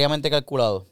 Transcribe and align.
fríamente 0.00 0.30
calculado. 0.30 0.86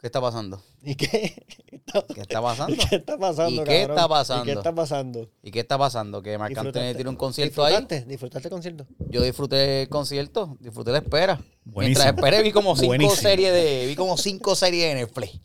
¿Qué 0.00 0.06
está 0.06 0.18
pasando? 0.18 0.62
¿Y 0.82 0.94
qué? 0.94 1.44
¿Qué 2.14 2.20
está 2.22 2.40
pasando? 2.40 2.74
¿Y 2.74 2.78
qué 2.78 2.96
está 2.96 3.18
pasando, 3.18 3.50
¿Y 3.62 3.64
qué 3.64 3.80
cabrón? 3.80 3.90
está 3.90 4.08
pasando? 4.08 4.42
¿Y 4.42 4.46
qué 4.46 4.52
está 4.52 4.74
pasando? 4.74 5.28
¿Y 5.42 5.50
qué 5.50 5.60
está 5.60 5.78
pasando? 5.78 6.22
Que 6.22 6.38
Marc 6.38 6.56
Anthony 6.56 6.70
Disfrutaste- 6.80 6.94
tiene 6.94 7.10
un 7.10 7.16
concierto 7.16 7.64
ahí. 7.64 7.74
¿Disfrutaste? 7.74 8.04
¿Disfrutaste 8.08 8.48
el 8.48 8.52
concierto? 8.52 8.86
Yo 9.10 9.22
disfruté 9.22 9.82
el 9.82 9.88
concierto, 9.90 10.56
disfruté 10.60 10.92
la 10.92 10.98
espera. 10.98 11.34
Buenísimo. 11.64 12.04
Mientras 12.04 12.06
esperé 12.06 12.42
vi 12.42 12.52
como 12.52 12.74
cinco 12.76 12.86
Buenísimo. 12.86 13.16
series 13.16 13.52
de, 13.52 13.86
vi 13.86 13.94
como 13.96 14.16
cinco 14.16 14.54
series 14.56 14.88
de 14.88 14.94
Netflix. 14.94 15.38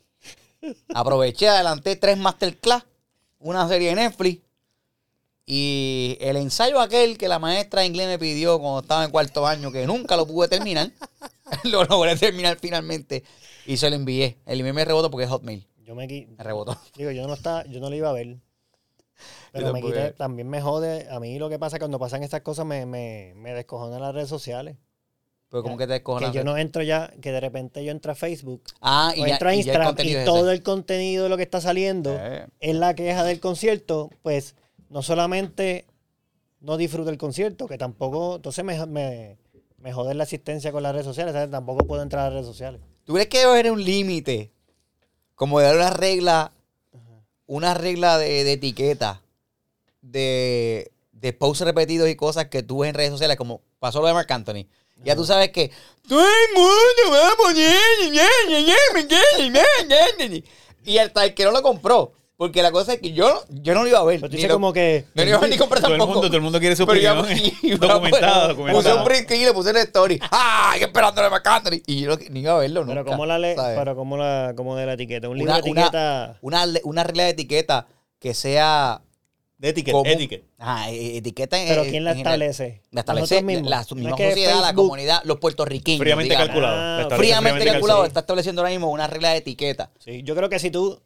Aproveché, 0.93 1.49
adelanté 1.49 1.97
tres 1.97 2.17
masterclass, 2.17 2.85
una 3.39 3.67
serie 3.67 3.89
de 3.89 3.95
Netflix 3.95 4.41
y 5.45 6.17
el 6.21 6.37
ensayo 6.37 6.79
aquel 6.79 7.17
que 7.17 7.27
la 7.27 7.39
maestra 7.39 7.81
de 7.81 7.87
inglés 7.87 8.07
me 8.07 8.17
pidió 8.19 8.59
cuando 8.59 8.79
estaba 8.79 9.03
en 9.03 9.11
cuarto 9.11 9.45
año, 9.45 9.71
que 9.71 9.85
nunca 9.85 10.15
lo 10.15 10.25
pude 10.25 10.47
terminar, 10.47 10.91
lo 11.65 11.83
logré 11.83 12.15
terminar 12.15 12.57
finalmente 12.59 13.23
y 13.65 13.77
se 13.77 13.89
lo 13.89 13.95
envié. 13.95 14.37
El 14.45 14.59
email 14.61 14.73
me 14.73 14.85
rebotó 14.85 15.11
porque 15.11 15.25
es 15.25 15.29
Hotmail, 15.29 15.67
Yo 15.83 15.95
me 15.95 16.07
me 16.07 16.43
rebotó. 16.43 16.77
Digo, 16.97 17.11
yo 17.11 17.27
no 17.27 17.33
estaba, 17.33 17.65
yo 17.65 17.79
no 17.79 17.89
lo 17.89 17.95
iba 17.95 18.09
a 18.09 18.13
ver. 18.13 18.37
Pero 19.51 19.71
me 19.71 19.81
quité, 19.81 20.11
también 20.11 20.49
me 20.49 20.61
jode. 20.61 21.07
A 21.09 21.19
mí 21.19 21.37
lo 21.37 21.47
que 21.49 21.59
pasa 21.59 21.77
cuando 21.77 21.99
pasan 21.99 22.23
estas 22.23 22.41
cosas 22.41 22.65
me, 22.65 22.85
me, 22.85 23.33
me 23.35 23.53
descojonan 23.53 24.01
las 24.01 24.13
redes 24.13 24.29
sociales. 24.29 24.77
Pero 25.49 25.61
como 25.61 25.77
que 25.77 25.85
te 25.85 25.93
descojonas. 25.93 26.31
Que 26.31 26.37
yo 26.37 26.43
no 26.43 26.57
entro 26.57 26.81
ya, 26.81 27.13
que 27.21 27.31
de 27.31 27.39
repente 27.39 27.85
yo 27.85 27.91
entro 27.91 28.11
a 28.11 28.15
Facebook 28.15 28.63
Ah, 28.81 29.13
y 29.15 29.21
o 29.21 29.27
ya, 29.27 29.33
entro 29.33 29.49
a 29.49 29.53
y 29.53 29.61
ya 29.61 29.71
el 29.73 29.77
Instagram 29.77 30.23
y, 30.23 30.25
todo 30.25 30.49
ese. 30.49 30.55
el 30.55 30.63
contenido 30.63 31.25
de 31.25 31.29
lo 31.29 31.37
que 31.37 31.43
está 31.43 31.61
saliendo 31.61 32.17
Eh. 32.19 32.47
es 32.59 32.75
la 32.75 32.95
queja 32.95 33.23
del 33.23 33.39
concierto, 33.39 34.09
pues 34.23 34.55
no 34.93 35.01
solamente 35.01 35.87
no 36.61 36.77
disfruto 36.77 37.09
el 37.09 37.17
concierto, 37.17 37.67
que 37.67 37.79
tampoco, 37.79 38.35
entonces 38.35 38.63
me, 38.63 38.85
me, 38.85 39.37
me 39.79 39.91
jode 39.91 40.13
la 40.13 40.23
asistencia 40.23 40.71
con 40.71 40.83
las 40.83 40.93
redes 40.93 41.07
sociales, 41.07 41.33
¿sabes? 41.33 41.49
tampoco 41.49 41.85
puedo 41.87 42.03
entrar 42.03 42.21
a 42.21 42.25
las 42.25 42.33
redes 42.33 42.45
sociales. 42.45 42.79
¿Tú 43.03 43.13
crees 43.13 43.27
que 43.27 43.39
debe 43.39 43.51
haber 43.51 43.71
un 43.71 43.83
límite? 43.83 44.51
Como 45.33 45.59
de 45.59 45.65
dar 45.65 45.75
una 45.75 45.89
regla, 45.89 46.53
una 47.47 47.73
regla 47.73 48.19
de, 48.19 48.43
de 48.43 48.53
etiqueta, 48.53 49.23
de, 50.01 50.91
de 51.11 51.33
posts 51.33 51.65
repetidos 51.65 52.07
y 52.07 52.15
cosas 52.15 52.49
que 52.49 52.61
tú 52.61 52.79
ves 52.79 52.89
en 52.89 52.95
redes 52.95 53.11
sociales, 53.11 53.35
como 53.35 53.61
pasó 53.79 53.99
lo 53.99 54.07
de 54.07 54.13
Marc 54.13 54.29
Anthony. 54.29 54.67
Ya 55.03 55.15
tú 55.15 55.25
sabes 55.25 55.49
que 55.49 55.71
todo 56.07 56.21
el 56.21 56.53
mundo 56.55 57.11
va 57.11 57.29
a 57.29 57.35
poner 57.35 57.75
y 60.85 60.97
hasta 60.99 61.25
el 61.25 61.33
que 61.33 61.45
no 61.45 61.51
lo 61.51 61.63
compró. 61.63 62.13
Porque 62.35 62.63
la 62.63 62.71
cosa 62.71 62.93
es 62.93 62.99
que 62.99 63.13
yo, 63.13 63.43
yo 63.49 63.73
no 63.75 63.83
lo 63.83 63.89
iba 63.89 63.99
a 63.99 64.03
ver. 64.03 64.17
Pero 64.19 64.29
tú 64.29 64.35
dices 64.35 64.49
lo- 64.49 64.55
como 64.55 64.73
que... 64.73 65.05
no 65.13 65.23
lo 65.23 65.29
iba 65.29 65.37
a 65.37 65.41
ver 65.41 65.49
ni 65.51 65.57
comprar 65.57 65.81
Todo 65.81 65.93
el 65.93 65.99
tampoco. 65.99 66.13
mundo, 66.19 66.27
todo 66.27 66.37
el 66.37 66.43
mundo 66.43 66.59
quiere 66.59 66.75
su 66.75 66.85
Pero 66.87 66.99
yo- 66.99 67.19
opinión. 67.21 67.51
y- 67.61 67.71
documentada, 67.77 68.55
Puse 68.55 68.93
un 68.93 69.03
print 69.03 69.31
y 69.31 69.45
le 69.45 69.53
puse 69.53 69.69
en 69.69 69.75
la 69.75 69.81
story. 69.83 70.19
¡Ah! 70.31 70.73
¡Qué 70.77 70.85
esperando 70.85 71.21
Marc 71.29 71.45
Anthony! 71.47 71.81
Y 71.85 72.01
yo 72.01 72.09
no- 72.09 72.17
ni 72.31 72.39
iba 72.41 72.53
a 72.55 72.57
verlo, 72.57 72.81
Pero 72.85 72.95
nunca, 73.01 73.11
como 73.11 73.25
la 73.27 73.37
le, 73.37 73.55
¿sabes? 73.55 73.77
pero 73.77 73.95
como 73.95 74.17
la, 74.17 74.53
como 74.57 74.75
de 74.75 74.85
la 74.87 74.93
etiqueta, 74.93 75.29
un 75.29 75.37
libro 75.37 75.53
Una- 75.53 75.61
de 75.61 75.69
una- 75.71 75.81
etiqueta... 75.81 76.37
una, 76.41 76.65
una 76.83 77.03
regla 77.03 77.23
de 77.25 77.29
etiqueta 77.29 77.87
que 78.19 78.33
sea 78.33 79.01
De 79.59 79.69
etiqueta, 79.69 79.91
común. 79.97 80.07
etiqueta. 80.11 80.45
Ajá, 80.57 80.89
e- 80.89 81.17
etiqueta 81.17 81.61
en- 81.61 81.67
Pero 81.67 81.83
¿quién 81.83 82.03
la 82.03 82.11
establece? 82.13 82.81
La 82.91 83.01
establece 83.01 83.41
mismos. 83.43 83.69
la 83.69 83.85
No 83.89 83.95
misma 83.95 84.15
que 84.17 84.29
sociedad, 84.31 84.59
la 84.61 84.73
comunidad, 84.73 85.21
los 85.25 85.37
puertorriqueños. 85.37 85.99
Fríamente 85.99 86.29
digamos. 86.31 86.47
calculado. 86.47 86.75
Ah, 86.77 87.01
establece 87.03 87.17
Fríamente 87.31 87.65
calculado, 87.65 88.01
sí. 88.01 88.07
está 88.07 88.19
estableciendo 88.21 88.61
ahora 88.63 88.71
mismo 88.71 88.89
una 88.89 89.05
regla 89.07 89.29
de 89.29 89.37
etiqueta. 89.37 89.91
Sí, 89.99 90.23
yo 90.23 90.35
creo 90.35 90.49
que 90.49 90.57
si 90.59 90.71
tú. 90.71 90.99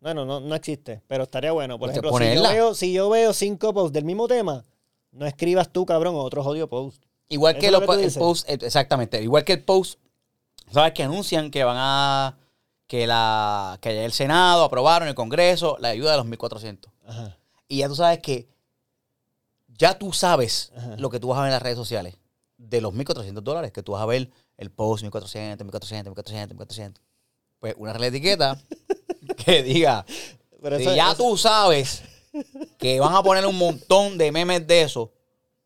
Bueno, 0.00 0.24
no, 0.24 0.40
no 0.40 0.54
existe, 0.54 1.02
pero 1.06 1.24
estaría 1.24 1.52
bueno. 1.52 1.78
Por 1.78 1.88
Pues 1.88 1.98
ejemplo, 1.98 2.18
si 2.18 2.34
yo, 2.34 2.42
veo, 2.42 2.74
si 2.74 2.92
yo 2.92 3.10
veo 3.10 3.32
cinco 3.32 3.72
posts 3.74 3.92
del 3.92 4.04
mismo 4.04 4.26
tema, 4.26 4.64
no 5.12 5.26
escribas 5.26 5.70
tú, 5.70 5.84
cabrón, 5.84 6.14
otro 6.16 6.42
jodido 6.42 6.68
post. 6.68 7.02
Igual 7.28 7.58
que 7.58 7.70
lo 7.70 7.78
el 7.78 8.12
post, 8.12 8.48
eh, 8.48 8.58
exactamente, 8.60 9.22
igual 9.22 9.44
que 9.44 9.52
el 9.52 9.62
post, 9.62 10.00
¿sabes? 10.72 10.92
Que 10.94 11.04
anuncian 11.04 11.50
que 11.50 11.62
van 11.62 11.76
a, 11.78 12.38
que 12.88 13.06
la, 13.06 13.78
que 13.80 14.04
el 14.04 14.12
Senado 14.12 14.64
aprobaron, 14.64 15.06
el 15.06 15.14
Congreso, 15.14 15.76
la 15.78 15.90
ayuda 15.90 16.12
de 16.12 16.16
los 16.16 16.26
1.400. 16.26 16.90
Ajá. 17.06 17.36
Y 17.68 17.78
ya 17.78 17.88
tú 17.88 17.94
sabes 17.94 18.18
que, 18.18 18.48
ya 19.68 19.96
tú 19.96 20.12
sabes 20.12 20.72
Ajá. 20.76 20.96
lo 20.96 21.08
que 21.08 21.20
tú 21.20 21.28
vas 21.28 21.38
a 21.38 21.42
ver 21.42 21.50
en 21.50 21.54
las 21.54 21.62
redes 21.62 21.76
sociales 21.76 22.16
de 22.56 22.80
los 22.80 22.92
1.400 22.94 23.42
dólares, 23.42 23.70
que 23.70 23.84
tú 23.84 23.92
vas 23.92 24.02
a 24.02 24.06
ver 24.06 24.30
el 24.56 24.70
post 24.70 25.04
1.400, 25.04 25.58
1.400, 25.58 26.12
1.400, 26.14 26.56
1.400. 26.56 26.94
Pues 27.60 27.74
una 27.78 27.92
etiqueta 28.06 28.60
que 29.44 29.62
diga, 29.62 30.04
Pero 30.62 30.76
si 30.78 30.82
eso- 30.82 30.94
ya 30.96 31.14
tú 31.14 31.36
sabes 31.36 32.02
que 32.78 32.98
van 33.00 33.14
a 33.14 33.22
poner 33.22 33.46
un 33.46 33.56
montón 33.56 34.18
de 34.18 34.32
memes 34.32 34.66
de 34.66 34.82
eso, 34.82 35.12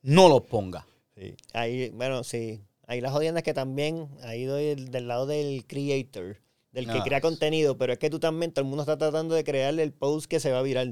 no 0.03 0.29
los 0.29 0.43
pongas. 0.43 0.85
sí. 1.17 1.35
Ahí, 1.53 1.91
bueno, 1.91 2.25
sí. 2.25 2.61
Ahí 2.87 3.01
la 3.01 3.11
jodienda 3.11 3.41
es 3.41 3.45
que 3.45 3.55
también, 3.55 4.09
ahí 4.25 4.45
doy 4.45 4.65
el- 4.67 4.91
del 4.91 5.09
lado 5.09 5.25
del 5.27 5.65
creator, 5.67 6.37
del 6.73 6.87
que 6.87 6.99
Ah. 6.99 7.03
crea 7.05 7.21
contenido, 7.21 7.79
pero 7.79 7.93
es 7.95 7.99
que 7.99 8.11
tú 8.11 8.19
también, 8.21 8.53
todo 8.53 8.63
el 8.63 8.69
mundo 8.69 8.83
está 8.83 8.99
tratando 8.99 9.35
de 9.35 9.45
crearle 9.45 9.83
el 9.83 9.93
post 9.93 10.27
que 10.27 10.41
se 10.41 10.51
va 10.51 10.59
a 10.59 10.63
virar. 10.63 10.89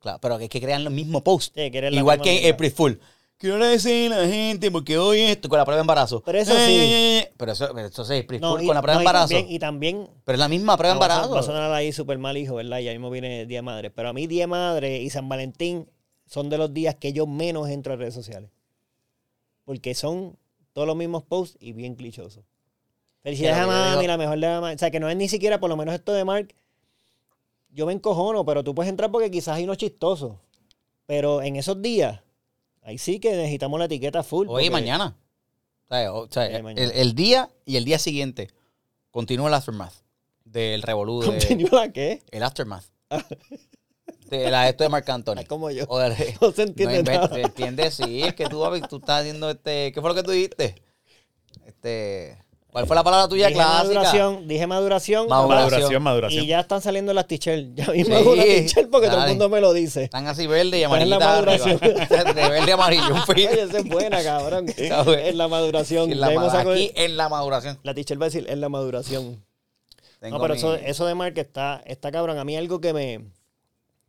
Claro, 0.00 0.18
pero 0.20 0.38
que 0.38 0.44
es 0.44 0.50
que 0.50 0.60
crean 0.60 0.84
los 0.84 0.92
mismos 0.92 1.22
posts. 1.22 1.52
Sí, 1.56 1.70
que 1.72 1.78
eres 1.78 1.92
la 1.92 1.98
Igual 1.98 2.18
misma 2.18 2.24
que 2.24 2.38
mierda. 2.40 2.54
April 2.54 2.70
Fool. 2.70 3.00
Quiero 3.38 3.64
decir 3.64 4.12
a 4.12 4.22
la 4.22 4.26
gente 4.26 4.68
porque 4.68 4.98
hoy 4.98 5.20
esto 5.20 5.48
con 5.48 5.58
la 5.58 5.64
prueba 5.64 5.76
de 5.76 5.82
embarazo. 5.82 6.20
Pero 6.26 6.38
eso 6.38 6.52
sí. 6.58 7.24
Pero 7.36 7.52
eso, 7.52 7.78
eso 7.78 8.04
sí, 8.04 8.26
No, 8.40 8.60
y, 8.60 8.66
con 8.66 8.74
la 8.74 8.82
prueba 8.82 8.94
no, 8.94 8.98
de 8.98 9.04
y 9.04 9.06
embarazo. 9.06 9.28
también, 9.28 9.46
y 9.48 9.58
también 9.60 10.10
Pero 10.24 10.34
es 10.34 10.40
la 10.40 10.48
misma 10.48 10.76
prueba 10.76 10.94
de 10.94 10.98
No, 10.98 11.04
embarazo. 11.04 11.34
Va 11.34 11.40
a 11.40 11.42
sonar 11.44 11.72
ahí 11.72 11.92
súper 11.92 12.18
mal 12.18 12.36
hijo, 12.36 12.56
¿verdad? 12.56 12.80
Ya 12.80 12.90
mismo 12.90 13.10
viene 13.10 13.46
Día 13.46 13.58
de 13.58 13.62
Madre. 13.62 13.90
Pero 13.90 14.08
a 14.08 14.12
mí 14.12 14.26
Día 14.26 14.42
de 14.42 14.46
Madre 14.48 14.98
y 15.00 15.08
San 15.10 15.28
Valentín 15.28 15.88
son 16.26 16.50
de 16.50 16.58
los 16.58 16.74
días 16.74 16.96
que 16.96 17.12
yo 17.12 17.28
menos 17.28 17.68
entro 17.68 17.92
a 17.92 17.96
redes 17.96 18.14
sociales. 18.14 18.50
Porque 19.64 19.94
son 19.94 20.36
todos 20.72 20.88
los 20.88 20.96
mismos 20.96 21.22
posts 21.22 21.56
y 21.60 21.72
bien 21.72 21.94
clichosos. 21.94 22.42
Felicidades 23.22 23.58
a 23.58 23.66
mami, 23.68 24.06
la 24.08 24.16
mejor 24.16 24.34
de 24.34 24.46
la 24.46 24.60
madre. 24.60 24.74
O 24.74 24.78
sea, 24.78 24.90
que 24.90 24.98
no 24.98 25.08
es 25.08 25.16
ni 25.16 25.28
siquiera, 25.28 25.60
por 25.60 25.70
lo 25.70 25.76
menos 25.76 25.94
esto 25.94 26.12
de 26.12 26.24
Mark, 26.24 26.54
yo 27.70 27.86
me 27.86 27.92
encojono, 27.92 28.44
pero 28.44 28.64
tú 28.64 28.74
puedes 28.74 28.90
entrar 28.90 29.12
porque 29.12 29.30
quizás 29.30 29.56
hay 29.56 29.64
unos 29.64 29.76
chistosos. 29.76 30.34
Pero 31.06 31.40
en 31.40 31.54
esos 31.56 31.80
días, 31.80 32.20
ahí 32.82 32.98
sí 32.98 33.20
que 33.20 33.30
necesitamos 33.32 33.78
la 33.78 33.86
etiqueta 33.86 34.22
full. 34.22 34.46
Hoy 34.48 34.66
y 34.66 34.70
mañana. 34.70 35.16
O 35.90 35.94
sea, 35.94 36.12
o 36.12 36.28
el, 36.56 36.62
mañana. 36.62 36.92
el 36.92 37.14
día 37.14 37.48
y 37.64 37.76
el 37.76 37.84
día 37.84 37.98
siguiente 37.98 38.50
continúa 39.10 39.48
el 39.48 39.54
aftermath 39.54 39.94
del 40.44 40.82
revolú 40.82 41.20
de, 41.20 41.26
¿Continúa 41.28 41.86
la 41.86 41.92
qué? 41.92 42.22
el 42.30 42.42
aftermath. 42.42 42.84
de 44.30 44.50
la 44.50 44.68
esto 44.68 44.84
de 44.84 44.90
Marc 44.90 45.08
Anthony. 45.08 45.44
Como 45.48 45.70
yo. 45.70 45.84
O 45.88 45.98
de- 45.98 46.36
No 46.40 46.52
se 46.52 46.62
no 46.64 46.68
entiende 46.68 46.98
inventes, 46.98 47.30
nada. 47.30 47.40
¿entiendes? 47.40 47.94
Sí, 47.94 48.22
es 48.22 48.34
que 48.34 48.46
tú, 48.46 48.62
tú 48.88 48.96
estás 48.96 49.20
haciendo 49.20 49.48
este. 49.50 49.92
¿Qué 49.92 50.00
fue 50.00 50.10
lo 50.10 50.14
que 50.14 50.22
tú 50.22 50.30
dijiste? 50.30 50.74
Este. 51.66 52.38
¿Cuál 52.70 52.86
fue 52.86 52.94
la 52.96 53.02
palabra 53.02 53.28
tuya 53.28 53.46
Dije 53.48 53.56
clásica? 53.58 53.78
maduración, 53.94 54.46
dije 54.46 54.66
maduración. 54.66 55.26
Maduración. 55.28 55.70
Maduración, 55.70 56.02
maduración. 56.02 56.44
Y 56.44 56.46
ya 56.46 56.60
están 56.60 56.82
saliendo 56.82 57.14
las 57.14 57.26
t-shirts. 57.26 57.74
Ya 57.74 57.86
mismo 57.92 58.18
Sí, 58.18 58.28
una 58.28 58.42
t-shirt 58.42 58.90
porque 58.90 59.08
todo 59.08 59.22
el 59.22 59.28
mundo 59.30 59.48
me 59.48 59.60
lo 59.60 59.72
dice. 59.72 60.04
Están 60.04 60.26
así 60.26 60.46
verde 60.46 60.78
y 60.80 60.86
Pues 60.86 61.00
es 61.02 61.08
la 61.08 61.16
amarillita. 61.16 61.66
maduración. 61.66 61.78
De 62.34 62.48
verde 62.48 62.64
y 62.68 62.70
amarillo. 62.70 63.14
Oye, 63.26 63.62
esa 63.62 63.78
es 63.78 63.84
buena, 63.88 64.22
cabrón. 64.22 64.66
Es 64.76 65.34
la 65.34 65.48
maduración. 65.48 66.12
En 66.12 66.20
la 66.20 66.30
ma- 66.30 66.60
aquí 66.60 66.92
en 66.94 67.16
la 67.16 67.28
maduración. 67.30 67.78
La 67.82 67.94
t-shirt 67.94 68.20
va 68.20 68.26
a 68.26 68.28
decir, 68.28 68.46
es 68.48 68.58
la 68.58 68.68
maduración. 68.68 69.42
Tengo 70.20 70.36
no, 70.36 70.42
pero 70.42 70.54
mi- 70.54 70.58
eso, 70.58 70.74
eso 70.74 71.06
de 71.06 71.14
Mark 71.14 71.38
está, 71.38 71.80
está 71.86 72.12
cabrón. 72.12 72.38
A 72.38 72.44
mí 72.44 72.56
algo 72.56 72.80
que 72.80 72.92
me... 72.92 73.24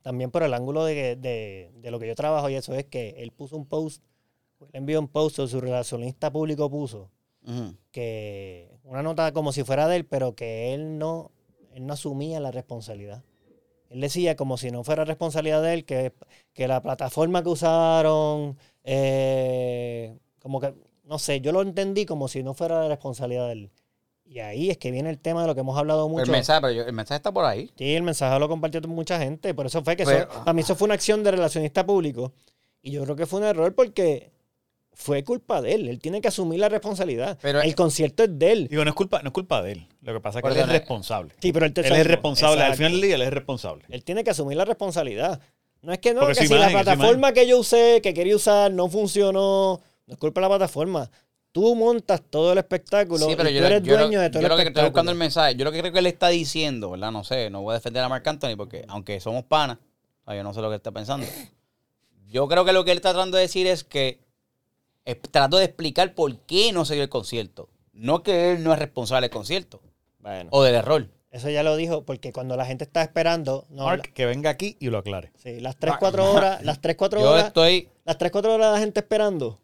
También 0.02 0.32
por 0.32 0.44
el 0.44 0.54
ángulo 0.54 0.84
de, 0.86 1.16
de, 1.16 1.72
de 1.76 1.92
lo 1.92 2.00
que 2.00 2.08
yo 2.08 2.16
trabajo 2.16 2.50
y 2.50 2.56
eso 2.56 2.74
es 2.74 2.86
que 2.86 3.16
él 3.20 3.32
puso 3.32 3.56
un 3.58 3.66
post, 3.68 4.02
él 4.62 4.68
envió 4.74 5.00
un 5.00 5.08
post, 5.08 5.40
o 5.40 5.48
su 5.48 5.60
relacionista 5.62 6.32
público 6.32 6.70
puso, 6.72 7.10
Que 7.92 8.70
una 8.84 9.02
nota 9.04 9.32
como 9.32 9.52
si 9.52 9.64
fuera 9.64 9.88
de 9.88 9.98
él, 9.98 10.06
pero 10.06 10.36
que 10.36 10.74
él 10.74 10.98
no, 10.98 11.32
él 11.74 11.86
no 11.88 11.94
asumía 11.94 12.40
la 12.40 12.52
responsabilidad. 12.52 13.24
Él 13.90 14.02
decía 14.02 14.36
como 14.36 14.58
si 14.58 14.70
no 14.72 14.84
fuera 14.84 15.04
responsabilidad 15.06 15.64
de 15.64 15.74
él, 15.74 15.86
que, 15.86 16.14
que 16.54 16.68
la 16.68 16.82
plataforma 16.82 17.42
que 17.42 17.50
usaron, 17.50 18.58
eh, 18.84 20.16
como 20.42 20.60
que, 20.60 20.74
no 21.06 21.18
sé, 21.18 21.42
yo 21.42 21.52
lo 21.52 21.62
entendí 21.64 22.06
como 22.06 22.28
si 22.28 22.44
no 22.44 22.54
fuera 22.54 22.82
la 22.82 22.88
responsabilidad 22.88 23.48
de 23.48 23.54
él. 23.54 23.72
Y 24.26 24.40
ahí 24.42 24.70
es 24.70 24.78
que 24.78 24.92
viene 24.92 25.10
el 25.10 25.18
tema 25.18 25.42
de 25.42 25.48
lo 25.48 25.56
que 25.56 25.62
hemos 25.62 25.76
hablado 25.76 26.08
mucho. 26.08 26.24
el 26.26 26.30
mensaje, 26.30 26.62
pero 26.62 26.72
yo- 26.74 26.84
el 26.86 26.94
mensaje 26.94 27.18
está 27.18 27.32
por 27.32 27.46
ahí. 27.46 27.72
Sí, 27.76 27.96
el 27.96 28.04
mensaje 28.04 28.38
lo 28.40 28.48
compartió 28.48 28.80
mucha 28.82 29.18
gente. 29.18 29.56
Por 29.56 29.66
eso 29.66 29.84
fue 29.84 29.96
que 29.96 30.06
Pero- 30.06 30.20
eso, 30.20 30.40
para 30.44 30.54
mí 30.54 30.62
eso 30.62 30.76
fue 30.76 30.86
una 30.86 30.94
acción 30.94 31.24
de 31.24 31.32
relacionista 31.32 31.84
público. 31.84 32.32
Y 32.84 32.92
yo 32.92 33.04
creo 33.06 33.16
que 33.16 33.26
fue 33.26 33.40
un 33.40 33.48
error 33.48 33.74
porque 33.74 34.32
fue 35.02 35.24
culpa 35.24 35.62
de 35.62 35.76
él. 35.76 35.88
Él 35.88 36.00
tiene 36.02 36.20
que 36.20 36.28
asumir 36.28 36.60
la 36.60 36.68
responsabilidad. 36.68 37.38
Pero- 37.42 37.62
el 37.62 37.74
concierto 37.74 38.24
es 38.24 38.38
de 38.38 38.52
él. 38.52 38.68
Digo, 38.68 38.84
no 38.84 38.90
es 38.90 38.96
culpa, 38.96 39.22
no 39.22 39.30
es 39.30 39.34
culpa 39.34 39.62
de 39.62 39.72
él. 39.72 39.88
Lo 40.02 40.14
que 40.14 40.20
pasa 40.20 40.40
es 40.40 40.44
que 40.44 40.50
él 40.52 40.58
es 40.58 40.68
responsable. 40.68 41.34
Sí, 41.42 41.54
pero 41.54 41.66
él, 41.66 41.74
te- 41.74 41.88
Él 41.88 41.94
es 41.96 42.06
responsable. 42.06 42.62
Al 42.64 42.76
final 42.76 42.92
del 42.92 43.02
día, 43.02 43.16
él 43.16 43.22
es 43.22 43.32
responsable. 43.34 43.86
Él 43.88 44.04
tiene 44.04 44.26
que 44.26 44.32
asumir 44.32 44.58
la 44.58 44.66
responsabilidad. 44.66 45.40
No 45.82 45.94
es 45.94 46.00
que 46.00 46.14
no, 46.14 46.20
Porque 46.20 46.42
que 46.42 46.48
si 46.48 46.54
la 46.54 46.70
imagen, 46.70 46.82
plataforma 46.84 47.32
que 47.32 47.48
yo 47.48 47.58
usé, 47.60 48.02
que 48.04 48.14
quería 48.14 48.36
usar, 48.36 48.72
no 48.74 48.90
funcionó, 48.90 49.80
no 50.06 50.14
es 50.14 50.18
culpa 50.20 50.42
de 50.42 50.44
la 50.50 50.50
plataforma. 50.58 51.10
Tú 51.54 51.74
montas 51.76 52.22
todo 52.30 52.52
el 52.52 52.58
espectáculo 52.58 53.26
Sí, 53.26 53.34
pero 53.38 53.50
y 53.50 53.54
yo, 53.54 53.62
tú 53.62 53.66
eres 53.68 53.84
yo, 53.84 53.98
dueño 53.98 54.20
de 54.20 54.30
todo 54.30 54.42
yo 54.42 54.48
el 54.48 54.50
lo 54.52 54.58
que 54.58 54.64
estoy 54.64 54.84
buscando 54.84 55.12
espectáculo. 55.12 55.12
el 55.12 55.18
mensaje. 55.18 55.56
Yo 55.56 55.64
lo 55.66 55.72
que 55.72 55.80
creo 55.80 55.94
que 55.94 56.00
él 56.00 56.06
está 56.08 56.28
diciendo, 56.28 56.92
¿verdad? 56.92 57.12
No 57.12 57.24
sé, 57.24 57.50
no 57.50 57.62
voy 57.62 57.72
a 57.72 57.76
defender 57.76 58.04
a 58.04 58.10
Marc 58.10 58.28
Anthony 58.28 58.56
porque 58.58 58.84
aunque 58.90 59.20
somos 59.22 59.46
panas, 59.46 59.78
yo 60.28 60.44
no 60.44 60.54
sé 60.54 60.60
lo 60.62 60.68
que 60.68 60.76
él 60.76 60.80
está 60.80 60.92
pensando. 60.92 61.26
Yo 62.28 62.48
creo 62.50 62.66
que 62.66 62.74
lo 62.74 62.84
que 62.86 62.92
él 62.92 62.98
está 62.98 63.12
tratando 63.14 63.38
de 63.38 63.44
decir 63.44 63.66
es 63.66 63.84
que 63.84 64.20
eh, 65.12 65.16
trató 65.16 65.58
de 65.58 65.66
explicar 65.66 66.14
por 66.16 66.38
qué 66.42 66.72
no 66.72 66.86
se 66.86 66.94
dio 66.96 67.04
el 67.04 67.10
concierto. 67.10 67.70
No 67.94 68.24
que 68.24 68.52
él 68.54 68.64
no 68.64 68.72
es 68.74 68.80
responsable 68.80 69.26
del 69.28 69.34
concierto 69.34 69.82
Bueno, 70.20 70.50
o 70.54 70.64
del 70.64 70.76
error. 70.76 71.10
eso 71.32 71.50
ya 71.50 71.64
lo 71.64 71.76
dijo 71.76 72.04
porque 72.06 72.32
cuando 72.32 72.56
la 72.56 72.66
gente 72.66 72.84
está 72.86 73.02
esperando, 73.02 73.66
no, 73.70 73.86
Mark, 73.86 74.14
que 74.14 74.26
venga 74.26 74.50
aquí 74.50 74.78
y 74.80 74.90
lo 74.90 74.98
aclare. 75.00 75.32
la- 75.34 75.40
sí, 75.42 75.60
las 75.60 75.76
3, 75.78 75.96
4 76.00 76.32
horas, 76.32 76.64
las 76.64 76.80
3, 76.82 76.96
4 76.96 77.20
Yo 77.22 77.32
horas, 77.32 77.48
estoy. 77.48 77.90
las 78.06 78.18
3, 78.18 78.32
4 78.32 78.54
horas 78.54 78.72
la 78.74 78.80
gente 78.80 79.00
esperando. 79.02 79.60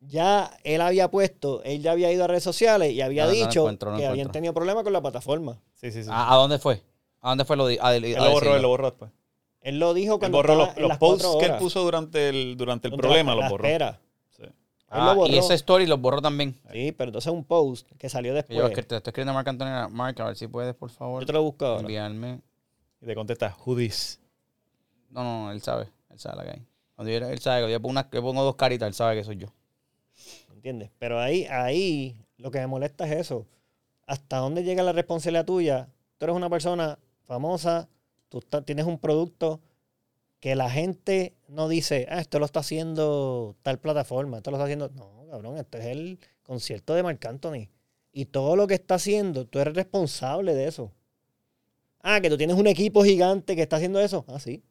Ya 0.00 0.50
él 0.64 0.82
había 0.82 1.10
puesto, 1.10 1.62
él 1.64 1.80
ya 1.80 1.92
había 1.92 2.12
ido 2.12 2.24
a 2.24 2.26
redes 2.26 2.42
sociales 2.44 2.92
y 2.92 3.00
había 3.00 3.24
No, 3.24 3.30
dicho 3.30 3.60
encuentro, 3.60 3.90
no 3.90 3.96
lo 3.96 4.00
que 4.00 4.06
habían 4.06 4.18
encuentro. 4.26 4.32
tenido 4.32 4.52
problemas 4.54 4.84
con 4.84 4.92
la 4.92 5.00
plataforma. 5.00 5.58
Sí, 5.74 5.90
sí, 5.90 6.02
sí. 6.04 6.10
¿A, 6.12 6.34
a 6.34 6.36
dónde 6.36 6.58
fue? 6.58 6.82
¿A 7.22 7.30
dónde 7.30 7.46
fue 7.46 7.56
lo 7.56 7.66
di- 7.66 7.78
a- 7.80 7.86
a- 7.88 7.96
él 7.96 8.12
lo 8.12 8.30
borró, 8.32 8.56
él 8.56 8.60
lo 8.62 8.68
borró 8.68 8.90
después. 8.90 9.10
Él 9.62 9.78
lo 9.78 9.94
dijo 9.94 10.14
Él 10.14 10.18
cuando 10.18 10.36
borró 10.38 10.56
los, 10.56 10.76
los 10.76 10.88
las 10.90 10.98
posts 10.98 11.26
que 11.40 11.46
él 11.46 11.56
puso 11.56 11.80
durante 11.82 12.28
el, 12.28 12.54
durante 12.58 12.88
el 12.88 12.94
problema, 12.96 13.34
la 13.34 13.42
los 13.42 13.50
borró. 13.50 13.64
espera. 13.66 13.98
Ah, 14.96 15.06
lo 15.06 15.14
borró. 15.16 15.32
y 15.32 15.38
ese 15.38 15.54
story 15.54 15.86
lo 15.86 15.98
borró 15.98 16.20
también. 16.22 16.54
Sí, 16.72 16.92
pero 16.92 17.08
entonces 17.08 17.32
un 17.32 17.44
post 17.44 17.90
que 17.98 18.08
salió 18.08 18.32
después. 18.34 18.56
Yo 18.56 18.68
Yo, 18.68 18.74
que 18.74 18.82
te 18.82 18.96
estoy 18.96 19.10
escribiendo 19.10 19.32
a 19.32 19.34
Marc 19.34 19.48
Antonio. 19.48 19.88
Marc, 19.90 20.20
a 20.20 20.24
ver 20.26 20.36
si 20.36 20.46
puedes, 20.46 20.74
por 20.74 20.90
favor, 20.90 21.24
te 21.26 21.32
lo 21.32 21.42
busco 21.42 21.66
ahora. 21.66 21.80
enviarme. 21.80 22.40
Y 23.00 23.06
te 23.06 23.14
contesta, 23.14 23.56
who 23.64 23.76
this? 23.76 24.20
No, 25.10 25.22
no, 25.22 25.52
él 25.52 25.60
sabe. 25.62 25.88
Él 26.10 26.18
sabe 26.18 26.36
la 26.36 26.44
que 26.44 26.50
hay. 26.50 26.66
Cuando 26.94 27.12
yo, 27.12 27.18
él 27.28 27.38
sabe 27.40 27.66
que 27.66 27.72
yo 27.72 27.80
pongo, 27.80 27.90
una- 27.90 28.08
yo 28.10 28.22
pongo 28.22 28.42
dos 28.44 28.56
caritas, 28.56 28.86
él 28.88 28.94
sabe 28.94 29.16
que 29.16 29.24
soy 29.24 29.36
yo. 29.36 29.48
¿Entiendes? 30.54 30.90
Pero 30.98 31.20
ahí, 31.20 31.44
ahí 31.50 32.16
lo 32.38 32.50
que 32.50 32.58
me 32.60 32.66
molesta 32.66 33.06
es 33.06 33.12
eso. 33.20 33.46
¿Hasta 34.06 34.38
dónde 34.38 34.62
llega 34.64 34.82
la 34.82 34.92
responsabilidad 34.92 35.44
tuya? 35.44 35.88
Tú 36.18 36.26
eres 36.26 36.36
una 36.36 36.48
persona 36.50 36.98
famosa, 37.24 37.88
tú 38.28 38.40
tienes 38.64 38.86
un 38.86 38.98
producto 38.98 39.60
que 40.44 40.54
la 40.54 40.68
gente 40.68 41.32
no 41.48 41.68
dice, 41.70 42.06
ah, 42.10 42.20
esto 42.20 42.38
lo 42.38 42.44
está 42.44 42.60
haciendo 42.60 43.56
tal 43.62 43.78
plataforma, 43.78 44.36
esto 44.36 44.50
lo 44.50 44.58
está 44.58 44.64
haciendo. 44.64 44.90
No, 44.90 45.24
cabrón, 45.30 45.56
esto 45.56 45.78
es 45.78 45.86
el 45.86 46.18
concierto 46.42 46.92
de 46.92 47.02
Marc 47.02 47.24
Anthony. 47.24 47.70
Y 48.12 48.26
todo 48.26 48.54
lo 48.54 48.66
que 48.66 48.74
está 48.74 48.96
haciendo, 48.96 49.46
tú 49.46 49.58
eres 49.58 49.72
responsable 49.74 50.52
de 50.54 50.68
eso. 50.68 50.92
Ah, 52.02 52.20
que 52.20 52.28
tú 52.28 52.36
tienes 52.36 52.56
un 52.58 52.66
equipo 52.66 53.02
gigante 53.02 53.56
que 53.56 53.62
está 53.62 53.76
haciendo 53.76 54.00
eso. 54.00 54.26
Ah, 54.28 54.38
sí. 54.38 54.62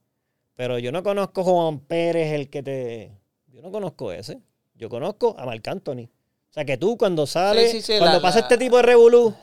Pero 0.53 0.77
yo 0.77 0.91
no 0.91 1.01
conozco 1.01 1.41
a 1.41 1.43
Juan 1.45 1.79
Pérez, 1.79 2.33
el 2.33 2.51
que 2.51 2.61
te. 2.61 3.11
Yo 3.47 3.63
no 3.63 3.71
conozco 3.71 4.11
ese. 4.11 4.39
Yo 4.75 4.89
conozco 4.89 5.35
a 5.39 5.45
Marc 5.47 5.67
Anthony. 5.67 6.03
O 6.51 6.53
sea, 6.53 6.65
que 6.65 6.77
tú 6.77 6.97
cuando 6.99 7.25
sales, 7.25 7.71
Sí, 7.71 7.81
sí, 7.81 7.93
sí, 7.93 7.97
cuando 7.97 8.17
la- 8.17 8.21
pasa 8.21 8.41
la- 8.41 8.45
este 8.45 8.59
tipo 8.59 8.77
de 8.77 8.83
revolú, 8.83 9.33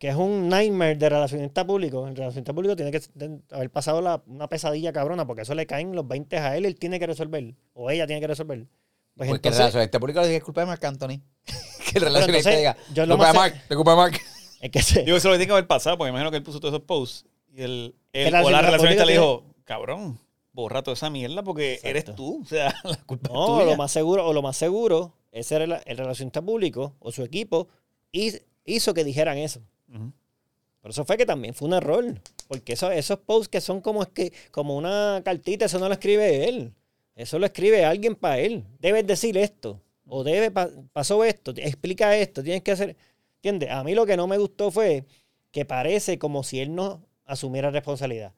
que 0.00 0.08
es 0.08 0.16
un 0.16 0.48
nightmare 0.48 0.96
de 0.96 1.08
relacionista 1.10 1.64
público, 1.66 2.08
el 2.08 2.16
relacionista 2.16 2.54
público 2.54 2.74
tiene 2.74 2.90
que 2.90 3.00
haber 3.52 3.70
pasado 3.70 4.00
la- 4.00 4.22
una 4.26 4.48
pesadilla 4.48 4.92
cabrona, 4.92 5.26
porque 5.26 5.42
eso 5.42 5.54
le 5.54 5.66
caen 5.66 5.94
los 5.94 6.08
20 6.08 6.38
a 6.38 6.56
él, 6.56 6.64
él 6.64 6.74
tiene 6.76 6.98
que 6.98 7.06
resolver, 7.06 7.54
o 7.74 7.90
ella 7.90 8.06
tiene 8.06 8.20
que 8.20 8.26
resolver. 8.26 8.66
Pues 9.14 9.28
Porque 9.28 9.30
el 9.30 9.36
entonces, 9.36 9.58
relacionista 9.58 10.00
público 10.00 10.20
le 10.22 10.26
diga, 10.28 10.38
es 10.38 10.44
culpa 10.44 10.62
de 10.62 10.66
Marc 10.68 10.82
Anthony. 10.84 11.20
que 11.92 11.98
el 11.98 12.02
relacionista 12.04 12.50
diga, 12.50 12.76
yo 12.94 13.04
lo 13.04 13.16
culpa 13.16 13.32
de 13.32 13.38
Marc, 13.38 13.56
es 13.68 13.76
culpa 13.76 13.90
de 13.90 13.96
Marc. 13.98 14.22
es 14.62 14.70
que 14.70 14.82
se- 14.82 15.02
Digo, 15.04 15.16
eso 15.18 15.28
lo 15.28 15.34
tiene 15.34 15.46
que 15.46 15.52
haber 15.52 15.66
pasado, 15.66 15.98
porque 15.98 16.08
imagino 16.08 16.30
que 16.30 16.38
él 16.38 16.42
puso 16.42 16.58
todos 16.60 16.74
esos 16.74 16.86
posts. 16.86 17.26
Y 17.54 17.62
el, 17.62 17.94
el- 18.14 18.34
o 18.34 18.50
la 18.50 18.62
relacionista 18.62 19.04
le 19.04 19.12
dijo, 19.12 19.44
cabrón, 19.64 20.18
borra 20.52 20.82
toda 20.82 20.94
esa 20.94 21.10
mierda 21.10 21.42
porque 21.42 21.74
Exacto. 21.74 21.88
eres 21.90 22.04
tú. 22.16 22.40
O 22.42 22.46
sea, 22.46 22.74
la 22.84 22.96
culpa 23.04 23.28
No, 23.32 23.58
es 23.58 23.64
tuya. 23.64 23.72
lo 23.72 23.76
más 23.76 23.92
seguro, 23.92 24.26
o 24.26 24.32
lo 24.32 24.40
más 24.40 24.56
seguro, 24.56 25.12
ese 25.30 25.58
rela- 25.58 25.82
el 25.84 25.98
relacionista 25.98 26.40
público 26.40 26.96
o 27.00 27.12
su 27.12 27.22
equipo 27.22 27.68
hiz- 28.14 28.42
hizo 28.64 28.94
que 28.94 29.04
dijeran 29.04 29.36
eso. 29.36 29.60
Ujú. 29.90 30.12
Pero 30.82 30.90
eso 30.92 31.04
fue 31.04 31.16
que 31.16 31.26
también 31.26 31.54
fue 31.54 31.68
un 31.68 31.74
error. 31.74 32.04
Porque 32.48 32.72
eso- 32.72 32.90
esos 32.90 33.18
posts 33.20 33.48
que 33.48 33.60
son 33.60 33.80
como, 33.80 34.06
como 34.50 34.76
una 34.76 35.20
cartita, 35.24 35.66
eso 35.66 35.78
no 35.78 35.88
lo 35.88 35.94
escribe 35.94 36.48
él. 36.48 36.72
Eso 37.14 37.38
lo 37.38 37.46
escribe 37.46 37.84
alguien 37.84 38.14
para 38.16 38.38
él. 38.38 38.64
Debes 38.80 39.06
decir 39.06 39.36
esto. 39.36 39.80
O 40.06 40.24
debe, 40.24 40.50
pa- 40.50 40.70
pasó 40.92 41.22
esto. 41.24 41.52
Explica 41.56 42.16
esto. 42.16 42.42
Tienes 42.42 42.62
que 42.62 42.72
hacer. 42.72 42.96
¿Entiendes? 43.36 43.70
A 43.70 43.84
mí 43.84 43.94
lo 43.94 44.06
que 44.06 44.16
no 44.16 44.26
me 44.26 44.38
gustó 44.38 44.70
fue 44.70 45.04
que 45.52 45.64
parece 45.64 46.18
como 46.18 46.42
si 46.42 46.60
él 46.60 46.74
no 46.74 47.02
asumiera 47.26 47.70
responsabilidad. 47.70 48.32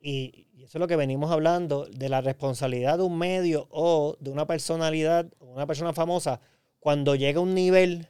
Y, 0.00 0.46
eso 0.58 0.78
es 0.78 0.80
lo 0.80 0.86
que 0.88 0.96
venimos 0.96 1.30
hablando 1.30 1.86
de 1.86 2.08
la 2.10 2.20
responsabilidad 2.20 2.98
de 2.98 3.04
un 3.04 3.16
medio 3.18 3.66
o 3.70 4.16
de 4.20 4.30
una 4.30 4.46
personalidad, 4.46 5.26
una 5.40 5.66
persona 5.66 5.92
famosa. 5.94 6.40
Cuando 6.80 7.14
llega 7.16 7.40
a 7.40 7.42
un 7.42 7.54
nivel, 7.54 8.06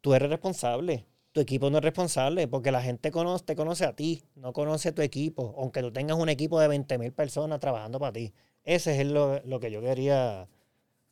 tú 0.00 0.14
eres 0.14 0.30
responsable. 0.30 1.04
Tu 1.32 1.40
equipo 1.40 1.70
no 1.70 1.78
es 1.78 1.84
responsable 1.84 2.46
porque 2.46 2.70
la 2.70 2.82
gente 2.82 3.10
conoce, 3.10 3.44
te 3.44 3.56
conoce 3.56 3.84
a 3.86 3.94
ti, 3.96 4.22
no 4.34 4.52
conoce 4.52 4.90
a 4.90 4.94
tu 4.94 5.00
equipo, 5.02 5.54
aunque 5.58 5.80
tú 5.80 5.90
tengas 5.90 6.18
un 6.18 6.28
equipo 6.28 6.60
de 6.60 6.68
20 6.68 6.98
mil 6.98 7.12
personas 7.12 7.58
trabajando 7.58 7.98
para 7.98 8.12
ti. 8.12 8.32
Ese 8.64 9.00
es 9.00 9.06
lo, 9.06 9.40
lo 9.44 9.58
que 9.58 9.70
yo 9.70 9.80
quería 9.80 10.46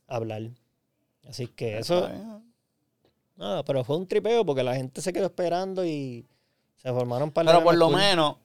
hablar. 0.07 0.43
Así 1.29 1.47
que 1.47 1.79
eso, 1.79 2.07
Está 2.07 2.41
no, 3.37 3.65
pero 3.65 3.83
fue 3.85 3.97
un 3.97 4.07
tripeo 4.07 4.45
porque 4.45 4.63
la 4.63 4.75
gente 4.77 5.01
se 5.01 5.13
quedó 5.13 5.27
esperando 5.27 5.85
y 5.87 6.27
se 6.77 6.91
formaron 6.93 7.31
para 7.31 7.51
Pero 7.53 7.65
por 7.65 7.75
lo 7.77 7.89
menos, 7.89 8.37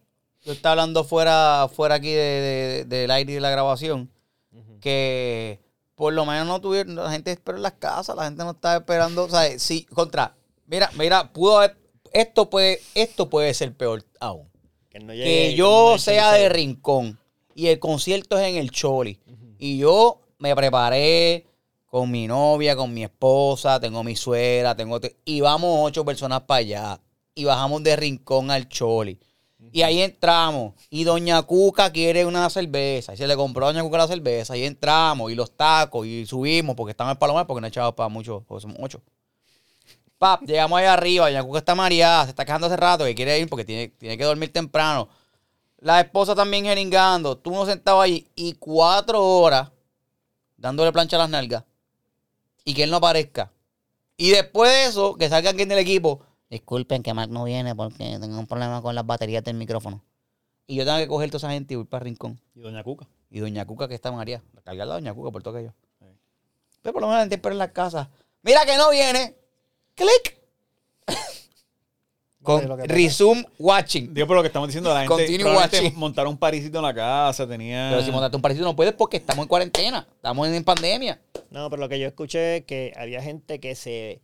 yo 0.43 0.53
estaba 0.53 0.71
hablando 0.73 1.03
fuera, 1.03 1.67
fuera 1.73 1.95
aquí 1.95 2.11
de, 2.11 2.85
de- 2.85 2.85
del 2.85 3.11
aire 3.11 3.33
y 3.33 3.35
de 3.35 3.41
la 3.41 3.49
grabación, 3.49 4.09
que 4.79 5.59
por 5.95 6.13
lo 6.13 6.25
menos 6.25 6.47
no 6.47 6.61
tuvieron, 6.61 6.95
la 6.95 7.11
gente 7.11 7.31
espera 7.31 7.57
en 7.57 7.63
las 7.63 7.73
casas, 7.73 8.15
la 8.15 8.23
gente 8.25 8.43
no 8.43 8.51
estaba 8.51 8.77
esperando, 8.77 9.25
o 9.25 9.29
sea, 9.29 9.57
sí, 9.59 9.83
contra, 9.85 10.35
mira, 10.67 10.89
mira, 10.97 11.31
pudo 11.31 11.57
haber, 11.59 11.77
esto 12.11 12.49
puede, 12.49 12.79
esto 12.93 13.29
puede 13.29 13.53
ser 13.53 13.73
peor 13.75 14.03
aún. 14.19 14.47
Que, 14.89 14.99
no 14.99 15.13
llegue 15.13 15.23
Que 15.25 15.49
el 15.49 15.55
yo 15.55 15.65
96. 15.67 16.01
sea 16.03 16.31
de 16.33 16.49
rincón 16.49 17.19
y 17.53 17.67
el 17.67 17.79
concierto 17.79 18.37
es 18.37 18.47
en 18.47 18.55
el 18.57 18.71
Choli 18.71 19.19
y 19.57 19.77
yo 19.77 20.21
me 20.39 20.55
preparé 20.55 21.45
con 21.87 22.11
mi 22.11 22.27
novia, 22.27 22.75
con 22.75 22.93
mi 22.93 23.03
esposa, 23.03 23.79
tengo 23.79 24.03
mi 24.03 24.15
suegra, 24.15 24.75
tengo 24.75 24.99
te- 24.99 25.15
y 25.25 25.41
vamos 25.41 25.79
ocho 25.81 26.03
personas 26.05 26.41
para 26.41 26.59
allá 26.59 26.99
y 27.33 27.43
bajamos 27.45 27.83
de 27.83 27.95
rincón 27.95 28.51
al 28.51 28.67
Choli. 28.69 29.19
Y 29.71 29.81
ahí 29.81 30.01
entramos. 30.01 30.73
Y 30.89 31.03
Doña 31.05 31.41
Cuca 31.41 31.91
quiere 31.91 32.25
una 32.25 32.49
cerveza. 32.49 33.13
Y 33.13 33.17
se 33.17 33.27
le 33.27 33.35
compró 33.35 33.65
a 33.65 33.73
Doña 33.73 33.81
Cuca 33.83 33.97
la 33.97 34.07
cerveza. 34.07 34.55
Y 34.55 34.63
entramos. 34.63 35.31
Y 35.31 35.35
los 35.35 35.51
tacos. 35.57 36.05
Y 36.05 36.25
subimos 36.25 36.75
porque 36.75 36.91
estamos 36.91 37.11
en 37.13 37.17
Palomar. 37.17 37.45
Porque 37.47 37.59
no 37.61 37.67
echamos 37.67 37.93
para 37.93 38.07
mucho. 38.07 38.45
Porque 38.47 38.61
somos 38.61 38.77
ocho. 38.79 39.01
Pap, 40.25 40.41
llegamos 40.41 40.79
allá 40.79 40.93
arriba. 40.93 41.27
Doña 41.27 41.43
Cuca 41.43 41.59
está 41.59 41.75
mareada. 41.75 42.23
Se 42.23 42.31
está 42.31 42.45
quejando 42.45 42.65
hace 42.65 42.77
rato. 42.77 43.05
Que 43.05 43.13
quiere 43.13 43.37
ir 43.37 43.47
porque 43.47 43.63
tiene, 43.63 43.89
tiene 43.89 44.17
que 44.17 44.23
dormir 44.23 44.51
temprano. 44.51 45.07
La 45.77 46.01
esposa 46.01 46.33
también 46.33 46.65
jeringando. 46.65 47.37
Tú 47.37 47.51
no 47.51 47.63
sentado 47.67 48.01
allí. 48.01 48.27
Y 48.33 48.53
cuatro 48.53 49.23
horas 49.23 49.69
dándole 50.57 50.91
plancha 50.91 51.17
a 51.17 51.19
las 51.19 51.29
nalgas. 51.29 51.63
Y 52.63 52.73
que 52.73 52.81
él 52.81 52.89
no 52.89 52.97
aparezca. 52.97 53.51
Y 54.17 54.31
después 54.31 54.71
de 54.71 54.85
eso, 54.85 55.13
que 55.13 55.29
salga 55.29 55.51
alguien 55.51 55.69
del 55.69 55.77
equipo. 55.77 56.21
Disculpen 56.49 57.03
que 57.03 57.13
Mark 57.13 57.29
no 57.29 57.43
viene 57.43 57.75
porque 57.75 58.17
tengo 58.19 58.39
un 58.39 58.47
problema 58.47 58.81
con 58.81 58.95
las 58.95 59.05
baterías 59.05 59.43
del 59.43 59.57
micrófono. 59.57 60.03
Y 60.65 60.77
yo 60.77 60.85
tengo 60.85 60.97
que 60.97 61.07
coger 61.07 61.29
toda 61.29 61.37
esa 61.37 61.51
gente 61.51 61.75
y 61.75 61.77
ir 61.77 61.85
para 61.85 62.01
el 62.01 62.05
rincón. 62.05 62.41
Y 62.55 62.61
Doña 62.61 62.83
Cuca. 62.83 63.07
Y 63.29 63.41
Doña 63.41 63.63
Cuca 63.67 63.87
que 63.87 63.93
está 63.93 64.11
María. 64.11 64.41
Cargar 64.63 64.87
la 64.87 64.95
Doña 64.95 65.13
Cuca 65.13 65.29
por 65.29 65.43
todo 65.43 65.55
aquello. 65.55 65.75
Pero 66.81 66.93
por 66.93 67.03
lo 67.03 67.09
menos 67.09 67.19
la 67.19 67.23
gente 67.25 67.35
espera 67.35 67.53
en 67.53 67.59
la 67.59 67.71
casa. 67.71 68.09
Mira 68.41 68.65
que 68.65 68.75
no 68.75 68.89
viene. 68.89 69.44
Clic. 69.95 70.37
No, 72.47 72.61
y 72.61 72.67
Con 72.67 72.67
lo 72.67 72.77
resume 72.77 73.47
watching. 73.57 74.13
Digo, 74.13 74.27
por 74.27 74.35
lo 74.35 74.43
que 74.43 74.47
estamos 74.47 74.67
diciendo, 74.67 74.93
la 74.93 75.07
gente 75.07 75.43
watching. 75.43 75.95
montaron 75.95 76.33
un 76.33 76.37
parisito 76.37 76.77
en 76.77 76.83
la 76.83 76.93
casa, 76.93 77.47
tenía... 77.47 77.87
Pero 77.89 78.03
si 78.03 78.11
montaste 78.11 78.35
un 78.35 78.41
parecido 78.41 78.65
no 78.67 78.75
puedes 78.75 78.93
porque 78.93 79.17
estamos 79.17 79.43
en 79.43 79.47
cuarentena. 79.47 80.07
Estamos 80.15 80.47
en 80.47 80.63
pandemia. 80.63 81.19
No, 81.49 81.69
pero 81.69 81.79
lo 81.81 81.89
que 81.89 81.97
yo 81.99 82.07
escuché 82.07 82.57
es 82.57 82.65
que 82.65 82.93
había 82.97 83.21
gente 83.21 83.59
que 83.59 83.73
se 83.73 84.21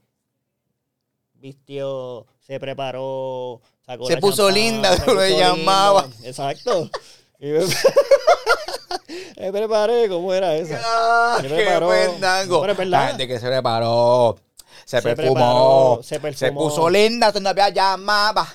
vistió, 1.34 2.28
se 2.40 2.60
preparó, 2.60 3.62
sacó 3.84 4.06
Se 4.06 4.14
la 4.16 4.20
puso 4.22 4.52
linda, 4.52 4.96
se 4.96 5.06
lo 5.08 5.14
puso 5.14 5.40
llamaba. 5.40 6.04
linda. 6.04 6.28
Exacto. 6.28 6.92
Y 7.40 7.48
me, 7.48 7.60
me 9.38 9.52
preparé, 9.52 10.08
¿cómo 10.10 10.32
era 10.32 10.56
esa? 10.56 10.80
¡Ah, 10.86 11.40
qué 11.42 11.50
pendango! 11.50 12.68
No. 12.68 12.84
La 12.86 13.08
gente 13.08 13.28
que 13.28 13.40
se 13.40 13.48
preparó. 13.48 14.38
Se, 14.86 14.98
Se 14.98 15.02
perfumó, 15.02 15.34
preparó, 15.34 16.00
se 16.04 16.16
se 16.16 16.20
perfumó. 16.20 16.60
puso 16.62 16.90
linda, 16.90 17.32
novia 17.40 17.70
llamaba. 17.70 18.48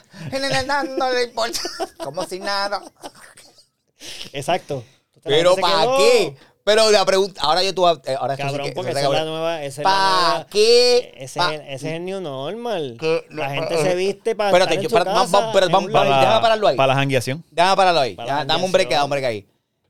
No 0.99 1.11
le 1.12 1.25
importa. 1.25 1.61
Como 2.04 2.25
si 2.25 2.38
nada. 2.40 2.83
Exacto. 4.33 4.85
Pero 5.25 5.54
se 5.54 5.61
¿para 5.61 5.97
qué? 5.97 6.37
Pero 6.64 6.90
la 6.90 7.04
pregunta, 7.04 7.40
ahora 7.42 7.62
yo 7.62 7.73
tú, 7.75 7.87
eh, 7.88 8.16
ahora 8.18 8.37
Cabrón, 8.37 8.66
que- 8.66 8.73
porque 8.73 8.90
esa 8.90 9.02
es 9.02 9.09
la 9.09 9.25
nueva, 9.25 9.62
esa 9.62 9.83
¿Para 9.83 10.30
nueva- 10.30 10.47
qué? 10.50 11.14
Ese, 11.16 11.38
Pa- 11.38 11.54
es, 11.54 11.61
ese 11.61 11.75
es 11.75 11.95
el 11.95 12.04
new 12.04 12.21
normal. 12.21 12.97
Que- 12.99 13.25
la 13.30 13.50
gente 13.50 13.80
se 13.80 13.95
viste 13.95 14.35
para 14.35 14.50
Espérate, 14.50 14.75
estar 14.75 14.85
en 14.85 14.90
su 14.90 15.12
casa, 15.14 15.38
vamos, 15.38 15.50
pero 15.54 15.68
vamos- 15.71 15.92
para- 15.92 16.18
déjame 16.21 16.40
pararlo 16.40 16.66
ahí. 16.66 16.76
Para 16.76 16.88
la 16.88 16.95
jangueación. 16.97 17.45
Déjame 17.52 17.76
pararlo 17.76 18.00
ahí. 18.00 18.14
Para 18.16 18.45
dame 18.45 18.64
un 18.64 18.73
break, 18.73 18.90
dame 18.90 19.04
un 19.04 19.11
break 19.11 19.25
ahí. 19.25 19.47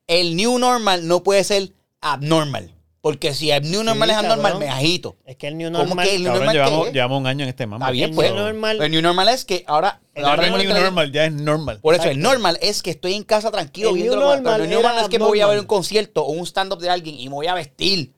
El 0.06 0.36
new 0.36 0.58
normal 0.58 1.08
no 1.08 1.22
puede 1.22 1.44
ser 1.44 1.72
abnormal. 2.02 2.74
Porque 3.06 3.34
si 3.34 3.52
el 3.52 3.70
new 3.70 3.84
normal 3.84 4.10
es 4.10 4.16
abnormal, 4.16 4.52
cabrón. 4.54 4.68
me 4.68 4.74
agito. 4.74 5.14
Es 5.24 5.36
que 5.36 5.46
el 5.46 5.56
new 5.56 5.70
¿Cómo 5.70 5.84
normal. 5.84 6.08
que 6.08 6.16
el 6.16 6.22
new 6.24 6.32
Cabrón, 6.32 6.44
normal 6.46 6.54
llevamos, 6.56 6.86
es? 6.88 6.92
llevamos 6.92 7.20
un 7.20 7.26
año 7.28 7.42
en 7.44 7.48
este 7.50 7.66
mambo. 7.68 7.84
Está 7.84 7.92
bien, 7.92 8.10
el 8.10 8.16
pues. 8.16 8.32
new 8.32 8.42
normal- 8.42 8.82
El 8.82 8.90
new 8.90 9.00
normal 9.02 9.28
es 9.28 9.44
que 9.44 9.62
ahora. 9.68 10.00
El 10.12 10.24
ahora 10.24 10.50
no 10.50 10.58
new 10.58 10.68
normal, 10.74 11.12
ya 11.12 11.26
es 11.26 11.32
normal. 11.32 11.78
Por 11.80 11.94
eso, 11.94 12.08
el 12.08 12.18
normal 12.18 12.58
es 12.60 12.82
que 12.82 12.90
estoy 12.90 13.14
en 13.14 13.22
casa 13.22 13.52
tranquilo 13.52 13.90
El 13.90 13.94
viendo 13.94 14.16
new 14.16 14.24
normal 14.24 14.42
pero 14.42 14.64
el 14.64 14.70
new 14.70 14.78
normal 14.82 14.96
no 14.96 15.02
es 15.02 15.08
que 15.08 15.18
me 15.20 15.24
voy 15.24 15.40
a 15.40 15.46
ver 15.46 15.60
un 15.60 15.66
concierto 15.66 16.24
o 16.24 16.32
un 16.32 16.44
stand-up 16.48 16.80
de 16.80 16.90
alguien 16.90 17.14
y 17.16 17.28
me 17.28 17.36
voy 17.36 17.46
a 17.46 17.54
vestir 17.54 18.12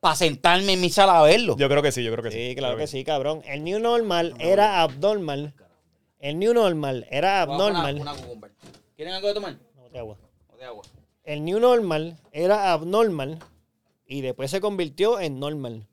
para 0.00 0.16
sentarme 0.16 0.72
en 0.72 0.80
mi 0.80 0.88
sala 0.88 1.18
a 1.20 1.22
verlo. 1.22 1.54
Yo 1.58 1.68
creo 1.68 1.82
que 1.82 1.92
sí, 1.92 2.02
yo 2.02 2.10
creo 2.10 2.24
que 2.24 2.30
sí. 2.30 2.48
Sí, 2.48 2.54
claro 2.56 2.78
que 2.78 2.86
sí, 2.86 3.04
cabrón. 3.04 3.42
El 3.44 3.62
new 3.62 3.78
normal 3.78 4.34
era 4.38 4.80
abnormal. 4.80 5.52
El 6.18 6.38
new 6.38 6.54
normal 6.54 7.06
era 7.10 7.42
abnormal. 7.42 8.02
¿Quieren 8.96 9.12
algo 9.12 9.28
de 9.28 9.34
tomar? 9.34 9.56
No, 9.76 9.86
de 9.90 9.98
agua. 9.98 10.16
O 10.48 10.56
de 10.56 10.64
agua. 10.64 10.82
El 11.24 11.44
new 11.44 11.60
normal 11.60 12.16
era 12.32 12.72
abnormal 12.72 13.38
y 14.10 14.20
después 14.22 14.50
se 14.50 14.60
convirtió 14.60 15.20
en 15.20 15.38
normal. 15.38 15.86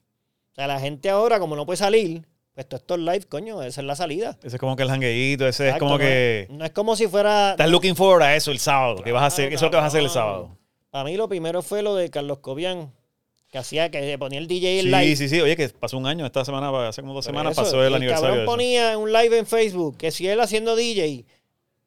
O 0.51 0.55
sea, 0.55 0.65
la 0.67 0.79
gente 0.79 1.09
ahora, 1.11 1.39
como 1.39 1.55
no 1.55 1.65
puede 1.67 1.77
salir, 1.77 2.25
pues 2.55 2.67
todos 2.67 2.81
estos 2.81 2.97
live, 2.97 3.21
coño, 3.29 3.61
esa 3.61 3.81
es 3.81 3.87
la 3.87 3.95
salida. 3.95 4.37
Ese 4.43 4.55
es 4.55 4.59
como 4.59 4.75
que 4.75 4.81
el 4.81 4.89
jangueíto, 4.89 5.47
ese 5.47 5.69
es 5.69 5.77
como 5.77 5.99
que... 5.99 6.47
No 6.49 6.65
es 6.65 6.71
como 6.71 6.95
si 6.95 7.05
fuera... 7.07 7.51
Estás 7.51 7.69
looking 7.69 7.95
forward 7.95 8.23
a 8.23 8.35
eso 8.35 8.49
el 8.49 8.57
sábado. 8.57 9.03
que 9.03 9.11
vas 9.11 9.21
a 9.21 9.27
hacer, 9.27 9.53
eso 9.53 9.57
es 9.57 9.61
lo 9.61 9.69
que 9.69 9.75
vas 9.77 9.83
a 9.83 9.87
hacer 9.87 10.01
el 10.01 10.07
cabrón. 10.07 10.23
sábado. 10.25 10.57
Para 10.89 11.03
mí 11.03 11.15
lo 11.15 11.29
primero 11.29 11.61
fue 11.61 11.83
lo 11.83 11.93
de 11.95 12.09
Carlos 12.09 12.39
Cobian, 12.39 12.91
que 13.49 13.59
hacía 13.59 13.91
que 13.91 14.01
se 14.01 14.17
ponía 14.17 14.39
el 14.39 14.47
DJ 14.47 14.79
en 14.79 14.85
Sí, 14.85 14.89
live. 14.91 15.15
sí, 15.15 15.29
sí. 15.29 15.39
Oye, 15.39 15.55
que 15.55 15.69
pasó 15.69 15.95
un 15.99 16.07
año 16.07 16.25
esta 16.25 16.43
semana, 16.43 16.87
hace 16.87 17.01
como 17.01 17.13
dos 17.13 17.23
semanas 17.23 17.51
eso, 17.51 17.61
pasó 17.61 17.75
el, 17.83 17.91
Cabrón 17.91 17.95
aniversario 17.97 18.35
de 18.37 18.41
eso. 18.41 18.51
ponía 18.51 18.97
un 18.97 19.13
live 19.13 19.37
en 19.37 19.45
Facebook 19.45 19.95
que 19.97 20.09
si 20.09 20.27
él 20.27 20.39
haciendo 20.41 20.75
DJ, 20.75 21.23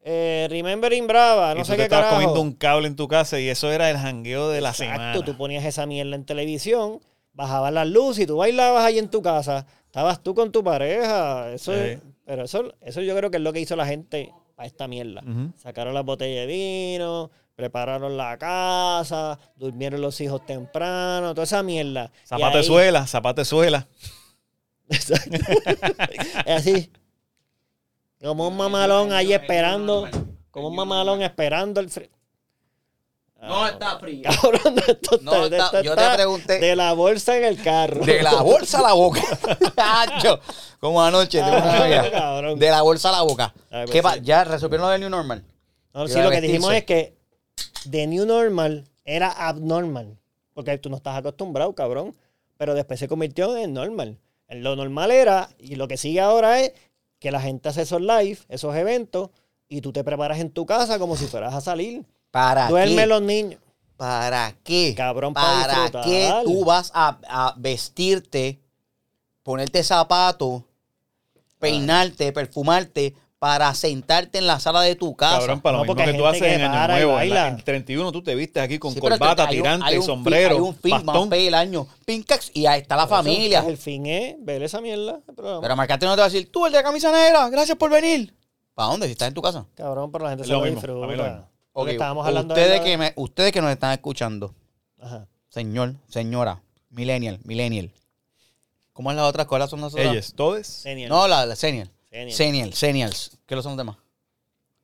eh, 0.03 0.47
Remembering 0.49 1.05
Brava, 1.07 1.51
y 1.51 1.55
no 1.55 1.61
tú 1.61 1.65
sé 1.67 1.71
te 1.73 1.77
qué 1.77 1.83
estabas 1.83 2.05
carajo. 2.05 2.21
comiendo 2.21 2.41
un 2.41 2.53
cable 2.53 2.87
en 2.87 2.95
tu 2.95 3.07
casa 3.07 3.39
y 3.39 3.47
eso 3.49 3.71
era 3.71 3.89
el 3.89 3.97
jangueo 3.97 4.49
de 4.49 4.61
la 4.61 4.69
Exacto, 4.69 4.93
semana. 4.93 5.25
tú 5.25 5.37
ponías 5.37 5.63
esa 5.65 5.85
mierda 5.85 6.15
en 6.15 6.25
televisión, 6.25 6.99
bajabas 7.33 7.71
las 7.71 7.87
luces 7.87 8.23
y 8.23 8.27
tú 8.27 8.37
bailabas 8.37 8.83
ahí 8.83 8.97
en 8.99 9.09
tu 9.09 9.21
casa. 9.21 9.65
Estabas 9.85 10.23
tú 10.23 10.33
con 10.33 10.51
tu 10.51 10.63
pareja. 10.63 11.51
Eso 11.53 11.73
es- 11.73 11.99
Sí. 11.99 12.05
pero 12.25 12.43
eso, 12.45 12.73
eso 12.81 13.01
yo 13.01 13.15
creo 13.15 13.29
que 13.29 13.37
es 13.37 13.43
lo 13.43 13.51
que 13.53 13.59
hizo 13.59 13.75
la 13.75 13.85
gente 13.85 14.31
para 14.55 14.67
esta 14.67 14.87
mierda. 14.87 15.21
Sacaron 15.57 15.93
las 15.93 16.03
botellas 16.05 16.47
de 16.47 16.53
vino, 16.53 17.29
prepararon 17.55 18.15
la 18.17 18.37
casa, 18.37 19.37
durmieron 19.55 20.01
los 20.01 20.19
hijos 20.21 20.45
temprano, 20.45 21.33
toda 21.35 21.43
esa 21.43 21.61
mierda. 21.61 22.05
De 22.07 22.11
ahí- 22.59 22.65
suela. 23.45 23.87
Exacto. 24.89 25.37
es 26.45 26.55
así. 26.55 26.91
Como 28.21 28.47
un 28.47 28.57
mamalón 28.57 29.11
ahí 29.13 29.33
esperando. 29.33 30.07
Como 30.51 30.67
un 30.67 30.75
mamalón 30.75 31.21
esperando 31.21 31.79
el 31.79 31.89
frío. 31.89 32.09
No 33.41 33.65
está 33.67 33.97
frío. 33.97 34.21
Cabrón, 34.41 34.75
esto 34.87 35.19
No 35.23 35.45
está- 35.45 35.55
está- 35.65 35.65
esto 35.79 35.81
yo 35.81 35.95
te 35.95 36.09
pregunté- 36.15 36.59
De 36.59 36.75
la 36.75 36.93
bolsa 36.93 37.37
en 37.37 37.43
el 37.45 37.61
carro. 37.63 38.05
De 38.05 38.21
la 38.21 38.35
bolsa 38.43 38.79
a 38.79 38.81
la 38.83 38.93
boca. 38.93 39.21
Como 40.79 41.01
anoche. 41.03 41.39
tengo 41.39 41.57
una 41.57 41.83
Ah. 42.13 42.41
De 42.55 42.69
la 42.69 42.81
bolsa 42.83 43.09
a 43.09 43.13
la 43.13 43.21
boca. 43.23 43.53
Ah, 43.71 43.85
pues 43.87 43.91
¿Qué 43.91 44.01
sí. 44.01 44.19
¿Ya 44.23 44.43
resolvieron 44.43 44.85
lo 44.85 44.91
del 44.91 45.01
New 45.01 45.09
Normal? 45.09 45.43
No, 45.93 46.07
sí, 46.07 46.19
lo 46.21 46.29
que 46.29 46.41
dijimos 46.41 46.73
es 46.73 46.85
que 46.85 47.15
The 47.89 48.05
New 48.07 48.25
Normal 48.25 48.85
era 49.05 49.29
abnormal. 49.31 50.17
Porque 50.53 50.77
tú 50.77 50.89
no 50.89 50.97
estás 50.97 51.17
acostumbrado, 51.17 51.73
cabrón. 51.73 52.15
Pero 52.57 52.75
después 52.75 52.99
se 52.99 53.07
convirtió 53.07 53.57
en 53.57 53.73
normal. 53.73 54.19
Lo 54.49 54.75
normal 54.75 55.09
era, 55.11 55.49
y 55.57 55.75
lo 55.75 55.87
que 55.87 55.97
sigue 55.97 56.19
ahora 56.21 56.59
es 56.61 56.73
que 57.21 57.31
la 57.31 57.39
gente 57.39 57.69
hace 57.69 57.83
esos 57.83 58.01
live, 58.01 58.39
esos 58.49 58.75
eventos, 58.75 59.29
y 59.69 59.79
tú 59.81 59.93
te 59.93 60.03
preparas 60.03 60.39
en 60.39 60.49
tu 60.49 60.65
casa 60.65 60.97
como 60.97 61.15
si 61.15 61.27
fueras 61.27 61.53
a 61.53 61.61
salir. 61.61 62.03
¿Para 62.31 62.67
Duerme 62.67 63.03
qué? 63.03 63.05
los 63.05 63.21
niños. 63.21 63.61
¿Para 63.95 64.55
qué? 64.63 64.95
Cabrón, 64.97 65.35
pa' 65.35 65.67
¿Para 65.67 66.03
qué 66.03 66.33
tú 66.43 66.65
vas 66.65 66.91
a, 66.95 67.19
a 67.29 67.53
vestirte, 67.57 68.59
ponerte 69.43 69.83
zapatos, 69.83 70.63
peinarte, 71.59 72.33
perfumarte 72.33 73.15
para 73.41 73.73
sentarte 73.73 74.37
en 74.37 74.45
la 74.45 74.59
sala 74.59 74.81
de 74.83 74.95
tu 74.95 75.15
casa? 75.15 75.39
Cabrón, 75.39 75.61
para 75.61 75.77
No, 75.77 75.77
lo 75.79 75.83
mismo 75.85 75.95
porque 75.95 76.11
que 76.11 76.17
tú 76.19 76.27
haces 76.27 76.41
que 76.43 76.53
en 76.53 76.61
Año 76.61 76.87
Nuevo. 76.93 77.19
En, 77.19 77.29
la- 77.31 77.41
baila. 77.41 77.47
en 77.47 77.63
31 77.63 78.11
tú 78.11 78.21
te 78.21 78.35
vistes 78.35 78.61
aquí 78.61 78.77
con 78.77 78.93
Sí, 78.93 78.99
pero 79.01 79.17
corbata, 79.17 79.47
hay 79.47 79.55
tirante, 79.55 79.83
hay 79.87 79.95
un 79.95 80.01
fin- 80.03 80.05
sombrero, 80.05 80.55
Hay 80.55 80.61
un 80.61 80.75
fin, 80.75 80.91
bastón. 80.91 81.27
pedir 81.29 81.47
el 81.47 81.53
año. 81.55 81.87
Pincax 82.05 82.51
y 82.53 82.67
ahí 82.67 82.81
está 82.81 82.95
la 82.95 83.07
familia. 83.07 83.65
El 83.67 83.77
fin 83.77 84.05
es 84.05 84.35
ver 84.37 84.61
esa 84.61 84.79
mierda. 84.79 85.21
el 85.27 85.33
programa. 85.33 85.59
Pero 85.59 85.75
Marcante 85.75 86.05
no 86.05 86.11
te 86.13 86.19
va 86.21 86.27
a 86.27 86.29
decir, 86.29 86.51
tú 86.51 86.67
el 86.67 86.71
de 86.71 86.77
la 86.77 86.83
camisa 86.83 87.11
negra, 87.11 87.49
gracias 87.49 87.75
por 87.79 87.89
venir. 87.89 88.31
¿Para 88.75 88.89
dónde? 88.89 89.07
Si 89.07 89.13
estás 89.13 89.29
en 89.29 89.33
tu 89.33 89.41
casa. 89.41 89.65
Cabrón, 89.73 90.11
pero 90.11 90.25
la 90.25 90.29
gente 90.29 90.45
se 90.45 90.51
lo 90.51 90.59
lo, 90.59 90.65
mismo, 90.65 90.79
es 90.79 90.87
lo 90.87 91.07
disfruta. 91.07 91.47
mismo. 91.73 91.87
Estábamos 91.87 92.27
hablando 92.27 92.53
de 92.53 92.61
ustedes, 92.61 92.77
la- 92.79 92.85
que 92.85 92.97
me, 92.99 93.13
ustedes 93.15 93.51
que 93.51 93.61
nos 93.61 93.71
están 93.71 93.91
escuchando, 93.93 94.53
Ajá. 95.01 95.25
señor, 95.49 95.95
señora, 96.09 96.61
millennial, 96.91 97.39
millennial. 97.43 97.89
¿Cómo 98.93 99.09
es 99.09 99.17
la 99.17 99.25
otra? 99.25 99.45
¿Cuáles 99.45 99.67
son 99.71 99.81
las 99.81 99.93
otras? 99.93 100.05
Ellos, 100.11 100.33
todos. 100.35 100.67
Senior. 100.67 101.09
No, 101.09 101.27
la, 101.27 101.47
la 101.47 101.55
senior. 101.55 101.87
Senior, 102.11 102.73
seniors. 102.73 103.37
¿Qué 103.45 103.55
son 103.61 103.71
los 103.71 103.77
demás? 103.77 103.97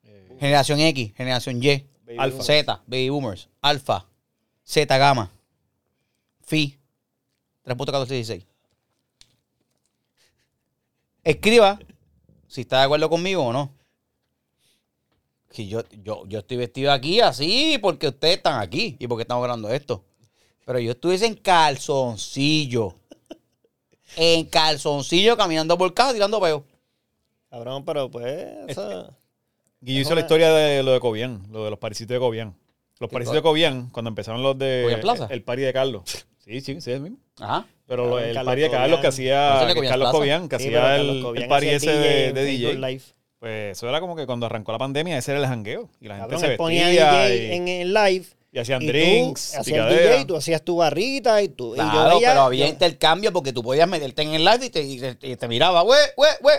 Eh, 0.04 0.38
Generación 0.40 0.80
X, 0.80 1.14
generación 1.16 1.62
Y, 1.62 1.86
Baby 2.06 2.18
Alfa. 2.20 2.38
boom. 2.38 2.46
Z, 2.46 2.82
baby 2.88 3.10
boomers, 3.10 3.50
alfa, 3.62 4.06
Z 4.64 4.98
gamma, 4.98 5.30
phi, 6.46 6.78
3.1416. 7.66 8.46
Escriba 11.24 11.78
si 12.48 12.62
está 12.62 12.80
de 12.80 12.84
acuerdo 12.86 13.10
conmigo 13.10 13.44
o 13.44 13.52
no. 13.52 13.74
Que 15.52 15.68
yo, 15.68 15.84
yo, 16.04 16.26
yo 16.28 16.40
estoy 16.40 16.56
vestido 16.58 16.92
aquí 16.94 17.20
así 17.20 17.78
porque 17.82 18.08
ustedes 18.08 18.38
están 18.38 18.62
aquí 18.62 18.96
y 19.00 19.08
porque 19.08 19.24
estamos 19.24 19.44
grabando 19.44 19.70
esto. 19.74 20.06
Pero 20.66 20.80
yo 20.80 20.92
estuviese 20.92 21.26
en 21.26 21.36
calzoncillo. 21.36 22.96
En 24.16 24.46
calzoncillo 24.46 25.36
caminando 25.36 25.78
por 25.78 25.94
casa 25.94 26.14
tirando 26.14 26.40
peo. 26.40 26.64
Cabrón, 27.58 27.86
pero 27.86 28.10
pues. 28.12 28.48
Guillo 29.82 30.02
hizo 30.02 30.16
la 30.16 30.22
historia 30.22 30.52
de 30.52 30.82
lo 30.84 30.92
de 30.92 31.00
Cobian, 31.00 31.44
lo 31.52 31.64
de 31.64 31.70
los 31.70 31.80
parisitos 31.80 32.14
de 32.16 32.20
Cobian. 32.20 32.56
Los 33.00 33.10
parisitos 33.12 33.36
de 33.36 33.42
Cobian, 33.44 33.90
cuando 33.92 34.10
empezaron 34.10 34.42
los 34.42 34.58
de 34.58 34.82
¿Cobian 34.84 35.02
Plaza? 35.02 35.28
el 35.30 35.44
party 35.44 35.62
de 35.62 35.74
Carlos. 35.74 36.04
Sí, 36.40 36.62
sí, 36.62 36.62
sí, 36.62 36.78
es 36.80 36.88
el 36.88 37.02
mismo. 37.02 37.18
Ajá. 37.40 37.66
Pero 37.86 38.04
Cabrón, 38.06 38.24
el 38.24 38.36
party 38.46 38.62
de 38.62 38.70
Carlos 38.72 39.00
Cobian. 39.00 39.02
que 39.02 39.02
¿No 39.02 39.10
es 39.10 39.14
hacía 39.14 39.66
de 39.82 39.88
Carlos? 39.90 40.12
Cobian, 40.12 40.50
que 40.50 40.60
Sí, 40.60 40.66
hacía 40.68 40.96
el, 40.96 41.22
Cobian 41.22 41.44
el 41.44 41.50
party 41.50 41.66
hacía 41.68 41.78
ese 41.78 41.92
de, 42.00 42.28
en 42.30 42.34
de 42.36 42.42
Facebook 42.46 42.82
DJ. 42.82 43.02
Pues 43.40 43.78
eso 43.78 43.88
era 43.90 44.00
como 44.00 44.16
que 44.16 44.26
cuando 44.26 44.46
arrancó 44.48 44.72
la 44.72 44.80
pandemia, 44.80 45.18
ese 45.18 45.32
era 45.32 45.40
el 45.42 45.46
jangueo. 45.48 45.90
Y 46.02 46.08
la 46.08 46.16
gente 46.18 46.32
Cabrón, 46.36 46.50
se 46.52 46.58
ponía 46.58 46.88
DJ 46.88 47.36
y, 47.36 47.52
en 47.56 47.68
el 47.68 47.94
live. 47.94 48.26
y 48.52 48.58
hacían 48.60 48.82
y 48.82 48.88
drinks, 48.88 49.52
tú 49.54 49.60
hacías. 49.62 49.90
DJ, 49.90 50.26
tú 50.26 50.36
hacías 50.36 50.62
tu 50.64 50.78
barrita 50.78 51.40
y 51.44 51.50
tú. 51.50 51.76
y 51.76 51.78
yo 51.78 51.84
Claro, 51.84 52.16
veía- 52.16 52.30
pero 52.30 52.42
había 52.42 52.66
yo- 52.66 52.72
intercambio 52.72 53.32
porque 53.32 53.54
tú 53.54 53.62
podías 53.62 53.88
meterte 53.88 54.24
en 54.24 54.34
el 54.34 54.44
live 54.44 54.66
y 54.66 54.70
te, 54.72 54.82
y 54.82 55.00
te, 55.00 55.18
y 55.22 55.36
te 55.36 55.48
miraba, 55.48 55.82
güey, 55.84 56.00
güey, 56.16 56.32
güey. 56.42 56.56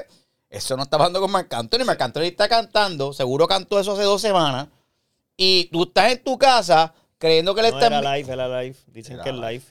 Eso 0.51 0.77
no 0.77 0.83
está 0.85 0.97
pasando 0.97 1.21
con 1.21 1.31
Marc 1.31 1.53
Anthony. 1.53 1.85
Marc 1.85 2.01
Anthony 2.01 2.23
está 2.23 2.49
cantando, 2.49 3.13
seguro 3.13 3.47
cantó 3.47 3.79
eso 3.79 3.93
hace 3.93 4.03
dos 4.05 4.21
semanas. 4.23 4.69
Y 5.37 5.67
tú 5.67 5.83
estás 5.85 6.13
en 6.13 6.25
tu 6.25 6.39
casa 6.39 6.95
creyendo 7.19 7.55
que 7.55 7.63
le 7.63 7.71
No, 7.71 7.79
está. 7.79 7.87
era 7.99 8.17
live, 8.17 8.33
era 8.33 8.63
live. 8.63 8.77
Dicen 8.87 9.15
Era 9.15 9.25
que 9.25 9.31
es 9.31 9.37
live. 9.37 9.63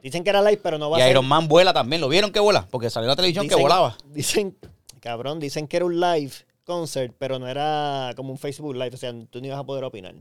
Dicen 0.00 0.24
que 0.24 0.30
era 0.30 0.42
live, 0.42 0.60
pero 0.62 0.78
no 0.78 0.90
va 0.90 0.98
Y 0.98 1.02
a 1.02 1.04
ser. 1.04 1.12
Iron 1.12 1.26
Man 1.26 1.48
vuela 1.48 1.72
también. 1.72 2.00
¿Lo 2.00 2.08
vieron 2.08 2.32
que 2.32 2.40
vuela? 2.40 2.66
Porque 2.70 2.90
salió 2.90 3.04
en 3.06 3.10
la 3.10 3.16
televisión 3.16 3.48
que 3.48 3.54
volaba. 3.54 3.96
Dicen, 4.06 4.56
cabrón, 5.00 5.40
dicen 5.40 5.66
que 5.68 5.76
era 5.78 5.86
un 5.86 5.98
live 6.00 6.32
concert, 6.64 7.14
pero 7.18 7.38
no 7.38 7.46
era 7.48 8.12
como 8.16 8.32
un 8.32 8.38
Facebook 8.38 8.74
Live. 8.74 8.90
O 8.94 8.98
sea, 8.98 9.12
tú 9.30 9.40
no 9.40 9.46
ibas 9.46 9.58
a 9.60 9.64
poder 9.64 9.84
opinar. 9.84 10.14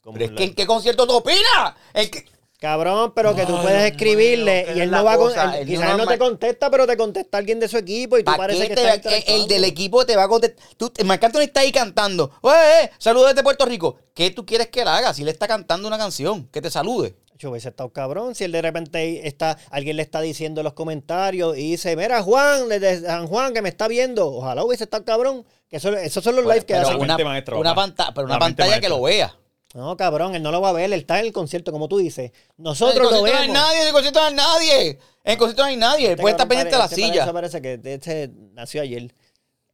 Como 0.00 0.14
Pero 0.14 0.26
es 0.26 0.32
que 0.32 0.44
¿en 0.44 0.54
qué 0.54 0.66
concierto 0.66 1.06
tú 1.06 1.14
opinas? 1.14 1.74
¿En 1.94 2.10
qué- 2.10 2.24
Cabrón, 2.62 3.12
pero 3.12 3.34
que 3.34 3.44
tú 3.44 3.56
Ay, 3.56 3.62
puedes 3.64 3.90
escribirle 3.90 4.68
y 4.76 4.80
él 4.82 4.90
no 4.92 5.02
va 5.02 5.14
a 5.14 5.16
con, 5.16 5.26
cosa, 5.30 5.56
él- 5.56 5.62
el 5.62 5.66
quizás 5.66 5.90
él 5.90 5.96
no 5.96 6.06
te 6.06 6.16
contesta, 6.16 6.70
pero 6.70 6.86
te 6.86 6.96
contesta 6.96 7.38
alguien 7.38 7.58
de 7.58 7.66
su 7.66 7.76
equipo 7.76 8.18
y 8.18 8.22
tú 8.22 8.30
¿Pa' 8.30 8.36
parece 8.36 8.68
que 8.68 8.76
te- 8.76 8.88
estás 8.88 9.14
el, 9.26 9.48
del 9.48 9.64
equipo 9.64 10.06
te 10.06 10.14
va 10.14 10.22
a 10.22 10.28
contestar. 10.28 10.64
Tú, 10.76 10.92
Marc 11.04 11.24
Anthony 11.24 11.40
está 11.40 11.58
ahí 11.62 11.72
cantando. 11.72 12.30
¡Eh, 12.44 12.84
eh! 12.84 12.90
Saludos 12.98 13.30
desde 13.30 13.42
Puerto 13.42 13.66
Rico. 13.66 13.96
¿Qué 14.14 14.30
tú 14.30 14.46
quieres 14.46 14.68
que 14.68 14.82
él 14.82 14.86
haga? 14.88 15.12
Si 15.12 15.22
él 15.22 15.28
está 15.28 15.48
cantando 15.48 15.88
una 15.88 15.98
canción, 15.98 16.46
que 16.52 16.62
te 16.62 16.70
salude. 16.70 17.16
Yo 17.36 17.50
hubiese 17.50 17.70
estado 17.70 17.90
cabrón 17.92 18.36
si 18.36 18.44
él 18.44 18.52
de 18.52 18.62
repente 18.62 19.26
está, 19.26 19.58
alguien 19.72 19.96
le 19.96 20.02
está 20.02 20.20
diciendo 20.20 20.60
en 20.60 20.64
los 20.64 20.74
comentarios 20.74 21.58
y 21.58 21.72
dice, 21.72 21.96
mira 21.96 22.22
Juan, 22.22 22.68
desde 22.68 23.00
San 23.00 23.26
Juan 23.26 23.52
que 23.54 23.62
me 23.62 23.70
está 23.70 23.88
viendo. 23.88 24.28
Ojalá 24.32 24.62
hubiese 24.62 24.84
estado 24.84 25.04
cabrón. 25.04 25.44
Que 25.68 25.78
eso, 25.78 25.88
esos 25.96 26.22
son 26.22 26.36
los 26.36 26.44
lives 26.44 26.64
que 26.64 26.74
hacen. 26.76 26.94
una- 27.00 27.16
una, 27.56 27.74
pantalla, 27.74 28.12
pero 28.14 28.26
una 28.26 28.38
pantalla 28.38 28.78
que 28.78 28.88
lo 28.88 29.02
vea. 29.02 29.34
No, 29.74 29.96
cabrón, 29.96 30.34
él 30.34 30.42
no 30.42 30.50
lo 30.52 30.60
va 30.60 30.68
a 30.68 30.72
ver, 30.72 30.84
él 30.84 30.92
está 30.92 31.18
en 31.18 31.26
el 31.26 31.32
concierto, 31.32 31.72
como 31.72 31.88
tú 31.88 31.98
dices. 31.98 32.30
En 32.58 32.64
Nosotros 32.64 32.96
el 32.96 33.02
lo 33.04 33.08
concierto 33.08 33.32
no 33.32 33.40
hay 33.42 33.48
vemos. 33.48 33.62
nadie, 33.62 33.80
en 33.80 33.86
el 33.86 33.92
concierto 33.92 34.20
no 34.20 34.26
hay 34.26 34.34
nadie. 34.34 34.88
En 35.24 35.32
el 35.32 35.38
concierto 35.38 35.62
no 35.62 35.68
hay 35.68 35.76
nadie. 35.76 36.06
Él 36.06 36.10
Este 36.12 36.20
puede 36.22 36.32
estar 36.32 36.48
pendiente 36.48 36.72
de 36.72 36.78
la 36.78 36.84
este 36.84 36.96
silla. 36.96 37.22
eso 37.24 37.32
parece 37.32 37.62
que 37.62 37.80
este 37.84 38.30
nació 38.52 38.82
ayer. 38.82 39.14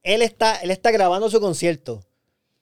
Él 0.05 0.23
está, 0.23 0.57
él 0.57 0.71
está 0.71 0.91
grabando 0.93 1.29
su 1.29 1.41
concierto. 1.41 2.05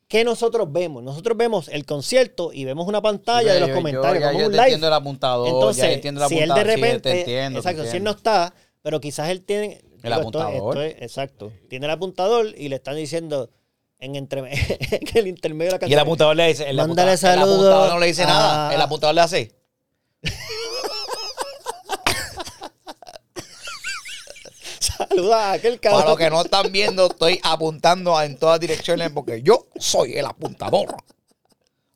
¿Qué 0.09 0.25
nosotros 0.25 0.73
vemos? 0.73 1.02
Nosotros 1.02 1.37
vemos 1.37 1.69
el 1.69 1.85
concierto 1.85 2.52
y 2.52 2.64
vemos 2.64 2.87
una 2.87 3.02
pantalla 3.02 3.52
de 3.55 3.61
los 3.61 3.71
comentarios, 3.71 4.25
como 4.33 4.47
un 4.47 4.52
live. 4.52 4.62
entiendo 4.62 4.87
el 4.87 4.93
apuntador. 4.95 5.49
Entonces, 5.49 5.85
entiendo 5.85 6.23
el 6.23 6.28
si 6.28 6.38
él 6.38 6.49
de 6.55 6.64
repente, 6.64 7.45
exacto, 7.45 7.85
si 7.85 7.97
él 7.97 8.05
no 8.05 8.12
está, 8.12 8.55
pero 8.83 9.00
quizás 9.00 9.28
él 9.31 9.43
tiene 9.43 9.83
esto- 10.02 10.14
apuntador. 10.14 10.78
exacto, 10.81 11.52
tiene 11.69 11.87
el 11.87 11.90
apuntador 11.93 12.55
y 12.57 12.69
le 12.69 12.76
están 12.76 12.95
diciendo 12.97 13.50
en, 13.99 14.17
entre, 14.17 14.41
en 14.91 15.09
el 15.19 15.26
intermedio 15.26 15.73
de 15.73 15.79
la 15.79 15.87
Y 15.87 15.93
el 15.93 15.99
canción. 15.99 16.00
apuntador 16.00 16.37
le 16.37 16.49
dice. 16.49 16.69
El 16.69 16.76
Mándale 16.76 17.12
apuntador, 17.12 17.37
el 17.37 17.43
apuntador 17.43 17.91
no 17.95 17.99
le 18.00 18.07
dice 18.07 18.23
a- 18.25 18.26
nada. 18.26 18.75
El 18.75 18.81
apuntador 18.81 19.15
le 19.15 19.21
hace. 19.21 19.53
Saluda 24.81 25.50
a 25.50 25.53
aquel 25.53 25.81
cabrón. 25.81 26.00
Para 26.03 26.11
los 26.11 26.19
que 26.19 26.31
no 26.31 26.41
están 26.43 26.73
viendo, 26.73 27.07
estoy 27.07 27.41
apuntando 27.43 28.21
en 28.21 28.38
todas 28.38 28.61
direcciones 28.61 29.11
porque 29.11 29.43
yo 29.43 29.67
soy 29.79 30.15
el 30.15 30.26
apuntador. 30.26 30.97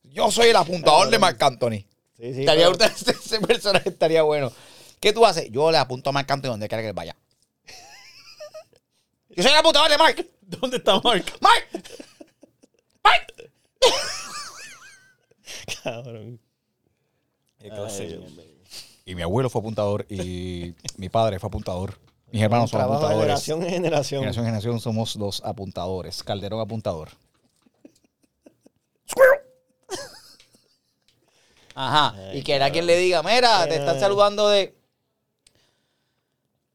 Yo 0.05 0.31
soy 0.31 0.49
el 0.49 0.57
apuntador 0.57 1.09
de 1.11 1.19
Marc 1.19 1.41
Anthony. 1.43 1.85
Sí, 2.17 2.35
sí, 2.35 2.41
estaría 2.41 2.67
pero- 2.67 2.71
brutal, 2.71 2.93
ese, 3.25 3.41
personaje 3.41 3.89
estaría 3.89 4.23
bueno. 4.23 4.53
¿Qué 5.01 5.13
tú 5.13 5.25
haces? 5.25 5.51
Yo 5.51 5.71
le 5.71 5.79
apunto 5.79 6.11
a 6.11 6.13
Marc 6.13 6.31
Anthony 6.31 6.49
donde 6.51 6.69
quiera 6.69 6.83
que 6.83 6.89
él 6.89 6.95
vaya. 6.95 7.17
Yo 9.31 9.43
soy 9.43 9.53
el 9.53 9.59
apuntador 9.59 9.91
de 9.91 9.99
Mark. 9.99 10.27
¿Dónde 10.59 10.79
está 10.79 11.01
Mark? 11.01 11.25
¡Mark! 11.41 11.67
¡Mark! 13.05 13.27
Cabrón. 15.83 16.41
Qué 17.59 17.69
clase. 17.69 18.03
Ay, 18.03 18.09
Dios 18.09 18.31
mío. 18.33 18.45
Y 19.05 19.15
mi 19.15 19.23
abuelo 19.23 19.49
fue 19.51 19.61
apuntador 19.61 20.07
y 20.09 20.75
mi 20.97 21.09
padre 21.09 21.39
fue 21.39 21.49
apuntador. 21.49 21.99
Mis 22.33 22.43
hermanos 22.43 22.71
son 22.71 22.79
Trabajo 22.79 23.01
de 23.01 23.07
apuntadores. 23.07 23.45
generación 23.45 23.63
en 23.63 23.71
generación. 23.71 24.21
Generación 24.21 24.45
en 24.45 24.49
generación 24.51 24.81
somos 24.81 25.17
los 25.17 25.43
apuntadores. 25.45 26.23
Calderón 26.23 26.61
apuntador. 26.61 27.11
Ajá. 31.75 32.15
Ay, 32.17 32.39
y 32.39 32.43
que 32.43 32.55
era 32.55 32.71
quien 32.71 32.87
le 32.87 32.97
diga, 32.99 33.23
mira, 33.23 33.67
te 33.69 33.77
están 33.77 33.99
saludando 34.01 34.49
de. 34.49 34.75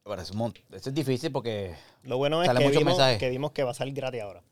Pero 0.06 0.22
es 0.22 0.30
un 0.30 0.54
Esto 0.72 0.90
es 0.90 0.96
difícil 0.96 1.32
porque. 1.32 1.76
Lo 2.04 2.18
bueno 2.18 2.44
es 2.44 2.50
que 2.50 2.68
vimos, 2.70 2.86
mensajes. 2.86 3.18
que 3.18 3.30
vimos 3.30 3.52
que 3.52 3.64
va 3.64 3.72
a 3.72 3.74
salir 3.74 3.94
gratis 3.96 4.22
ahora. 4.22 4.44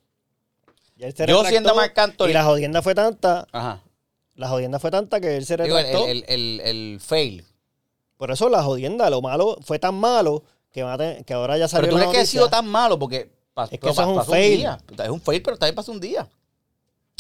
Ya 0.96 1.08
él 1.08 1.16
se 1.16 1.28
Yo 1.28 1.44
siendo 1.46 1.76
Marc 1.76 1.98
Anthony- 1.98 2.30
Y 2.30 2.34
la 2.34 2.44
jodienda 2.44 2.82
fue 2.82 2.96
tanta, 2.96 3.48
Ajá. 3.52 3.84
la 4.36 4.50
jodienda 4.50 4.80
fue 4.80 4.90
tanta 4.90 5.22
que 5.22 5.38
él 5.38 5.46
se 5.46 5.54
el, 5.54 5.60
retractó. 5.60 6.08
el, 6.08 6.26
el, 6.28 6.60
el 6.62 7.00
fail. 7.00 7.46
Por 8.18 8.32
eso 8.32 8.50
la 8.50 8.64
jodienda, 8.64 9.10
lo 9.12 9.22
malo, 9.22 9.58
fue 9.62 9.78
tan 9.78 9.94
malo 9.96 10.44
que, 10.72 10.82
va 10.82 10.94
a 10.94 10.98
tener- 10.98 11.24
que 11.24 11.34
ahora 11.36 11.56
ya 11.58 11.68
salió 11.68 11.86
Pero 11.88 11.98
tú 11.98 12.04
no 12.04 12.12
es 12.12 12.16
que 12.18 12.24
ha 12.24 12.26
sido 12.26 12.50
tan 12.50 12.68
malo 12.68 12.98
porque. 12.98 13.30
pa- 13.54 13.66
Es 13.66 13.80
que 13.80 13.90
eso 13.90 14.02
es 14.02 14.08
un 14.08 14.26
fail. 14.26 14.58
día. 14.58 14.80
Es 15.04 15.10
un 15.10 15.22
fail, 15.22 15.42
pero 15.44 15.58
también 15.58 15.76
pasó 15.76 15.92
un 15.92 16.00
día. 16.00 16.28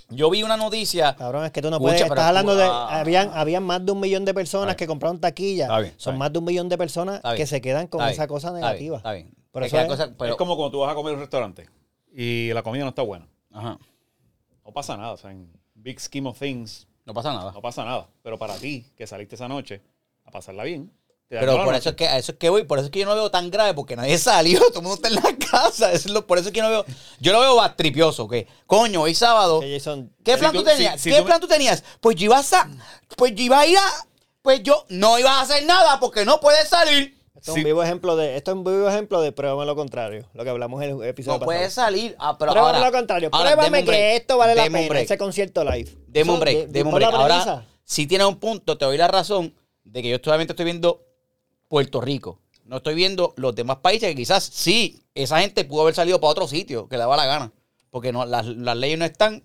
Yo 0.09 0.29
vi 0.29 0.43
una 0.43 0.57
noticia. 0.57 1.15
Cabrón, 1.15 1.45
es 1.45 1.51
que 1.51 1.61
tú 1.61 1.69
no 1.69 1.79
puedes. 1.79 2.01
Estás 2.01 2.19
hablando 2.19 2.55
de. 2.55 2.63
ah. 2.65 2.99
habían, 2.99 3.31
habían 3.33 3.63
más 3.63 3.85
de 3.85 3.91
un 3.91 3.99
millón 3.99 4.25
de 4.25 4.33
personas 4.33 4.75
que 4.75 4.85
compraron 4.87 5.19
taquilla. 5.19 5.65
Está 5.65 5.79
bien, 5.79 5.91
está 5.91 6.03
Son 6.03 6.13
bien. 6.13 6.19
más 6.19 6.33
de 6.33 6.39
un 6.39 6.45
millón 6.45 6.69
de 6.69 6.77
personas 6.77 7.15
Está 7.15 7.31
bien. 7.31 7.37
que 7.37 7.47
se 7.47 7.61
quedan 7.61 7.87
con 7.87 8.01
Está 8.01 8.11
esa 8.11 8.23
bien, 8.23 8.27
cosa 8.29 8.47
está 8.47 8.57
bien, 8.59 8.65
negativa. 8.67 8.97
Está 8.97 9.11
bien. 9.13 9.33
Por 9.51 9.63
Es 9.63 9.67
eso 9.67 9.75
que 9.75 9.77
la 9.77 9.83
es- 9.83 9.89
cosa- 9.99 10.13
pero- 10.17 10.31
es 10.31 10.37
como 10.37 10.55
cuando 10.55 10.71
tú 10.71 10.79
vas 10.79 10.91
a 10.91 10.95
comer 10.95 11.11
a 11.11 11.15
un 11.15 11.19
restaurante 11.21 11.69
y 12.15 12.51
la 12.53 12.63
comida 12.63 12.83
no 12.83 12.89
está 12.89 13.01
buena. 13.01 13.27
Ajá. 13.51 13.77
No 14.65 14.71
pasa 14.71 14.97
nada. 14.97 15.13
O 15.13 15.17
sea, 15.17 15.31
en 15.31 15.51
big 15.75 15.99
scheme 15.99 16.29
of 16.29 16.39
things, 16.39 16.87
No 17.05 17.13
pasa 17.13 17.33
nada. 17.33 17.51
no 17.51 17.61
pasa 17.61 17.83
nada. 17.85 18.07
Pero 18.23 18.37
para 18.37 18.55
ti, 18.57 18.85
que 18.95 19.05
saliste 19.07 19.35
esa 19.35 19.47
noche 19.47 19.81
a 20.25 20.31
pasarla 20.31 20.63
bien, 20.63 20.91
Pero 21.39 21.55
por 21.57 21.65
noche. 21.67 21.77
eso 21.79 21.89
es 21.89 21.95
que 21.95 22.07
a 22.07 22.17
eso 22.17 22.31
es 22.33 22.37
que 22.37 22.49
voy, 22.49 22.63
por 22.63 22.79
eso 22.79 22.85
es 22.85 22.91
que 22.91 22.99
yo 22.99 23.05
no 23.05 23.15
veo 23.15 23.29
tan 23.31 23.49
grave, 23.51 23.73
porque 23.73 23.95
nadie 23.95 24.17
salió, 24.17 24.59
todo 24.69 24.79
el 24.79 24.85
mundo 24.85 24.95
está 24.95 25.07
en 25.09 25.15
la 25.15 25.45
casa. 25.49 25.91
Eso 25.91 26.07
es 26.07 26.13
lo- 26.13 26.25
por 26.27 26.37
eso 26.37 26.47
es 26.49 26.53
que 26.53 26.57
yo 26.59 26.63
no 26.63 26.69
veo. 26.69 26.85
Yo 27.19 27.31
lo 27.33 27.39
veo 27.39 27.55
bastripioso, 27.55 28.27
que 28.27 28.47
coño, 28.67 29.01
hoy 29.01 29.15
sábado. 29.15 29.61
Jason- 29.61 30.11
¿Qué 30.23 30.37
plan 30.37 30.51
tú- 30.51 30.59
tú, 30.59 30.65
tenías? 30.65 30.93
si- 30.95 31.03
si 31.03 31.09
¿Qué 31.09 31.15
tú 31.17 31.21
me- 31.23 31.27
plan 31.27 31.39
tú 31.39 31.47
tenías? 31.47 31.83
Pues 32.01 32.15
yo 32.15 32.25
iba 32.25 32.39
a 32.39 32.43
pues 33.17 33.33
yo 33.35 33.43
iba 33.43 33.59
a 33.59 33.67
ir 33.67 33.77
a 33.77 33.81
pues 34.41 34.61
yo 34.63 34.85
no 34.89 35.17
iba 35.19 35.31
a 35.39 35.41
hacer 35.41 35.65
nada 35.65 35.99
porque 35.99 36.25
no 36.25 36.39
puedes 36.39 36.67
salir. 36.67 37.17
Esto 37.35 37.51
es 37.51 37.55
Sí. 37.55 37.59
un 37.61 37.65
vivo 37.65 37.83
ejemplo 37.83 38.15
de. 38.15 38.37
Esto 38.37 38.51
es 38.51 38.57
un 38.57 38.63
vivo 38.63 38.87
ejemplo 38.87 39.19
de 39.21 39.31
pruébame 39.33 39.65
lo 39.65 39.75
contrario. 39.75 40.29
Lo 40.33 40.43
que 40.45 40.49
hablamos 40.49 40.81
en 40.83 40.91
el 41.01 41.03
episodio 41.07 41.33
No 41.35 41.39
pasado. 41.39 41.45
puedes 41.45 41.73
salir. 41.73 42.15
Ah, 42.19 42.37
pero 42.37 42.51
Pruébame 42.53 42.77
ahora, 42.77 42.89
lo 42.89 42.97
contrario. 42.97 43.29
ahora, 43.33 43.51
Pruébame 43.55 43.83
que 43.85 44.15
esto 44.15 44.37
vale 44.37 44.55
la 44.55 44.63
pena. 44.69 44.99
Ese 45.01 45.17
concierto 45.17 45.63
live. 45.63 45.89
Deme 46.07 46.31
un 46.31 46.39
break, 46.39 46.67
deme 46.67 46.89
un 46.89 46.95
break. 46.95 47.13
Ahora, 47.13 47.65
si 47.83 48.07
tienes 48.07 48.27
un 48.27 48.37
punto, 48.39 48.77
te 48.77 48.85
doy 48.85 48.97
la 48.97 49.07
razón 49.09 49.53
de 49.83 50.01
que 50.01 50.09
yo 50.09 50.17
solamente 50.23 50.53
estoy 50.53 50.63
viendo 50.65 51.03
Puerto 51.73 52.01
Rico. 52.01 52.37
No 52.65 52.77
estoy 52.77 52.93
viendo 52.93 53.33
los 53.35 53.55
demás 53.55 53.77
países 53.77 54.07
que 54.07 54.15
quizás 54.15 54.43
sí, 54.43 55.01
esa 55.15 55.39
gente 55.39 55.65
pudo 55.65 55.81
haber 55.81 55.95
salido 55.95 56.21
para 56.21 56.29
otro 56.29 56.47
sitio 56.47 56.87
que 56.87 56.97
le 56.97 56.99
daba 56.99 57.17
la 57.17 57.25
gana. 57.25 57.51
Porque 57.89 58.11
no, 58.13 58.25
las, 58.25 58.45
las 58.45 58.77
leyes 58.77 58.99
no 58.99 59.05
están 59.05 59.41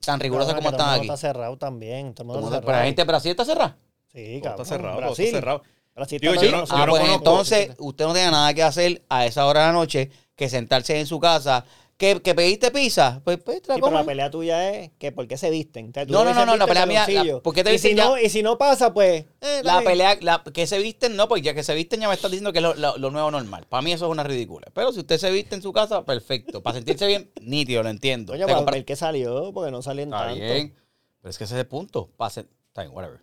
tan 0.00 0.18
rigurosas 0.18 0.54
como 0.54 0.70
están 0.70 0.88
aquí. 0.94 1.02
Está 1.02 1.18
cerrado 1.18 1.58
también. 1.58 2.14
Todo 2.14 2.28
Todo 2.28 2.44
pero 2.48 2.54
la 2.54 2.60
cerrado. 2.62 2.84
gente 2.84 3.02
de 3.02 3.06
Brasil 3.06 3.30
está 3.32 3.44
cerrada. 3.44 3.76
Sí, 4.10 4.40
cabrón. 4.42 4.62
está 4.62 4.74
cerrado, 4.74 4.96
Brasil. 4.96 5.24
está 5.26 5.36
cerrado. 5.36 5.62
Brasil 5.94 6.18
Digo, 6.18 6.32
está 6.32 6.46
yo 6.46 6.52
no-. 6.52 6.64
Ah, 6.70 6.86
no 6.86 6.92
pues 6.92 7.02
conozco- 7.02 7.18
entonces 7.18 7.70
usted 7.78 8.06
no 8.06 8.14
tiene 8.14 8.30
nada 8.30 8.54
que 8.54 8.62
hacer 8.62 9.04
a 9.10 9.26
esa 9.26 9.44
hora 9.44 9.60
de 9.60 9.66
la 9.66 9.72
noche 9.74 10.10
que 10.34 10.48
sentarse 10.48 10.98
en 10.98 11.06
su 11.06 11.20
casa. 11.20 11.66
¿Que, 11.96 12.20
que 12.20 12.34
pediste 12.34 12.70
pizza? 12.70 13.22
Pues, 13.24 13.38
pues 13.42 13.62
te 13.62 13.68
la 13.68 13.74
Sí, 13.76 13.80
pero 13.82 13.94
la 13.96 14.04
pelea 14.04 14.30
tuya 14.30 14.68
es 14.70 14.90
que 14.98 15.12
por 15.12 15.26
qué 15.26 15.38
se 15.38 15.48
visten. 15.48 15.88
O 15.88 15.92
sea, 15.94 16.04
tú 16.04 16.12
No, 16.12 16.24
no, 16.26 16.34
no, 16.34 16.44
no, 16.44 16.56
la 16.58 16.66
pelea 16.66 16.84
mía, 16.84 17.06
la- 17.08 17.40
¿por 17.40 17.54
qué 17.54 17.64
te 17.64 17.72
y 17.72 17.78
si 17.78 17.88
dicen 17.88 17.96
ya- 17.96 18.04
no 18.04 18.18
Y 18.18 18.28
si 18.28 18.42
no 18.42 18.58
pasa, 18.58 18.92
pues... 18.92 19.24
eh, 19.40 19.60
La 19.64 19.74
dale. 19.76 19.86
pelea, 19.86 20.18
la, 20.20 20.42
que 20.52 20.66
se 20.66 20.78
visten, 20.78 21.16
no, 21.16 21.26
porque 21.26 21.40
ya 21.40 21.54
que 21.54 21.62
se 21.62 21.74
visten 21.74 22.00
ya 22.00 22.08
me 22.08 22.14
estás 22.14 22.30
diciendo 22.30 22.52
que 22.52 22.58
es 22.58 22.62
lo, 22.62 22.74
lo- 22.74 22.98
lo 22.98 23.10
nuevo 23.10 23.30
normal. 23.30 23.64
Para 23.66 23.80
mí 23.80 23.92
eso 23.92 24.04
es 24.04 24.10
una 24.12 24.24
ridícula. 24.24 24.66
Pero 24.74 24.92
si 24.92 25.00
usted 25.00 25.16
se 25.16 25.30
viste 25.30 25.54
en 25.54 25.62
su 25.62 25.72
casa, 25.72 26.04
perfecto. 26.04 26.62
Para 26.62 26.74
sentirse 26.76 27.06
bien, 27.06 27.30
nítido, 27.40 27.82
lo 27.82 27.88
entiendo. 27.88 28.34
Coño, 28.34 28.44
Te 28.44 28.52
para 28.52 28.58
compra- 28.64 28.72
ver 28.74 28.84
qué 28.84 28.94
salió, 28.94 29.50
porque 29.54 29.70
no 29.70 29.80
salen 29.80 30.08
Está 30.12 30.26
tanto. 30.26 30.34
bien. 30.44 30.74
Pero 31.22 31.30
es 31.30 31.38
que 31.38 31.44
ese 31.44 31.54
es 31.54 31.60
el 31.60 31.66
punto. 31.66 32.10
Pase, 32.18 32.44
está 32.68 32.82
bien, 32.82 32.94
whatever. 32.94 33.20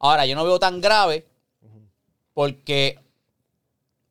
Ahora, 0.00 0.26
yo 0.26 0.34
no 0.36 0.44
veo 0.44 0.58
tan 0.58 0.82
grave 0.82 1.26
porque, 2.34 2.98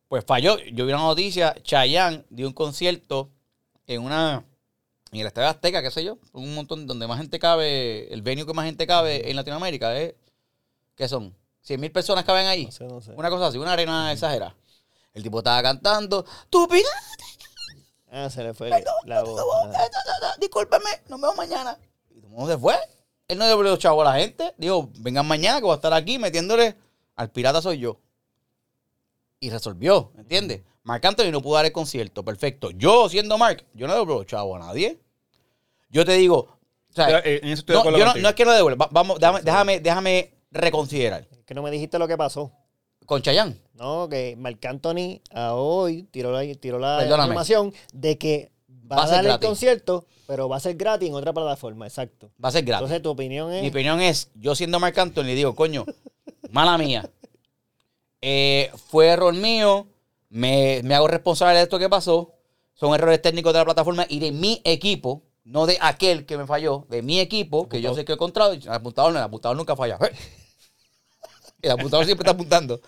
pues 0.08 0.24
falló. 0.24 0.58
Yo 0.72 0.86
vi 0.86 0.92
una 0.92 1.02
noticia, 1.02 1.54
Chayanne 1.62 2.24
dio 2.30 2.48
un 2.48 2.52
concierto 2.52 3.30
en 3.94 4.02
una, 4.02 4.44
en 5.12 5.20
el 5.20 5.26
Estadio 5.26 5.48
Azteca, 5.48 5.82
qué 5.82 5.90
sé 5.90 6.04
yo, 6.04 6.18
un 6.32 6.54
montón 6.54 6.86
donde 6.86 7.06
más 7.08 7.18
gente 7.18 7.38
cabe, 7.38 8.12
el 8.12 8.22
venue 8.22 8.46
que 8.46 8.54
más 8.54 8.66
gente 8.66 8.86
cabe 8.86 9.28
en 9.28 9.36
Latinoamérica, 9.36 9.98
¿eh? 9.98 10.16
¿qué 10.94 11.08
son? 11.08 11.34
100 11.62 11.80
mil 11.80 11.90
personas 11.92 12.24
caben 12.24 12.46
ahí. 12.46 12.66
No 12.66 12.72
sé, 12.72 12.84
no 12.84 13.00
sé. 13.00 13.12
Una 13.12 13.28
cosa 13.30 13.48
así, 13.48 13.58
una 13.58 13.72
arena 13.72 14.12
exagerada. 14.12 14.54
El 15.12 15.22
tipo 15.24 15.38
estaba 15.38 15.60
cantando, 15.62 16.24
tú 16.48 16.68
pida, 16.68 16.88
Ah, 18.12 18.28
se 18.30 18.42
le 18.42 18.54
fue 18.54 18.70
Perdón, 18.70 18.94
la 19.04 19.22
no, 19.22 19.26
voz. 19.26 19.74
eh, 19.74 19.90
discúlpeme, 20.40 20.90
nos 21.08 21.20
vemos 21.20 21.36
mañana. 21.36 21.78
Y 22.10 22.20
todo 22.20 22.46
se 22.48 22.58
fue. 22.58 22.76
Él 23.28 23.38
no 23.38 23.46
devolvió 23.46 23.76
chavo 23.76 24.02
a 24.02 24.04
la 24.04 24.14
gente. 24.14 24.52
Dijo, 24.58 24.90
vengan 24.98 25.26
mañana 25.26 25.58
que 25.58 25.64
voy 25.64 25.72
a 25.72 25.76
estar 25.76 25.92
aquí 25.92 26.18
metiéndole 26.18 26.76
al 27.14 27.30
pirata 27.30 27.62
soy 27.62 27.78
yo. 27.78 28.00
Y 29.38 29.50
resolvió, 29.50 30.12
¿entiendes? 30.18 30.62
Marc 30.82 31.04
Anthony 31.04 31.30
no 31.30 31.40
pudo 31.42 31.56
dar 31.56 31.66
el 31.66 31.72
concierto, 31.72 32.24
perfecto. 32.24 32.70
Yo, 32.70 33.08
siendo 33.08 33.36
Marc, 33.38 33.64
yo 33.74 33.86
no 33.86 33.94
devuelvo 33.94 34.24
chavo 34.24 34.56
a 34.56 34.60
nadie. 34.60 34.98
Yo 35.90 36.04
te 36.04 36.12
digo, 36.12 36.36
o 36.38 36.92
sea, 36.94 37.18
Eh, 37.24 37.40
En 37.42 37.50
eso 37.50 37.60
estoy 37.60 37.74
de 37.74 37.74
no, 37.74 37.80
acuerdo 37.80 37.98
yo 37.98 38.20
no, 38.22 38.28
es 38.28 38.34
que 38.34 38.44
no 38.44 38.52
devuelva. 38.52 38.86
Va- 38.86 38.90
Vamos, 38.92 39.18
déjame, 39.20 39.40
déjame, 39.42 39.80
déjame 39.80 40.34
reconsiderar. 40.50 41.26
Que 41.46 41.54
no 41.54 41.62
me 41.62 41.70
dijiste 41.70 41.98
lo 41.98 42.08
que 42.08 42.16
pasó. 42.16 42.52
Con 43.06 43.22
Chayanne. 43.22 43.60
No, 43.74 44.08
que 44.08 44.36
Marc 44.36 44.64
Anthony 44.64 45.20
a 45.32 45.54
hoy 45.54 46.04
tiró 46.04 46.30
la, 46.32 46.42
tiró 46.60 46.78
la 46.78 47.02
información 47.02 47.72
de 47.92 48.16
que 48.18 48.52
va, 48.90 48.96
Va 48.96 49.04
a 49.04 49.08
dar 49.08 49.26
el 49.26 49.38
concierto, 49.40 50.06
pero 50.26 50.48
va 50.48 50.56
a 50.56 50.60
ser 50.60 50.76
gratis 50.76 51.08
en 51.08 51.14
otra 51.14 51.32
plataforma, 51.32 51.86
exacto. 51.86 52.30
Va 52.42 52.50
a 52.50 52.52
ser 52.52 52.64
gratis. 52.64 52.82
Entonces 52.84 53.02
tu 53.02 53.10
opinión 53.10 53.52
es... 53.52 53.62
Mi 53.62 53.68
opinión 53.68 54.00
es, 54.00 54.30
yo 54.34 54.54
siendo 54.54 54.78
Marc 54.78 54.96
Anthony, 54.98 55.24
digo, 55.34 55.54
coño, 55.54 55.84
mala 56.50 56.78
mía. 56.78 57.08
Eh, 58.22 58.70
fue 58.88 59.06
error 59.06 59.32
mío, 59.32 59.86
me, 60.30 60.80
me 60.84 60.94
hago 60.94 61.08
responsable 61.08 61.58
de 61.58 61.64
esto 61.64 61.78
que 61.78 61.88
pasó. 61.88 62.32
Son 62.72 62.94
errores 62.94 63.20
técnicos 63.20 63.52
de 63.52 63.58
la 63.58 63.64
plataforma 63.66 64.06
y 64.08 64.20
de 64.20 64.32
mi 64.32 64.62
equipo, 64.64 65.24
no 65.44 65.66
de 65.66 65.76
aquel 65.82 66.24
que 66.24 66.38
me 66.38 66.46
falló, 66.46 66.86
de 66.88 67.02
mi 67.02 67.20
equipo, 67.20 67.68
que 67.68 67.82
yo 67.82 67.94
sé 67.94 68.06
que 68.06 68.12
he 68.12 68.14
encontrado. 68.14 68.54
El 68.54 68.66
apuntador, 68.70 69.12
no, 69.12 69.18
el 69.18 69.24
apuntador 69.24 69.56
nunca 69.58 69.76
falla. 69.76 69.98
El 71.62 71.72
apuntador 71.72 72.06
siempre 72.06 72.22
está 72.22 72.32
apuntando. 72.32 72.80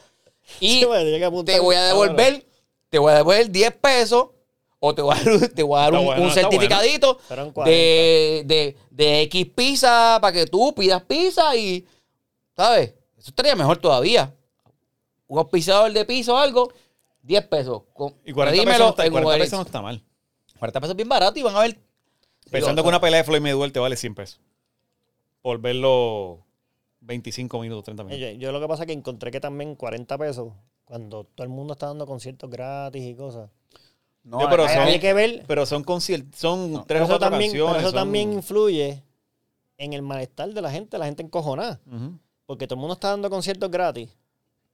Y 0.61 0.81
Sí, 0.81 0.85
bueno, 0.85 1.44
te 1.44 1.61
voy 1.61 1.76
a 1.76 1.85
devolver, 1.85 2.46
te 2.88 2.98
voy 2.98 3.12
a 3.12 3.16
devolver 3.16 3.50
10 3.50 3.72
pesos 3.76 4.28
o 4.81 4.94
te 4.94 5.02
voy 5.02 5.14
a 5.16 5.22
dar, 5.22 5.48
te 5.48 5.62
voy 5.62 5.78
a 5.78 5.83
dar 5.83 5.94
un, 5.94 6.05
bueno, 6.07 6.22
un 6.22 6.28
está 6.28 6.40
certificadito 6.40 7.18
de, 7.64 8.42
de, 8.44 8.76
de 8.90 9.22
X 9.22 9.46
pizza 9.55 10.18
para 10.20 10.33
que 10.33 10.46
tú 10.46 10.74
pidas 10.74 11.02
pizza 11.02 11.55
y, 11.55 11.87
¿sabes? 12.57 12.94
Eso 13.16 13.31
estaría 13.31 13.55
mejor 13.55 13.76
todavía. 13.76 14.35
Un 15.28 15.38
auspiciador 15.38 15.92
de 15.92 16.05
pizza 16.05 16.33
o 16.33 16.37
algo, 16.37 16.72
10 17.22 17.46
pesos. 17.46 17.82
Con, 17.94 18.14
Y 18.24 18.32
40 18.32 18.64
pesos, 18.64 18.78
no 18.80 18.88
está, 18.90 19.04
y 19.04 19.06
en 19.06 19.12
40 19.12 19.28
Uber 19.28 19.40
pesos 19.40 19.58
no 19.58 19.64
está 19.64 19.82
mal. 19.82 20.02
40 20.58 20.80
pesos 20.80 20.96
bien 20.96 21.08
barato 21.08 21.38
y 21.38 21.42
van 21.42 21.56
a 21.56 21.61
ver. 21.61 21.78
Pensando 22.50 22.82
Digo, 22.82 22.85
que 22.85 22.88
una 22.88 23.00
pelea 23.00 23.18
de 23.18 23.24
Floyd 23.24 23.40
Mayweather 23.40 23.72
te 23.72 23.78
vale 23.80 23.96
100 23.96 24.14
pesos. 24.14 24.40
Por 25.40 25.61
verlo 25.61 26.44
25 27.00 27.58
minutos, 27.61 27.85
30 27.85 28.04
minutos. 28.04 28.20
Yo, 28.20 28.38
yo 28.38 28.52
lo 28.52 28.61
que 28.61 28.68
pasa 28.68 28.82
es 28.85 28.87
que 28.87 28.92
encontré 28.92 29.30
que 29.30 29.40
también 29.40 29.74
40 29.74 30.18
pesos, 30.18 30.52
cuando 30.85 31.24
todo 31.24 31.44
el 31.44 31.48
mundo 31.50 31.72
está 31.72 31.87
dando 31.87 32.06
conciertos 32.06 32.48
gratis 32.50 33.02
y 33.02 33.14
cosas. 33.14 33.50
No, 34.24 34.40
Yo, 34.40 34.48
pero 34.50 34.64
hay- 34.66 34.74
son- 34.76 34.87
Hay 34.87 35.00
que 35.00 35.12
ver, 35.14 35.44
Pero 35.48 35.66
son 35.66 35.82
conciertos, 35.82 36.38
son 36.38 36.72
No. 36.72 36.85
tres 36.85 37.00
o 37.00 37.04
eso, 37.04 37.12
cuatro 37.14 37.30
también, 37.30 37.50
pero 37.52 37.64
canciones. 37.66 37.82
eso 37.88 37.90
son- 37.90 38.00
también 38.06 38.32
influye 38.35 39.02
en 39.78 39.92
el 39.94 40.02
malestar 40.02 40.52
de 40.52 40.61
la 40.62 40.70
gente, 40.70 40.96
la 40.98 41.06
gente 41.06 41.22
encojonada. 41.24 41.80
Porque 42.46 42.66
todo 42.68 42.76
el 42.76 42.80
mundo 42.80 42.94
está 42.94 43.08
dando 43.08 43.28
conciertos 43.30 43.68
gratis, 43.70 44.11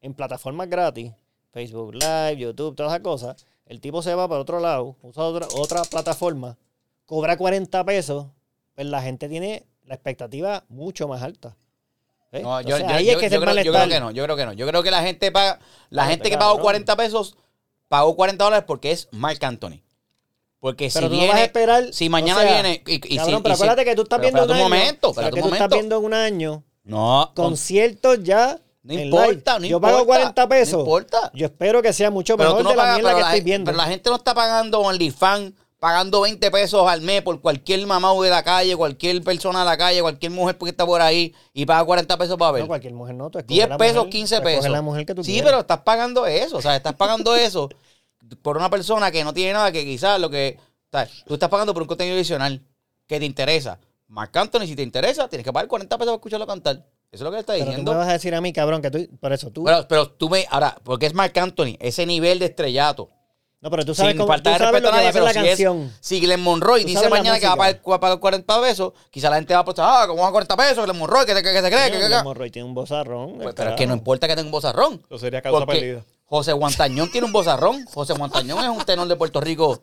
en 0.03 0.13
plataformas 0.13 0.69
gratis, 0.69 1.13
Facebook 1.59 1.95
Live, 1.95 2.37
YouTube, 2.37 2.77
todas 2.77 2.93
esas 2.93 3.03
cosas. 3.03 3.37
El 3.67 3.81
tipo 3.81 4.01
se 4.03 4.15
va 4.15 4.29
para 4.29 4.41
otro 4.41 4.61
lado, 4.61 4.97
usa 5.03 5.25
otra, 5.25 5.47
otra 5.57 5.83
plataforma, 5.83 6.57
cobra 7.05 7.37
40 7.37 7.85
pesos, 7.85 8.27
pues 8.75 8.87
la 8.87 9.03
gente 9.03 9.29
tiene 9.29 9.67
la 9.85 9.95
expectativa 9.95 10.65
mucho 10.69 11.09
más 11.09 11.23
alta. 11.23 11.57
Yo, 12.33 12.39
Entonces, 12.39 12.79
yo- 12.81 12.89
ahí 12.95 13.07
yo- 13.07 13.13
es 13.13 13.17
que 13.19 13.25
yo 13.31 13.41
se 13.41 13.41
creo, 13.41 13.41
yo 13.41 13.41
creo 13.41 13.73
malestar. 13.73 13.89
que 13.89 14.01
no, 14.01 14.11
yo 14.13 14.25
creo 14.25 14.37
que 14.37 14.47
no. 14.47 14.53
Yo 14.53 14.67
creo 14.69 14.83
que 14.83 14.91
la 14.91 15.03
gente 15.03 15.33
paga, 15.33 15.59
la 15.91 16.05
gente 16.07 16.25
te 16.25 16.31
que 16.31 16.37
pagó 16.39 16.51
cabrón. 16.53 16.63
40 16.65 16.97
pesos, 16.97 17.37
pagó 17.89 18.15
40 18.15 18.45
dólares 18.45 18.65
porque 18.67 18.93
es 18.93 19.09
Marc 19.13 19.43
Anthony. 19.43 19.81
Porque 20.61 20.91
Pero 20.93 21.07
si 21.07 21.11
tú 21.11 21.15
no 21.15 21.21
viene, 21.21 21.29
vas 21.33 21.41
a 21.41 21.45
esperar. 21.45 21.93
si 21.93 22.07
o 22.07 22.11
mañana 22.11 22.43
sea, 22.43 22.53
viene 22.53 22.83
y, 22.87 22.95
y 23.15 23.17
Cabrón, 23.17 23.37
si- 23.37 23.43
pero 23.43 23.55
acuérdate 23.55 23.85
que 23.85 23.95
tú 23.97 24.03
estás 24.03 24.19
pero 24.21 24.33
viendo 24.33 24.45
un 24.45 24.51
año. 24.59 24.63
momento, 24.65 25.13
pero 25.15 25.27
espérate 25.29 25.35
que 25.37 25.43
tú 25.49 25.55
estás 25.55 25.69
viendo 25.71 26.01
un 26.01 26.15
año 26.15 26.63
No, 26.85 27.33
con- 27.35 27.47
Conciertos 27.47 28.23
ya. 28.23 28.59
No 28.97 29.03
importa, 29.03 29.59
no 29.59 29.67
Yo 29.67 29.77
importa. 29.77 29.95
pago 29.95 30.07
40 30.07 30.49
pesos. 30.49 30.73
No 30.75 30.81
importa. 30.81 31.31
Yo 31.35 31.47
espero 31.47 31.83
que 31.83 31.93
sea 31.93 32.11
mucho 32.11 32.37
Pero 32.37 32.51
mejor 32.51 32.65
no 32.65 32.71
de 32.71 32.77
la 32.77 32.83
pagas, 32.83 32.97
mierda 32.97 33.09
pero 33.11 33.17
que 33.19 33.23
la, 33.23 33.29
estoy 33.31 33.45
viendo. 33.45 33.65
pero 33.67 33.77
la 33.79 33.87
gente 33.87 34.11
no 34.11 34.17
está 34.17 34.35
pagando 34.35 34.81
OnlyFans, 34.81 35.53
pagando 35.79 36.21
20 36.23 36.51
pesos 36.51 36.89
al 36.89 37.01
mes 37.03 37.23
por 37.23 37.41
cualquier 37.41 37.87
mamá 37.87 38.13
de 38.21 38.31
la 38.31 38.43
calle, 38.43 38.75
cualquier 38.77 39.23
persona 39.23 39.61
de 39.61 39.65
la 39.67 39.77
calle, 39.79 40.01
cualquier 40.01 40.33
mujer 40.33 40.57
que 40.59 40.71
está 40.71 40.85
por 40.85 41.01
ahí 41.01 41.33
y 41.53 41.67
paga 41.67 41.85
40 41.85 42.17
pesos 42.19 42.37
para 42.37 42.53
ver. 42.53 42.63
No, 42.63 42.69
cualquier 42.69 42.95
mujer 42.95 43.15
no. 43.15 43.31
tú 43.31 43.39
escoges 43.39 43.57
10 43.57 43.69
la 43.69 43.77
pesos, 43.79 43.97
mujer, 43.97 44.11
15 44.11 44.35
tú 44.35 44.39
escoges 44.41 44.59
pesos. 44.59 44.71
la 44.73 44.83
mujer 44.83 45.07
que 45.07 45.15
tú 45.15 45.23
sí, 45.25 45.41
pero 45.45 45.61
estás 45.61 45.79
pagando 45.83 46.27
eso. 46.27 46.57
O 46.57 46.63
sea, 46.63 46.75
estás 46.75 46.95
pagando 46.95 47.37
eso 47.37 47.69
por 48.43 48.57
una 48.57 48.69
persona 48.71 49.11
que 49.11 49.23
no 49.25 49.33
tiene 49.33 49.53
nada 49.53 49.71
que 49.71 49.85
quizás 49.85 50.19
lo 50.21 50.29
que. 50.31 50.59
o 50.59 50.97
sea, 50.99 51.09
tú 51.27 51.35
estás 51.35 51.49
pagando 51.49 51.73
por 51.73 51.83
un 51.83 51.89
contenido 51.89 52.17
adicional 52.17 52.61
que 53.07 53.19
te 53.21 53.25
interesa. 53.27 53.79
Marc 54.09 54.35
Anthony, 54.37 54.67
si 54.67 54.75
te 54.75 54.83
interesa, 54.83 55.29
tienes 55.29 55.45
que 55.45 55.53
pagar 55.53 55.69
40 55.69 55.97
pesos 55.99 56.07
para 56.11 56.17
escucharlo 56.17 56.47
cantar. 56.47 56.83
Eso 57.11 57.23
es 57.25 57.25
lo 57.25 57.31
que 57.31 57.37
le 57.37 57.41
está 57.41 57.53
Pero 57.55 57.65
tú 57.65 57.71
diciendo. 57.71 57.93
me 57.93 57.99
vas 57.99 58.09
a 58.09 58.13
decir 58.13 58.35
a 58.35 58.41
mí, 58.41 58.53
cabrón, 58.53 58.83
que 58.83 58.91
tú. 58.91 59.09
Por 59.19 59.33
eso 59.33 59.51
tú. 59.51 59.65
Pero, 59.65 59.87
pero 59.89 60.11
tú 60.11 60.29
me. 60.29 60.47
Ahora, 60.51 60.77
porque 60.85 61.07
es 61.07 61.15
Marc 61.15 61.37
Anthony, 61.39 61.77
ese 61.81 62.05
nivel 62.05 62.39
de 62.39 62.47
estrellato. 62.47 63.09
no, 63.61 63.71
pero 63.71 63.85
tú 63.85 63.95
sabes, 63.95 64.13
sin 64.13 64.19
cómo, 64.19 64.27
tú 64.27 64.33
faltar 64.33 64.53
de 64.53 64.59
sabes 64.59 64.73
respeto 64.73 64.89
lo 64.91 64.93
a 64.93 64.97
nadie, 64.97 65.07
a 65.07 65.11
hacer 65.11 65.23
pero 65.23 65.25
la 65.25 65.33
si 65.33 65.39
es, 65.39 65.47
canción. 65.49 65.93
si 66.01 66.21
Glenn 66.21 66.43
Monroy 66.43 66.83
Tú 66.83 66.89
dice 66.89 67.09
mañana 67.09 67.41
que 67.41 67.47
va 67.47 67.55
a 67.55 67.57
pagar, 67.57 67.81
va 67.91 67.95
a 67.95 68.01
pagar 68.01 68.21
40 68.21 68.61
pesos, 68.61 68.93
quizá 69.11 69.31
la 69.31 69.37
gente 69.37 69.55
va 69.55 69.61
a 69.61 69.65
pensar, 69.65 69.87
ah, 69.89 70.07
¿cómo 70.07 70.21
va 70.23 70.29
a 70.29 70.33
40 70.33 70.57
pesos? 70.57 70.85
Glenn 70.85 70.99
Monroy, 70.99 71.25
que, 71.25 71.35
que, 71.35 71.43
que 71.43 71.63
se 71.63 71.71
cree, 71.71 71.91
que, 71.91 71.99
que, 71.99 72.09
que. 72.09 72.15
hemorroide 72.15 72.51
tiene 72.51 72.69
un 72.69 72.75
bozarrón. 72.75 73.39
Pues, 73.39 73.55
pero 73.55 73.71
es 73.71 73.77
que 73.77 73.87
no 73.87 73.95
importa 73.95 74.29
que 74.29 74.37
tenga 74.37 74.47
un 74.47 74.53
bozarrón. 74.53 75.03
Eso 75.09 75.19
sería 75.19 75.41
causa 75.41 75.65
perdida. 75.67 76.05
José 76.27 76.53
Guantañón 76.53 77.11
tiene 77.11 77.27
un 77.27 77.33
bozarrón. 77.33 77.87
José 77.87 78.13
Guantañón 78.13 78.63
es 78.63 78.69
un 78.69 78.85
tenor 78.85 79.09
de 79.09 79.17
Puerto 79.17 79.41
Rico 79.41 79.81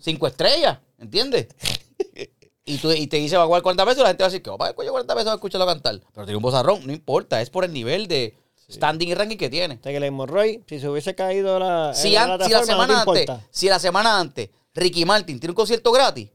cinco 0.00 0.26
estrellas, 0.26 0.78
¿entiendes? 0.98 1.48
Y, 2.68 2.78
tú, 2.78 2.90
y 2.90 3.06
te 3.06 3.16
dice 3.18 3.36
va 3.36 3.44
a 3.44 3.46
pagar 3.46 3.62
40 3.62 3.84
pesos, 3.86 4.02
la 4.02 4.08
gente 4.08 4.22
va 4.24 4.26
a 4.26 4.30
decir 4.30 4.42
que 4.42 4.50
va 4.50 4.56
a 4.56 4.58
pagar 4.58 4.74
coño 4.74 4.90
40 4.90 5.14
pesos 5.14 5.30
a 5.30 5.34
escucharlo 5.34 5.66
cantar. 5.66 6.00
Pero 6.12 6.26
tiene 6.26 6.36
un 6.36 6.42
bozarrón, 6.42 6.84
no 6.86 6.92
importa, 6.92 7.40
es 7.40 7.48
por 7.48 7.64
el 7.64 7.72
nivel 7.72 8.08
de 8.08 8.36
standing 8.70 9.08
y 9.08 9.14
ranking 9.14 9.36
que 9.36 9.48
tiene. 9.48 9.76
O 9.76 9.82
sea, 9.82 9.92
que 9.92 9.98
el 9.98 10.02
hemorroide, 10.04 10.62
si 10.68 10.80
se 10.80 10.88
hubiese 10.88 11.14
caído 11.14 11.58
la. 11.60 11.94
Si, 11.94 12.10
la 12.10 12.24
an- 12.24 12.42
si 12.44 12.50
la 12.50 12.64
semana 12.64 13.04
no 13.04 13.12
te 13.12 13.20
antes, 13.20 13.36
si 13.50 13.68
la 13.68 13.78
semana 13.78 14.18
antes 14.18 14.50
Ricky 14.74 15.04
Martin 15.04 15.38
tiene 15.38 15.52
un 15.52 15.56
concierto 15.56 15.92
gratis 15.92 16.28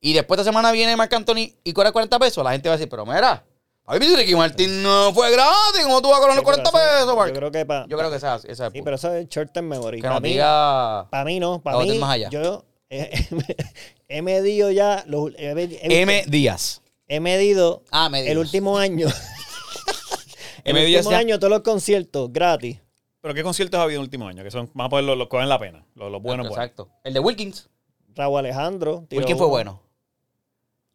y 0.00 0.12
después 0.12 0.36
de 0.36 0.42
esta 0.42 0.50
semana 0.50 0.72
viene 0.72 0.96
Marc 0.96 1.12
Anthony 1.14 1.52
y 1.62 1.72
cobra 1.72 1.92
40 1.92 2.18
pesos, 2.18 2.42
la 2.44 2.50
gente 2.50 2.68
va 2.68 2.74
a 2.74 2.78
decir, 2.78 2.90
pero 2.90 3.06
mira, 3.06 3.44
a 3.86 3.94
mí 3.98 4.06
Ricky 4.16 4.34
Martin 4.34 4.82
no 4.82 5.12
fue 5.14 5.30
gratis, 5.30 5.82
¿cómo 5.84 6.02
tú 6.02 6.08
vas 6.08 6.18
a 6.18 6.20
cobrar 6.20 6.32
Sí, 6.34 6.38
los 6.38 6.44
40 6.44 6.70
pero 6.72 6.84
eso- 6.84 6.94
pesos, 6.98 7.16
Marc? 7.16 7.28
Yo 7.28 7.36
creo 7.36 7.50
que 7.52 7.64
para. 7.64 7.86
Yo 7.86 7.96
creo 7.96 8.10
que 8.10 8.16
esa, 8.16 8.34
esa 8.44 8.66
es 8.66 8.72
Sí, 8.72 8.82
pero 8.82 8.96
eso 8.96 9.14
es 9.14 9.28
short 9.28 9.52
term 9.52 9.68
memory. 9.68 9.98
Que 9.98 10.02
Para 10.02 10.14
nos 10.14 10.22
mí, 10.22 10.30
diga 10.30 11.06
para 11.10 11.24
mí 11.24 11.38
no, 11.38 11.62
para 11.62 11.78
mí. 11.78 11.96
más 11.98 12.10
allá. 12.10 12.28
Yo 12.30 12.64
he, 14.08 14.22
medido 14.22 14.70
ya. 14.70 15.04
Los, 15.06 15.32
he, 15.36 15.50
he- 15.82 16.00
M. 16.02 16.24
Díaz. 16.28 16.82
he 17.08 17.20
medido 17.20 17.82
Ah, 17.90 18.08
me 18.08 18.30
el 18.30 18.38
último 18.38 18.78
año. 18.78 19.08
el 20.64 20.76
M. 20.76 20.96
Último 20.96 21.14
año, 21.16 21.38
todos 21.38 21.50
los 21.50 21.62
conciertos 21.62 22.32
gratis. 22.32 22.78
Pero 23.20 23.34
¿qué 23.34 23.42
conciertos 23.42 23.78
ha 23.80 23.82
habido 23.82 23.98
en 23.98 24.02
el 24.02 24.06
último 24.06 24.28
año? 24.28 24.44
Que 24.44 24.50
son, 24.50 24.70
vamos 24.74 24.86
a 24.88 24.90
poner 24.90 25.04
los, 25.04 25.18
los 25.18 25.28
que 25.28 25.36
valen 25.36 25.48
la 25.48 25.58
pena. 25.58 25.84
Los, 25.94 26.12
los 26.12 26.22
buenos, 26.22 26.48
buenos. 26.48 26.56
Exacto. 26.64 26.88
El 27.02 27.14
de 27.14 27.20
Wilkins. 27.20 27.68
Raúl 28.14 28.38
Alejandro. 28.38 29.04
Wilkins 29.10 29.36
fue 29.36 29.46
uno. 29.46 29.48
bueno. 29.48 29.82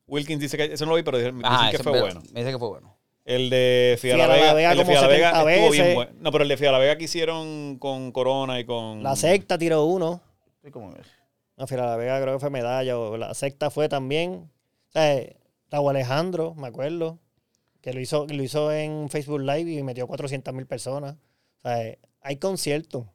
Wilkins 0.07 0.39
dice 0.41 0.57
que, 0.57 0.63
eso 0.73 0.85
no 0.85 0.91
lo 0.91 0.97
vi, 0.97 1.03
pero 1.03 1.17
dicen, 1.17 1.37
dicen 1.37 1.51
Ah, 1.53 1.67
que 1.71 1.79
fue 1.79 1.91
me- 1.93 2.01
bueno. 2.01 2.21
Me 2.31 2.39
dice 2.41 2.51
que 2.53 2.59
fue 2.59 2.67
bueno. 2.69 2.97
El 3.23 3.49
de 3.49 3.97
Fidel 4.01 4.15
Fidel 4.17 4.29
La 4.29 4.33
Vega, 4.35 4.53
Vega 4.53 4.71
el 4.71 4.77
de 4.79 4.83
Vega 4.83 4.99
70 5.01 5.27
estuvo 5.29 5.45
bien 5.45 5.71
veces. 5.71 5.95
bueno. 5.95 6.11
No, 6.19 6.31
pero 6.31 6.41
el 6.43 6.47
de 6.49 6.57
Fidel 6.57 6.71
La 6.71 6.79
Vega 6.79 6.97
que 6.97 7.03
hicieron 7.03 7.77
con 7.77 8.11
Corona 8.11 8.59
y 8.59 8.65
con... 8.65 9.03
La 9.03 9.15
secta 9.15 9.57
tiró 9.59 9.85
uno. 9.85 10.21
Sí, 10.63 10.71
como 10.71 10.91
es. 10.95 11.05
No, 11.61 11.67
Fira 11.67 11.85
La 11.85 11.95
Vega 11.95 12.19
creo 12.19 12.33
que 12.33 12.39
fue 12.39 12.49
medalla. 12.49 12.97
O 12.97 13.17
la 13.17 13.35
secta 13.35 13.69
fue 13.69 13.87
también. 13.87 14.49
O 14.89 14.91
sea, 14.91 15.13
eh, 15.13 15.37
Raúl 15.69 15.91
Alejandro, 15.91 16.55
me 16.55 16.65
acuerdo. 16.65 17.19
Que 17.81 17.93
lo 17.93 17.99
hizo, 17.99 18.25
lo 18.27 18.41
hizo 18.41 18.71
en 18.71 19.09
Facebook 19.09 19.41
Live 19.41 19.69
y 19.71 19.83
metió 19.83 20.07
400 20.07 20.55
mil 20.55 20.65
personas. 20.65 21.17
O 21.59 21.61
sea, 21.61 21.83
eh, 21.83 21.99
hay 22.21 22.37
conciertos. 22.37 23.05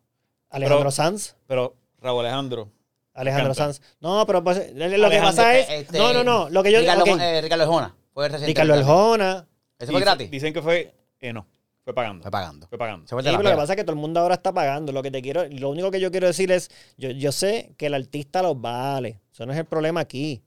Alejandro 0.49 0.79
Pero- 0.79 0.91
Sanz. 0.93 1.35
Pero 1.49 1.75
Raúl 2.01 2.21
Alejandro. 2.25 2.71
Alejandro. 3.15 3.53
Sanz. 3.53 3.83
No, 3.99 4.25
pero 4.27 4.45
pues, 4.45 4.59
eh, 4.59 4.73
lo 4.97 5.11
que 5.11 5.19
pasa 5.19 5.59
es. 5.59 5.69
este, 5.69 5.99
no, 5.99 6.13
no, 6.13 6.23
no. 6.23 6.49
Lo 6.49 6.63
que 6.63 6.71
yo. 6.71 6.79
Ricardo, 6.79 7.03
ok, 7.03 7.21
eh, 7.21 7.41
Ricardo 7.43 7.65
Arjona. 7.65 7.97
Fue 8.15 8.29
reciente. 8.29 8.47
Ricardo 8.47 8.75
Arjona. 8.75 9.49
¿Ese 9.77 9.91
fue 9.91 10.01
gratis? 10.01 10.31
Dicen 10.31 10.55
que 10.55 10.63
fue... 10.63 10.95
Eh, 11.21 11.33
no, 11.33 11.49
fue 11.87 11.95
pagando. 11.95 12.23
Fue 12.23 12.33
pagando. 12.33 12.67
Fue 12.67 12.79
pagando. 12.79 13.07
Se 13.07 13.15
fue 13.15 13.23
Sí, 13.23 13.29
pero 13.31 13.45
lo 13.45 13.51
que 13.51 13.57
pasa 13.57 13.75
es 13.75 13.77
que 13.77 13.85
todo 13.85 13.93
el 13.93 14.01
mundo 14.01 14.19
ahora 14.19 14.35
está 14.35 14.53
pagando. 14.53 14.91
Lo 14.91 15.05
que 15.05 15.13
te 15.13 15.23
quiero, 15.23 15.47
lo 15.49 15.71
único 15.71 15.93
que 15.93 16.01
yo 16.01 16.11
quiero 16.11 16.27
decir 16.27 16.51
es, 16.51 16.69
yo, 16.99 17.11
yo 17.13 17.31
sé 17.31 17.75
que 17.79 17.87
el 17.87 17.95
artista 17.95 18.43
los 18.43 18.61
vale. 18.61 19.21
Eso 19.33 19.47
no 19.47 19.53
es 19.53 19.59
el 19.61 19.67
problema 19.67 20.01
aquí, 20.01 20.43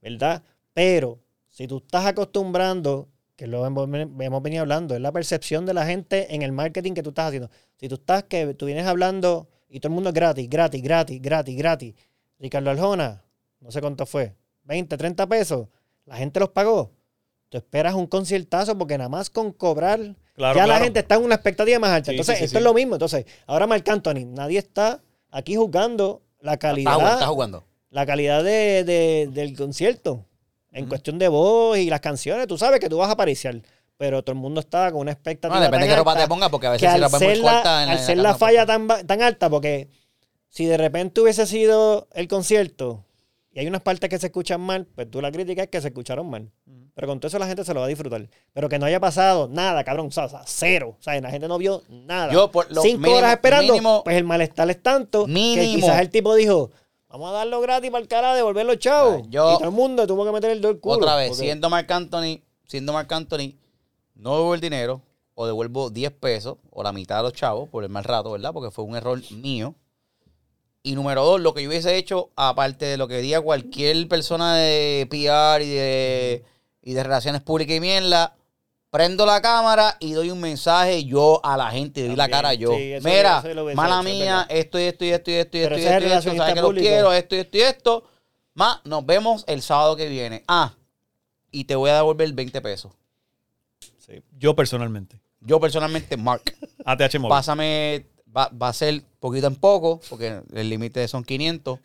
¿verdad? 0.00 0.42
Pero 0.72 1.18
si 1.50 1.66
tú 1.66 1.76
estás 1.84 2.06
acostumbrando, 2.06 3.10
que 3.36 3.46
lo 3.46 3.66
hemos, 3.66 3.86
hemos 3.86 4.42
venido 4.42 4.62
hablando, 4.62 4.94
es 4.94 5.02
la 5.02 5.12
percepción 5.12 5.66
de 5.66 5.74
la 5.74 5.84
gente 5.84 6.34
en 6.34 6.40
el 6.40 6.52
marketing 6.52 6.94
que 6.94 7.02
tú 7.02 7.10
estás 7.10 7.26
haciendo. 7.26 7.50
Si 7.76 7.86
tú 7.86 7.96
estás 7.96 8.24
que 8.24 8.54
tú 8.54 8.64
vienes 8.64 8.86
hablando 8.86 9.46
y 9.68 9.80
todo 9.80 9.90
el 9.90 9.94
mundo 9.94 10.08
es 10.08 10.14
gratis, 10.14 10.48
gratis, 10.48 10.82
gratis, 10.82 11.20
gratis, 11.20 11.58
gratis. 11.58 11.94
Ricardo 12.38 12.70
Arjona, 12.70 13.22
no 13.60 13.70
sé 13.70 13.82
cuánto 13.82 14.06
fue, 14.06 14.34
20, 14.62 14.96
30 14.96 15.26
pesos. 15.26 15.68
La 16.06 16.16
gente 16.16 16.40
los 16.40 16.48
pagó. 16.48 16.92
Tú 17.50 17.58
esperas 17.58 17.92
un 17.92 18.06
conciertazo 18.06 18.78
porque 18.78 18.96
nada 18.96 19.10
más 19.10 19.28
con 19.28 19.52
cobrar 19.52 20.16
Claro, 20.38 20.56
ya 20.56 20.66
la 20.66 20.78
gente 20.78 21.00
está 21.00 21.16
en 21.16 21.24
una 21.24 21.34
expectativa 21.34 21.78
más 21.78 21.90
alta. 21.90 22.06
Sí, 22.06 22.12
Entonces, 22.12 22.36
sí, 22.36 22.38
sí, 22.38 22.44
esto 22.46 22.58
sí. 22.58 22.58
es 22.58 22.64
lo 22.64 22.72
mismo. 22.72 22.94
Entonces, 22.94 23.26
ahora 23.46 23.66
Marc 23.66 23.86
Anthony, 23.88 24.24
nadie 24.24 24.58
está 24.58 25.02
aquí 25.30 25.56
juzgando 25.56 26.22
la 26.40 26.52
Está 26.54 26.68
calidad, 26.68 26.94
jugando, 26.94 27.12
está 27.14 27.26
jugando. 27.26 27.64
la 27.90 28.06
calidad 28.06 28.42
de, 28.44 28.84
de- 28.84 29.28
del 29.32 29.56
concierto. 29.56 30.24
En 30.70 30.86
cuestión 30.86 31.18
de 31.18 31.28
voz 31.28 31.76
y 31.78 31.90
las 31.90 32.00
canciones, 32.00 32.46
tú 32.46 32.56
sabes 32.56 32.78
que 32.80 32.88
tú 32.88 32.98
vas 32.98 33.08
a 33.08 33.12
aparecer. 33.12 33.62
Pero 33.96 34.22
todo 34.22 34.32
el 34.34 34.38
mundo 34.38 34.60
está 34.60 34.92
con 34.92 35.00
una 35.00 35.10
expectativa. 35.10 35.56
No, 35.58 35.64
depende 35.64 35.86
de 35.86 35.92
qué 35.92 35.98
ropa 35.98 36.12
alta 36.12 36.22
te 36.22 36.28
pongas, 36.28 36.50
porque 36.50 36.68
a 36.68 36.70
veces 36.70 36.92
si 36.92 36.98
la 36.98 37.06
ropa 37.08 37.16
es 37.16 37.22
muy 37.24 37.36
la, 37.44 37.52
corta... 37.52 37.82
en 37.82 37.88
al 37.90 37.98
ser 37.98 38.16
la 38.18 38.22
casa, 38.28 38.38
falla 38.38 38.66
pues, 38.66 38.88
tan, 38.88 39.06
tan 39.08 39.22
alta, 39.22 39.50
porque 39.50 39.88
si 40.48 40.66
de 40.66 40.76
repente 40.76 41.20
hubiese 41.20 41.46
sido 41.46 42.06
el 42.14 42.28
concierto 42.28 43.04
y 43.58 43.62
hay 43.62 43.66
unas 43.66 43.82
partes 43.82 44.08
que 44.08 44.18
se 44.18 44.26
escuchan 44.26 44.60
mal, 44.60 44.86
pues 44.94 45.10
tú 45.10 45.20
la 45.20 45.32
crítica 45.32 45.64
es 45.64 45.68
que 45.68 45.80
se 45.80 45.88
escucharon 45.88 46.30
mal. 46.30 46.48
Pero 46.94 47.08
con 47.08 47.18
todo 47.18 47.26
eso 47.28 47.38
la 47.40 47.46
gente 47.48 47.64
se 47.64 47.74
lo 47.74 47.80
va 47.80 47.86
a 47.86 47.88
disfrutar. 47.88 48.28
Pero 48.52 48.68
que 48.68 48.78
no 48.78 48.86
haya 48.86 49.00
pasado 49.00 49.48
nada, 49.48 49.82
cabrón, 49.84 50.06
o 50.06 50.10
sea, 50.10 50.28
cero. 50.46 50.96
O 50.98 51.02
sea, 51.02 51.20
la 51.20 51.30
gente 51.30 51.48
no 51.48 51.58
vio 51.58 51.82
nada. 51.88 52.32
Yo, 52.32 52.50
por 52.52 52.70
lo 52.72 52.82
Cinco 52.82 53.00
mínimo- 53.02 53.16
horas 53.18 53.32
esperando, 53.32 53.72
mínimo- 53.74 54.02
pues 54.04 54.16
el 54.16 54.24
malestar 54.24 54.70
es 54.70 54.80
tanto 54.82 55.26
que 55.26 55.32
Mínimo. 55.32 55.74
quizás 55.86 56.00
el 56.00 56.10
tipo 56.10 56.34
dijo, 56.34 56.70
vamos 57.08 57.30
a 57.30 57.32
darlo 57.32 57.60
gratis 57.60 57.90
para 57.90 58.02
el 58.02 58.08
cara, 58.08 58.34
devolver 58.34 58.64
los 58.66 58.78
chavos. 58.78 59.22
Ah, 59.24 59.26
yo- 59.28 59.52
y 59.54 59.58
todo 59.58 59.68
el 59.68 59.74
mundo 59.74 60.06
tuvo 60.06 60.24
que 60.24 60.32
meter 60.32 60.50
el 60.50 60.60
dedo 60.60 60.80
culo. 60.80 60.94
Otra 60.96 61.16
vez, 61.16 61.28
porque- 61.30 61.44
siendo 61.44 61.68
Marc 61.70 61.90
Anthony, 61.90 62.40
siendo 62.66 62.92
Marc 62.92 63.10
Anthony, 63.12 63.54
no 64.14 64.30
devuelvo 64.34 64.54
el 64.54 64.60
dinero 64.60 65.02
o 65.34 65.46
devuelvo 65.46 65.90
10 65.90 66.10
pesos 66.12 66.56
o 66.70 66.82
la 66.82 66.92
mitad 66.92 67.16
de 67.18 67.22
los 67.24 67.32
chavos 67.32 67.68
por 67.68 67.84
el 67.84 67.90
mal 67.90 68.02
rato, 68.04 68.32
¿verdad? 68.32 68.52
Porque 68.52 68.70
fue 68.72 68.84
un 68.84 68.96
error 68.96 69.20
mío. 69.30 69.74
Y 70.88 70.94
número 70.94 71.22
dos, 71.22 71.38
lo 71.42 71.52
que 71.52 71.62
yo 71.62 71.68
hubiese 71.68 71.96
hecho, 71.98 72.30
aparte 72.34 72.86
de 72.86 72.96
lo 72.96 73.08
que 73.08 73.18
diga 73.18 73.42
cualquier 73.42 74.08
persona 74.08 74.56
de 74.56 75.06
PR 75.10 75.62
y 75.62 75.68
de, 75.68 76.44
y 76.80 76.94
de 76.94 77.02
relaciones 77.02 77.42
públicas 77.42 77.76
y 77.76 77.80
mierda, 77.80 78.34
prendo 78.88 79.26
la 79.26 79.42
cámara 79.42 79.98
y 80.00 80.12
doy 80.12 80.30
un 80.30 80.40
mensaje 80.40 81.04
yo 81.04 81.42
a 81.44 81.58
la 81.58 81.70
gente, 81.70 82.06
doy 82.06 82.16
la 82.16 82.30
cara 82.30 82.54
yo. 82.54 82.70
sí, 82.74 82.92
eso- 82.94 83.06
Mira, 83.06 83.40
eso 83.40 83.52
lo 83.52 83.64
hubiese 83.64 83.76
mala 83.76 83.96
hecho, 84.00 84.02
mía, 84.08 84.34
verdad. 84.36 84.46
esto 84.48 84.78
y 84.80 84.82
esto 84.84 85.04
y 85.04 85.08
esto 85.10 85.30
y 85.30 85.34
esto 85.34 85.56
y 85.58 85.60
Pero 85.60 85.76
esto 85.76 85.90
y 85.90 85.92
esto 85.92 86.06
esto, 86.30 86.36
sabes 86.36 86.54
que 86.54 86.60
los 86.62 86.72
quiero, 86.72 87.12
esto 87.12 87.36
y 87.36 87.38
esto 87.40 87.58
y 87.58 87.60
esto. 87.60 88.04
Más, 88.54 88.78
nos 88.84 89.04
vemos 89.04 89.44
el 89.46 89.60
sábado 89.60 89.94
que 89.94 90.08
viene. 90.08 90.42
Ah, 90.48 90.72
y 91.50 91.64
te 91.64 91.74
voy 91.76 91.90
a 91.90 91.96
devolver 91.96 92.32
20 92.32 92.62
pesos. 92.62 92.92
Sí. 93.98 94.22
Yo 94.38 94.56
personalmente. 94.56 95.20
Yo 95.40 95.60
personalmente, 95.60 96.16
Mark, 96.16 96.42
ATH 96.86 97.18
Móvil. 97.18 97.28
pásame, 97.28 98.06
va, 98.34 98.48
va 98.48 98.68
a 98.68 98.72
ser 98.72 99.04
poquito 99.20 99.46
en 99.46 99.56
poco, 99.56 100.00
porque 100.08 100.42
el 100.52 100.68
límite 100.68 101.06
son 101.08 101.24
500, 101.24 101.78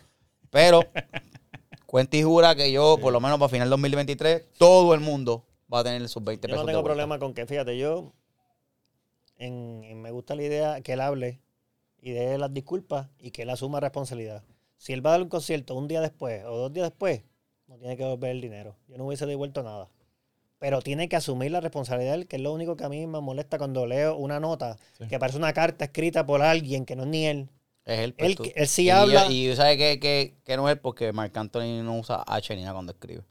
pero 0.50 0.82
cuenta 1.86 2.18
y 2.18 2.24
jura 2.24 2.56
que 2.56 2.72
yo, 2.72 2.98
por 3.00 3.12
lo 3.14 3.20
menos 3.20 3.38
para 3.40 3.50
final 3.50 3.70
2023, 3.70 4.54
todo 4.58 4.94
el 4.94 5.00
mundo 5.00 5.46
va 5.72 5.80
a 5.80 5.84
tener 5.84 6.08
sus 6.10 6.24
20 6.24 6.48
Yo 6.48 6.52
pesos. 6.54 6.62
no 6.64 6.68
de 6.68 6.74
tengo 6.74 6.84
problema 6.84 7.20
con 7.20 7.34
que, 7.34 7.46
fíjate, 7.46 7.78
yo 7.78 8.14
en, 9.38 9.84
en- 9.84 10.02
me 10.02 10.12
gusta 10.12 10.36
la 10.36 10.44
idea 10.44 10.82
que 10.82 10.94
él 10.94 11.02
hable 11.02 11.40
y 12.02 12.12
dé 12.12 12.38
las 12.38 12.54
disculpas 12.54 13.08
y 13.20 13.32
que 13.32 13.44
él 13.44 13.50
asuma 13.50 13.80
responsabilidad. 13.80 14.44
Si 14.78 14.92
él 14.94 15.06
va 15.06 15.12
a 15.12 15.14
dar 15.14 15.22
un 15.22 15.30
concierto 15.30 15.76
un 15.76 15.88
día 15.88 16.02
después 16.02 16.44
o 16.46 16.58
dos 16.58 16.74
días 16.74 16.90
después, 16.90 17.24
no 17.68 17.78
tiene 17.78 17.96
que 17.96 18.04
devolver 18.04 18.32
el 18.32 18.42
dinero. 18.42 18.76
Yo 18.88 18.98
no 18.98 19.06
hubiese 19.06 19.26
devuelto 19.26 19.64
nada. 19.64 19.90
Pero 20.64 20.82
tiene 20.82 21.10
que 21.10 21.18
asumir 21.18 21.52
la 21.52 21.60
responsabilidad, 21.60 22.14
de 22.14 22.20
él, 22.22 22.26
que 22.26 22.38
es 22.38 22.42
lo 22.42 22.54
único 22.54 22.78
que 22.78 22.86
a 22.86 22.88
mí 22.90 23.06
me 23.06 23.20
molesta 23.20 23.58
cuando 23.58 23.86
leo 23.86 24.16
una 24.16 24.40
nota 24.40 24.78
Sí. 24.98 25.10
que 25.10 25.20
parece 25.20 25.38
una 25.38 25.52
carta 25.52 25.84
escrita 25.84 26.26
por 26.26 26.42
alguien 26.42 26.86
que 26.86 26.96
no 26.96 27.04
es 27.04 27.10
ni 27.10 27.26
él. 27.26 27.50
Es 27.84 28.00
él, 28.00 28.16
Él- 28.18 28.36
pues, 28.36 28.36
tú. 28.38 28.44
él 28.56 28.68
sí 28.70 28.84
y 28.84 28.90
habla- 28.90 29.26
yo- 29.26 29.32
y 29.32 29.54
sabe 29.58 29.76
que, 29.78 30.00
que, 30.00 30.36
que 30.46 30.56
no 30.56 30.70
es 30.70 30.78
porque 30.80 31.12
Marc 31.12 31.36
Anthony 31.36 31.84
no 31.84 31.98
usa 32.00 32.24
H 32.26 32.56
ni 32.56 32.62
nada 32.62 32.76
cuando 32.76 32.94
escribe. 32.94 33.24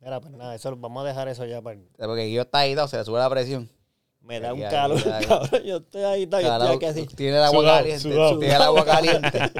Mira, 0.00 0.20
pues 0.20 0.32
nada, 0.32 0.54
eso, 0.54 0.76
vamos 0.76 1.04
a 1.04 1.08
dejar 1.08 1.28
eso 1.28 1.44
ya 1.44 1.60
para... 1.60 1.78
Porque 1.98 2.32
yo 2.32 2.42
está 2.42 2.58
ahí, 2.60 2.74
o 2.76 2.88
sea, 2.88 3.04
sube 3.04 3.18
la 3.18 3.28
presión. 3.28 3.68
Me 4.28 4.40
da 4.40 4.52
un 4.52 4.60
calor, 4.60 5.02
cabrón. 5.26 5.62
Yo 5.64 5.76
estoy 5.78 6.02
ahí, 6.04 6.26
yo 6.30 6.38
estoy 6.38 6.76
aquí 6.76 6.84
así. 6.84 7.06
Tiene 7.16 7.38
el 7.38 7.44
agua 7.44 7.60
Sudado, 7.62 7.76
caliente. 7.78 8.02
sudado. 8.02 8.38
Tiene 8.38 8.54
el 8.56 8.62
agua 8.62 8.84
caliente. 8.84 9.38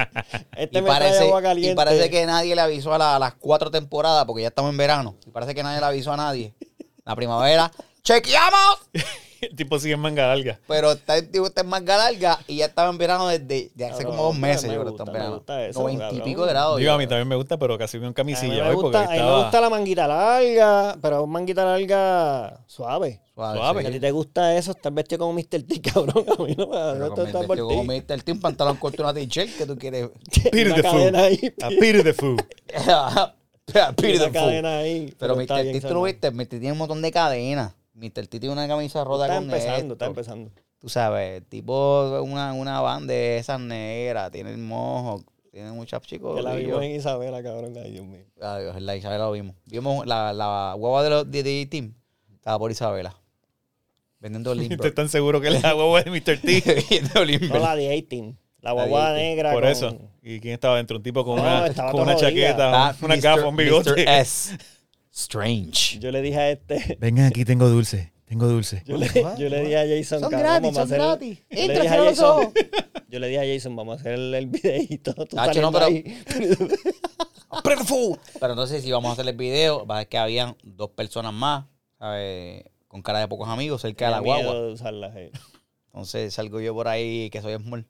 Este 0.55 0.77
y, 0.77 0.81
me 0.81 0.89
trae 0.89 0.99
parece, 0.99 1.23
agua 1.23 1.39
y 1.39 1.43
caliente. 1.43 1.75
parece 1.75 2.09
que 2.11 2.25
nadie 2.27 2.53
le 2.53 2.61
avisó 2.61 2.93
a, 2.93 2.97
la- 2.99 3.15
a 3.15 3.19
las 3.19 3.33
cuatro 3.35 3.71
temporadas, 3.71 4.25
porque 4.25 4.43
ya 4.43 4.49
estamos 4.49 4.69
en 4.71 4.77
verano. 4.77 5.15
Y 5.25 5.31
parece 5.31 5.55
que 5.55 5.63
nadie 5.63 5.79
le 5.79 5.85
avisó 5.87 6.11
a 6.13 6.17
nadie. 6.17 6.53
La 7.03 7.15
primavera, 7.15 7.71
¡chequeamos! 8.03 8.79
El 9.41 9.55
tipo 9.55 9.79
sigue 9.79 9.93
en 9.93 9.99
manga 9.99 10.27
larga. 10.27 10.59
Pero 10.67 10.91
está, 10.91 11.17
el 11.17 11.29
tipo 11.29 11.47
está 11.47 11.61
en 11.61 11.67
manga 11.67 11.97
larga 11.97 12.39
y 12.47 12.57
ya 12.57 12.65
estaba 12.65 12.89
en 12.89 12.97
verano 12.97 13.27
desde 13.27 13.71
de 13.73 13.85
hace 13.85 14.03
como 14.03 14.23
dos 14.23 14.35
me 14.35 14.47
meses. 14.49 14.63
yo 14.71 14.81
creo 14.81 14.83
que 14.83 14.89
gusta, 14.89 15.03
está 15.03 15.11
en 15.11 15.13
me 15.13 15.19
verano. 15.19 15.35
gusta 15.37 15.65
eso, 15.65 15.79
Noventa 15.81 16.11
y 16.11 16.21
pico 16.21 16.45
de 16.45 16.49
grados. 16.51 16.77
Digo, 16.77 16.87
yo 16.87 16.93
a 16.93 16.97
mí 16.97 17.07
también 17.07 17.27
me 17.27 17.35
gusta, 17.35 17.57
pero 17.57 17.77
casi 17.77 17.97
veo 17.97 18.07
en 18.07 18.11
A 18.17 18.23
mí, 18.23 18.33
camisilla 18.33 18.63
me 18.63 18.69
hoy 18.69 18.75
gusta, 18.75 19.03
porque 19.03 19.19
a 19.19 19.21
mí 19.23 19.29
me 19.29 19.37
gusta 19.43 19.61
la 19.61 19.69
manguita 19.69 20.07
larga, 20.07 20.97
pero 21.01 21.27
manguita 21.27 21.65
larga 21.65 22.59
suave. 22.67 23.21
Suave, 23.35 23.57
Suave. 23.57 23.81
Si 23.81 23.87
a 23.87 23.89
sí. 23.89 23.95
ti 23.95 23.99
te 24.01 24.11
gusta 24.11 24.55
eso, 24.57 24.71
estar 24.71 24.91
vestido 24.91 25.19
como 25.19 25.33
Mr. 25.33 25.63
T, 25.63 25.81
cabrón. 25.93 26.25
A 26.27 26.43
mí 26.43 26.55
no 26.57 26.67
me 26.67 27.09
con 27.09 27.27
el 27.27 27.47
por 27.47 27.55
ti. 27.55 27.61
como 27.61 27.83
Mr. 27.85 28.21
T, 28.23 28.31
un 28.33 28.39
pantalón 28.41 28.75
corto, 28.77 29.01
una 29.03 29.13
t-shirt 29.13 29.57
que 29.57 29.65
tú 29.65 29.77
quieres. 29.77 30.09
Peter 30.51 30.67
Una 30.73 30.75
the 30.75 30.83
Fool. 30.83 31.15
A 31.61 31.69
Peter 31.79 32.03
the 32.03 32.13
Fool. 32.13 32.37
Una 34.59 34.81
the. 34.81 35.15
Pero 35.17 35.35
Mr. 35.35 35.47
T, 35.47 35.81
tú 35.81 35.93
lo 35.93 36.01
viste, 36.03 36.31
Mr. 36.31 36.45
T 36.47 36.59
tiene 36.59 36.71
un 36.73 36.79
montón 36.79 37.01
de 37.01 37.11
cadenas. 37.11 37.73
Mr. 37.99 38.27
T 38.27 38.39
tiene 38.39 38.51
una 38.53 38.67
camisa 38.67 39.03
rota 39.03 39.25
Está 39.25 39.35
con 39.35 39.43
empezando, 39.45 39.93
está 39.93 40.05
esto. 40.05 40.11
empezando. 40.11 40.51
Tú 40.79 40.87
sabes, 40.89 41.43
tipo 41.49 42.21
una, 42.23 42.53
una 42.53 42.79
banda 42.81 43.13
de 43.13 43.37
esas 43.37 43.59
negras, 43.59 44.31
tiene 44.31 44.51
el 44.51 44.57
mojo, 44.57 45.23
tiene 45.51 45.71
muchas 45.73 46.01
chicos. 46.03 46.35
Que 46.37 46.41
la 46.41 46.53
vimos 46.55 46.71
yo- 46.77 46.81
en 46.81 46.91
Isabela, 46.95 47.43
cabrón. 47.43 47.73
Ay, 47.83 47.91
Dios 47.91 48.05
mío. 48.05 48.23
Ah, 48.41 48.59
la 48.79 48.95
Isabela 48.95 49.25
lo 49.25 49.31
vimos. 49.33 49.55
Vimos 49.65 50.05
la, 50.07 50.31
la 50.31 50.73
guagua 50.77 51.03
de 51.03 51.09
los 51.09 51.29
de, 51.29 51.43
de 51.43 51.65
Team. 51.65 51.93
Estaba 52.33 52.57
por 52.57 52.71
Isabela. 52.71 53.15
Vendiendo 54.19 54.53
Limber. 54.55 54.93
tan 54.93 55.09
seguro 55.09 55.41
que 55.41 55.49
es 55.49 55.61
la 55.61 55.75
huevo 55.75 55.97
de 56.01 56.09
Mr. 56.09 56.37
T. 56.39 56.63
Vendiendo 56.89 57.25
Limber. 57.25 57.49
No, 57.51 57.59
la 57.59 57.75
de 57.75 57.89
18. 57.89 58.35
La 58.61 58.69
La 58.69 58.73
guagua 58.73 59.11
de 59.13 59.19
18. 59.21 59.29
negra. 59.35 59.51
Por 59.53 59.63
con- 59.63 59.71
eso. 59.71 59.97
¿Y 60.21 60.39
quién 60.39 60.53
estaba 60.53 60.77
dentro? 60.77 60.97
Un 60.97 61.03
tipo 61.03 61.23
con 61.25 61.37
No, 61.37 61.41
una, 61.43 61.73
con 61.91 62.01
una 62.01 62.13
jodida. 62.13 62.17
chaqueta, 62.29 62.91
Está 62.91 63.05
una 63.35 63.47
un 63.47 63.55
bigote. 63.55 63.91
Mr. 63.91 63.99
S. 63.99 64.57
Strange. 65.11 65.99
Yo 65.99 66.11
le 66.11 66.21
dije 66.21 66.37
a 66.37 66.51
este. 66.51 66.97
Vengan, 66.99 67.25
aquí 67.25 67.45
tengo 67.45 67.67
dulce. 67.69 68.13
Tengo 68.25 68.47
dulce. 68.47 68.83
Yo 68.85 68.95
le, 68.97 69.07
yo 69.37 69.49
le 69.49 69.61
dije 69.63 69.77
a 69.77 69.81
Jason. 69.87 70.19
Son 70.19 70.29
cabrón, 70.29 70.39
gratis, 70.41 70.61
vamos 70.61 70.75
son 70.75 70.83
hacer- 70.83 70.97
gratis. 70.99 71.39
Yo 71.49 71.55
le 71.55 71.61
Entra, 71.63 71.81
dije 71.83 71.95
a 71.95 72.03
Jason. 72.05 72.25
ojos. 72.29 72.53
Yo 73.09 73.17
le 73.19 73.27
dije 73.27 73.39
a 73.39 73.53
Jason, 73.55 73.75
vamos 73.75 73.97
a 73.97 73.99
hacer 74.01 74.13
el, 74.13 74.35
el 74.35 74.45
videito. 74.45 75.15
Tú 75.15 75.35
no, 75.35 75.71
pero- 75.71 75.85
ahí. 75.85 76.03
Pero 77.63 77.83
fu- 77.83 78.19
Pero 78.39 78.53
entonces, 78.53 78.83
si 78.83 78.91
vamos 78.91 79.09
a 79.09 79.13
hacer 79.13 79.27
el 79.27 79.35
video, 79.35 79.83
va 79.87 79.95
a 79.95 79.97
ver 79.99 80.07
que 80.07 80.19
habían 80.19 80.55
dos 80.61 80.91
personas 80.91 81.33
más, 81.33 81.65
¿sabes? 81.97 82.65
Con 82.87 83.01
cara 83.01 83.17
de 83.19 83.27
pocos 83.27 83.49
amigos 83.49 83.81
cerca 83.81 84.05
de 84.05 84.11
la 84.11 84.17
Tenía 84.19 84.35
miedo 84.35 84.49
guagua. 84.51 84.67
de 84.67 84.73
usarla, 84.73 85.11
eh. 85.15 85.31
Entonces 85.87 86.31
salgo 86.35 86.59
yo 86.61 86.75
por 86.75 86.87
ahí 86.87 87.31
que 87.31 87.41
soy 87.41 87.55
small. 87.55 87.87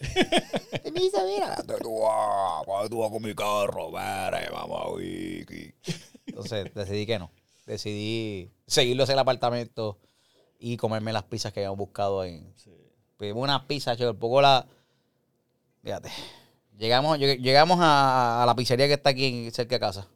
Te 0.00 0.90
me 0.90 1.00
dice, 1.00 1.18
mira, 1.26 1.56
tú 1.82 1.98
vas, 2.00 2.64
cuando 2.64 2.88
tú 2.88 2.98
vas 3.00 3.10
con 3.10 3.22
mi 3.22 3.34
carro, 3.34 3.92
vere, 3.92 4.48
mamá, 4.50 4.88
wiki. 4.92 5.74
Entonces 6.34 6.74
decidí 6.74 7.06
que 7.06 7.18
no. 7.18 7.30
Decidí 7.64 8.50
seguirlo 8.66 9.04
hacia 9.04 9.12
el 9.12 9.20
apartamento 9.20 9.98
y 10.58 10.76
comerme 10.76 11.12
las 11.12 11.22
pizzas 11.22 11.52
que 11.52 11.60
habíamos 11.60 11.78
buscado 11.78 12.24
en. 12.24 12.52
Pedimos 13.16 13.44
unas 13.44 13.62
pizzas, 13.66 13.96
che, 13.96 14.04
por 14.04 14.18
poco 14.18 14.42
la. 14.42 14.66
Fíjate. 15.84 16.10
Llegamos, 16.76 17.18
lleg- 17.18 17.38
llegamos 17.40 17.78
a, 17.80 18.42
a 18.42 18.46
la 18.46 18.56
pizzería 18.56 18.88
que 18.88 18.94
está 18.94 19.10
aquí 19.10 19.26
en- 19.46 19.52
cerca 19.52 19.76
de 19.76 19.80
casa. 19.80 20.08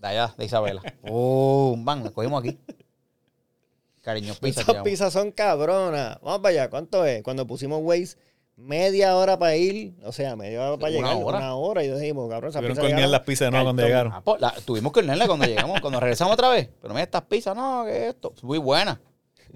De 0.00 0.06
allá, 0.08 0.34
de 0.38 0.44
Isabela. 0.46 0.82
Oh, 1.10 1.74
van, 1.78 2.02
la 2.04 2.10
cogimos 2.10 2.42
aquí. 2.42 2.58
Cariño, 4.02 4.34
pizza. 4.40 4.62
Esas 4.62 4.82
pizzas 4.82 5.12
son 5.12 5.30
cabronas. 5.32 6.18
Vamos 6.22 6.38
para 6.40 6.50
allá. 6.50 6.70
¿Cuánto 6.70 7.04
es? 7.04 7.22
Cuando 7.22 7.46
pusimos 7.46 7.80
Waze, 7.82 8.16
media 8.56 9.16
hora 9.16 9.38
para 9.38 9.54
ir, 9.56 9.94
o 10.02 10.12
sea, 10.12 10.34
media 10.36 10.62
hora 10.66 10.78
para 10.78 10.90
Una 10.98 11.08
llegar, 11.10 11.22
hora. 11.24 11.38
una 11.38 11.54
hora. 11.56 11.84
Y 11.84 11.90
dijimos, 11.90 12.28
cabrón, 12.28 12.50
esas 12.50 12.60
Tuvieron 12.60 12.76
que 12.78 12.92
hornear 12.92 13.08
las 13.10 13.20
pizzas 13.20 13.46
de 13.46 13.50
nuevo 13.50 13.66
cuando 13.66 13.82
llegaron. 13.84 14.12
Ah, 14.12 14.22
pues, 14.24 14.40
la- 14.40 14.52
tuvimos 14.64 14.92
que 14.92 15.00
hornearla 15.00 15.26
cuando 15.26 15.46
llegamos, 15.46 15.80
cuando 15.80 16.00
regresamos 16.00 16.34
otra 16.34 16.48
vez. 16.48 16.68
Pero 16.80 16.94
mira 16.94 17.04
estas 17.04 17.22
pizzas, 17.22 17.54
no, 17.56 17.84
que 17.84 18.08
esto. 18.08 18.32
Muy 18.42 18.58
buena. 18.58 19.00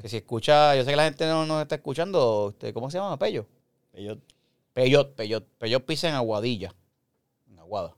Que 0.01 0.09
si 0.09 0.19
escucha, 0.19 0.75
yo 0.77 0.85
sé 0.85 0.91
que 0.91 0.97
la 0.97 1.05
gente 1.05 1.27
no 1.27 1.45
nos 1.47 1.63
está 1.63 1.75
escuchando. 1.77 2.51
este, 2.51 2.73
¿Cómo 2.73 2.91
se 2.91 2.99
llama? 2.99 3.19
Pello. 3.19 3.47
Yo, 3.95 4.15
Peyot, 4.73 5.15
Peyot. 5.15 5.45
Peyot 5.59 5.85
pizza 5.85 6.09
en 6.09 6.15
Aguadilla. 6.15 6.73
En 7.51 7.59
Aguada. 7.59 7.95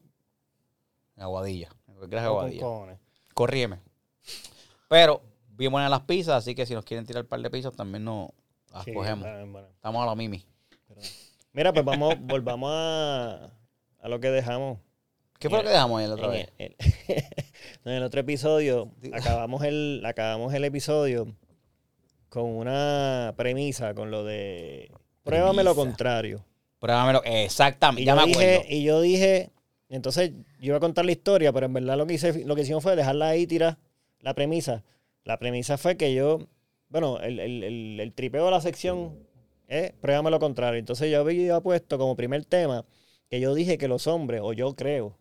En 1.16 1.22
Aguadilla. 1.22 1.68
En 1.86 2.18
Aguadilla. 2.18 2.66
Corríeme. 3.34 3.80
Pero, 4.88 5.22
bien 5.48 5.70
buenas 5.70 5.90
las 5.90 6.00
pizzas, 6.02 6.36
así 6.36 6.54
que 6.54 6.66
si 6.66 6.74
nos 6.74 6.84
quieren 6.84 7.04
tirar 7.06 7.22
un 7.24 7.28
par 7.28 7.40
de 7.40 7.50
pizzas, 7.50 7.74
también 7.76 8.04
nos 8.04 8.30
las 8.72 8.84
Sí, 8.84 8.92
cogemos. 8.92 9.26
Estamos 9.74 10.02
a 10.02 10.06
lo 10.06 10.16
mimi. 10.16 10.44
Mira, 11.52 11.72
pues 11.72 11.84
vamos, 11.84 12.14
volvamos 12.20 12.70
a, 12.72 13.50
a 14.00 14.08
lo 14.08 14.20
que 14.20 14.30
dejamos. 14.30 14.78
¿Qué 15.38 15.48
fue 15.50 15.58
lo 15.58 15.64
que 15.64 15.70
dejamos 15.70 16.00
ahí 16.00 16.06
la 16.06 16.14
otra 16.14 16.36
En 16.36 16.48
el, 16.58 16.76
en 17.84 17.92
el 17.92 18.02
otro 18.04 18.20
episodio, 18.20 18.92
acabamos 19.12 19.64
el, 19.64 20.02
acabamos 20.06 20.54
el 20.54 20.64
episodio 20.64 21.34
con 22.28 22.44
una 22.44 23.34
premisa, 23.36 23.92
con 23.94 24.10
lo 24.10 24.24
de 24.24 24.90
pruébame 25.24 25.64
lo 25.64 25.74
contrario. 25.74 26.44
Pruébamelo. 26.78 27.22
Exactamente, 27.24 28.02
Y 28.02 28.06
ya 28.06 28.12
acuerdo. 28.14 28.38
dije, 28.38 28.66
y 28.68 28.82
yo 28.82 29.00
dije, 29.00 29.50
entonces 29.88 30.32
yo 30.58 30.66
iba 30.68 30.76
a 30.78 30.80
contar 30.80 31.04
la 31.04 31.12
historia, 31.12 31.52
pero 31.52 31.66
en 31.66 31.72
verdad 31.74 31.96
lo 31.96 32.06
que 32.06 32.14
hice, 32.14 32.44
lo 32.44 32.56
que 32.56 32.62
hicimos 32.62 32.82
fue 32.82 32.96
dejarla 32.96 33.28
ahí 33.28 33.46
tirar 33.46 33.78
la 34.20 34.34
premisa. 34.34 34.82
La 35.24 35.38
premisa 35.38 35.76
fue 35.78 35.96
que 35.96 36.14
yo, 36.14 36.48
bueno, 36.88 37.20
el, 37.20 37.38
el, 37.38 37.62
el, 37.62 38.00
el 38.00 38.12
tripeo 38.12 38.46
de 38.46 38.50
la 38.50 38.60
sección 38.60 39.16
es 39.68 39.92
pruébame 39.92 40.30
lo 40.30 40.38
contrario. 40.40 40.78
Entonces 40.78 41.10
yo 41.10 41.20
había 41.20 41.60
puesto 41.60 41.98
como 41.98 42.16
primer 42.16 42.44
tema 42.44 42.84
que 43.28 43.40
yo 43.40 43.54
dije 43.54 43.78
que 43.78 43.88
los 43.88 44.06
hombres, 44.06 44.40
o 44.44 44.52
yo 44.52 44.74
creo, 44.74 45.16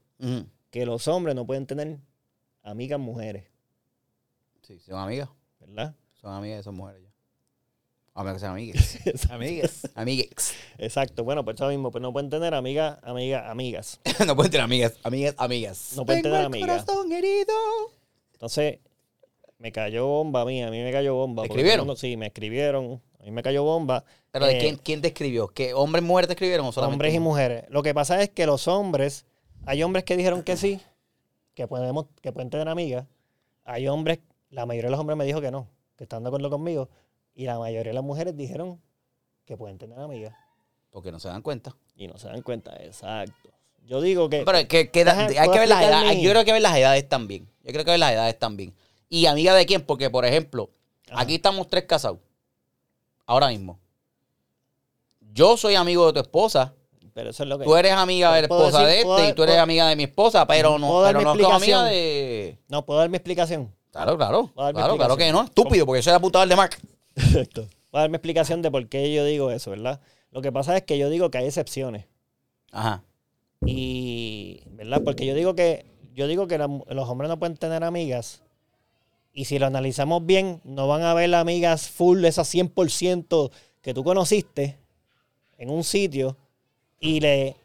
que 0.70 0.86
los 0.86 1.08
hombres 1.08 1.36
no 1.36 1.46
pueden 1.46 1.66
tener 1.66 1.98
amigas 2.64 3.00
mujeres, 3.00 3.46
Sí, 4.62 4.80
son 4.80 5.00
amigas. 5.00 5.28
¿verdad? 5.60 5.96
Son 6.14 6.34
amigas 6.34 6.58
de 6.58 6.62
esas 6.62 6.74
mujeres 6.74 7.02
ya. 7.04 7.10
A 8.14 8.24
menos 8.24 8.36
que 8.36 8.40
sean 8.42 8.52
amigas. 8.56 9.00
Amigas. 9.32 9.90
Amigas. 9.96 10.54
Exacto. 10.78 11.24
Bueno, 11.24 11.44
pues 11.46 11.56
eso 11.56 11.68
mismo, 11.70 11.92
pues 11.92 12.02
no 12.02 12.12
pueden 12.14 12.30
tener 12.30 12.54
amigas, 12.54 13.00
amigas, 13.04 13.46
amigas. 13.50 14.00
no 14.28 14.36
pueden 14.36 14.52
tener 14.52 14.66
amigas. 14.66 14.94
Amigas, 15.04 15.36
amigas. 15.38 15.94
No 15.96 16.06
pueden 16.06 16.22
Tengo 16.22 16.36
tener 16.36 16.42
el 16.42 16.54
amigas. 16.62 16.86
corazón 16.86 17.12
herido. 17.12 17.54
Entonces, 18.34 18.80
me 19.58 19.72
cayó 19.72 20.08
bomba 20.08 20.42
a 20.42 20.46
mí, 20.46 20.62
a 20.62 20.70
mí 20.70 20.82
me 20.82 20.92
cayó 20.92 21.16
bomba. 21.16 21.44
¿Te 21.44 21.48
porque 21.50 21.62
escribieron? 21.62 21.96
sí, 21.98 22.18
me 22.18 22.28
escribieron, 22.28 23.02
a 23.22 23.26
mí 23.26 23.32
me 23.32 23.44
cayó 23.44 23.64
bomba. 23.64 24.04
Pero 24.32 24.46
¿de 24.48 24.58
Eh, 24.58 24.60
quién, 24.60 24.76
quién 24.78 25.02
te 25.02 25.10
escribió? 25.10 25.48
¿Que 25.48 25.74
hombres 25.74 26.04
y 26.04 26.08
mujeres 26.08 26.28
te 26.28 26.34
escribieron 26.34 26.66
o 26.66 26.72
solamente 26.72 26.96
Hombres 26.96 27.14
y 27.14 27.20
mujeres. 27.20 27.64
Lo 27.70 27.84
que 27.84 27.94
pasa 27.94 28.22
es 28.22 28.30
que 28.30 28.46
los 28.46 28.68
hombres, 28.68 29.26
hay 29.66 29.84
hombres 29.84 30.04
que 30.04 30.18
dijeron 30.18 30.44
que 30.44 30.58
sí, 30.58 30.82
que 31.54 31.68
podemos, 31.68 32.08
que 32.22 32.32
pueden 32.32 32.50
tener 32.50 32.68
amigas. 32.68 33.06
Hay 33.64 33.88
hombres, 33.88 34.20
la 34.50 34.66
mayoría 34.66 34.88
de 34.88 34.92
los 34.92 35.00
hombres 35.00 35.18
me 35.18 35.26
dijo 35.26 35.40
que 35.42 35.52
no, 35.52 35.68
que 35.98 36.04
están 36.06 36.24
de 36.24 36.30
acuerdo 36.30 36.50
conmigo. 36.50 36.90
Y 37.36 37.46
la 37.46 37.60
mayoría 37.60 37.92
de 37.92 37.94
las 37.96 38.04
mujeres 38.04 38.36
dijeron 38.36 38.82
que 39.46 39.56
pueden 39.58 39.78
tener 39.78 40.00
amigas. 40.00 40.34
Porque 40.90 41.12
no 41.12 41.20
se 41.20 41.28
dan 41.30 41.42
cuenta. 41.42 41.76
Y 41.96 42.08
no 42.08 42.18
se 42.18 42.28
dan 42.28 42.42
cuenta, 42.42 42.76
exacto. 42.84 43.50
Yo 43.86 44.02
digo 44.02 44.30
que. 44.30 44.44
Pero 44.46 44.68
que, 44.68 44.90
que 44.90 45.04
da- 45.04 45.26
hay 45.26 45.34
que 45.36 45.44
¿puedo 45.46 45.52
ver 45.60 45.70
las 45.70 45.84
edades. 45.84 46.22
Yo 46.22 46.32
creo 46.32 46.46
que 46.46 46.52
ver 46.54 46.62
las 46.62 46.76
edades 46.78 47.08
también. 47.08 47.48
Yo 47.64 47.72
creo 47.72 47.86
que 47.86 47.92
ver 47.92 48.00
las 48.00 48.12
edades 48.14 48.38
también. 48.40 48.74
¿Y 49.10 49.26
amiga 49.26 49.54
de 49.54 49.66
quién? 49.66 49.82
Porque, 49.86 50.10
por 50.10 50.26
ejemplo, 50.26 50.70
Ajá. 51.10 51.22
aquí 51.22 51.36
estamos 51.36 51.68
tres 51.68 51.86
casados. 51.86 52.20
Ahora 53.32 53.48
mismo. 53.48 53.80
Yo 55.34 55.56
soy 55.56 55.76
amigo 55.76 56.08
de 56.08 56.14
tu 56.14 56.20
esposa. 56.20 56.74
Pero 57.14 57.30
eso 57.30 57.44
es 57.44 57.50
lo 57.50 57.58
que. 57.60 57.64
Tú 57.66 57.76
eres 57.76 57.94
amiga 57.94 58.34
de 58.34 58.42
la 58.44 58.48
¿Puedo 58.50 58.68
esposa 58.68 58.84
decir- 58.86 58.98
de 59.00 59.04
puedo 59.04 59.18
este 59.18 59.24
y 59.24 59.28
dar- 59.30 59.36
tú 59.36 59.44
eres 59.44 59.54
puedo- 59.56 59.64
amiga 59.64 59.88
de 59.88 59.96
mi 59.96 60.04
esposa, 60.04 60.48
pero 60.48 60.78
no, 60.80 60.88
¿Puedo 60.90 61.06
pero 61.08 61.22
no 61.22 61.36
somos 61.36 61.54
amiga 61.62 61.84
de. 61.86 62.58
No, 62.68 62.86
¿puedo 62.86 63.00
dar 63.00 63.10
mi 63.10 63.16
explicación? 63.18 63.74
Claro, 63.92 64.18
claro. 64.18 64.50
Claro, 64.54 64.96
claro 64.98 65.18
que 65.18 65.32
no. 65.32 65.44
Estúpido, 65.44 65.86
porque 65.86 66.00
yo 66.00 66.04
soy 66.04 66.14
la 66.14 66.20
puta 66.20 66.46
de 66.46 66.56
Mark. 66.56 66.78
Exacto. 67.16 67.62
Voy 67.92 68.00
a 68.00 68.02
dar 68.02 68.10
mi 68.10 68.16
explicación 68.18 68.62
de 68.62 68.70
por 68.72 68.88
qué 68.88 69.14
yo 69.14 69.24
digo 69.26 69.52
eso, 69.52 69.72
¿verdad? 69.72 70.00
Lo 70.32 70.42
que 70.42 70.52
pasa 70.52 70.76
es 70.78 70.84
que 70.84 70.98
yo 70.98 71.10
digo 71.10 71.30
que 71.32 71.38
hay 71.40 71.46
excepciones. 71.48 72.06
Ajá. 72.72 73.04
Y, 73.66 74.64
¿verdad? 74.72 75.02
Porque 75.04 75.26
yo 75.26 75.36
digo 75.36 75.56
que, 75.56 75.86
yo 76.14 76.28
digo 76.28 76.48
que 76.48 76.58
la 76.58 76.68
los 76.68 77.10
hombres 77.10 77.30
no 77.30 77.38
pueden 77.40 77.58
tener 77.58 77.84
amigas. 77.84 78.42
Y 79.34 79.46
si 79.46 79.60
lo 79.60 79.66
analizamos 79.66 80.26
bien, 80.26 80.62
no 80.64 80.88
van 80.88 81.04
a 81.04 81.14
ver 81.14 81.34
amigas 81.36 81.90
full, 81.90 82.26
esas 82.26 82.54
100% 82.54 83.52
que 83.82 83.94
tú 83.94 84.04
conociste 84.04 84.78
en 85.58 85.70
un 85.70 85.84
sitio 85.84 86.38
y 87.00 87.20
le, 87.20 87.56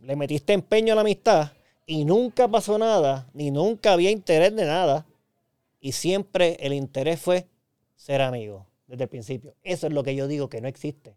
le 0.00 0.16
metiste 0.16 0.52
empeño 0.52 0.92
a 0.92 0.96
la 0.96 1.00
amistad 1.02 1.52
y 1.86 2.04
nunca 2.04 2.48
pasó 2.48 2.78
nada, 2.78 3.28
ni 3.32 3.50
nunca 3.50 3.92
había 3.92 4.10
interés 4.10 4.54
de 4.54 4.66
nada. 4.66 5.06
Y 5.80 5.92
siempre 5.92 6.56
el 6.60 6.72
interés 6.72 7.20
fue 7.20 7.46
ser 7.94 8.20
amigo 8.20 8.66
desde 8.86 9.04
el 9.04 9.08
principio. 9.08 9.54
Eso 9.62 9.86
es 9.86 9.92
lo 9.92 10.02
que 10.02 10.14
yo 10.14 10.26
digo 10.26 10.48
que 10.48 10.60
no 10.60 10.68
existe. 10.68 11.16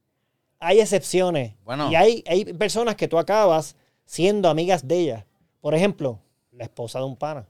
Hay 0.59 0.79
excepciones. 0.79 1.55
Bueno. 1.65 1.91
Y 1.91 1.95
hay, 1.95 2.23
hay 2.27 2.45
personas 2.53 2.95
que 2.95 3.07
tú 3.07 3.17
acabas 3.17 3.75
siendo 4.05 4.49
amigas 4.49 4.87
de 4.87 4.99
ellas. 4.99 5.25
Por 5.61 5.73
ejemplo, 5.73 6.19
la 6.51 6.65
esposa 6.65 6.99
de 6.99 7.05
un 7.05 7.15
pana. 7.15 7.47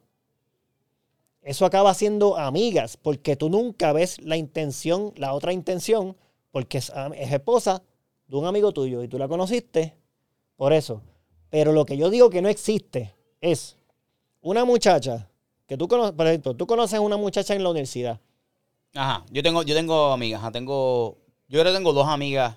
Eso 1.42 1.66
acaba 1.66 1.94
siendo 1.94 2.38
amigas, 2.38 2.98
porque 2.98 3.36
tú 3.36 3.50
nunca 3.50 3.94
ves 3.94 4.22
la 4.22 4.38
intención, 4.38 5.14
la 5.16 5.34
otra 5.34 5.54
intención, 5.54 6.18
porque 6.52 6.80
es, 6.80 6.92
esposa 7.16 7.82
de 8.28 8.36
un 8.36 8.46
amigo 8.46 8.72
tuyo 8.72 9.04
y 9.04 9.08
tú 9.08 9.18
la 9.18 9.28
conociste 9.28 9.96
por 10.56 10.74
eso. 10.74 11.02
Pero 11.50 11.72
lo 11.72 11.86
que 11.86 11.98
yo 11.98 12.10
digo 12.10 12.30
que 12.30 12.42
no 12.42 12.50
existe 12.50 13.16
es 13.42 13.78
una 14.42 14.66
muchacha 14.66 15.30
que 15.66 15.78
tú 15.78 15.88
conoces, 15.88 16.14
por 16.14 16.28
ejemplo, 16.28 16.56
tú 16.56 16.68
conoces 16.68 17.00
a 17.00 17.02
una 17.02 17.18
muchacha 17.18 17.56
en 17.56 17.64
la 17.64 17.70
universidad. 17.70 18.20
Ajá, 18.94 19.24
yo 19.32 19.42
tengo, 19.42 19.64
yo 19.64 19.76
tengo 19.76 20.12
amigas, 20.12 20.42
ajá, 20.42 20.52
tengo, 20.52 21.18
yo 21.48 21.64
que 21.64 21.72
tengo 21.72 21.94
dos 21.94 22.08
amigas, 22.08 22.56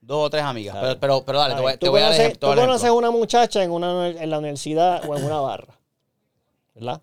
dos 0.00 0.26
o 0.26 0.30
tres 0.30 0.42
amigas, 0.42 0.76
pero, 0.80 1.00
pero, 1.00 1.24
pero 1.24 1.38
dale, 1.38 1.54
te 1.78 1.88
voy, 1.88 2.00
a 2.00 2.04
dar 2.04 2.14
ejemplo, 2.14 2.48
tú 2.48 2.52
a 2.52 2.56
conoces 2.56 2.84
ejemplo. 2.84 2.98
una 2.98 3.10
muchacha 3.10 3.62
en, 3.62 3.70
una, 3.70 4.08
en 4.08 4.30
la 4.30 4.38
universidad 4.38 5.08
o 5.08 5.16
en 5.16 5.24
una 5.24 5.40
barra, 5.40 5.78
¿verdad? 6.74 7.00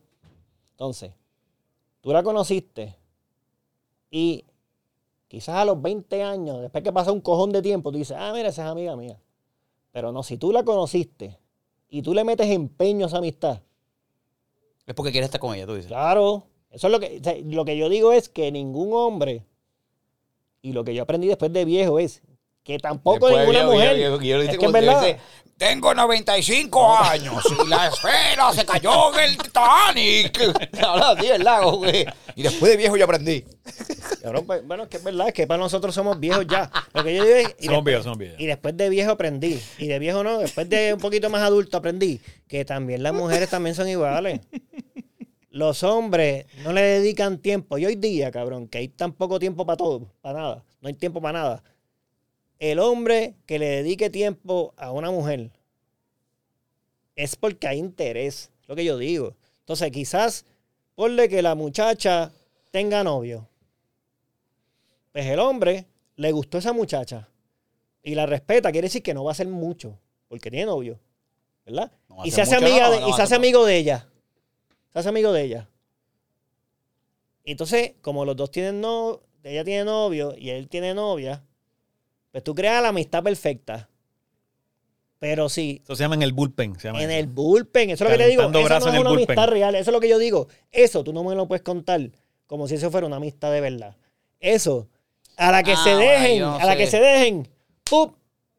Entonces, 0.81 1.13
tú 2.01 2.11
la 2.11 2.23
conociste 2.23 2.95
y 4.09 4.45
quizás 5.27 5.57
a 5.57 5.65
los 5.65 5.79
20 5.79 6.23
años, 6.23 6.59
después 6.59 6.83
que 6.83 6.91
pasa 6.91 7.11
un 7.11 7.21
cojón 7.21 7.51
de 7.51 7.61
tiempo, 7.61 7.91
tú 7.91 7.99
dices, 7.99 8.17
ah, 8.19 8.31
mira, 8.33 8.49
esa 8.49 8.63
es 8.63 8.71
amiga 8.71 8.95
mía. 8.95 9.21
Pero 9.91 10.11
no, 10.11 10.23
si 10.23 10.37
tú 10.37 10.51
la 10.51 10.63
conociste 10.63 11.37
y 11.87 12.01
tú 12.01 12.15
le 12.15 12.23
metes 12.23 12.47
empeño 12.47 13.05
a 13.05 13.09
esa 13.09 13.19
amistad, 13.19 13.61
Es 14.87 14.95
porque 14.95 15.11
quieres 15.11 15.27
estar 15.27 15.39
con 15.39 15.53
ella, 15.53 15.67
tú 15.67 15.75
dices. 15.75 15.89
Claro, 15.89 16.47
eso 16.71 16.87
es 16.87 16.91
lo 16.91 16.99
que, 16.99 17.19
o 17.19 17.23
sea, 17.23 17.35
lo 17.37 17.63
que 17.63 17.77
yo 17.77 17.87
digo 17.87 18.11
es 18.11 18.27
que 18.27 18.51
ningún 18.51 18.91
hombre, 18.95 19.45
y 20.63 20.73
lo 20.73 20.83
que 20.83 20.95
yo 20.95 21.03
aprendí 21.03 21.27
después 21.27 21.53
de 21.53 21.63
viejo 21.63 21.99
es 21.99 22.23
que 22.63 22.77
tampoco 22.79 23.27
Después 23.27 23.47
ninguna 23.47 23.59
yo- 23.65 23.71
mujer. 23.71 23.97
yo- 23.97 24.01
yo- 24.17 24.21
yo 24.21 24.37
lo 24.37 24.43
es 24.43 24.49
que 24.57 24.65
si 24.65 24.71
verdad, 24.71 25.01
dice, 25.01 25.17
tengo 25.57 25.93
95 25.93 26.95
años 26.97 27.43
y 27.63 27.67
la 27.67 27.87
esfera 27.87 28.51
se 28.53 28.65
cayó 28.65 29.13
en 29.17 29.29
el 29.31 29.37
Titanic. 29.37 30.39
Habla 30.83 31.11
así, 31.11 31.27
¿verdad? 31.27 31.61
Y 32.35 32.43
después 32.43 32.71
de 32.71 32.77
viejo 32.77 32.95
yo 32.97 33.05
aprendí. 33.05 33.43
cabrón, 34.21 34.45
pues, 34.45 34.65
bueno, 34.65 34.83
es 34.83 34.89
que 34.89 34.97
es 34.97 35.03
verdad, 35.03 35.27
es 35.27 35.33
que 35.33 35.45
para 35.47 35.57
nosotros 35.59 35.93
somos 35.93 36.19
viejos 36.19 36.45
ya. 36.47 36.71
Lo 36.93 37.03
que 37.03 37.13
yo 37.15 37.23
digo 37.23 37.35
es, 37.35 37.55
y, 37.59 37.65
Somos 37.65 37.83
viejos, 37.83 38.03
somos 38.05 38.17
viejos. 38.19 38.39
y 38.39 38.45
después 38.45 38.77
de 38.77 38.89
viejo 38.89 39.11
aprendí, 39.11 39.59
y 39.77 39.87
de 39.87 39.99
viejo 39.99 40.23
no, 40.23 40.39
después 40.39 40.69
de 40.69 40.93
un 40.93 40.99
poquito 40.99 41.29
más 41.29 41.41
adulto 41.41 41.77
aprendí 41.77 42.21
que 42.47 42.63
también 42.63 43.03
las 43.03 43.13
mujeres 43.13 43.49
también 43.49 43.75
son 43.75 43.87
iguales. 43.89 44.39
Los 45.49 45.83
hombres 45.83 46.45
no 46.63 46.71
le 46.71 46.81
dedican 46.81 47.37
tiempo. 47.39 47.77
Y 47.77 47.85
hoy 47.85 47.95
día, 47.95 48.31
cabrón, 48.31 48.67
que 48.69 48.77
hay 48.77 48.87
tan 48.87 49.11
poco 49.11 49.37
tiempo 49.37 49.65
para 49.65 49.75
todo, 49.77 50.13
para 50.21 50.39
nada. 50.39 50.63
No 50.79 50.87
hay 50.87 50.93
tiempo 50.93 51.21
para 51.21 51.39
nada. 51.39 51.63
El 52.61 52.77
hombre 52.77 53.33
que 53.47 53.57
le 53.57 53.67
dedique 53.67 54.11
tiempo 54.11 54.75
a 54.77 54.91
una 54.91 55.09
mujer 55.09 55.49
es 57.15 57.35
porque 57.35 57.67
hay 57.67 57.79
interés, 57.79 58.51
lo 58.67 58.75
que 58.75 58.85
yo 58.85 58.99
digo. 58.99 59.35
Entonces, 59.61 59.91
quizás 59.91 60.45
ponle 60.93 61.27
que 61.27 61.41
la 61.41 61.55
muchacha 61.55 62.31
tenga 62.69 63.03
novio. 63.03 63.49
Pues 65.11 65.25
el 65.25 65.39
hombre 65.39 65.87
le 66.17 66.31
gustó 66.31 66.59
esa 66.59 66.71
muchacha 66.71 67.27
y 68.03 68.13
la 68.13 68.27
respeta, 68.27 68.71
quiere 68.71 68.85
decir 68.85 69.01
que 69.01 69.15
no 69.15 69.23
va 69.23 69.31
a 69.31 69.33
hacer 69.33 69.47
mucho, 69.47 69.97
porque 70.27 70.51
tiene 70.51 70.67
novio, 70.67 70.99
¿verdad? 71.65 71.91
No 72.09 72.23
y 72.23 72.29
se 72.29 72.43
hace 72.43 72.57
amiga 72.57 72.91
de, 72.91 72.99
no 72.99 73.09
y 73.09 73.13
se 73.13 73.23
hace 73.23 73.33
amigo 73.33 73.65
de 73.65 73.77
ella. 73.77 74.07
Se 74.93 74.99
hace 74.99 75.09
amigo 75.09 75.33
de 75.33 75.41
ella. 75.41 75.67
Entonces, 77.43 77.93
como 78.01 78.23
los 78.23 78.35
dos 78.35 78.51
tienen 78.51 78.81
no, 78.81 79.19
ella 79.41 79.63
tiene 79.63 79.83
novio 79.83 80.35
y 80.37 80.51
él 80.51 80.69
tiene 80.69 80.93
novia, 80.93 81.43
pues 82.31 82.43
tú 82.43 82.53
creas 82.55 82.81
la 82.81 82.89
amistad 82.89 83.23
perfecta. 83.23 83.87
Pero 85.19 85.49
sí, 85.49 85.81
Eso 85.83 85.95
se 85.95 86.03
llama 86.03 86.15
en 86.15 86.23
el 86.23 86.33
bullpen. 86.33 86.79
Se 86.79 86.87
llama 86.87 87.03
en 87.03 87.11
el 87.11 87.27
bullpen, 87.27 87.91
eso 87.91 88.03
es 88.05 88.09
lo 88.11 88.17
que 88.17 88.23
te 88.23 88.29
digo, 88.29 88.41
eso 88.43 88.51
no 88.51 88.59
es 88.59 88.85
una 88.85 89.09
bullpen. 89.09 89.13
amistad 89.37 89.47
real, 89.49 89.75
eso 89.75 89.91
es 89.91 89.93
lo 89.93 89.99
que 89.99 90.09
yo 90.09 90.17
digo. 90.17 90.47
Eso 90.71 91.03
tú 91.03 91.13
no 91.13 91.23
me 91.23 91.35
lo 91.35 91.47
puedes 91.47 91.61
contar 91.61 92.01
como 92.47 92.67
si 92.67 92.75
eso 92.75 92.89
fuera 92.89 93.05
una 93.05 93.17
amistad 93.17 93.51
de 93.51 93.61
verdad. 93.61 93.95
Eso, 94.39 94.87
a 95.37 95.51
la 95.51 95.61
que 95.61 95.73
Ah, 95.73 95.83
se 95.83 95.93
bueno, 95.93 96.11
dejen, 96.11 96.39
no 96.39 96.55
a 96.55 96.65
la 96.65 96.71
sé. 96.71 96.77
que 96.79 96.87
se 96.87 96.99
dejen, 96.99 97.47
¡pum! 97.83 98.13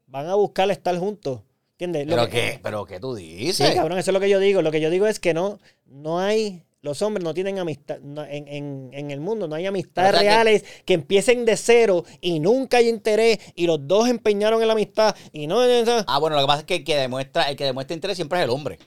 van 0.07 0.29
a 0.29 0.35
buscar 0.37 0.71
estar 0.71 0.97
juntos. 0.99 1.41
¿Entiendes? 1.73 2.07
Lo 2.07 2.15
¿Pero 2.15 2.27
que- 2.29 2.31
qué? 2.53 2.61
¿Pero 2.63 2.85
qué 2.85 3.01
tú 3.01 3.17
Sí, 3.17 3.35
dices? 3.35 3.75
cabrón, 3.75 3.99
eso 3.99 4.11
es 4.13 4.15
lo 4.15 4.21
que 4.21 4.29
yo 4.29 4.39
digo. 4.39 4.63
Lo 4.63 4.71
que 4.71 4.81
yo 4.81 4.89
digo 4.89 5.09
es 5.09 5.19
que 5.19 5.35
no, 5.35 5.59
no 5.87 6.21
hay, 6.21 6.63
los 6.83 7.01
hombres 7.01 7.23
no 7.25 7.33
tienen 7.33 7.59
amistad, 7.61 7.99
no, 8.01 8.25
en, 8.25 8.49
en- 8.49 8.91
en 8.93 9.11
el 9.13 9.21
mundo 9.21 9.47
no 9.47 9.55
hay 9.55 9.67
amistades 9.67 10.11
O 10.11 10.19
sea 10.19 10.21
que- 10.21 10.27
reales 10.27 10.65
que... 10.85 10.95
empiecen 10.95 11.45
de 11.45 11.57
cero 11.57 12.05
y 12.21 12.41
nunca 12.41 12.79
hay 12.79 12.89
interés 12.89 13.39
y 13.55 13.67
los 13.67 13.87
dos 13.87 14.09
empeñaron 14.09 14.61
en 14.61 14.67
la 14.67 14.73
amistad 14.75 15.15
y 15.33 15.47
no... 15.47 15.61
Ah, 16.09 16.19
bueno, 16.19 16.35
lo 16.37 16.43
que 16.43 16.47
pasa 16.49 16.61
es 16.61 16.67
que 16.67 16.75
el 16.77 16.85
que 16.85 16.97
demuestra, 16.97 17.45
el 17.45 17.57
que 17.57 17.65
demuestra 17.65 17.95
interés 17.95 18.17
siempre 18.17 18.39
es 18.41 18.45
el 18.45 18.51
hombre. 18.51 18.79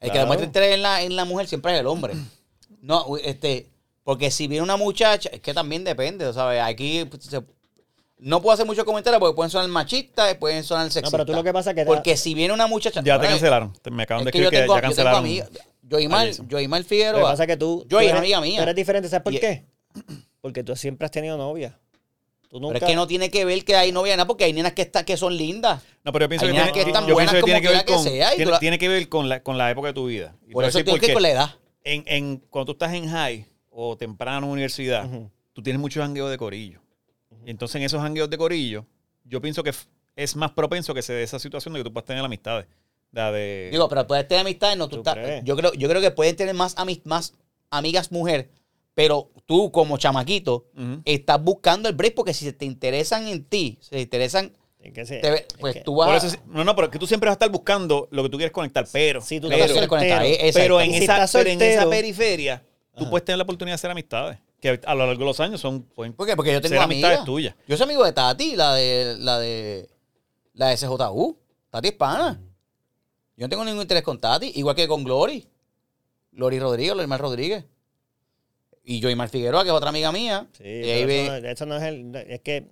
El 0.00 0.10
que 0.10 0.18
demuestra 0.18 0.44
interés 0.46 0.74
en 0.74 0.82
la, 0.82 1.02
en 1.02 1.16
la 1.16 1.24
mujer 1.24 1.46
siempre 1.46 1.72
es 1.74 1.80
el 1.80 1.86
hombre. 1.86 2.14
No, 2.82 3.16
este, 3.22 3.68
porque 4.04 4.30
si 4.30 4.46
viene 4.48 4.62
una 4.62 4.76
muchacha, 4.76 5.30
es 5.32 5.40
que 5.40 5.54
también 5.54 5.84
depende, 5.84 6.30
¿sabes? 6.34 6.60
Aquí 6.60 7.06
pues, 7.06 7.22
se- 7.24 7.40
no 8.18 8.42
puedo 8.42 8.52
hacer 8.52 8.66
muchos 8.66 8.84
comentarios 8.84 9.18
porque 9.18 9.34
pueden 9.34 9.50
sonar 9.50 9.68
machistas, 9.68 10.34
pueden 10.34 10.62
sonar 10.62 10.86
No, 10.86 10.90
sexistas. 10.90 11.10
pero 11.12 11.24
tú 11.24 11.32
lo 11.32 11.42
que 11.42 11.52
pasa 11.54 11.70
es 11.70 11.76
que... 11.76 11.84
Porque 11.86 12.16
si 12.18 12.34
viene 12.34 12.52
una 12.52 12.66
muchacha... 12.66 13.00
Ya 13.02 13.18
te 13.18 13.28
cancelaron. 13.28 13.72
Te- 13.80 13.90
Me 13.90 14.02
acaban 14.02 14.20
Es 14.22 14.26
de 14.26 14.32
que 14.32 14.38
yo 14.40 14.44
escribir 14.44 14.50
que, 14.66 14.68
ya 14.68 14.74
yo 14.74 14.80
tengo 14.80 14.88
cancelaron. 14.88 15.71
Joimar, 15.92 16.26
Jason. 16.28 16.48
Joimar 16.50 16.80
Lo 16.80 16.84
que 16.84 16.88
Figueroa. 16.88 17.22
pasa 17.30 17.44
es 17.44 17.46
que 17.46 17.56
tú, 17.56 17.82
Yo 17.88 17.98
tú 17.98 17.98
eres, 18.00 18.12
amiga 18.14 18.40
mía. 18.40 18.56
tú 18.56 18.62
eres 18.62 18.74
diferente, 18.74 19.08
¿sabes 19.08 19.22
por 19.22 19.34
Y- 19.34 19.40
qué? 19.40 19.64
Porque 20.40 20.64
tú 20.64 20.74
siempre 20.76 21.04
has 21.04 21.10
tenido 21.10 21.36
novia. 21.36 21.78
Tú 22.48 22.60
nunca... 22.60 22.74
Pero 22.74 22.86
es 22.86 22.90
que 22.92 22.96
no 22.96 23.06
tiene 23.06 23.30
que 23.30 23.44
ver 23.44 23.64
que 23.64 23.76
hay 23.76 23.92
novia, 23.92 24.16
nada, 24.16 24.26
porque 24.26 24.44
hay 24.44 24.52
nenas 24.52 24.72
que, 24.72 24.82
están, 24.82 25.04
que 25.04 25.16
son 25.16 25.36
lindas. 25.36 25.82
No, 26.04 26.12
pero 26.12 26.24
yo 26.24 26.28
pienso 26.28 26.46
Hay 26.46 26.52
que 26.52 26.58
nenas 26.58 26.72
tiene, 26.72 26.84
que 26.84 26.90
están 26.90 27.06
yo 27.06 27.14
buenas 27.14 27.32
pienso 27.32 27.46
que 27.46 27.52
tiene 27.52 27.60
como 27.66 27.70
que 27.70 27.76
ver 27.76 27.86
con, 27.96 28.04
que 28.04 28.10
sea, 28.10 28.30
tiene, 28.34 28.50
la- 28.50 28.58
tiene 28.58 28.78
que 28.78 28.88
ver 28.88 29.08
con 29.08 29.28
la, 29.28 29.42
con 29.42 29.56
la 29.58 29.70
época 29.70 29.88
de 29.88 29.94
tu 29.94 30.06
vida. 30.06 30.34
Y 30.46 30.52
Por 30.52 30.64
eso 30.64 30.82
tengo 30.84 30.98
que 30.98 31.06
ir 31.06 31.10
qué. 31.10 31.14
con 31.14 31.22
la 31.22 31.30
edad. 31.30 31.54
en, 31.84 32.02
en, 32.06 32.36
cuando 32.50 32.66
tú 32.66 32.72
estás 32.72 32.92
en 32.94 33.08
high 33.08 33.46
o 33.70 33.96
temprano 33.96 34.46
universidad, 34.50 35.06
Ujú. 35.06 35.30
tú 35.52 35.62
tienes 35.62 35.80
muchos 35.80 36.02
jangueos 36.02 36.30
de 36.30 36.36
corillo. 36.36 36.80
Y 37.46 37.50
entonces 37.50 37.76
en 37.76 37.82
esos 37.84 38.00
jangueos 38.02 38.28
de 38.28 38.36
corillo, 38.38 38.84
yo 39.24 39.40
pienso 39.40 39.62
que 39.62 39.72
es 40.16 40.36
más 40.36 40.50
propenso 40.52 40.92
que 40.92 41.00
se 41.02 41.12
dé 41.14 41.22
esa 41.22 41.38
situación 41.38 41.72
de 41.74 41.80
que 41.80 41.84
tú 41.84 41.92
puedas 41.92 42.06
tener 42.06 42.22
amistades. 42.24 42.66
La 43.12 43.30
de... 43.30 43.68
Digo, 43.70 43.88
pero 43.88 44.06
puedes 44.06 44.26
tener 44.26 44.40
amistades, 44.40 44.76
no 44.78 44.88
tú, 44.88 44.96
¿Tú 45.02 45.10
estás-? 45.10 45.42
Yo 45.44 45.54
creo, 45.56 45.72
yo 45.74 45.88
creo 45.88 46.00
que 46.00 46.10
pueden 46.10 46.34
tener 46.34 46.54
más, 46.54 46.76
ami- 46.76 47.02
más 47.04 47.34
amigas 47.70 48.10
mujer, 48.10 48.50
pero 48.94 49.30
tú 49.46 49.70
como 49.70 49.96
chamaquito 49.98 50.66
estás 51.04 51.42
buscando 51.42 51.88
el 51.88 51.94
break 51.94 52.14
porque 52.14 52.32
si 52.34 52.50
te 52.52 52.64
interesan 52.64 53.26
en 53.28 53.44
ti, 53.44 53.78
si 53.80 53.90
te 53.90 54.00
interesan, 54.00 54.52
Es 54.80 54.92
que 54.92 55.04
se- 55.06 55.18
te 55.20 55.46
pues 55.60 55.74
que- 55.74 55.80
tú 55.82 55.94
vas 55.96 56.24
eso 56.24 56.34
sí- 56.34 56.42
no, 56.46 56.64
no, 56.64 56.74
pero 56.74 56.90
que 56.90 56.98
tú 56.98 57.06
siempre 57.06 57.28
vas 57.28 57.34
a 57.34 57.36
estar 57.36 57.50
buscando 57.50 58.08
lo 58.10 58.22
que 58.24 58.28
tú 58.30 58.36
quieres 58.38 58.52
conectar, 58.52 58.86
pero, 58.92 59.20
Si 59.20 59.38
tú 59.40 59.48
que 59.48 59.54
quieres 59.56 59.72
conectar, 59.88 60.22
soltero, 60.22 60.44
eh, 60.48 60.50
pero, 60.54 60.80
en, 60.80 60.90
si 60.92 61.04
esa, 61.04 61.26
pero 61.32 61.50
en 61.50 61.62
esa 61.62 61.80
soltero- 61.82 61.90
periferia, 61.90 62.62
tú 62.96 63.08
puedes 63.10 63.24
tener 63.24 63.36
la 63.38 63.44
oportunidad 63.44 63.72
de 63.72 63.76
hacer 63.76 63.90
amistades, 63.90 64.38
que 64.60 64.80
a 64.84 64.94
lo 64.94 65.06
largo 65.06 65.20
de 65.20 65.26
los 65.26 65.40
años 65.40 65.60
son 65.60 65.82
pueden 65.82 66.12
¿Por 66.14 66.26
qué? 66.26 66.34
Porque 66.36 66.52
yo 66.52 66.60
tengo 66.60 66.74
ser 66.74 66.82
amistades 66.82 67.24
tuyas. 67.24 67.54
Yo 67.66 67.76
soy 67.76 67.84
amigo 67.84 68.04
de 68.04 68.12
Tati, 68.12 68.56
la 68.56 68.74
de 68.74 69.16
la 69.18 69.38
de 69.38 69.88
la 70.54 70.68
de 70.68 70.76
SJU. 70.76 71.36
Tati 71.70 71.88
es 71.88 71.94
pana. 71.94 72.40
Yo 73.36 73.46
no 73.46 73.48
tengo 73.48 73.64
ningún 73.64 73.82
interés 73.82 74.02
con 74.02 74.18
Tati, 74.20 74.52
igual 74.56 74.76
que 74.76 74.86
con 74.88 75.04
Glory. 75.04 75.46
Glory 76.32 76.58
Rodríguez, 76.60 76.92
Glorimar 76.94 77.20
Rodríguez. 77.20 77.64
Y 78.84 79.00
Joymar 79.00 79.28
Figueroa, 79.28 79.62
que 79.62 79.68
es 79.68 79.74
otra 79.74 79.90
amiga 79.90 80.10
mía. 80.12 80.48
Sí, 80.52 80.62
pero 80.64 81.06
ve- 81.06 81.22
eso, 81.24 81.40
no, 81.40 81.48
eso 81.48 81.66
no 81.66 81.76
es 81.76 81.82
el... 81.84 82.14
Es 82.28 82.40
que... 82.40 82.68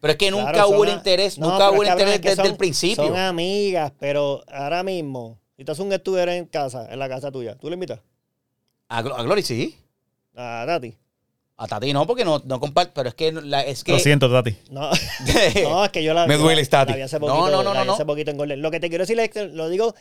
Pero 0.00 0.12
es 0.12 0.18
que 0.18 0.30
nunca 0.30 0.52
claro, 0.52 0.68
hubo 0.68 0.84
el 0.84 0.90
interés, 0.90 1.38
No, 1.38 1.50
nunca 1.50 1.70
hubo 1.70 1.82
el 1.82 1.88
interés 1.88 2.20
desde 2.20 2.36
son- 2.36 2.46
el 2.46 2.56
principio. 2.56 3.04
Son 3.06 3.16
amigas, 3.16 3.92
pero 3.98 4.42
ahora 4.48 4.82
mismo, 4.82 5.40
si 5.56 5.64
tú 5.64 5.72
haces 5.72 5.84
un 5.84 5.92
estudio 5.92 6.22
en 6.30 6.44
casa, 6.46 6.86
en 6.92 6.98
la 6.98 7.08
casa 7.08 7.32
tuya, 7.32 7.56
¿tú 7.56 7.68
le 7.70 7.74
invitas? 7.74 8.00
A, 8.88 8.98
a 8.98 9.02
Glory 9.22 9.42
sí. 9.42 9.76
A 10.34 10.64
Tati. 10.66 10.94
A 11.58 11.66
Tati 11.66 11.92
no, 11.92 12.06
porque 12.06 12.24
no, 12.24 12.42
no 12.44 12.60
comparte. 12.60 12.92
Pero 12.94 13.08
es 13.08 13.14
que, 13.14 13.32
no- 13.32 13.40
la, 13.40 13.62
es 13.62 13.82
que 13.82 13.92
Lo 13.92 13.98
siento, 13.98 14.30
Tati. 14.30 14.56
No, 14.70 14.90
no, 15.62 15.84
es 15.84 15.90
que 15.90 16.02
yo 16.04 16.12
la 16.14 16.26
Me 16.26 16.36
duele, 16.36 16.62
la- 16.62 16.68
Tati. 16.68 16.90
la 16.92 16.96
vi 16.96 17.02
hace 17.02 17.18
No, 17.18 17.26
poquito, 17.26 17.50
no, 17.50 17.62
no, 17.62 17.74
la 17.74 17.80
vi 17.80 17.86
no, 17.86 17.92
hace 17.94 18.02
no. 18.02 18.06
poquito 18.06 18.30
en 18.30 18.36
Golden. 18.36 18.60
Lo 18.62 18.70
que 18.70 18.80
te 18.80 18.88
quiero 18.88 19.02
decir 19.02 19.18
es 19.20 19.30
que 19.30 19.44
lo 19.46 19.68
digo 19.68 19.94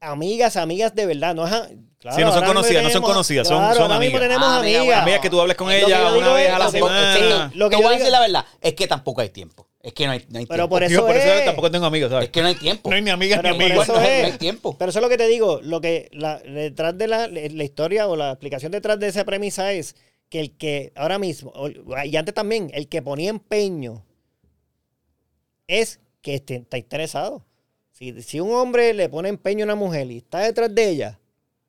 amigas, 0.00 0.56
amigas 0.56 0.94
de 0.94 1.06
verdad, 1.06 1.34
no 1.34 1.46
es 1.46 1.52
a- 1.52 1.68
claro, 1.98 2.16
Sí, 2.16 2.22
no 2.22 2.32
son 2.32 2.44
conocidas, 2.44 2.82
no 2.84 2.90
son 2.90 3.02
conocidas, 3.02 3.48
son- 3.48 3.58
claro, 3.58 3.74
son 3.74 3.82
ahora 3.84 3.98
mismo 3.98 4.18
amigas. 4.18 4.28
tenemos 4.38 4.48
Ah, 4.48 4.58
amigas. 4.60 5.02
Amigas 5.02 5.20
que 5.20 5.30
tú 5.30 5.40
hables 5.40 5.56
con 5.56 5.70
ella 5.72 5.86
digo 5.86 6.18
una 6.18 6.32
vez 6.34 6.48
es- 6.48 6.54
a 6.54 6.58
la 6.58 6.70
semana. 6.70 7.16
sí, 7.16 7.58
lo 7.58 7.68
que 7.70 7.76
te 7.76 7.82
yo 7.82 7.88
voy 7.88 7.94
a 7.94 7.96
digo- 7.96 7.98
decir 7.98 8.12
la 8.12 8.20
verdad. 8.20 8.44
Es 8.60 8.74
que 8.74 8.86
tampoco 8.86 9.20
hay 9.22 9.30
tiempo. 9.30 9.66
Es 9.82 9.92
que 9.94 10.06
no 10.06 10.12
hay, 10.12 10.24
no 10.28 10.38
hay 10.38 10.46
Pero 10.46 10.56
tiempo. 10.64 10.68
por 10.68 10.82
eso 10.84 10.92
Yo 10.94 11.06
por 11.06 11.16
eso 11.16 11.32
es. 11.32 11.44
tampoco 11.46 11.70
tengo 11.70 11.86
amigos, 11.86 12.10
¿sabes? 12.10 12.26
Es 12.26 12.30
que 12.30 12.42
no 12.42 12.48
hay 12.48 12.54
tiempo. 12.56 12.90
No 12.90 12.96
hay 12.96 13.02
ni 13.02 13.10
amigas 13.10 13.40
Pero 13.42 13.54
ni 13.56 13.64
amigos. 13.64 13.84
eso 13.84 13.94
no, 13.94 14.00
no 14.02 14.06
hay 14.06 14.32
tiempo. 14.32 14.76
Pero 14.78 14.90
eso 14.90 14.98
es 14.98 15.02
lo 15.02 15.08
que 15.08 15.16
te 15.16 15.26
digo, 15.28 15.60
lo 15.62 15.80
que 15.80 16.08
la, 16.12 16.38
detrás 16.40 16.96
de 16.98 17.08
la, 17.08 17.26
la 17.28 17.64
historia 17.64 18.06
o 18.06 18.14
la 18.16 18.30
explicación 18.30 18.70
detrás 18.70 19.00
de 19.00 19.08
esa 19.08 19.24
premisa 19.24 19.72
es 19.72 19.96
que 20.28 20.40
el 20.40 20.56
que 20.56 20.92
ahora 20.94 21.18
mismo, 21.18 21.52
y 22.04 22.16
antes 22.16 22.34
también, 22.34 22.70
el 22.74 22.88
que 22.88 23.00
ponía 23.02 23.30
empeño 23.30 24.04
es 25.66 26.00
que 26.22 26.34
esté- 26.36 26.56
está 26.62 26.78
interesado. 26.78 27.44
Si, 27.92 28.22
si 28.22 28.40
un 28.40 28.52
hombre 28.52 28.94
le 28.94 29.08
pone 29.08 29.28
empeño 29.28 29.64
a 29.64 29.66
una 29.66 29.74
mujer 29.74 30.10
y 30.10 30.18
está 30.18 30.40
detrás 30.40 30.74
de 30.74 30.88
ella, 30.88 31.18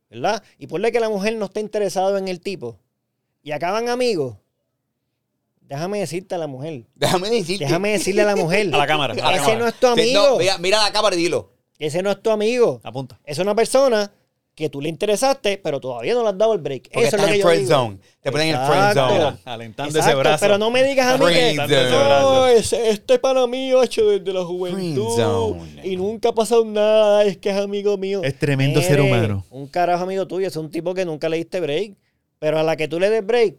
¿verdad? 0.09 0.43
Y 0.57 0.67
ponle 0.67 0.91
que 0.91 0.99
la 0.99 1.09
mujer 1.09 1.35
no 1.35 1.45
está 1.45 1.59
interesado 1.59 2.17
en 2.17 2.27
el 2.27 2.39
tipo 2.41 2.79
y 3.41 3.51
acaban 3.51 3.89
amigos, 3.89 4.37
déjame 5.61 5.99
decirte 5.99 6.35
a 6.35 6.37
la 6.37 6.47
mujer, 6.47 6.85
Déjame 6.95 7.29
decirte. 7.29 7.65
déjame 7.65 7.91
decirle 7.91 8.21
a 8.21 8.25
la 8.25 8.35
mujer, 8.35 8.69
A 8.73 8.77
la 8.77 8.87
cámara, 8.87 9.13
a 9.13 9.17
la 9.17 9.31
ese 9.37 9.39
cámara. 9.45 9.59
no 9.59 9.67
es 9.67 9.75
tu 9.75 9.87
Sí, 9.87 9.91
amigo, 10.01 10.21
no, 10.31 10.37
mira, 10.37 10.57
mira 10.57 10.81
la 10.83 10.91
cámara 10.91 11.15
y 11.15 11.19
dilo. 11.19 11.51
ese 11.79 12.03
no 12.03 12.11
es 12.11 12.21
tu 12.21 12.29
amigo. 12.29 12.79
Apunta. 12.83 13.19
Es 13.23 13.39
una 13.39 13.55
persona 13.55 14.11
que 14.59 14.69
tú 14.69 14.79
le 14.81 14.89
interesaste, 14.89 15.57
pero 15.57 15.79
todavía 15.79 16.13
no 16.13 16.21
le 16.23 16.29
has 16.29 16.37
dado 16.37 16.53
el 16.53 16.59
break. 16.59 16.89
Porque 16.91 17.07
Eso 17.07 17.15
es 17.15 17.21
lo 17.21 17.27
que 17.27 17.33
en 17.35 17.39
yo 17.41 17.47
friend 17.47 17.61
digo. 17.65 17.75
zone. 17.79 17.97
Te 18.21 18.31
ponen 18.31 18.49
en 18.49 18.55
el 18.55 18.65
friend 18.67 18.87
Exacto. 18.89 19.15
zone. 19.21 19.37
Alentando 19.45 19.89
ese 19.89 19.97
Exacto, 19.99 20.19
brazo. 20.19 20.39
Pero 20.41 20.57
no 20.57 20.69
me 20.71 20.83
digas 20.83 21.07
a 21.07 21.17
mí 21.17 21.25
que 21.25 21.31
Friend 21.55 21.59
ese 21.71 21.89
zone. 21.89 22.09
no, 22.21 22.47
ese, 22.47 22.89
este 22.89 23.13
es 23.15 23.19
para 23.19 23.47
mí, 23.47 23.71
hecho 23.83 24.05
desde 24.09 24.25
la 24.33 24.45
Friend 24.45 24.47
juventud. 24.47 25.15
zone. 25.15 25.81
Y 25.87 25.95
nunca 25.97 26.29
ha 26.29 26.33
pasado 26.35 26.63
nada, 26.65 27.23
es 27.25 27.37
que 27.37 27.49
es 27.49 27.55
amigo 27.57 27.97
mío. 27.97 28.21
Es 28.23 28.37
tremendo 28.37 28.81
ser 28.81 28.99
Mire, 29.01 29.11
humano. 29.17 29.45
Un 29.49 29.67
carajo 29.67 30.03
amigo 30.03 30.27
tuyo, 30.27 30.47
es 30.47 30.55
un 30.55 30.69
tipo 30.69 30.93
que 30.93 31.05
nunca 31.05 31.29
le 31.29 31.37
diste 31.37 31.59
break. 31.59 31.93
Pero 32.39 32.59
a 32.59 32.63
la 32.63 32.75
que 32.75 32.87
tú 32.87 32.99
le 32.99 33.09
des 33.09 33.25
break, 33.25 33.55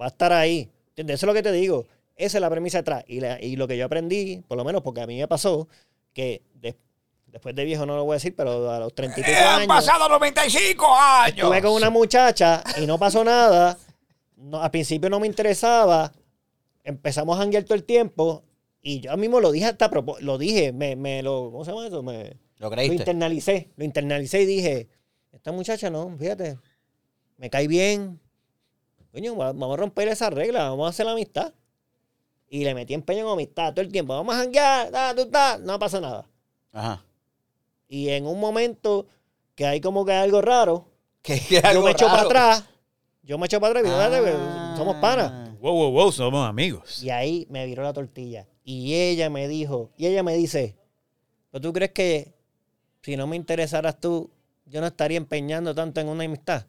va 0.00 0.06
a 0.06 0.08
estar 0.08 0.32
ahí. 0.32 0.68
¿Entiendes? 0.90 1.14
Eso 1.16 1.26
es 1.26 1.28
lo 1.28 1.34
que 1.34 1.42
te 1.42 1.52
digo. 1.52 1.86
Esa 2.16 2.38
es 2.38 2.40
la 2.40 2.50
premisa 2.50 2.78
detrás. 2.78 3.04
Y, 3.06 3.20
la- 3.20 3.40
y 3.42 3.56
lo 3.56 3.68
que 3.68 3.76
yo 3.76 3.84
aprendí, 3.84 4.42
por 4.48 4.56
lo 4.56 4.64
menos 4.64 4.82
porque 4.82 5.00
a 5.02 5.06
mí 5.06 5.18
me 5.18 5.28
pasó, 5.28 5.68
que 6.12 6.42
de- 6.54 6.74
después 7.26 7.54
de 7.54 7.64
viejo 7.64 7.84
no 7.86 7.96
lo 7.96 8.04
voy 8.04 8.14
a 8.14 8.16
decir, 8.16 8.34
pero 8.34 8.70
a 8.70 8.78
los 8.80 8.94
30 8.94 9.20
y 9.20 9.22
pico 9.22 9.36
Han 9.38 9.54
años. 9.60 9.66
pasado 9.68 10.08
95 10.08 10.94
años. 10.96 11.38
Estuve 11.38 11.62
con 11.62 11.72
una 11.72 11.90
muchacha 11.90 12.62
y 12.80 12.86
no 12.86 12.98
pasó 12.98 13.22
nada. 13.24 13.76
No, 14.36 14.60
al 14.62 14.70
principio 14.70 15.08
no 15.10 15.18
me 15.20 15.26
interesaba. 15.26 16.12
Empezamos 16.84 17.36
a 17.36 17.40
janguear 17.40 17.64
todo 17.64 17.74
el 17.74 17.84
tiempo. 17.84 18.42
Y 18.80 19.00
yo 19.00 19.16
mismo 19.16 19.40
lo 19.40 19.50
dije 19.50 19.66
hasta 19.66 19.90
Lo 20.20 20.38
dije, 20.38 20.72
me, 20.72 20.94
me 20.96 21.22
lo. 21.22 21.50
¿Cómo 21.50 21.64
se 21.64 21.72
llama 21.72 21.86
eso? 21.88 22.02
Me, 22.02 22.24
¿Lo 22.58 22.66
lo 22.66 22.70
creíste? 22.70 22.94
internalicé. 22.96 23.70
Lo 23.76 23.84
internalicé 23.84 24.42
y 24.42 24.46
dije: 24.46 24.88
Esta 25.32 25.50
muchacha 25.52 25.90
no, 25.90 26.16
fíjate. 26.16 26.58
Me 27.38 27.50
cae 27.50 27.66
bien. 27.66 28.20
Coño, 29.12 29.34
va- 29.36 29.52
vamos 29.52 29.74
a 29.74 29.80
romper 29.80 30.08
esa 30.08 30.30
regla. 30.30 30.68
Vamos 30.70 30.86
a 30.86 30.90
hacer 30.90 31.06
la 31.06 31.12
amistad. 31.12 31.52
Y 32.48 32.62
le 32.62 32.74
metí 32.74 32.94
empeño 32.94 33.26
en 33.26 33.32
amistad 33.32 33.72
todo 33.74 33.80
el 33.84 33.90
tiempo. 33.90 34.14
Vamos 34.14 34.34
a 34.34 34.38
janguear. 34.38 34.90
ta, 34.90 35.14
tu, 35.16 35.26
ta. 35.28 35.58
No 35.58 35.78
pasa 35.80 36.00
nada. 36.00 36.28
Ajá. 36.72 37.04
Y 37.88 38.08
en 38.10 38.26
un 38.26 38.40
momento 38.40 39.06
que 39.54 39.66
hay 39.66 39.80
como 39.80 40.04
que 40.04 40.12
algo 40.12 40.40
raro, 40.42 40.86
Que 41.22 41.40
yo 41.50 41.60
algo 41.64 41.82
me 41.84 41.90
echo 41.92 42.06
para 42.06 42.22
atrás. 42.22 42.64
Yo 43.22 43.36
me 43.38 43.46
echo 43.46 43.60
para 43.60 43.70
atrás 43.80 43.84
y 43.84 43.86
digo, 43.88 44.00
Ah. 44.00 44.08
"Date, 44.08 44.20
güey, 44.20 44.76
somos 44.76 44.96
panas. 44.96 45.50
Wow, 45.60 45.72
wow, 45.74 45.90
wow, 45.90 46.12
somos 46.12 46.48
amigos. 46.48 47.02
Y 47.02 47.10
ahí 47.10 47.46
me 47.50 47.66
viró 47.66 47.82
la 47.82 47.92
tortilla. 47.92 48.46
Y 48.62 48.94
ella 48.94 49.28
me 49.30 49.48
dijo, 49.48 49.90
y 49.96 50.06
ella 50.06 50.22
me 50.22 50.34
dice, 50.36 50.76
¿pero 51.50 51.62
tú 51.62 51.72
crees 51.72 51.90
que 51.92 52.32
si 53.02 53.16
no 53.16 53.26
me 53.26 53.34
interesaras 53.36 53.98
tú, 53.98 54.30
yo 54.66 54.80
no 54.80 54.86
estaría 54.88 55.16
empeñando 55.16 55.74
tanto 55.74 56.00
en 56.00 56.08
una 56.08 56.24
amistad? 56.24 56.66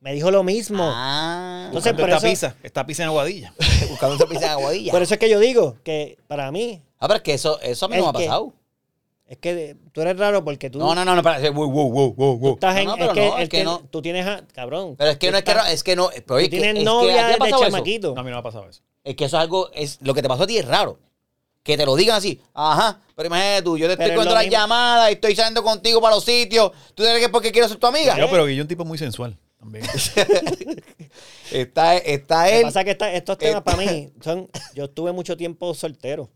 Me 0.00 0.12
dijo 0.12 0.30
lo 0.30 0.42
mismo. 0.42 0.82
Ah. 0.86 1.64
Entonces, 1.68 1.92
por 1.94 2.02
esta 2.10 2.16
eso- 2.18 2.26
pizza, 2.26 2.56
esta 2.62 2.84
pizza 2.84 3.02
en 3.04 3.08
Aguadilla. 3.08 3.54
buscando 3.88 4.16
esa 4.16 4.26
pizza 4.26 4.44
en 4.46 4.50
aguadilla. 4.52 4.92
Por 4.92 5.00
eso 5.02 5.14
es 5.14 5.20
que 5.20 5.30
yo 5.30 5.40
digo 5.40 5.76
que 5.82 6.18
para 6.26 6.50
mí, 6.52 6.82
Ah, 6.98 7.06
pero 7.08 7.16
es 7.18 7.22
que 7.22 7.32
eso, 7.34 7.58
eso 7.60 7.86
a 7.86 7.88
mí 7.88 7.96
no 7.96 8.02
me 8.04 8.08
ha 8.08 8.12
que- 8.12 8.26
pasado. 8.26 8.52
Es 9.26 9.38
que 9.38 9.76
tú 9.92 10.02
eres 10.02 10.18
raro 10.18 10.44
porque 10.44 10.68
tú, 10.70 10.78
No, 10.78 10.94
no, 10.94 11.04
no, 11.04 11.12
no, 11.12 11.18
espérate. 11.20 11.50
Wow, 11.50 11.70
wow, 11.70 11.90
wow, 11.90 12.14
wow, 12.14 12.34
tú 12.34 12.40
wow. 12.40 12.54
estás 12.54 12.74
No, 12.74 12.80
en... 12.80 12.86
no, 12.86 12.92
es 12.94 12.98
pero 13.00 13.12
que, 13.14 13.20
no, 13.28 13.38
es 13.38 13.48
que 13.48 13.58
que 13.58 13.64
no. 13.64 13.78
tú 13.90 14.02
tienes... 14.02 14.26
a- 14.26 14.42
Cabrón. 14.52 14.94
Pero 14.96 15.10
es 15.10 15.18
que 15.18 15.30
no 15.30 15.38
es 15.38 15.44
que, 15.44 15.52
es 15.72 15.82
que 15.84 15.96
no, 15.96 16.10
pero 16.26 16.34
oye, 16.36 16.46
tú 16.46 16.50
que- 16.52 16.60
tienes 16.60 16.68
es 16.68 16.74
que 16.74 16.80
¿a 16.80 16.84
novia 16.92 17.26
ha 17.26 17.30
de 17.30 17.36
pasado 17.38 17.62
eso? 17.62 17.70
chamaquito. 17.70 18.14
No, 18.14 18.20
a 18.20 18.24
mí 18.24 18.30
no 18.30 18.36
me 18.36 18.40
ha 18.40 18.42
pasado 18.42 18.68
eso. 18.68 18.82
Es 19.02 19.16
que 19.16 19.24
eso 19.24 19.36
es 19.36 19.40
algo, 19.42 19.70
es, 19.72 19.98
lo 20.02 20.14
que 20.14 20.22
te 20.22 20.28
pasó 20.28 20.42
a 20.44 20.46
ti 20.46 20.58
es 20.58 20.66
raro. 20.66 20.98
Que 21.62 21.78
te 21.78 21.86
lo 21.86 21.96
digan 21.96 22.16
así, 22.16 22.38
ajá, 22.52 23.00
pero 23.16 23.26
imagínate 23.28 23.62
tú, 23.62 23.78
yo 23.78 23.88
te 23.88 23.96
Pero 23.96 24.02
estoy 24.02 24.10
es 24.10 24.16
contando 24.16 24.34
las 24.34 24.44
mismo. 24.44 24.52
llamadas 24.58 25.08
y 25.10 25.12
estoy 25.14 25.34
saliendo 25.34 25.62
contigo 25.62 25.98
para 26.02 26.14
los 26.14 26.22
sitios. 26.24 26.72
¿Tú 26.94 27.02
crees 27.02 27.18
que 27.20 27.24
es 27.24 27.30
porque 27.30 27.52
quiero 27.52 27.66
ser 27.68 27.78
tu 27.78 27.86
amiga? 27.86 28.18
Yo, 28.18 28.28
pero 28.30 28.44
que 28.44 28.54
yo 28.54 28.60
un 28.62 28.68
tipo 28.68 28.84
muy 28.84 28.98
sensual 28.98 29.34
también. 29.58 29.86
Está, 31.50 31.96
está 31.96 32.44
Lo 32.44 32.50
que 32.50 32.56
él. 32.58 32.62
pasa 32.64 32.80
es 32.80 32.84
que 32.84 32.90
esta- 32.92 33.12
estos 33.12 33.38
temas 33.38 33.58
Está- 33.58 33.64
para 33.64 33.76
mí 33.78 34.10
son. 34.22 34.48
Yo 34.74 34.84
estuve 34.84 35.12
mucho 35.12 35.36
tiempo 35.36 35.72
soltero. 35.74 36.28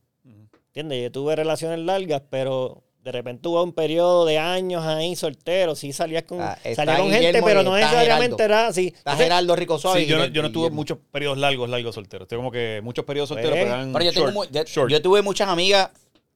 ¿Entiendes? 0.69 1.03
Yo 1.03 1.13
tuve 1.13 1.37
relaciones 1.37 1.79
largas, 1.81 2.23
pero 2.31 2.83
de 3.03 3.13
repente 3.13 3.49
hubo 3.49 3.63
un 3.63 3.73
periodo 3.73 4.27
de 4.27 4.39
años 4.39 4.85
ahí 4.85 5.17
soltero. 5.17 5.75
Sí 5.75 5.93
salías 5.93 6.25
con, 6.25 6.41
Ah, 6.41 6.59
salía 6.77 6.99
con 6.99 7.11
gente, 7.11 7.43
pero 7.43 7.63
no 7.63 7.75
necesariamente 7.77 8.43
era 8.43 8.67
así. 8.69 8.89
Está 8.89 8.99
Entonces, 9.13 9.25
Geraldo 9.25 9.57
Rico 9.57 9.79
Suave. 9.79 10.01
Sí, 10.01 10.07
yo 10.07 10.19
no, 10.19 10.27
yo 10.27 10.53
tuve 10.53 10.71
muchos 10.71 10.99
periodos 11.11 11.39
largos, 11.39 11.69
largos 11.71 11.95
solteros. 11.95 12.29
Tengo 12.29 12.43
como 12.43 12.53
que 12.53 12.81
muchos 12.83 13.05
periodos 13.05 13.29
solteros, 13.31 13.53
Pues, 13.53 13.65
pero 13.65 13.75
eran 13.75 13.93
Pero 13.93 14.05
yo, 14.05 14.13
tengo 14.13 14.27
short, 14.27 14.35
mu- 14.35 14.45
yo- 14.53 14.65
short. 14.65 14.91
yo 14.91 15.03
tuve 15.03 15.23
muchas 15.23 15.49
amigas 15.49 15.91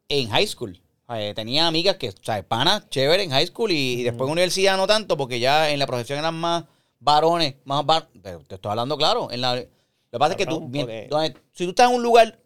en 0.08 0.28
high 0.30 0.46
school. 0.46 0.80
Eh, 1.14 1.34
tenía 1.36 1.66
amigas 1.66 1.96
que, 1.96 2.08
o 2.08 2.12
sea, 2.22 2.42
panas 2.42 2.88
chévere 2.88 3.22
en 3.22 3.30
high 3.30 3.46
school 3.46 3.70
y, 3.70 4.00
y 4.00 4.02
después 4.02 4.26
en 4.28 4.32
universidad 4.32 4.78
no 4.78 4.86
tanto, 4.86 5.16
porque 5.18 5.38
ya 5.40 5.70
en 5.70 5.78
la 5.78 5.86
profesión 5.86 6.18
eran 6.18 6.34
más 6.34 6.64
varones, 7.00 7.56
más 7.64 7.84
pero 8.22 8.38
te 8.46 8.54
estoy 8.54 8.70
hablando 8.70 8.96
claro. 8.96 9.30
En 9.30 9.42
la, 9.42 9.56
lo 9.56 9.62
que 10.10 10.18
pasa 10.18 10.32
es 10.32 10.36
que 10.38 10.46
tú, 10.46 10.66
bien- 10.68 11.08
donde- 11.10 11.34
si 11.52 11.64
tú 11.64 11.70
estás 11.70 11.90
en 11.90 11.96
un 11.96 12.02
lugar 12.02 12.38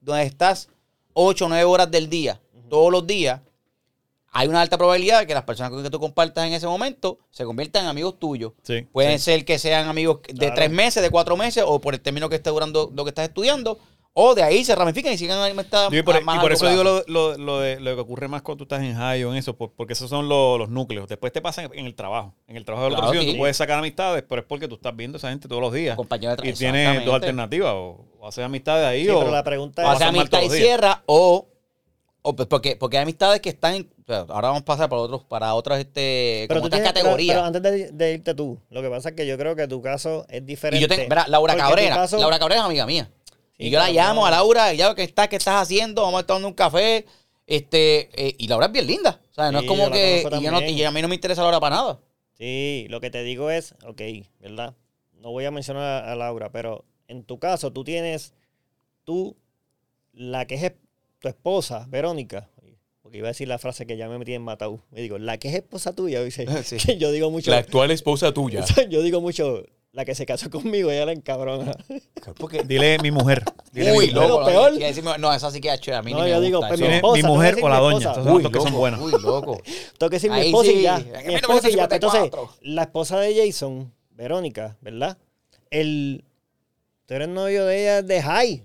donde 0.00 0.22
estás 0.22 0.70
8 1.14 1.46
o 1.46 1.48
9 1.48 1.64
horas 1.64 1.90
del 1.90 2.08
día, 2.10 2.40
todos 2.68 2.92
los 2.92 3.06
días, 3.06 3.40
hay 4.36 4.48
una 4.48 4.60
alta 4.60 4.76
probabilidad 4.76 5.20
de 5.20 5.26
que 5.28 5.34
las 5.34 5.44
personas 5.44 5.70
con 5.70 5.78
las 5.78 5.84
que 5.88 5.90
tú 5.92 6.00
compartas 6.00 6.44
en 6.46 6.52
ese 6.54 6.66
momento 6.66 7.18
se 7.30 7.44
conviertan 7.44 7.84
en 7.84 7.88
amigos 7.90 8.18
tuyos. 8.18 8.52
Sí, 8.64 8.82
Pueden 8.92 9.18
sí. 9.20 9.26
ser 9.26 9.44
que 9.44 9.60
sean 9.60 9.86
amigos 9.88 10.20
de 10.26 10.34
Claro. 10.34 10.54
tres 10.56 10.70
meses, 10.70 11.02
de 11.04 11.10
cuatro 11.10 11.36
meses, 11.36 11.62
o 11.64 11.80
por 11.80 11.94
el 11.94 12.00
término 12.00 12.28
que 12.28 12.34
esté 12.36 12.50
durando 12.50 12.90
lo 12.92 13.04
que 13.04 13.10
estás 13.10 13.28
estudiando, 13.28 13.78
o 14.16 14.34
de 14.36 14.44
ahí 14.44 14.64
se 14.64 14.74
ramifican 14.76 15.12
y 15.12 15.18
sigan 15.18 15.38
Digo, 15.44 15.64
y 15.90 16.02
por, 16.02 16.22
más 16.22 16.36
y 16.36 16.40
por 16.40 16.52
eso 16.52 16.68
digo 16.70 16.84
lo, 16.84 17.02
lo- 17.08 17.36
lo 17.36 17.58
de, 17.58 17.80
lo 17.80 17.94
que 17.96 18.00
ocurre 18.00 18.28
más 18.28 18.42
cuando 18.42 18.64
tú 18.64 18.74
estás 18.74 18.86
en 18.88 18.94
high 18.96 19.24
o 19.24 19.32
en 19.32 19.36
eso, 19.38 19.56
por- 19.56 19.72
porque 19.72 19.92
esos 19.94 20.08
son 20.08 20.28
los, 20.28 20.56
los 20.56 20.68
núcleos. 20.68 21.08
Después 21.08 21.32
te 21.32 21.40
pasan 21.42 21.68
en 21.74 21.84
el 21.84 21.96
trabajo. 21.96 22.32
En 22.46 22.56
el 22.56 22.64
trabajo 22.64 22.84
del 22.84 22.94
Claro, 22.94 23.08
otro 23.08 23.18
sitio 23.18 23.32
sí. 23.32 23.36
tú 23.36 23.40
puedes 23.42 23.56
sacar 23.56 23.78
amistades, 23.80 24.22
pero 24.28 24.42
es 24.42 24.46
porque 24.46 24.68
tú 24.68 24.76
estás 24.76 24.94
viendo 24.94 25.16
a 25.16 25.18
esa 25.18 25.30
gente 25.30 25.48
todos 25.48 25.60
los 25.60 25.72
días. 25.72 25.96
Compañero 25.96 26.36
de 26.36 26.48
Y 26.48 26.52
tienes 26.52 27.04
dos 27.04 27.14
alternativas. 27.14 27.72
O, 27.74 28.04
o 28.20 28.28
haces 28.28 28.44
amistades 28.44 28.86
ahí 28.86 29.02
sí, 29.04 29.10
o... 29.10 29.18
pero 29.18 29.32
la 29.32 29.42
pregunta 29.42 29.82
O 29.88 29.92
es. 29.92 29.98
mal 30.00 30.08
amistad 30.10 30.42
y 30.42 30.50
cierra, 30.50 31.02
o, 31.06 31.48
o 32.22 32.36
pues 32.36 32.46
porque, 32.46 32.76
porque 32.76 32.96
hay 32.98 33.02
amistades 33.02 33.40
que 33.40 33.48
están 33.48 33.74
en, 33.74 33.90
o 34.08 34.12
ahora 34.12 34.48
vamos 34.48 34.62
a 34.62 34.64
pasar 34.64 34.88
para 34.88 35.02
otros, 35.02 35.24
para 35.24 35.54
otras 35.54 35.80
este, 35.80 36.44
pero 36.46 36.60
como 36.60 36.70
tú 36.70 36.76
tienes, 36.76 36.92
categorías. 36.92 37.34
pero 37.36 37.46
antes 37.46 37.62
de, 37.62 37.90
de 37.90 38.12
irte 38.14 38.32
tú, 38.34 38.58
lo 38.70 38.80
que 38.80 38.88
pasa 38.90 39.08
es 39.08 39.14
que 39.16 39.26
yo 39.26 39.36
creo 39.36 39.56
que 39.56 39.66
tu 39.66 39.82
caso 39.82 40.24
es 40.28 40.46
diferente. 40.46 40.78
y 40.78 40.82
yo 40.82 40.88
tengo, 40.94 41.08
verá, 41.08 41.26
Laura 41.26 41.56
Cabrera, 41.56 41.96
caso- 41.96 42.18
Laura 42.18 42.38
Cabrera 42.38 42.60
es 42.60 42.66
amiga 42.66 42.86
mía. 42.86 43.10
Sí, 43.56 43.64
y 43.66 43.70
yo 43.70 43.78
la 43.78 43.90
llamo 43.90 44.26
a 44.26 44.30
Laura, 44.30 44.74
y 44.74 44.78
ya 44.78 44.94
que 44.94 45.02
estás, 45.04 45.28
qué 45.28 45.36
estás 45.36 45.62
haciendo, 45.62 46.02
vamos 46.02 46.18
a 46.18 46.20
estar 46.20 46.28
tomando 46.36 46.48
un 46.48 46.54
café, 46.54 47.06
este, 47.46 48.08
eh, 48.28 48.34
y 48.38 48.48
Laura 48.48 48.66
es 48.66 48.72
bien 48.72 48.86
linda. 48.86 49.20
O 49.30 49.34
sea, 49.34 49.52
no 49.52 49.60
Sí, 49.60 49.64
es 49.66 49.68
como 49.68 49.84
yo 49.84 49.90
la 49.90 49.94
que, 49.94 50.18
y, 50.18 50.22
yo 50.22 50.50
no- 50.50 50.58
también. 50.58 50.78
y 50.78 50.82
a 50.84 50.90
mí 50.90 51.02
no 51.02 51.08
me 51.08 51.14
interesa 51.14 51.42
Laura 51.42 51.60
para 51.60 51.76
nada. 51.76 52.00
Sí, 52.36 52.86
lo 52.90 53.00
que 53.00 53.10
te 53.10 53.22
digo 53.22 53.50
es, 53.50 53.74
ok, 53.86 54.00
¿verdad? 54.40 54.74
No 55.12 55.30
voy 55.30 55.44
a 55.44 55.50
mencionar 55.52 55.82
a, 56.04 56.12
a 56.12 56.16
Laura, 56.16 56.50
pero 56.50 56.84
en 57.06 57.22
tu 57.24 57.38
caso 57.38 57.72
tú 57.72 57.84
tienes, 57.84 58.34
tú, 59.04 59.36
la 60.12 60.46
que 60.46 60.54
es 60.56 60.72
tu 61.20 61.28
esposa, 61.28 61.86
Verónica, 61.88 62.48
porque 63.02 63.18
iba 63.18 63.28
a 63.28 63.30
decir 63.30 63.46
la 63.48 63.58
frase 63.58 63.86
que 63.86 63.96
ya 63.96 64.08
me 64.08 64.18
metí 64.18 64.34
en 64.34 64.42
Matau, 64.42 64.80
me 64.90 65.00
digo, 65.00 65.18
la 65.18 65.38
que 65.38 65.48
es 65.48 65.54
esposa 65.54 65.92
tuya, 65.94 66.22
dice, 66.24 66.46
Sí. 66.64 66.76
que 66.78 66.96
yo 66.98 67.12
digo 67.12 67.30
mucho, 67.30 67.54
actual 67.54 67.90
esposa 67.92 68.32
tuya. 68.34 68.64
yo 68.90 69.02
digo 69.02 69.20
mucho, 69.20 69.64
la 69.94 70.04
que 70.04 70.14
se 70.14 70.26
casó 70.26 70.50
conmigo, 70.50 70.90
ella 70.90 71.06
la 71.06 71.12
encabrona. 71.12 71.72
Porque, 72.38 72.62
Dile 72.64 72.98
mi 72.98 73.10
mujer. 73.10 73.44
Dile 73.72 73.92
uy, 73.96 74.06
mi 74.08 74.12
loco. 74.12 74.44
peor. 74.44 74.72
no, 75.20 75.32
esa 75.32 75.50
sí 75.50 75.60
que 75.60 75.70
ha 75.70 75.74
hecho 75.74 75.94
a 75.96 76.02
mí 76.02 76.12
No, 76.12 76.24
ni 76.24 76.30
yo 76.30 76.36
me 76.40 76.44
digo, 76.46 76.58
gusta. 76.58 76.68
pues. 76.68 76.80
Tiene 76.80 76.96
esposa, 76.96 77.16
mi 77.16 77.22
mujer 77.22 77.56
o 77.62 77.68
la 77.68 77.76
mi 77.76 77.82
doña. 77.82 78.14
son 78.14 78.28
Uy, 78.28 78.42
los 78.42 78.52
que 78.52 78.58
son 78.58 78.66
loco, 78.68 78.78
buenos. 78.78 79.00
Uy, 79.00 79.12
loco. 79.22 79.60
Tengo 79.96 80.10
que 80.10 80.16
decir 80.16 80.30
mi 80.30 80.40
esposa 80.40 80.70
sí. 80.70 80.76
y 80.78 80.82
ya. 80.82 80.94
A 80.96 80.98
mí 80.98 81.06
Mi 81.26 81.34
esposa 81.36 81.68
y 81.70 81.76
ya. 81.76 81.84
Entonces, 81.84 82.20
54. 82.22 82.50
la 82.62 82.82
esposa 82.82 83.20
de 83.20 83.46
Jason, 83.46 83.92
Verónica, 84.10 84.76
¿verdad? 84.80 85.16
El, 85.70 86.24
tú 87.06 87.14
eres 87.14 87.28
novio 87.28 87.64
de 87.66 87.80
ella 87.82 88.02
de 88.02 88.20
high. 88.22 88.64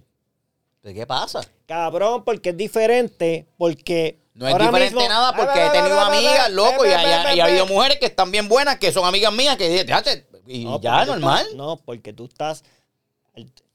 ¿De 0.83 0.93
qué 0.93 1.05
pasa? 1.05 1.41
Cabrón, 1.67 2.23
porque 2.23 2.49
es 2.49 2.57
diferente, 2.57 3.45
porque... 3.57 4.17
No 4.33 4.47
es 4.47 4.53
ahora 4.53 4.67
diferente 4.67 4.95
mismo- 4.95 5.09
nada 5.09 5.35
porque 5.35 5.65
he 5.65 5.69
tenido 5.69 5.99
amigas, 5.99 6.49
loco, 6.51 6.85
y, 6.85 6.89
ha 6.89 7.43
habido 7.45 7.65
mujeres 7.67 7.97
que 7.99 8.05
están 8.05 8.31
bien 8.31 8.47
buenas, 8.47 8.79
que 8.79 8.91
son 8.93 9.05
amigas 9.05 9.33
mías, 9.33 9.57
que 9.57 9.67
dicen, 9.67 9.85
"Déjate", 9.85 10.25
y 10.49 10.65
No, 10.65 10.79
ya, 10.81 10.91
porque 10.91 11.05
tú 11.05 11.11
normal. 11.19 11.45
no, 11.55 11.77
porque 11.77 12.13
tú 12.13 12.25
estás... 12.25 12.63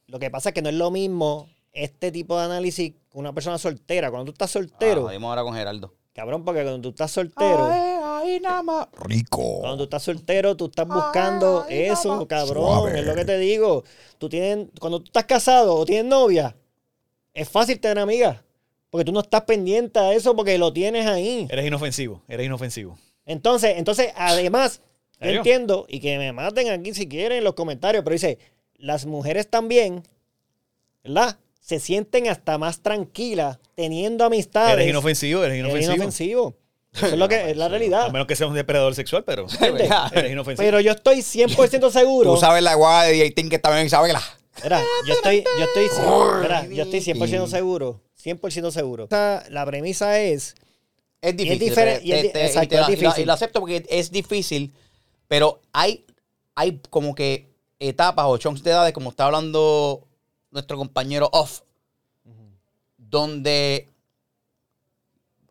Lo 0.06 0.18
que 0.18 0.30
pasa 0.30 0.50
es 0.50 0.54
que 0.54 0.62
no 0.62 0.68
es 0.68 0.74
lo 0.74 0.90
mismo 0.90 1.48
este 1.72 2.12
tipo 2.12 2.38
de 2.38 2.44
análisis 2.44 2.92
con 3.10 3.20
una 3.20 3.32
persona 3.32 3.58
soltera. 3.58 4.10
Cuando 4.10 4.26
tú 4.26 4.32
estás 4.32 4.50
soltero, 4.50 5.08
Ah, 5.08 5.14
ahora 5.20 5.42
con 5.42 5.54
Geraldo. 5.54 5.94
cabrón, 6.12 6.44
porque 6.44 6.62
cuando 6.62 6.80
tú 6.82 6.88
estás 6.90 7.10
soltero... 7.10 7.66
ahí 7.66 8.38
nada 8.40 8.62
más. 8.62 8.88
Rico. 9.00 9.60
Cuando 9.60 9.78
tú 9.78 9.84
estás 9.84 10.02
soltero, 10.02 10.56
tú 10.56 10.66
estás 10.66 10.86
buscando 10.86 11.64
Ay, 11.68 11.84
eso, 11.84 12.26
cabrón. 12.28 12.64
Suave. 12.64 13.00
Es 13.00 13.06
lo 13.06 13.14
que 13.14 13.24
te 13.24 13.38
digo. 13.38 13.84
Tú 14.18 14.28
tienes, 14.28 14.68
cuando 14.80 14.98
tú 15.00 15.06
estás 15.06 15.24
casado 15.24 15.74
o 15.74 15.84
tienes 15.84 16.04
novia, 16.06 16.54
es 17.32 17.48
fácil 17.48 17.80
tener 17.80 17.98
amigas. 17.98 18.38
Porque 18.90 19.04
tú 19.06 19.12
no 19.12 19.20
estás 19.20 19.42
pendiente 19.42 19.98
a 19.98 20.12
eso 20.12 20.36
porque 20.36 20.56
lo 20.58 20.72
tienes 20.72 21.06
ahí. 21.06 21.48
Eres 21.50 21.66
inofensivo. 21.66 22.22
Eres 22.28 22.46
inofensivo. 22.46 22.96
Entonces, 23.26 23.74
entonces, 23.78 24.12
además, 24.16 24.80
yo 25.20 25.30
entiendo, 25.30 25.86
y 25.88 26.00
que 26.00 26.18
me 26.18 26.32
maten 26.32 26.68
aquí 26.70 26.92
si 26.94 27.08
quieren 27.08 27.38
en 27.38 27.44
los 27.44 27.54
comentarios, 27.54 28.02
pero 28.04 28.14
dice, 28.14 28.38
las 28.76 29.06
mujeres 29.06 29.48
también, 29.48 30.02
¿verdad? 31.02 31.38
Se 31.60 31.80
sienten 31.80 32.28
hasta 32.28 32.58
más 32.58 32.80
tranquilas 32.82 33.58
teniendo 33.74 34.24
amistades. 34.24 34.74
Eres 34.74 34.88
inofensivo. 34.88 35.42
Eres 35.44 35.54
Eres 35.58 35.64
inofensivo. 35.66 35.94
inofensivo. 35.94 36.56
Eso 36.94 37.06
es 37.06 37.12
lo 37.18 37.28
que 37.28 37.50
es 37.50 37.56
la 37.56 37.64
A 37.64 37.68
realidad. 37.68 38.10
menos 38.12 38.26
que 38.26 38.36
seas 38.36 38.48
un 38.50 38.54
depredador 38.54 38.94
sexual, 38.94 39.24
pero 39.24 39.46
¿Entiendes? 39.60 39.90
eres 40.12 40.30
inofensivo. 40.32 40.64
Pero 40.66 40.80
yo 40.80 40.92
estoy 40.92 41.18
100% 41.20 41.90
seguro. 41.90 42.34
Tú 42.34 42.40
sabes 42.40 42.62
la 42.62 42.74
guada 42.74 43.04
de 43.04 43.18
Yating 43.18 43.48
que 43.48 43.56
estaba 43.56 43.80
en 43.80 43.86
Isabela. 43.86 44.22
Mira, 44.62 44.80
yo 45.06 45.14
estoy, 45.14 45.42
yo 45.58 45.64
estoy, 45.64 45.88
mira, 46.42 46.66
yo 46.68 46.82
estoy 46.84 47.00
100% 47.00 47.48
seguro. 47.48 48.00
100% 48.22 48.70
seguro. 48.70 49.08
La 49.10 49.64
premisa 49.66 50.20
es 50.20 50.54
Es 51.20 51.36
difícil. 51.36 51.58
diferente- 51.58 52.04
es 52.16 52.22
di- 52.22 52.28
te- 52.28 52.32
te- 52.34 52.46
exacto, 52.46 52.66
y 52.66 52.68
te- 52.68 52.76
es 52.76 52.88
y 52.88 52.90
lo- 52.92 52.96
difícil. 53.00 53.22
Y 53.22 53.26
lo 53.26 53.32
acepto 53.32 53.60
porque 53.60 53.84
es 53.88 54.12
difícil, 54.12 54.72
pero 55.34 55.60
hay, 55.72 56.06
hay 56.54 56.80
como 56.90 57.12
que 57.12 57.52
etapas 57.80 58.24
o 58.28 58.38
chunks 58.38 58.62
de 58.62 58.70
edades, 58.70 58.94
como 58.94 59.10
está 59.10 59.26
hablando 59.26 60.06
nuestro 60.52 60.76
compañero 60.76 61.28
Off, 61.32 61.62
donde, 62.96 63.92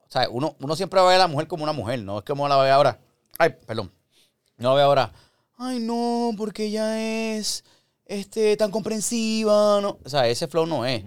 o 0.07 0.09
sea, 0.09 0.29
uno, 0.29 0.55
uno 0.61 0.75
siempre 0.77 1.01
va 1.01 1.07
a 1.07 1.09
ver 1.09 1.19
a 1.19 1.25
la 1.25 1.27
mujer 1.27 1.49
como 1.49 1.63
una 1.63 1.73
mujer, 1.73 2.01
no 2.01 2.19
es 2.19 2.23
como 2.23 2.47
la 2.47 2.55
ve 2.61 2.71
ahora. 2.71 2.97
Ay, 3.37 3.57
perdón. 3.67 3.91
No 4.55 4.69
la 4.69 4.75
ve 4.75 4.81
ahora. 4.83 5.11
Ay, 5.57 5.79
no, 5.79 6.31
porque 6.37 6.67
ella 6.67 7.35
es 7.35 7.65
este, 8.05 8.55
tan 8.55 8.71
comprensiva. 8.71 9.81
No. 9.81 9.99
O 10.01 10.07
sea, 10.07 10.29
ese 10.29 10.47
flow 10.47 10.65
no 10.65 10.85
es. 10.85 11.03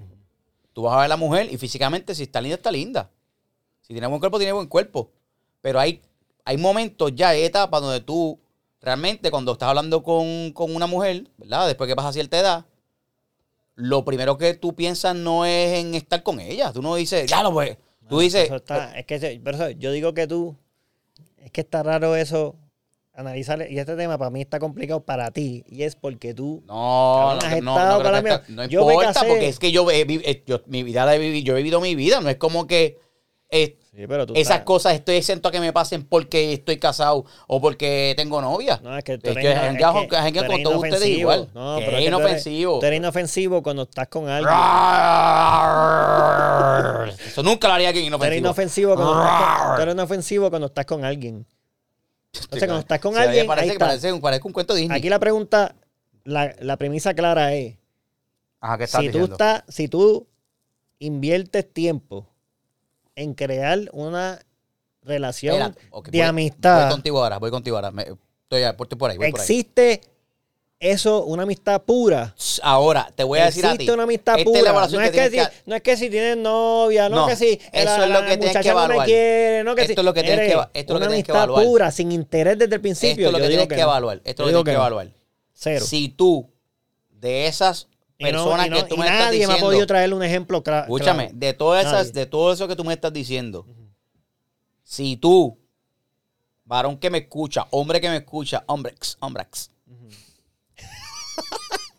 Tú 0.74 0.82
vas 0.82 0.92
a 0.92 0.96
ver 0.98 1.04
a 1.06 1.08
la 1.08 1.16
mujer 1.16 1.50
y 1.50 1.56
físicamente, 1.56 2.14
si 2.14 2.24
está 2.24 2.42
linda, 2.42 2.56
está 2.56 2.70
linda. 2.70 3.10
Si 3.80 3.94
tiene 3.94 4.06
buen 4.06 4.20
cuerpo, 4.20 4.36
tiene 4.36 4.52
buen 4.52 4.66
cuerpo. 4.66 5.12
Pero 5.62 5.80
hay, 5.80 6.02
hay 6.44 6.58
momentos 6.58 7.14
ya, 7.14 7.30
hay 7.30 7.44
etapas 7.44 7.80
donde 7.80 8.02
tú 8.02 8.38
realmente 8.86 9.32
cuando 9.32 9.52
estás 9.52 9.68
hablando 9.68 10.00
con, 10.04 10.52
con 10.52 10.74
una 10.74 10.86
mujer, 10.86 11.28
¿verdad? 11.38 11.66
Después 11.66 11.88
que 11.88 11.96
pasa 11.96 12.12
cierta 12.12 12.38
edad, 12.38 12.64
lo 13.74 14.04
primero 14.04 14.38
que 14.38 14.54
tú 14.54 14.74
piensas 14.76 15.14
no 15.16 15.44
es 15.44 15.80
en 15.80 15.94
estar 15.96 16.22
con 16.22 16.38
ella. 16.38 16.72
Tú 16.72 16.80
no 16.82 16.94
dices, 16.94 17.28
ya 17.28 17.42
lo 17.42 17.52
pues. 17.52 17.76
Tú 18.08 18.20
dices, 18.20 18.44
Eso 18.44 18.54
está- 18.56 18.96
es 18.96 19.04
que 19.04 19.40
por 19.42 19.54
eso 19.54 19.70
yo 19.70 19.90
digo 19.90 20.14
que 20.14 20.28
tú, 20.28 20.56
es 21.38 21.50
que 21.50 21.62
está 21.62 21.82
raro 21.82 22.14
eso, 22.14 22.54
analizar, 23.12 23.66
y 23.68 23.76
este 23.80 23.96
tema 23.96 24.16
para 24.18 24.30
mí 24.30 24.40
está 24.40 24.60
complicado 24.60 25.00
para 25.04 25.32
ti, 25.32 25.64
y 25.66 25.82
es 25.82 25.96
porque 25.96 26.32
tú, 26.32 26.62
no, 26.68 27.34
no, 27.34 27.60
no, 27.62 27.98
no, 27.98 28.02
para 28.04 28.18
que 28.18 28.22
mí. 28.22 28.30
está- 28.30 28.44
no 28.50 28.64
Yo 28.66 28.86
me 28.86 28.92
importa, 28.92 29.14
casé. 29.14 29.26
porque 29.26 29.48
es 29.48 29.58
que 29.58 29.72
yo, 29.72 29.90
he, 29.90 30.02
eh, 30.02 30.44
yo- 30.46 30.60
mi 30.66 30.84
vida 30.84 31.04
la 31.04 31.16
he 31.16 31.18
vivido, 31.18 31.44
yo 31.44 31.54
he 31.54 31.56
vivido 31.56 31.80
mi 31.80 31.96
vida. 31.96 32.20
No 32.20 32.28
es 32.28 32.36
como 32.36 32.68
que 32.68 32.98
eh, 33.50 33.76
sí, 33.96 34.06
pero 34.06 34.26
tú 34.26 34.34
esas 34.34 34.42
estás- 34.56 34.62
cosas 34.64 34.94
estoy 34.94 35.16
exento 35.16 35.48
a 35.48 35.52
que 35.52 35.58
me 35.60 35.72
pasen 35.72 36.04
porque 36.04 36.52
estoy 36.52 36.78
casado 36.78 37.24
o 37.48 37.60
porque 37.60 38.12
tengo 38.16 38.40
novia. 38.42 38.78
No, 38.82 38.96
es 38.96 39.02
que 39.02 39.16
tú 39.18 39.30
Es 39.30 39.36
eres, 39.36 39.44
que 39.44 39.52
es 39.52 39.58
que 39.78 40.16
jangueo 40.16 40.42
tú 40.42 40.46
con 40.46 40.54
eres 40.54 40.64
todos 40.64 40.76
ustedes 40.76 40.94
inofensivo. 41.08 41.20
igual. 41.20 41.48
No, 41.54 41.78
Que 41.78 41.84
pero 41.86 41.96
es 41.96 42.02
es 42.02 42.04
que 42.04 42.10
tú 42.10 42.16
eres- 42.18 42.18
inofensivo. 42.28 42.78
Tú 42.80 42.86
eres 42.86 42.96
inofensivo 42.98 43.62
cuando 43.62 43.82
estás 43.84 44.08
con 44.08 44.28
alguien. 44.28 44.54
Eso 47.26 47.42
nunca 47.42 47.68
lo 47.68 47.74
haría 47.74 47.88
alguien 47.88 48.10
Tú 48.10 48.22
eres 48.24 48.38
inofensivo. 48.38 48.92
inofensivo 48.94 48.96
cuando 48.96 49.22
estás 49.22 49.66
con, 49.66 49.66
tú 49.76 49.82
eres 49.82 49.94
inofensivo 49.94 50.50
cuando 50.50 50.66
estás 50.66 50.86
con 50.86 51.04
alguien. 51.04 51.46
Entonces, 52.34 52.60
cuando 52.68 52.80
estás 52.80 53.00
con 53.00 53.14
Se 53.14 53.20
alguien, 53.20 53.46
parece, 53.46 53.62
ahí 53.64 53.68
que 53.70 53.74
está. 53.74 53.86
parece, 53.86 54.12
un- 54.12 54.20
parece 54.20 54.42
un 54.46 54.52
cuento 54.52 54.74
Disney. 54.74 54.98
Aquí 54.98 55.08
la 55.08 55.18
pregunta, 55.18 55.74
la, 56.24 56.54
la 56.60 56.76
premisa 56.76 57.14
clara 57.14 57.54
es, 57.54 57.76
Ajá, 58.60 58.78
¿qué 58.78 58.84
estás 58.84 59.00
si 59.00 59.06
tú, 59.08 59.12
diciendo? 59.18 59.34
estás, 59.34 59.64
si 59.68 59.88
tú 59.88 60.26
inviertes 60.98 61.72
tiempo 61.72 62.28
en 63.16 63.34
crear 63.34 63.80
una 63.92 64.38
relación 65.02 65.74
de 65.74 65.90
voy- 65.90 66.20
amistad, 66.20 66.82
Voy 66.82 66.90
contigo 66.92 67.22
ahora, 67.22 67.38
voy 67.38 67.50
contigo 67.50 67.76
ahora. 67.76 67.90
Me- 67.90 68.02
estoy, 68.02 68.62
estoy 68.62 68.98
por 68.98 69.10
ahí, 69.10 69.16
voy 69.16 69.30
por 69.30 69.40
ahí. 69.40 69.44
¿existe 69.44 70.00
eso, 70.78 71.24
una 71.24 71.44
amistad 71.44 71.82
pura? 71.82 72.34
Ahora, 72.62 73.10
te 73.14 73.24
voy 73.24 73.38
a 73.38 73.46
decir 73.46 73.64
a 73.64 73.70
ti. 73.70 73.74
Existe 73.76 73.92
una 73.92 74.02
amistad 74.02 74.36
la 74.36 74.44
pura. 74.44 74.72
No 74.72 75.00
es, 75.00 75.10
que 75.10 75.16
que 75.16 75.30
si, 75.30 75.48
no 75.64 75.74
es 75.76 75.82
que 75.82 75.96
si 75.96 76.10
tienes 76.10 76.36
novia, 76.36 77.08
no, 77.08 77.16
No, 77.22 77.26
que 77.26 77.36
si 77.36 77.58
eso 77.72 78.02
es 78.04 78.10
lo 78.10 78.20
que 78.20 78.36
tienes 78.36 78.38
que 78.38 78.46
muchacha 78.48 78.68
no 78.72 78.76
me 78.80 78.84
evaluar. 78.84 79.06
quiere, 79.06 79.64
no 79.64 79.74
que 79.74 79.80
Esto 79.82 79.94
si 79.94 80.00
es 80.00 80.04
lo 80.04 80.12
que 80.14 80.22
tienes 80.22 80.52
que 80.52 80.52
esto 80.52 80.68
es 80.74 80.88
lo 80.88 80.96
una 80.96 81.06
que 81.06 81.08
tienes 81.08 81.24
que 81.24 81.32
evaluar. 81.32 81.64
pura, 81.64 81.90
sin 81.90 82.12
interés 82.12 82.58
desde 82.58 82.74
el 82.74 82.80
principio. 82.82 83.26
Esto 83.26 83.26
es 83.28 83.32
lo 83.32 83.38
que 83.38 83.48
tienes 83.48 83.68
que, 83.68 83.80
evaluar. 83.80 84.20
Esto 84.22 84.28
es 84.28 84.38
lo 84.38 84.44
que 84.44 84.50
tienes 84.52 84.64
que, 84.64 84.72
evaluar. 84.72 85.08
Cero. 85.54 85.86
Si 85.86 86.08
tú, 86.10 86.50
de 87.08 87.46
esas 87.46 87.88
personas 88.18 88.66
y 88.66 88.70
no- 88.70 88.76
que 88.76 88.82
tú 88.84 88.94
y 88.94 88.98
me 88.98 89.04
estás 89.06 89.18
nadie 89.26 89.38
me 89.38 89.44
ha 89.44 89.48
diciendo, 89.48 89.66
podido 89.66 89.86
traerle 89.86 90.14
un 90.14 90.22
ejemplo 90.22 90.62
cla- 90.62 90.82
escúchame, 90.82 91.24
claro. 91.24 91.38
de 91.38 91.52
todas 91.54 91.86
esas, 91.86 92.06
Nadie. 92.08 92.20
de 92.20 92.26
todo 92.26 92.52
eso 92.52 92.68
que 92.68 92.76
tú 92.76 92.84
me 92.84 92.94
estás 92.94 93.12
diciendo, 93.12 93.66
si 94.82 95.16
tú, 95.16 95.58
varón 96.64 96.98
que 96.98 97.10
me 97.10 97.18
escucha, 97.18 97.66
hombre 97.70 98.00
que 98.00 98.08
me 98.08 98.16
escucha, 98.16 98.64
hombre, 98.66 98.92
x, 98.92 99.16
hombre, 99.20 99.42
x, 99.44 99.70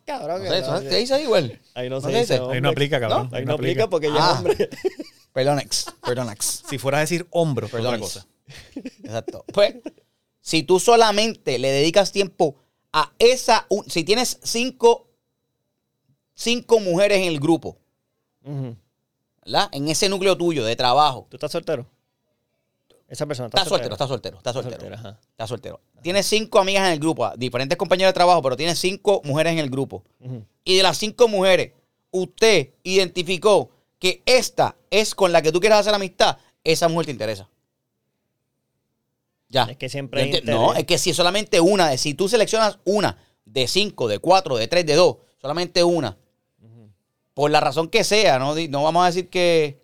Cabrón, 0.06 0.44
no 0.44 0.50
que 0.50 0.56
sé, 0.56 0.62
no, 0.62 0.80
¿se 0.80 0.96
dice 0.98 1.22
igual? 1.22 1.60
Ahí 1.74 1.90
no 1.90 1.96
¿No 1.96 2.02
se 2.02 2.08
dice. 2.08 2.20
dice? 2.22 2.34
Ahí 2.36 2.40
hombre. 2.40 2.62
no 2.62 2.70
aplica, 2.70 3.00
cabrón. 3.00 3.30
Ahí 3.34 3.44
no 3.46 3.54
aplica 3.56 3.90
porque 3.90 4.08
ya 4.08 4.16
Ah. 4.18 4.32
es 4.32 4.38
hombre. 4.38 4.70
Perdón, 5.34 5.60
ex, 5.60 5.86
perdón, 6.04 6.32
ex. 6.32 6.64
Si 6.68 6.80
fuera 6.80 6.98
a 6.98 7.02
decir 7.02 7.28
hombro, 7.30 7.68
Perdón, 7.68 7.96
otra 7.96 8.00
cosa. 8.00 8.26
Exacto. 9.04 9.46
Pues, 9.54 9.76
si 10.42 10.64
tú 10.64 10.80
solamente 10.80 11.60
le 11.60 11.70
dedicas 11.72 12.12
tiempo 12.12 12.56
a 12.92 13.12
esa, 13.20 13.68
un- 13.70 13.88
si 13.88 14.04
tienes 14.04 14.40
cinco, 14.42 15.07
cinco 16.38 16.80
mujeres 16.80 17.18
en 17.18 17.24
el 17.26 17.40
grupo, 17.40 17.78
Ujú. 18.46 18.76
¿verdad? 19.44 19.70
En 19.72 19.90
ese 19.90 20.08
núcleo 20.08 20.38
tuyo 20.38 20.64
de 20.64 20.76
trabajo. 20.76 21.26
¿Tú 21.30 21.36
estás 21.38 21.52
soltero? 21.52 21.86
Esa 23.08 23.26
persona 23.26 23.48
está, 23.48 23.60
Estás 23.60 23.70
soltero, 23.70 23.94
estás 23.94 24.08
soltero, 24.10 24.38
Está 24.38 24.54
soltero. 24.54 24.76
soltera, 24.76 24.96
ajá. 25.00 25.20
Estás 25.32 25.50
soltero. 25.50 25.82
Tienes 26.02 26.26
cinco 26.28 26.60
amigas 26.60 26.86
en 26.88 26.94
el 26.94 27.00
grupo, 27.00 27.30
diferentes 27.38 27.78
compañeros 27.78 28.10
de 28.10 28.14
trabajo, 28.14 28.42
pero 28.42 28.56
tienes 28.56 28.78
cinco 28.80 29.22
mujeres 29.24 29.54
en 29.54 29.60
el 29.60 29.70
grupo. 29.70 30.04
Y 30.64 30.76
de 30.78 30.84
las 30.84 30.98
cinco 30.98 31.28
mujeres, 31.28 31.72
usted 32.12 32.74
identificó 32.84 33.72
que 33.98 34.22
esta 34.26 34.76
es 34.92 35.16
con 35.16 35.32
la 35.32 35.42
que 35.42 35.52
tú 35.52 35.60
quieres 35.60 35.80
hacer 35.80 35.94
amistad, 35.94 36.38
esa 36.64 36.88
mujer 36.90 37.06
te 37.08 37.12
interesa. 37.14 37.50
Ya. 39.50 39.64
Es 39.64 39.78
que 39.78 39.88
siempre 39.90 40.22
hay. 40.24 40.42
No, 40.44 40.74
es 40.74 40.86
que 40.86 40.98
si 40.98 41.14
solamente 41.14 41.62
una, 41.62 41.96
si 41.98 42.14
tú 42.14 42.28
seleccionas 42.28 42.80
una 42.84 43.18
de 43.46 43.68
cinco, 43.70 44.10
de 44.10 44.20
cuatro, 44.20 44.58
de 44.58 44.68
tres, 44.68 44.86
de 44.86 44.96
dos, 44.96 45.18
solamente 45.42 45.84
una, 45.86 46.18
por 47.38 47.52
la 47.52 47.60
razón 47.60 47.88
que 47.88 48.04
sea, 48.04 48.40
no, 48.40 48.56
no 48.56 48.84
vamos 48.84 49.04
a 49.04 49.06
decir 49.06 49.30
que. 49.30 49.80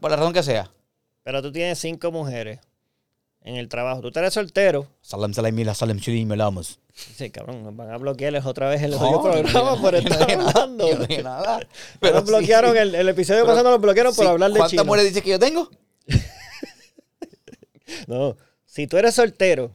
Por 0.00 0.10
la 0.12 0.16
razón 0.16 0.32
que 0.32 0.44
sea. 0.44 0.70
Pero 1.24 1.42
tú 1.42 1.50
tienes 1.50 1.76
cinco 1.80 2.12
mujeres 2.12 2.60
en 3.40 3.56
el 3.56 3.68
trabajo. 3.68 4.00
Tú 4.00 4.16
eres 4.16 4.32
soltero. 4.32 4.86
Salam 5.02 5.34
salam 5.34 5.74
salam 5.74 5.98
melamos. 6.26 6.78
Sí, 6.92 7.30
cabrón, 7.30 7.64
nos 7.64 7.74
van 7.74 7.90
a 7.90 7.96
bloquearles 7.98 8.46
otra 8.46 8.68
vez 8.68 8.80
el 8.82 8.92
No, 8.92 9.10
otro 9.10 9.32
programa 9.32 9.70
no 9.72 9.80
por 9.82 9.96
estar 9.96 10.28
nada, 10.38 10.50
hablando. 10.62 10.86
no 11.08 11.22
nada. 11.24 11.66
Pero 11.98 12.20
sí, 12.20 12.26
bloquearon 12.26 12.72
sí. 12.74 12.78
el, 12.78 12.94
el 12.94 13.08
episodio 13.08 13.40
Pero- 13.42 13.52
pasado, 13.54 13.70
nos 13.72 13.80
bloquearon 13.80 14.14
por 14.14 14.24
Sí, 14.24 14.30
hablar 14.30 14.50
de 14.52 14.58
¿Cuántas 14.58 14.70
chino. 14.70 14.84
mujeres 14.84 15.06
dices 15.08 15.22
que 15.24 15.30
yo 15.30 15.38
tengo? 15.40 15.68
No, 18.06 18.36
si 18.64 18.86
tú 18.86 18.96
eres 18.96 19.14
soltero 19.14 19.74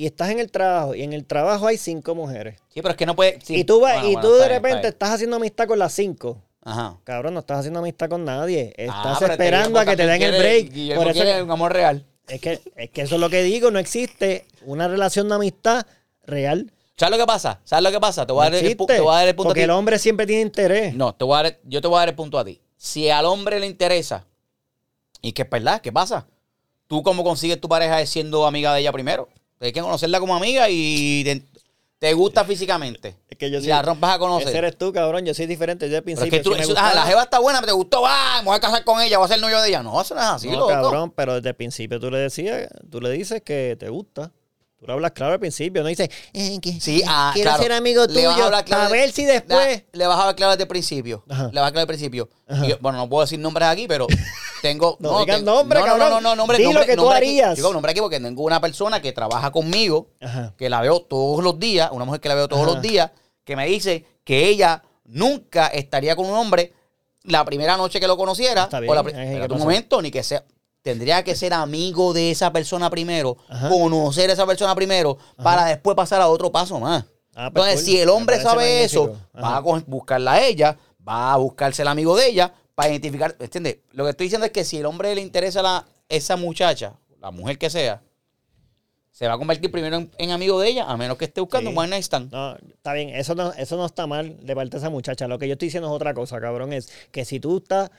y 0.00 0.06
estás 0.06 0.30
en 0.30 0.38
el 0.38 0.50
trabajo 0.50 0.94
y 0.94 1.02
en 1.02 1.12
el 1.12 1.26
trabajo 1.26 1.66
hay 1.66 1.76
cinco 1.76 2.14
mujeres 2.14 2.56
Sí, 2.72 2.80
pero 2.80 2.90
es 2.90 2.96
que 2.96 3.04
no 3.06 3.14
puede. 3.14 3.38
sí. 3.44 3.56
y 3.56 3.64
tú 3.64 3.80
vas 3.80 3.94
Bueno, 3.94 4.08
y 4.08 4.12
bueno, 4.14 4.28
tú 4.28 4.34
de 4.34 4.40
está 4.42 4.48
bien, 4.48 4.56
está 4.56 4.68
repente 4.70 4.88
estás 4.88 5.10
haciendo 5.10 5.36
amistad 5.36 5.66
con 5.66 5.78
las 5.78 5.92
cinco. 5.92 6.42
Ajá. 6.62 6.96
Cabrón, 7.04 7.34
no 7.34 7.40
estás 7.40 7.58
haciendo 7.60 7.80
amistad 7.80 8.08
con 8.08 8.24
nadie. 8.24 8.72
Estás 8.76 8.96
Ah, 8.98 9.16
pero 9.20 9.32
esperando 9.32 9.78
a 9.78 9.84
que 9.84 9.96
te 9.96 10.06
den 10.06 10.22
el 10.22 10.38
break. 10.38 10.70
Guillermo 10.72 11.02
Por 11.02 11.10
eso 11.12 11.22
que- 11.24 11.42
un 11.42 11.50
amor 11.50 11.72
real. 11.72 12.04
es, 12.28 12.40
que, 12.40 12.60
es 12.76 12.90
que 12.90 13.02
eso 13.02 13.14
es 13.16 13.20
lo 13.20 13.28
que 13.30 13.42
digo. 13.42 13.70
No 13.70 13.78
existe 13.78 14.46
una 14.64 14.86
relación 14.88 15.28
de 15.28 15.34
amistad 15.34 15.86
real. 16.24 16.70
¿Sabes 16.96 17.12
lo 17.12 17.18
que 17.22 17.26
pasa? 17.26 17.60
¿Sabes 17.64 17.82
lo 17.82 17.90
que 17.90 18.00
pasa? 18.00 18.26
Te 18.26 18.32
voy 18.32 18.46
a 18.46 18.50
dar 18.50 18.62
el, 18.64 18.76
te 18.76 19.00
voy 19.00 19.12
a 19.14 19.18
dar 19.18 19.28
el 19.28 19.34
punto 19.34 19.48
a 19.48 19.50
porque 19.50 19.60
ti. 19.60 19.64
el 19.64 19.70
hombre 19.70 19.98
siempre 19.98 20.26
tiene 20.26 20.42
interés. 20.42 20.94
No, 20.94 21.14
te 21.14 21.24
voy 21.24 21.38
a 21.38 21.42
dar- 21.44 21.58
yo 21.64 21.80
te 21.80 21.88
voy 21.88 21.96
a 21.96 22.00
dar 22.00 22.08
el 22.10 22.14
punto 22.14 22.38
a 22.38 22.44
ti. 22.44 22.60
Si 22.76 23.08
al 23.10 23.24
hombre 23.26 23.58
le 23.60 23.66
interesa, 23.66 24.24
y 25.22 25.32
que 25.32 25.42
es 25.42 25.50
verdad, 25.50 25.80
¿qué 25.82 25.92
pasa? 25.92 26.26
Tú 26.86 27.02
cómo 27.02 27.22
consigues 27.24 27.60
tu 27.60 27.68
pareja 27.68 28.00
es 28.00 28.08
siendo 28.10 28.46
amiga 28.46 28.72
de 28.74 28.80
ella 28.80 28.92
primero. 28.92 29.28
Tienes 29.60 29.74
que 29.74 29.80
conocerla 29.82 30.18
como 30.20 30.34
amiga 30.34 30.68
y 30.70 31.22
te, 31.22 31.42
te 31.98 32.14
gusta 32.14 32.46
físicamente. 32.46 33.14
Es 33.28 33.36
que 33.36 33.50
yo 33.50 33.58
y 33.58 33.62
sí- 33.62 33.68
la 33.68 33.82
rompas 33.82 34.14
a 34.16 34.18
conocer. 34.18 34.48
Ese 34.48 34.56
eres 34.56 34.78
tú, 34.78 34.90
cabrón. 34.90 35.26
Yo 35.26 35.34
soy 35.34 35.44
diferente 35.44 35.84
desde 35.84 35.98
el 35.98 36.02
Pero 36.02 36.14
es 36.14 36.20
principio. 36.20 36.38
que 36.38 36.42
tú, 36.44 36.52
sí 36.52 36.56
me 36.68 36.72
eso- 36.72 36.74
ah, 36.82 36.94
la 36.94 37.02
jeva 37.04 37.24
está 37.24 37.38
buena, 37.40 37.60
te 37.60 37.72
gustó, 37.72 38.00
va, 38.00 38.38
me 38.38 38.46
voy 38.46 38.56
a 38.56 38.60
casar 38.60 38.82
con 38.84 39.02
ella, 39.02 39.18
voy 39.18 39.26
a 39.26 39.28
ser 39.28 39.38
novio 39.38 39.60
de 39.60 39.68
ella. 39.68 39.82
No, 39.82 40.00
eso 40.00 40.14
no 40.14 40.20
es 40.22 40.26
así, 40.28 40.48
No, 40.48 40.60
loco. 40.60 40.68
cabrón, 40.68 41.10
pero 41.14 41.34
desde 41.34 41.50
el 41.50 41.56
principio 41.56 42.00
tú 42.00 42.10
le 42.10 42.16
decías, 42.20 42.70
tú 42.90 43.02
le 43.02 43.10
dices 43.10 43.42
que 43.42 43.76
te 43.78 43.90
gusta. 43.90 44.32
Tú 44.80 44.86
le 44.86 44.92
hablas 44.94 45.10
claro 45.12 45.34
al 45.34 45.38
principio, 45.40 45.82
no 45.82 45.88
dices, 45.90 46.08
eh, 46.32 46.58
que 46.58 46.80
Sí, 46.80 47.02
ah, 47.06 47.32
quiero 47.34 47.50
claro. 47.50 47.62
ser 47.62 47.72
amigo 47.72 48.06
Le 48.06 48.24
vas 48.26 48.34
tuyo, 48.34 48.46
hablar 48.46 48.64
claro 48.64 48.84
a 48.84 48.86
de- 48.88 48.92
ver 48.92 49.12
si 49.12 49.26
después... 49.26 49.66
Le, 49.92 49.98
le 49.98 50.06
vas 50.06 50.16
a 50.16 50.20
hablar 50.22 50.36
claro 50.36 50.52
desde 50.52 50.62
el 50.62 50.68
principio. 50.68 51.22
Ajá. 51.28 51.50
Le 51.52 51.60
vas 51.60 51.64
a 51.64 51.66
hablar 51.68 51.82
el 51.82 51.86
principio. 51.86 52.30
Yo- 52.66 52.78
bueno, 52.80 52.96
no 52.96 53.06
puedo 53.08 53.20
decir 53.20 53.38
nombres 53.38 53.68
aquí, 53.68 53.86
pero 53.86 54.06
tengo. 54.62 54.96
No 54.98 55.20
digas 55.20 55.36
tengo- 55.40 55.52
nombre, 55.54 55.80
no, 55.80 55.86
no, 55.86 55.92
cabrón. 55.92 56.10
no, 56.10 56.20
no, 56.30 56.34
nombre, 56.36 56.56
Di 56.56 56.64
lo 56.64 56.70
nombre, 56.70 56.86
que 56.86 56.96
tú 56.96 57.02
nombre 57.02 57.18
aquí. 57.18 57.28
harías. 57.28 57.56
Digo 57.56 57.72
nombre 57.74 57.92
aquí 57.92 58.00
porque 58.00 58.20
tengo 58.20 58.42
una 58.42 58.58
persona 58.58 59.02
que 59.02 59.12
trabaja 59.12 59.50
conmigo, 59.52 60.08
Ajá. 60.18 60.54
que 60.56 60.70
la 60.70 60.80
veo 60.80 61.00
todos 61.02 61.44
los 61.44 61.58
días, 61.58 61.90
una 61.92 62.06
mujer 62.06 62.20
que 62.22 62.28
la 62.30 62.34
veo 62.36 62.48
todos 62.48 62.62
Ajá. 62.62 62.72
los 62.72 62.80
días, 62.82 63.10
que 63.44 63.56
me 63.56 63.66
dice 63.66 64.06
que 64.24 64.48
ella 64.48 64.82
nunca 65.04 65.66
estaría 65.66 66.16
con 66.16 66.24
un 66.24 66.34
hombre 66.36 66.72
la 67.24 67.44
primera 67.44 67.76
noche 67.76 68.00
que 68.00 68.06
lo 68.06 68.16
conociera. 68.16 68.62
Está 68.64 68.78
o 68.78 68.94
la 68.94 69.02
bien, 69.02 69.04
pri- 69.04 69.12
eh, 69.12 69.16
¿qué 69.16 69.24
espérate 69.32 69.52
un 69.52 69.60
momento, 69.60 70.00
ni 70.00 70.10
que 70.10 70.22
sea. 70.22 70.42
Tendría 70.82 71.22
que 71.24 71.34
ser 71.36 71.52
amigo 71.52 72.12
de 72.14 72.30
esa 72.30 72.52
persona 72.52 72.88
primero, 72.88 73.36
Ajá. 73.48 73.68
conocer 73.68 74.30
a 74.30 74.32
esa 74.32 74.46
persona 74.46 74.74
primero, 74.74 75.18
para 75.42 75.66
después 75.66 75.94
pasar 75.94 76.20
a 76.22 76.28
otro 76.28 76.50
paso 76.50 76.80
más. 76.80 77.04
Ah, 77.34 77.50
pues 77.52 77.64
Entonces, 77.66 77.74
cool. 77.76 77.84
si 77.84 78.00
el 78.00 78.08
hombre 78.08 78.40
sabe 78.40 78.84
eso, 78.84 79.16
va 79.36 79.56
a 79.58 79.60
buscarla 79.60 80.32
a 80.32 80.44
ella, 80.46 80.76
va 81.06 81.32
a 81.32 81.36
buscarse 81.36 81.82
el 81.82 81.88
amigo 81.88 82.16
de 82.16 82.28
ella 82.28 82.52
para 82.74 82.90
identificar. 82.90 83.36
¿Entiendes? 83.38 83.78
Lo 83.92 84.04
que 84.04 84.10
estoy 84.10 84.24
diciendo 84.26 84.46
es 84.46 84.52
que 84.52 84.64
si 84.64 84.78
el 84.78 84.86
hombre 84.86 85.14
le 85.14 85.20
interesa 85.20 85.60
a 85.60 85.62
la, 85.62 85.86
esa 86.08 86.36
muchacha, 86.36 86.94
la 87.20 87.30
mujer 87.30 87.58
que 87.58 87.68
sea, 87.70 88.02
se 89.12 89.28
va 89.28 89.34
a 89.34 89.38
convertir 89.38 89.70
primero 89.70 89.96
en, 89.96 90.10
en 90.16 90.30
amigo 90.30 90.58
de 90.60 90.68
ella, 90.70 90.84
a 90.90 90.96
menos 90.96 91.18
que 91.18 91.26
esté 91.26 91.40
buscando 91.42 91.68
Sí. 91.70 91.76
un 91.76 91.78
one 91.82 91.88
night 91.90 92.04
stand. 92.04 92.32
No, 92.32 92.56
está 92.56 92.94
bien, 92.94 93.10
eso 93.10 93.34
no, 93.34 93.52
eso 93.52 93.76
no 93.76 93.84
está 93.84 94.06
mal 94.06 94.38
de 94.44 94.54
parte 94.54 94.70
de 94.72 94.78
esa 94.78 94.88
muchacha. 94.90 95.28
Lo 95.28 95.38
que 95.38 95.46
yo 95.46 95.52
estoy 95.54 95.66
diciendo 95.66 95.88
es 95.88 95.94
otra 95.94 96.14
cosa, 96.14 96.40
cabrón. 96.40 96.72
Es 96.72 96.88
que 97.10 97.24
si 97.26 97.38
tú 97.38 97.58
estás, 97.58 97.90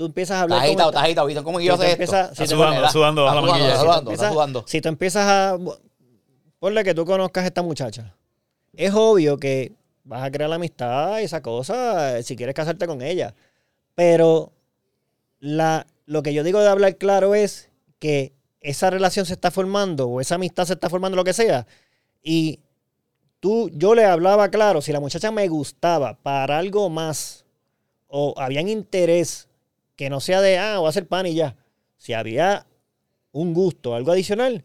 tú 0.00 0.06
empiezas 0.06 0.38
a 0.38 0.40
hablar 0.42 0.64
estás 0.66 0.96
agitado. 0.96 1.26
¿Viste 1.26 1.42
cómo 1.42 1.58
Si 1.60 1.66
yo 1.66 1.74
tú 1.76 1.82
hace 1.82 1.92
esto? 1.92 2.02
empiezas- 2.02 2.34
si 2.38 2.46
sudando, 2.46 2.88
sudando 2.88 3.24
la 3.26 3.34
manguilla. 3.34 3.76
Sudando, 3.76 3.82
está 3.82 3.98
empiezas- 4.00 4.32
sudando. 4.32 4.64
si 4.66 4.80
tú 4.80 4.88
empiezas 4.88 5.26
a. 5.26 5.58
Ponle 6.58 6.84
que 6.84 6.94
tú 6.94 7.04
conozcas 7.04 7.44
a 7.44 7.46
esta 7.48 7.62
muchacha. 7.62 8.14
Es 8.74 8.94
obvio 8.94 9.36
que 9.36 9.72
vas 10.04 10.22
a 10.24 10.30
crear 10.30 10.48
la 10.48 10.56
amistad 10.56 11.18
y 11.20 11.24
esa 11.24 11.42
cosa 11.42 12.22
si 12.22 12.34
quieres 12.34 12.54
casarte 12.54 12.86
con 12.86 13.02
ella. 13.02 13.34
Pero 13.94 14.52
la, 15.38 15.86
lo 16.06 16.22
que 16.22 16.32
yo 16.32 16.44
digo 16.44 16.60
de 16.60 16.68
hablar 16.68 16.96
claro 16.96 17.34
es 17.34 17.68
que 17.98 18.32
esa 18.62 18.88
relación 18.88 19.26
se 19.26 19.34
está 19.34 19.50
formando 19.50 20.08
o 20.08 20.20
esa 20.22 20.36
amistad 20.36 20.64
se 20.64 20.72
está 20.72 20.88
formando, 20.88 21.16
lo 21.16 21.24
que 21.24 21.34
sea. 21.34 21.66
Y 22.22 22.60
tú, 23.38 23.68
yo 23.74 23.94
le 23.94 24.06
hablaba 24.06 24.48
claro, 24.48 24.80
si 24.80 24.92
la 24.92 25.00
muchacha 25.00 25.30
me 25.30 25.46
gustaba 25.48 26.14
para 26.22 26.58
algo 26.58 26.88
más 26.88 27.44
o 28.06 28.32
había 28.38 28.62
interés 28.62 29.46
que 30.00 30.08
no 30.08 30.18
sea 30.20 30.40
de, 30.40 30.56
ah, 30.56 30.78
voy 30.78 30.86
a 30.86 30.88
hacer 30.88 31.06
pan 31.06 31.26
y 31.26 31.34
ya. 31.34 31.56
Si 31.98 32.14
había 32.14 32.66
un 33.32 33.52
gusto, 33.52 33.94
algo 33.94 34.12
adicional, 34.12 34.64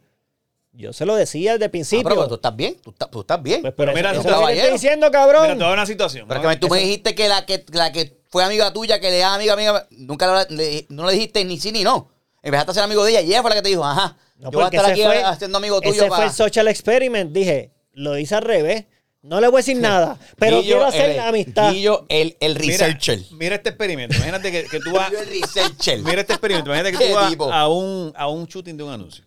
yo 0.71 0.93
se 0.93 1.05
lo 1.05 1.13
decía 1.13 1.51
desde 1.51 1.65
el 1.65 1.69
Ah, 1.69 1.71
principio. 1.71 2.03
pero, 2.05 2.15
pero 2.15 2.27
tú 2.29 2.35
estás 2.35 2.55
bien, 2.55 2.77
tú 2.81 2.91
estás, 2.91 3.11
tú 3.11 3.19
estás 3.19 3.43
bien. 3.43 3.59
Pues, 3.61 3.73
Pero 3.75 3.91
pero 3.91 3.97
mira, 3.97 4.11
eso 4.11 4.21
es 4.21 4.25
lo 4.27 4.39
que 4.47 4.53
te 4.53 4.59
estoy 4.59 4.71
diciendo, 4.71 5.11
cabrón. 5.11 5.41
Mira, 5.41 5.53
te 5.55 5.57
voy 5.57 5.65
a 5.65 5.67
dar 5.71 5.77
una 5.77 5.85
situación. 5.85 6.25
Pero 6.29 6.41
¿no? 6.41 6.49
que 6.49 6.55
tú 6.55 6.69
me 6.69 6.77
eso- 6.77 6.85
dijiste 6.87 7.15
que 7.15 7.27
la 7.27 7.45
que 7.45 7.65
la 7.73 7.91
que 7.91 8.17
fue 8.29 8.45
amiga 8.45 8.71
tuya, 8.71 9.01
que 9.01 9.11
le 9.11 9.17
da 9.17 9.35
amiga, 9.35 9.51
amiga, 9.55 9.85
nunca 9.91 10.45
le- 10.47 10.85
no 10.87 11.05
le 11.05 11.11
dijiste 11.11 11.43
ni 11.43 11.59
sí 11.59 11.73
ni 11.73 11.83
no. 11.83 12.09
Empezaste 12.41 12.71
a 12.71 12.73
ser 12.75 12.83
amigo 12.83 13.03
de 13.03 13.11
ella 13.11 13.21
y 13.21 13.25
ella 13.27 13.41
fue 13.41 13.49
la 13.49 13.57
que 13.57 13.61
te 13.61 13.69
dijo, 13.69 13.83
ajá, 13.83 14.15
No, 14.37 14.51
yo 14.51 14.59
voy 14.59 14.63
a 14.63 14.67
estar 14.67 14.85
aquí 14.89 15.03
fue- 15.03 15.21
haciendo 15.21 15.57
amigo 15.57 15.81
tuyo 15.81 15.91
Ese 15.95 16.03
para... 16.07 16.15
fue 16.15 16.25
el 16.27 16.31
social 16.31 16.69
experiment. 16.69 17.33
Dije, 17.33 17.71
lo 17.91 18.17
hice 18.17 18.35
al 18.35 18.43
revés. 18.43 18.85
No 19.27 19.41
le 19.41 19.47
voy 19.47 19.55
a 19.57 19.59
decir 19.59 19.77
nada, 19.77 20.19
pero 20.37 20.57
Guillo, 20.61 20.75
quiero 20.75 20.85
hacer 20.85 21.09
el- 21.11 21.19
amistad. 21.19 21.71
Guillo, 21.73 22.05
el, 22.09 22.37
el 22.39 22.55
researcher. 22.55 23.19
mira 23.31 23.55
este 23.55 23.69
experimento. 23.69 24.15
Imagínate 24.15 24.51
que, 24.51 24.65
que 24.65 24.79
tú 24.79 24.91
vas. 24.93 25.09
Guillo, 25.09 25.21
el 25.23 25.29
researcher. 25.41 25.99
Mira 26.03 26.21
este 26.21 26.33
experimento. 26.33 26.69
Imagínate 26.69 26.91
que 26.91 26.97
¿Qué 27.03 27.09
tú 27.09 27.15
vas 27.15 27.29
tipo? 27.31 27.51
a 27.51 27.67
un, 27.67 28.13
a 28.15 28.27
un 28.27 28.45
shooting 28.45 28.77
de 28.77 28.83
un 28.83 28.91
anuncio 28.93 29.25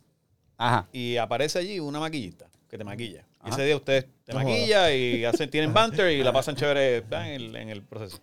Ajá. 0.57 0.89
y 0.93 1.17
aparece 1.17 1.59
allí 1.59 1.81
una 1.81 1.99
maquillista 1.99 2.47
que 2.71 2.79
te 2.79 2.85
maquilla. 2.85 3.25
Y 3.45 3.49
Ajá. 3.49 3.55
ese 3.57 3.65
día 3.65 3.77
ustedes 3.77 4.07
te 4.25 4.33
No 4.33 4.39
maquilla 4.39 4.95
y 4.95 5.25
hacen, 5.25 5.51
tienen 5.51 5.75
banter 5.75 6.13
y 6.13 6.23
la 6.23 6.33
pasan 6.33 6.55
chévere 6.55 6.99
en 6.99 7.13
el, 7.25 7.57
en 7.57 7.69
el 7.69 7.83
proceso. 7.83 8.19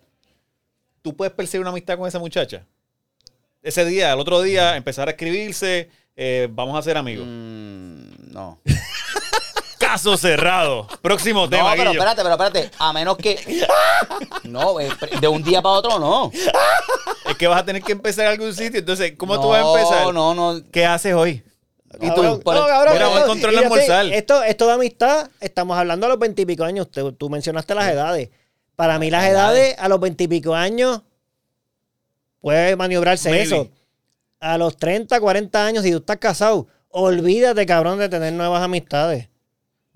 ¿Tú 1.01 1.13
puedes 1.15 1.33
perseguir 1.33 1.61
una 1.61 1.71
amistad 1.71 1.97
con 1.97 2.07
esa 2.07 2.19
muchacha? 2.19 2.65
Ese 3.61 3.83
día, 3.83 4.13
al 4.13 4.19
otro 4.19 4.41
día, 4.41 4.77
empezar 4.77 5.07
a 5.09 5.11
escribirse, 5.11 5.89
eh, 6.15 6.47
vamos 6.51 6.77
a 6.79 6.81
ser 6.81 6.95
amigos. 6.97 7.25
Mm, 7.27 8.31
no. 8.31 8.59
Caso 9.85 10.17
cerrado. 10.17 10.87
Próximo 11.01 11.41
No, 11.41 11.49
tema, 11.49 11.71
pero 11.75 11.91
Guillo. 11.91 12.03
espérate, 12.03 12.21
pero 12.23 12.33
espérate. 12.35 12.71
A 12.79 12.93
menos 12.93 13.17
que. 13.17 13.65
No, 14.43 14.79
eh, 14.79 14.89
de 15.19 15.27
un 15.27 15.43
día 15.43 15.61
para 15.61 15.75
otro 15.75 15.99
no. 15.99 16.31
Es 17.27 17.35
que 17.37 17.47
vas 17.47 17.61
a 17.61 17.65
tener 17.65 17.81
que 17.83 17.91
empezar 17.93 18.25
en 18.25 18.31
algún 18.31 18.53
sitio. 18.53 18.79
Entonces, 18.79 19.13
¿cómo 19.17 19.39
tú 19.39 19.49
vas 19.49 19.63
a 19.63 19.71
empezar? 19.71 20.03
No, 20.13 20.33
no, 20.33 20.53
no. 20.53 20.61
¿Qué 20.71 20.85
haces 20.85 21.13
hoy? 21.13 21.43
Y 22.01 22.13
tú, 22.13 22.23
no, 22.23 22.39
cabrón, 22.41 22.93
Mira, 22.93 23.07
voy 23.07 23.19
a 23.19 23.23
encontrar 23.23 23.53
el 23.53 23.59
almorzar. 23.59 24.05
Esto, 24.07 24.43
esto 24.43 24.67
de 24.67 24.73
amistad, 24.73 25.29
estamos 25.39 25.77
hablando 25.77 26.05
a 26.05 26.09
los 26.09 26.19
veintipico 26.19 26.63
años. 26.63 26.91
Tú, 26.91 27.13
tú 27.13 27.29
mencionaste 27.29 27.73
las 27.73 27.87
edades. 27.87 28.29
Para 28.75 28.99
mí, 28.99 29.09
las 29.09 29.25
edades, 29.25 29.59
edades. 29.59 29.75
a 29.79 29.87
los 29.87 29.99
veintipico 30.01 30.53
años, 30.53 31.01
puede 32.41 32.75
maniobrarse 32.75 33.29
Maybe. 33.29 33.43
eso. 33.43 33.69
A 34.41 34.57
los 34.57 34.75
30, 34.77 35.19
40 35.19 35.65
años, 35.65 35.83
si 35.83 35.91
tú 35.91 35.97
estás 35.97 36.17
casado, 36.17 36.67
olvídate, 36.89 37.65
cabrón, 37.65 37.97
de 37.99 38.09
tener 38.09 38.33
nuevas 38.33 38.61
amistades. 38.61 39.29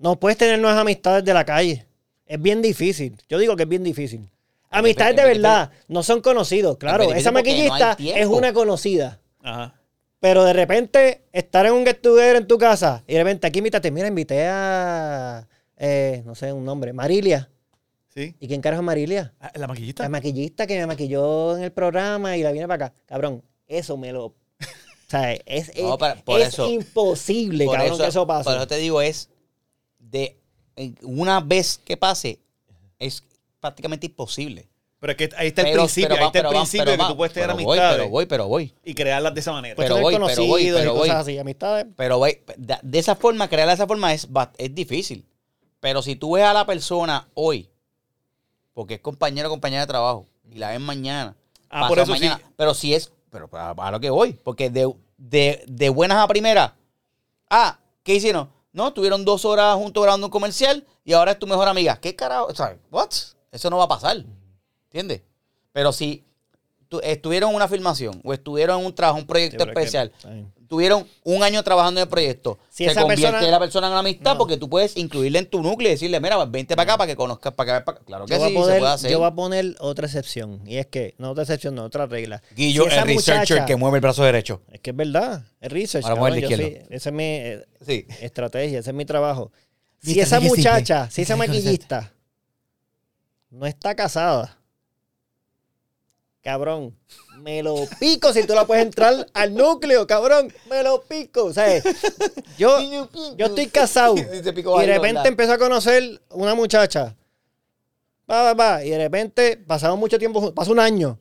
No 0.00 0.18
puedes 0.18 0.36
tener 0.38 0.58
nuevas 0.58 0.80
amistades 0.80 1.24
de 1.24 1.32
la 1.34 1.44
calle. 1.44 1.86
Es 2.26 2.40
bien 2.40 2.62
difícil. 2.62 3.16
Yo 3.28 3.38
digo 3.38 3.54
que 3.54 3.64
es 3.64 3.68
bien 3.68 3.84
difícil. 3.84 4.28
Amistades 4.70 5.14
de 5.14 5.24
verdad, 5.24 5.70
no 5.88 6.02
son 6.02 6.20
conocidos. 6.20 6.76
Claro, 6.78 7.12
esa 7.12 7.30
no 7.30 7.34
maquillista 7.34 7.96
es 7.98 8.26
una 8.26 8.52
conocida. 8.52 9.20
Ajá. 9.42 9.74
Pero 10.20 10.44
de 10.44 10.52
repente 10.52 11.22
estar 11.32 11.64
en 11.66 11.72
un 11.72 11.84
get 11.84 12.00
together 12.02 12.36
en 12.36 12.46
tu 12.46 12.58
casa 12.58 13.02
y 13.06 13.14
de 13.14 13.18
repente 13.20 13.46
aquí 13.46 13.58
invítate, 13.60 13.90
mira, 13.90 14.06
invité 14.06 14.46
a, 14.48 15.46
eh, 15.78 16.22
no 16.26 16.34
sé, 16.34 16.52
un 16.52 16.64
nombre, 16.64 16.92
Marilia. 16.92 17.50
¿Sí? 18.14 18.34
¿Y 18.40 18.48
quién 18.48 18.60
carajo 18.60 18.82
es 18.82 18.86
Marilia? 18.86 19.32
Ah, 19.40 19.50
¿La 19.54 19.66
maquillista? 19.66 20.02
La 20.02 20.08
maquillista 20.08 20.66
que 20.66 20.78
me 20.78 20.86
maquilló 20.86 21.56
en 21.56 21.62
el 21.64 21.72
programa 21.72 22.36
y 22.36 22.42
la 22.42 22.52
viene 22.52 22.66
para 22.68 22.86
acá. 22.86 22.94
Cabrón, 23.06 23.42
eso 23.66 23.96
me 23.96 24.12
lo... 24.12 24.24
O 24.26 24.34
sea, 25.08 25.32
es, 25.32 25.72
No, 25.76 25.94
es- 25.94 25.96
pero 25.98 26.24
por 26.24 26.40
es 26.40 26.48
eso- 26.48 26.68
imposible, 26.70 27.64
por 27.64 27.76
cabrón, 27.76 27.98
que 27.98 28.06
eso 28.06 28.26
pase. 28.26 28.44
Por 28.44 28.56
eso 28.56 28.66
te 28.66 28.76
digo, 28.76 29.00
es 29.02 29.30
de 30.10 30.36
una 31.02 31.40
vez 31.40 31.80
que 31.84 31.96
pase, 31.96 32.40
es 32.98 33.22
prácticamente 33.60 34.06
imposible. 34.06 34.68
Pero 34.98 35.12
es 35.12 35.16
que 35.16 35.30
ahí 35.36 35.48
está 35.48 35.62
el 35.62 35.68
Pero- 35.68 35.82
principio, 35.84 36.08
pero 36.08 36.14
ahí 36.16 36.20
va- 36.20 36.26
está 36.26 36.38
el 36.38 36.42
pero 36.44 36.50
principio 36.60 36.90
de 36.92 36.98
que 36.98 37.04
tú 37.04 37.16
puedes 37.16 37.32
tener 37.32 37.48
voy, 37.52 37.64
amistades 37.64 37.96
Pero 37.96 38.08
voy, 38.10 38.26
pero 38.26 38.48
voy. 38.48 38.74
y 38.84 38.94
crearlas 38.94 39.32
de 39.34 39.40
esa 39.40 39.52
manera. 39.52 39.74
Pero 39.76 39.94
voy, 39.98 40.12
pero 40.14 40.26
voy, 40.26 40.32
conocidos 40.36 40.80
pero 40.80 40.92
y 40.92 40.98
cosas 40.98 41.14
voy. 41.24 41.32
así, 41.32 41.38
amistades. 41.38 41.86
Pero 41.96 42.18
voy, 42.18 42.38
de, 42.58 42.76
de 42.82 42.98
esa 42.98 43.16
forma, 43.16 43.48
crear 43.48 43.68
esa 43.70 43.86
forma 43.86 44.12
es, 44.12 44.28
es 44.58 44.74
difícil. 44.74 45.24
Pero 45.80 46.02
si 46.02 46.16
tú 46.16 46.32
ves 46.32 46.44
a 46.44 46.52
la 46.52 46.66
persona 46.66 47.28
hoy, 47.32 47.70
porque 48.74 48.94
es 48.94 49.00
compañero 49.00 49.48
o 49.48 49.50
compañera 49.50 49.82
de 49.82 49.86
trabajo, 49.86 50.26
y 50.50 50.56
la 50.58 50.70
ves 50.70 50.80
mañana, 50.80 51.34
Ah, 51.70 51.86
por 51.88 51.98
eso 51.98 52.14
sí. 52.16 52.28
pero 52.56 52.74
si 52.74 52.92
es, 52.94 53.12
pero 53.30 53.48
a, 53.52 53.70
a 53.70 53.90
lo 53.90 54.00
que 54.00 54.10
voy, 54.10 54.32
porque 54.34 54.68
de, 54.70 54.92
de, 55.16 55.64
de 55.66 55.88
buenas 55.88 56.18
a 56.18 56.26
primeras, 56.28 56.72
ah, 57.48 57.78
¿qué 58.02 58.16
hicieron? 58.16 58.50
No, 58.72 58.88
estuvieron 58.88 59.24
dos 59.24 59.44
horas 59.44 59.74
juntos 59.76 60.02
grabando 60.02 60.26
un 60.28 60.30
comercial 60.30 60.86
y 61.04 61.12
ahora 61.12 61.32
es 61.32 61.38
tu 61.38 61.46
mejor 61.46 61.66
amiga. 61.68 61.98
¿Qué 62.00 62.14
carajo? 62.14 62.46
O 62.46 62.54
sea, 62.54 62.76
what? 62.90 63.10
Eso 63.50 63.68
no 63.70 63.78
va 63.78 63.84
a 63.84 63.88
pasar. 63.88 64.24
¿Entiendes? 64.84 65.22
Pero 65.72 65.92
si 65.92 66.24
tu- 66.88 67.00
estuvieron 67.00 67.50
en 67.50 67.56
una 67.56 67.68
filmación 67.68 68.20
o 68.24 68.32
estuvieron 68.32 68.80
en 68.80 68.86
un 68.86 68.94
trabajo, 68.94 69.18
un 69.18 69.26
proyecto 69.26 69.64
que- 69.64 69.70
especial. 69.70 70.12
Tuvieron 70.70 71.04
un 71.24 71.42
año 71.42 71.64
trabajando 71.64 71.98
en 72.00 72.04
el 72.04 72.08
proyecto, 72.08 72.60
Si 72.70 72.84
se 72.84 72.92
esa 72.92 73.00
convierte 73.00 73.26
persona- 73.26 73.50
la 73.50 73.58
persona 73.58 73.86
en 73.88 73.90
una 73.90 74.00
amistad 74.00 74.34
No. 74.34 74.38
porque 74.38 74.56
tú 74.56 74.70
puedes 74.70 74.96
incluirle 74.96 75.40
en 75.40 75.46
tu 75.50 75.60
núcleo 75.62 75.88
y 75.88 75.94
decirle, 75.94 76.20
mira, 76.20 76.42
vente 76.44 76.76
para 76.76 76.92
acá 76.92 76.96
para 76.96 77.08
que 77.08 77.16
conozcas, 77.16 77.52
para 77.54 77.80
que 77.80 77.84
para 77.84 77.96
acá. 77.96 78.04
Claro 78.06 78.24
que 78.26 78.34
Yo 78.34 78.40
sí, 78.40 78.46
se 78.46 78.54
puede 78.56 78.86
hacer. 78.86 79.10
yo 79.10 79.18
voy 79.18 79.26
a 79.26 79.34
poner 79.34 79.74
otra 79.80 80.06
excepción. 80.06 80.62
Y 80.64 80.76
es 80.76 80.86
que, 80.86 81.16
no 81.18 81.32
otra 81.32 81.42
excepción, 81.42 81.74
no 81.74 81.82
otra 81.82 82.06
regla. 82.06 82.40
Guillo, 82.54 82.84
Si 82.88 82.96
el 82.96 83.02
researcher 83.04 83.64
que 83.64 83.74
mueve 83.74 83.96
el 83.96 84.00
brazo 84.00 84.22
derecho. 84.22 84.62
Es 84.70 84.78
que 84.78 84.90
es 84.90 84.96
verdad, 84.96 85.42
es 85.60 85.72
research. 85.72 86.06
Ahora 86.06 86.32
el 86.36 86.44
esa 86.88 87.08
es 87.08 87.12
mi 87.16 87.24
eh, 87.24 87.66
Sí. 87.84 88.06
estrategia, 88.20 88.78
ese 88.78 88.90
es 88.90 88.94
mi 88.96 89.04
trabajo. 89.04 89.50
Si 90.00 90.20
esa 90.20 90.38
muchacha, 90.38 91.10
si 91.10 91.22
esa 91.22 91.34
maquillista 91.34 92.12
no 93.50 93.66
está 93.66 93.96
casada, 93.96 94.56
cabrón, 96.42 96.96
me 97.38 97.62
lo 97.62 97.86
pico 97.98 98.32
si 98.32 98.44
tú 98.44 98.54
la 98.54 98.66
puedes 98.66 98.84
entrar 98.84 99.26
al 99.34 99.54
núcleo, 99.54 100.06
cabrón, 100.06 100.52
me 100.68 100.82
lo 100.82 101.02
pico. 101.02 101.44
O 101.44 101.52
sea, 101.52 101.82
yo, 102.58 103.08
yo 103.36 103.46
estoy 103.46 103.66
casado 103.68 104.16
y 104.18 104.22
de 104.22 104.86
repente 104.86 105.28
empiezo 105.28 105.52
a 105.52 105.58
conocer 105.58 106.20
una 106.30 106.54
muchacha. 106.54 107.16
Va, 108.30 108.42
va, 108.42 108.54
va, 108.54 108.84
y 108.84 108.90
de 108.90 108.98
repente 108.98 109.56
pasamos 109.56 109.98
mucho 109.98 110.18
tiempo, 110.18 110.54
pasa 110.54 110.70
un 110.70 110.78
año. 110.78 111.18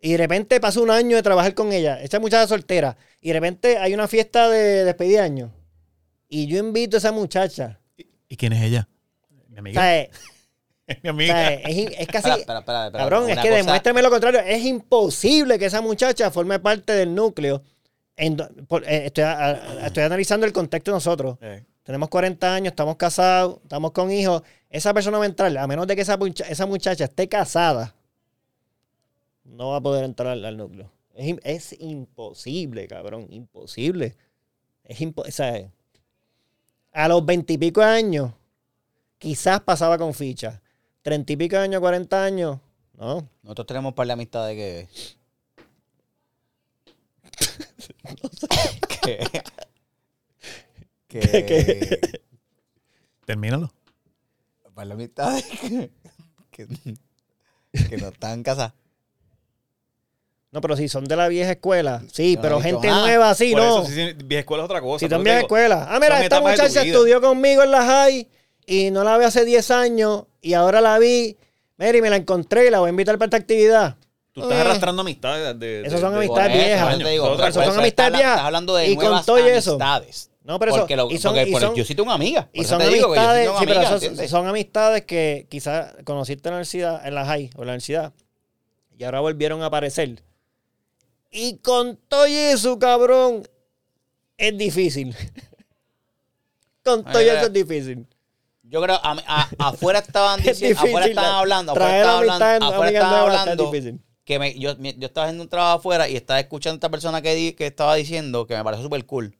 Y 0.00 0.12
de 0.12 0.18
repente 0.18 0.60
pasa 0.60 0.80
un 0.80 0.90
año 0.90 1.16
de 1.16 1.22
trabajar 1.22 1.54
con 1.54 1.72
ella. 1.72 2.00
Esa 2.00 2.20
muchacha 2.20 2.46
soltera. 2.46 2.96
Y 3.20 3.28
de 3.28 3.34
repente 3.34 3.78
hay 3.78 3.92
una 3.94 4.06
fiesta 4.08 4.48
de 4.48 4.84
despedida 4.84 5.20
de 5.20 5.24
año. 5.24 5.54
Y 6.28 6.46
yo 6.46 6.58
invito 6.58 6.96
a 6.96 6.98
esa 6.98 7.12
muchacha. 7.12 7.80
¿Y 8.28 8.36
quién 8.36 8.52
es 8.52 8.62
ella? 8.62 8.88
Mi 9.48 9.56
O 9.56 9.58
amiga. 9.58 9.80
sea, 9.82 10.08
Es 11.02 11.02
mi 11.02 11.08
o 11.08 11.12
amiga. 11.12 11.34
sea, 11.34 11.54
es, 11.54 11.90
es 11.98 12.06
casi. 12.06 12.28
Cabrón, 12.98 13.28
es 13.30 13.36
que 13.36 13.48
cosa- 13.48 13.56
demuéstrame 13.56 14.02
lo 14.02 14.10
contrario. 14.10 14.40
Es 14.40 14.64
imposible 14.64 15.58
que 15.58 15.66
esa 15.66 15.80
muchacha 15.80 16.30
forme 16.30 16.58
parte 16.60 16.92
del 16.92 17.14
núcleo. 17.14 17.62
En 18.16 18.36
do- 18.36 18.48
por- 18.68 18.84
eh, 18.84 19.06
estoy, 19.06 19.24
a- 19.24 19.38
a- 19.50 19.86
estoy 19.88 20.04
analizando 20.04 20.46
el 20.46 20.52
contexto 20.52 20.90
de 20.92 20.96
nosotros. 20.96 21.38
Eh, 21.40 21.64
Tenemos 21.82 22.08
40 22.08 22.52
años, 22.54 22.72
estamos 22.72 22.96
casados, 22.96 23.58
estamos 23.62 23.92
con 23.92 24.10
hijos. 24.10 24.42
Esa 24.70 24.92
persona 24.94 25.18
va 25.18 25.24
a 25.24 25.28
entrar, 25.28 25.56
a 25.56 25.66
menos 25.68 25.86
de 25.86 25.94
que 25.94 26.02
esa, 26.02 26.16
mucha- 26.16 26.44
esa 26.48 26.66
muchacha 26.66 27.04
esté 27.04 27.28
casada, 27.28 27.94
no 29.44 29.70
va 29.70 29.76
a 29.76 29.80
poder 29.80 30.04
entrar 30.04 30.28
al, 30.32 30.44
al 30.44 30.56
núcleo. 30.56 30.90
Es, 31.14 31.36
es 31.44 31.80
imposible, 31.80 32.86
cabrón, 32.88 33.26
imposible. 33.30 34.16
Es 34.84 35.00
imposible. 35.00 35.70
A 36.92 37.08
los 37.08 37.24
20 37.24 37.52
y 37.52 37.58
pico 37.58 37.82
años, 37.82 38.32
quizás 39.18 39.60
pasaba 39.60 39.96
con 39.98 40.12
ficha. 40.14 40.60
30 41.06 41.32
y 41.34 41.36
pico 41.36 41.56
años, 41.56 41.78
40 41.80 42.24
años, 42.24 42.58
no. 42.98 43.28
Nosotros 43.44 43.64
tenemos 43.68 43.90
un 43.90 43.94
par 43.94 44.08
de 44.08 44.12
amistades 44.12 44.56
que. 44.56 44.88
que. 49.04 49.28
que. 51.06 51.20
¿Qué? 51.46 52.00
Termínalo. 53.24 53.72
Un 54.64 54.74
par 54.74 54.88
de 54.88 54.94
amistades 54.94 55.44
que. 55.44 55.92
que, 56.50 56.66
que 57.88 57.96
no 57.98 58.08
están 58.08 58.42
casadas. 58.42 58.72
No, 60.50 60.60
pero 60.60 60.76
si 60.76 60.88
son 60.88 61.04
de 61.04 61.14
la 61.14 61.28
vieja 61.28 61.52
escuela, 61.52 62.02
sí, 62.12 62.34
no 62.34 62.42
pero 62.42 62.60
gente 62.60 62.88
nueva, 62.88 63.32
sí, 63.36 63.52
Por 63.52 63.60
no. 63.62 63.82
eso, 63.82 63.86
si, 63.86 63.94
si- 63.94 64.12
vieja 64.24 64.40
escuela 64.40 64.64
es 64.64 64.70
otra 64.70 64.80
cosa. 64.80 65.06
Si 65.06 65.14
en 65.14 65.22
digo, 65.22 65.36
escuela. 65.36 65.86
Ah, 65.88 66.00
mira, 66.00 66.16
son 66.16 66.24
esta 66.24 66.40
muchacha 66.40 66.82
estudió 66.82 67.20
conmigo 67.20 67.62
en 67.62 67.70
la 67.70 67.84
high 67.86 68.28
y 68.66 68.90
no 68.90 69.04
la 69.04 69.16
vi 69.18 69.24
hace 69.24 69.44
10 69.44 69.70
años 69.70 70.24
y 70.42 70.54
ahora 70.54 70.80
la 70.80 70.98
vi. 70.98 71.36
Mira, 71.78 71.96
y 71.98 72.02
me 72.02 72.10
la 72.10 72.16
encontré 72.16 72.66
y 72.66 72.70
la 72.70 72.80
voy 72.80 72.88
a 72.88 72.90
invitar 72.90 73.16
para 73.18 73.26
esta 73.26 73.36
actividad. 73.36 73.96
Tú 74.32 74.42
estás 74.42 74.58
Eh. 74.58 74.60
arrastrando 74.60 75.02
amistades 75.02 75.58
de, 75.58 75.82
de- 75.82 75.86
Esas 75.88 76.00
son 76.00 76.12
de- 76.12 76.18
amistades 76.18 76.54
eso, 76.56 76.64
viejas. 76.66 76.98
digo, 76.98 77.34
Eso 77.34 77.46
eso 77.46 77.52
son 77.52 77.78
amistades 77.78 77.86
estás- 77.88 78.12
viejas. 78.12 78.32
estás 78.32 78.46
hablando 78.46 78.74
de 78.76 78.86
Y 78.90 78.94
con 78.96 79.04
nuevas 79.04 79.26
todo 79.26 79.36
eso. 79.38 79.70
amistades. 79.72 80.30
No, 80.42 80.58
pero 80.58 80.70
eso- 80.72 80.80
porque 80.80 80.96
lo- 80.96 81.10
y 81.10 81.18
son- 81.18 81.34
porque 81.34 81.48
y 81.48 81.52
por- 81.52 81.60
son- 81.60 81.74
yo 81.74 81.84
tengo 81.86 82.02
una 82.04 82.14
amiga. 82.14 82.48
Y 82.52 82.60
eso 82.60 82.68
son 82.70 82.80
sí 82.82 82.86
amistades, 83.00 83.50
pero 83.66 84.28
son, 84.28 84.46
amistades 84.46 85.02
que 85.04 85.46
quizás 85.50 85.94
conociste 86.04 86.48
en 86.48 86.52
la 86.52 86.56
universidad, 86.58 87.06
en 87.06 87.14
la 87.14 87.24
high 87.26 87.50
o 87.56 87.62
en 87.62 87.66
la 87.66 87.72
universidad, 87.72 88.12
y 88.96 89.04
ahora 89.04 89.20
volvieron 89.20 89.62
a 89.62 89.66
aparecer. 89.66 90.22
Y 91.30 91.58
con 91.58 91.96
todo 92.08 92.26
eso, 92.26 92.78
cabrón, 92.78 93.46
es 94.38 94.56
difícil. 94.56 95.14
con 96.84 97.04
todo 97.04 97.18
eso 97.18 97.46
es 97.46 97.52
difícil. 97.52 98.06
Yo 98.68 98.82
creo, 98.82 98.96
a- 99.02 99.16
a- 99.26 99.48
afuera 99.68 100.00
estaban 100.00 100.40
Es 100.44 100.58
diciendo, 100.58 100.80
afuera 100.80 101.06
estaban 101.06 101.30
la- 101.32 101.38
hablando, 101.38 101.72
afuera 101.72 101.88
estaban 101.98 102.16
hablando, 102.18 102.44
afuera 102.66 102.90
estaban 102.98 103.20
que 104.24 104.38
me, 104.40 104.58
yo, 104.58 104.76
yo 104.76 105.06
estaba 105.06 105.26
haciendo 105.26 105.44
un 105.44 105.48
trabajo 105.48 105.78
afuera 105.78 106.08
y 106.08 106.16
estaba 106.16 106.40
escuchando 106.40 106.74
a 106.74 106.78
esta 106.78 106.90
persona 106.90 107.22
que, 107.22 107.34
di- 107.34 107.52
que 107.52 107.66
estaba 107.66 107.94
diciendo 107.94 108.46
que 108.46 108.56
me 108.56 108.64
pareció 108.64 108.82
súper 108.84 109.06
cool. 109.06 109.36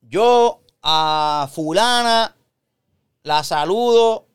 Yo 0.00 0.60
a 0.82 1.48
fulana 1.52 2.36
la 3.22 3.44
saludo 3.44 4.26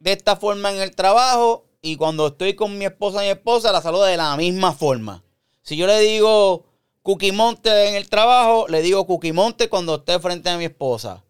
de 0.00 0.12
esta 0.12 0.36
forma 0.36 0.70
en 0.72 0.80
el 0.80 0.94
trabajo 0.96 1.64
y 1.80 1.96
cuando 1.96 2.26
estoy 2.28 2.54
con 2.54 2.76
mi 2.76 2.84
esposa 2.86 3.22
y 3.22 3.26
mi 3.26 3.32
esposa 3.32 3.70
la 3.72 3.80
saludo 3.82 4.04
de 4.04 4.16
la 4.16 4.36
misma 4.36 4.72
forma. 4.72 5.22
Si 5.62 5.76
yo 5.76 5.86
le 5.86 6.00
digo 6.00 6.64
Cookie 7.02 7.30
Monte 7.32 7.88
en 7.88 7.94
el 7.94 8.08
trabajo, 8.08 8.66
le 8.68 8.82
digo 8.82 9.06
Cookie 9.06 9.32
Monte 9.32 9.68
cuando 9.68 9.96
esté 9.96 10.18
frente 10.18 10.50
a 10.50 10.58
mi 10.58 10.64
esposa. 10.64 11.22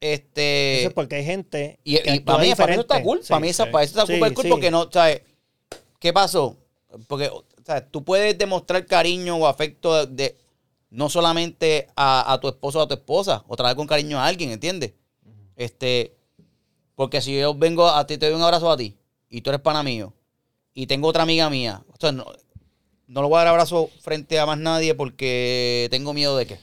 Este, 0.00 0.80
Eso 0.80 0.88
es 0.88 0.94
porque 0.94 1.16
hay 1.16 1.24
gente. 1.24 1.78
y, 1.84 1.98
que 1.98 2.20
para 2.22 2.38
mí, 2.42 2.54
para 2.54 2.66
mí 2.68 2.72
eso 2.72 2.80
está 2.80 3.02
cool. 3.02 3.20
Sí, 3.22 3.28
para 3.28 3.40
mí 3.40 3.52
sí. 3.52 3.62
para 3.70 3.84
eso 3.84 4.00
está 4.00 4.06
Sí, 4.06 4.18
cool 4.34 4.46
porque 4.48 4.70
no, 4.70 4.88
¿sabes? 4.90 5.22
¿Qué 5.98 6.12
pasó? 6.12 6.56
Porque, 7.06 7.28
o 7.28 7.44
sea, 7.64 7.86
tú 7.86 8.02
puedes 8.02 8.36
demostrar 8.38 8.86
cariño 8.86 9.36
o 9.36 9.46
afecto 9.46 10.06
de, 10.06 10.14
de- 10.14 10.36
no 10.90 11.08
solamente 11.08 11.86
a, 11.94 12.32
a 12.32 12.40
tu 12.40 12.48
esposo 12.48 12.80
o 12.80 12.82
a 12.82 12.88
tu 12.88 12.94
esposa, 12.94 13.44
o 13.46 13.54
tratar 13.54 13.76
con 13.76 13.86
cariño 13.86 14.18
a 14.18 14.26
alguien, 14.26 14.50
¿entiendes? 14.50 14.94
Este, 15.54 16.16
porque 16.96 17.20
si 17.20 17.38
yo 17.38 17.54
vengo 17.54 17.86
a 17.88 18.06
ti, 18.06 18.18
te 18.18 18.26
doy 18.26 18.34
un 18.34 18.42
abrazo 18.42 18.70
a 18.72 18.76
ti, 18.76 18.96
y 19.28 19.42
tú 19.42 19.50
eres 19.50 19.60
pana 19.62 19.82
mío, 19.82 20.12
y 20.74 20.86
tengo 20.86 21.08
otra 21.08 21.22
amiga 21.22 21.48
mía, 21.50 21.84
o 21.92 21.96
sea, 22.00 22.10
no, 22.10 22.26
no 23.06 23.22
le 23.22 23.28
voy 23.28 23.36
a 23.36 23.40
dar 23.40 23.48
abrazo 23.48 23.90
frente 24.00 24.38
a 24.40 24.46
más 24.46 24.58
nadie 24.58 24.94
porque 24.94 25.88
tengo 25.90 26.12
miedo 26.14 26.36
de 26.36 26.46
qué. 26.46 26.58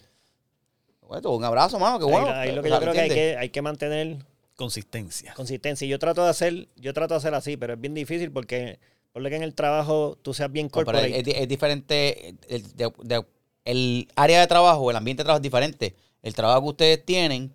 Bueno, 1.08 1.32
un 1.32 1.44
abrazo, 1.44 1.80
mano, 1.80 2.00
qué 2.00 2.06
Ahí- 2.06 2.12
bueno. 2.12 2.28
ahí, 2.36 2.52
lo 2.52 2.62
que 2.62 2.70
o 2.70 2.72
sea, 2.72 2.80
yo 2.80 2.82
creo 2.82 2.94
que 2.94 3.00
hay, 3.02 3.10
que 3.10 3.38
hay 3.38 3.50
que 3.50 3.62
mantener 3.62 4.18
Consistencia. 4.56 5.34
consistencia. 5.36 5.86
Y 5.86 5.90
yo 5.90 6.00
trato 6.00 6.24
de 6.24 6.30
hacer, 6.30 6.68
yo 6.76 6.94
trato 6.94 7.14
de 7.14 7.18
hacer 7.20 7.34
así, 7.34 7.58
pero 7.58 7.74
es 7.74 7.82
bien 7.82 7.94
difícil 7.94 8.32
porque 8.32 8.80
por 9.14 9.22
lo 9.22 9.30
que 9.30 9.36
en 9.36 9.44
el 9.44 9.54
trabajo 9.56 10.18
tú 10.22 10.34
seas 10.34 10.52
bien 10.52 10.68
No, 10.68 10.72
corporate. 10.72 11.20
es, 11.20 11.28
es- 11.28 11.36
es 11.42 11.48
diferente. 11.48 12.36
El, 12.50 12.76
de- 12.76 12.92
de- 13.04 13.26
el 13.66 14.08
área 14.16 14.40
de 14.42 14.48
trabajo, 14.48 14.90
el 14.90 14.96
ambiente 14.98 15.22
de 15.22 15.26
trabajo 15.26 15.38
es 15.40 15.44
diferente. 15.44 15.96
El 16.24 16.34
trabajo 16.34 16.62
que 16.62 16.68
ustedes 16.70 17.06
tienen 17.06 17.54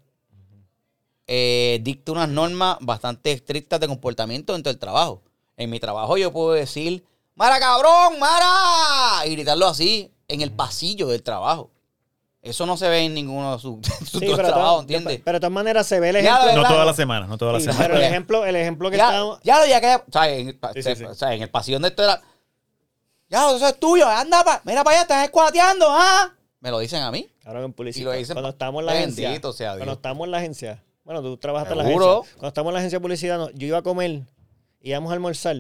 eh, 1.27 1.79
dicta 1.83 2.13
unas 2.13 2.29
normas 2.29 2.77
bastante 2.81 3.33
estrictas 3.33 3.81
de 3.81 3.87
comportamiento 3.89 4.53
dentro 4.53 4.73
del 4.73 4.79
trabajo. 4.79 5.23
En 5.57 5.71
mi 5.71 5.79
trabajo 5.81 6.17
yo 6.17 6.33
puedo 6.33 6.53
decir, 6.53 7.05
¡Mara 7.35 7.59
cabrón! 7.61 8.19
¡Mara! 8.19 9.27
Y 9.27 9.33
gritarlo 9.33 9.67
así 9.67 10.11
en 10.29 10.41
el 10.43 10.51
pasillo 10.53 11.07
del 11.09 11.23
trabajo. 11.23 11.71
Eso 12.43 12.67
no 12.67 12.77
se 12.77 12.89
ve 12.89 13.05
en 13.05 13.15
ninguno 13.15 13.55
de 13.55 13.61
sus, 13.61 13.79
Sí, 14.11 14.19
de 14.27 14.35
trabajos, 14.35 14.81
¿entiendes? 14.83 15.21
pero 15.25 15.37
de 15.37 15.41
todas 15.41 15.53
maneras 15.53 15.87
se 15.87 16.01
ve 16.01 16.09
el 16.11 16.17
ejemplo. 16.17 16.47
de 16.47 16.55
No 16.57 16.63
todas 16.65 16.85
las 16.87 16.97
semanas, 16.97 17.29
no 17.29 17.39
todas 17.39 17.55
las 17.55 17.63
Sí, 17.63 17.69
semanas. 17.71 17.87
pero 17.87 17.99
el 18.01 18.05
ejemplo, 18.05 18.45
el 18.47 18.57
ejemplo 18.57 18.91
que 18.91 18.97
Ya, 18.97 19.07
estamos. 19.11 19.41
ya, 19.45 19.67
ya 19.67 19.81
que. 19.81 19.95
O 19.95 20.13
sea, 20.13 20.29
en, 20.29 20.49
el 20.49 20.59
pa- 20.59 20.73
Sí, 20.73 20.83
sí, 20.83 20.97
sí. 20.97 21.05
o 21.05 21.15
sea, 21.15 21.33
en 21.35 21.43
el 21.43 21.51
pasillo 21.51 21.77
donde 21.77 21.89
esto 21.89 22.03
era. 22.03 22.21
Ya, 23.29 23.49
eso 23.55 23.67
es 23.67 23.79
tuyo. 23.79 24.07
Anda, 24.09 24.43
pa, 24.45 24.61
mira 24.65 24.83
para 24.83 24.97
allá, 24.97 25.03
estás 25.03 25.25
escuateando, 25.25 25.87
¿ah? 25.89 26.33
Me 26.61 26.71
lo 26.71 26.79
dicen 26.81 27.03
a 27.03 27.11
mí. 27.11 27.31
Cabrón, 27.43 27.65
en 27.65 27.73
publicidad. 27.73 28.03
Y 28.03 28.13
lo 28.13 28.19
dicen 28.19 28.35
cuando 28.35 28.51
estamos 28.51 28.81
en 28.81 28.87
la 28.87 28.93
agencia. 28.93 29.29
Bendito 29.29 29.53
sea 29.53 29.71
Dios. 29.71 29.79
Cuando 29.79 29.95
estamos 29.95 30.25
en 30.27 30.31
la 30.33 30.39
agencia. 30.39 30.83
Bueno, 31.05 31.23
tú 31.23 31.37
trabajaste 31.37 31.73
en 31.75 31.79
la 31.79 31.85
Seguro. 31.85 32.11
agencia. 32.13 32.33
Cuando 32.35 32.49
estamos 32.49 32.71
en 32.71 32.75
la 32.75 32.79
agencia 32.81 32.99
de 32.99 33.03
publicidad, 33.03 33.39
no, 33.39 33.51
yo 33.51 33.67
iba 33.69 33.79
a 33.79 33.83
comer, 33.83 34.23
íbamos 34.81 35.11
a 35.11 35.15
almorzar 35.15 35.57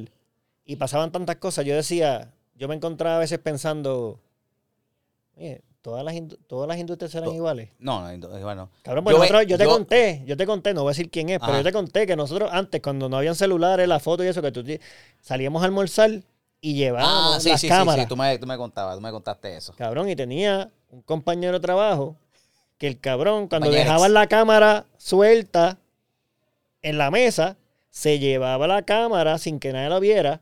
y 0.64 0.76
pasaban 0.76 1.10
tantas 1.12 1.36
cosas. 1.36 1.64
Yo 1.64 1.74
decía, 1.74 2.32
yo 2.56 2.68
me 2.68 2.74
encontraba 2.74 3.16
a 3.16 3.18
veces 3.20 3.38
pensando, 3.38 4.20
oye, 5.36 5.62
todas 5.82 6.04
las, 6.04 6.14
todas 6.46 6.66
las 6.68 6.78
industrias 6.78 7.10
serán 7.12 7.28
To- 7.28 7.34
iguales. 7.34 7.68
No, 7.78 8.00
no, 8.00 8.10
entonces, 8.10 8.42
bueno. 8.42 8.70
Cabrón, 8.82 9.04
pues 9.04 9.14
Yo 9.14 9.20
ve- 9.20 9.26
nosotros- 9.28 9.46
yo 9.50 9.58
te 9.58 9.64
yo- 9.64 9.70
conté, 9.70 10.22
yo 10.24 10.36
te 10.36 10.46
conté, 10.46 10.72
no 10.74 10.82
voy 10.82 10.90
a 10.90 10.92
decir 10.92 11.10
quién 11.10 11.28
es, 11.28 11.38
pero 11.40 11.58
yo 11.58 11.62
te 11.64 11.72
conté 11.72 12.06
que 12.06 12.16
nosotros 12.16 12.48
antes, 12.52 12.80
cuando 12.80 13.08
no 13.08 13.16
habían 13.18 13.34
celulares, 13.34 13.86
la 13.88 14.00
foto 14.00 14.24
y 14.24 14.28
eso, 14.28 14.40
que 14.40 14.52
tú 14.52 14.64
salíamos 15.20 15.62
a 15.62 15.66
almorzar 15.66 16.10
y 16.60 16.74
llevábamos 16.74 17.36
Ah, 17.36 17.40
sí, 17.40 17.48
las 17.50 17.60
sí, 17.60 17.68
cámaras. 17.68 18.04
sí. 18.04 18.08
Tú 18.08 18.16
me, 18.16 18.38
tú 18.38 18.46
me 18.46 18.56
contabas, 18.56 18.94
tú 18.94 19.00
me 19.00 19.10
contaste 19.10 19.56
eso. 19.56 19.74
Cabrón, 19.76 20.08
y 20.08 20.16
tenía 20.16 20.70
un 20.90 21.02
compañero 21.02 21.54
de 21.54 21.60
trabajo 21.60 22.16
que 22.78 22.86
el 22.86 22.98
cabrón, 23.00 23.48
cuando 23.48 23.70
dejaban 23.70 24.12
la 24.14 24.26
cámara 24.28 24.86
suelta 24.98 25.78
en 26.82 26.98
la 26.98 27.10
mesa, 27.10 27.56
se 27.90 28.18
llevaba 28.18 28.66
la 28.66 28.82
cámara 28.82 29.38
sin 29.38 29.58
que 29.60 29.72
nadie 29.72 29.88
lo 29.88 30.00
viera, 30.00 30.40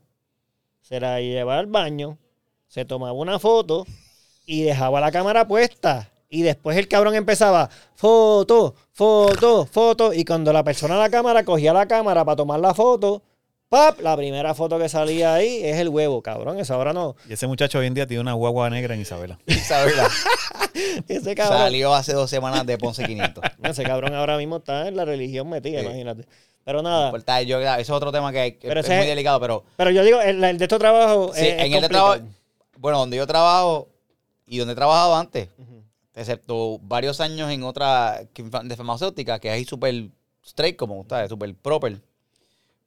se 0.82 1.00
la 1.00 1.20
llevaba 1.20 1.58
al 1.58 1.66
baño, 1.66 2.18
se 2.68 2.84
tomaba 2.84 3.12
una 3.12 3.38
foto 3.38 3.86
y 4.50 4.62
dejaba 4.62 5.00
la 5.00 5.12
cámara 5.12 5.46
puesta. 5.46 6.10
Y 6.28 6.42
después 6.42 6.76
el 6.76 6.88
cabrón 6.88 7.14
empezaba, 7.14 7.70
foto, 7.94 8.74
foto, 8.92 9.66
foto. 9.66 10.12
Y 10.12 10.24
cuando 10.24 10.52
la 10.52 10.64
persona 10.64 10.94
de 10.94 11.00
la 11.00 11.10
cámara 11.10 11.44
cogía 11.44 11.72
la 11.72 11.86
cámara 11.86 12.24
para 12.24 12.36
tomar 12.36 12.58
la 12.60 12.74
foto, 12.74 13.22
¡pap! 13.68 14.00
La 14.00 14.16
primera 14.16 14.54
foto 14.54 14.78
que 14.78 14.88
salía 14.88 15.34
ahí 15.34 15.60
es 15.62 15.76
el 15.78 15.88
huevo, 15.88 16.22
cabrón. 16.22 16.58
Eso 16.58 16.74
ahora 16.74 16.92
no. 16.92 17.14
Y 17.28 17.32
ese 17.32 17.46
muchacho 17.46 17.78
hoy 17.78 17.86
en 17.86 17.94
día 17.94 18.06
tiene 18.06 18.20
una 18.22 18.32
guagua 18.32 18.70
negra 18.70 18.94
en 18.94 19.00
Isabela. 19.00 19.38
Isabela 19.46 20.08
Ese 21.08 21.34
cabrón. 21.34 21.58
salió 21.58 21.94
hace 21.94 22.12
dos 22.12 22.30
semanas 22.30 22.64
de 22.66 22.78
Ponce 22.78 23.04
500. 23.04 23.44
Ese 23.64 23.82
cabrón 23.84 24.14
ahora 24.14 24.36
mismo 24.36 24.56
está 24.58 24.88
en 24.88 24.96
la 24.96 25.04
religión 25.04 25.48
metida, 25.48 25.80
Sí. 25.80 25.86
imagínate. 25.86 26.26
Pero 26.64 26.82
nada. 26.82 27.06
Importa, 27.06 27.42
yo, 27.42 27.58
ese 27.60 27.80
es 27.80 27.90
otro 27.90 28.12
tema 28.12 28.30
que, 28.32 28.58
Pero 28.60 28.80
es 28.80 28.86
ese 28.86 28.96
muy 28.98 29.06
delicado, 29.06 29.40
pero 29.40 29.64
Pero 29.76 29.90
yo 29.90 30.04
digo, 30.04 30.20
el, 30.20 30.42
el 30.44 30.58
de 30.58 30.64
estos 30.64 30.78
trabajos. 30.78 31.34
sí, 31.36 31.46
es- 31.46 31.54
es 31.54 31.64
en 31.64 31.72
el 31.72 31.80
de 31.82 31.88
trabajo, 31.88 32.22
bueno, 32.78 32.98
donde 32.98 33.16
yo 33.16 33.26
trabajo 33.26 33.88
y 34.52 34.58
donde 34.58 34.72
he 34.72 34.76
trabajado 34.76 35.14
antes, 35.16 35.48
Ujú. 35.58 35.82
excepto 36.14 36.78
varios 36.82 37.20
años 37.20 37.50
en 37.50 37.62
otra 37.62 38.20
de 38.34 38.76
farmacéutica, 38.76 39.38
que 39.38 39.48
es 39.48 39.54
ahí 39.54 39.64
súper 39.64 40.08
straight, 40.44 40.76
como 40.76 40.98
ustedes, 40.98 41.28
súper 41.28 41.54
proper. 41.54 42.00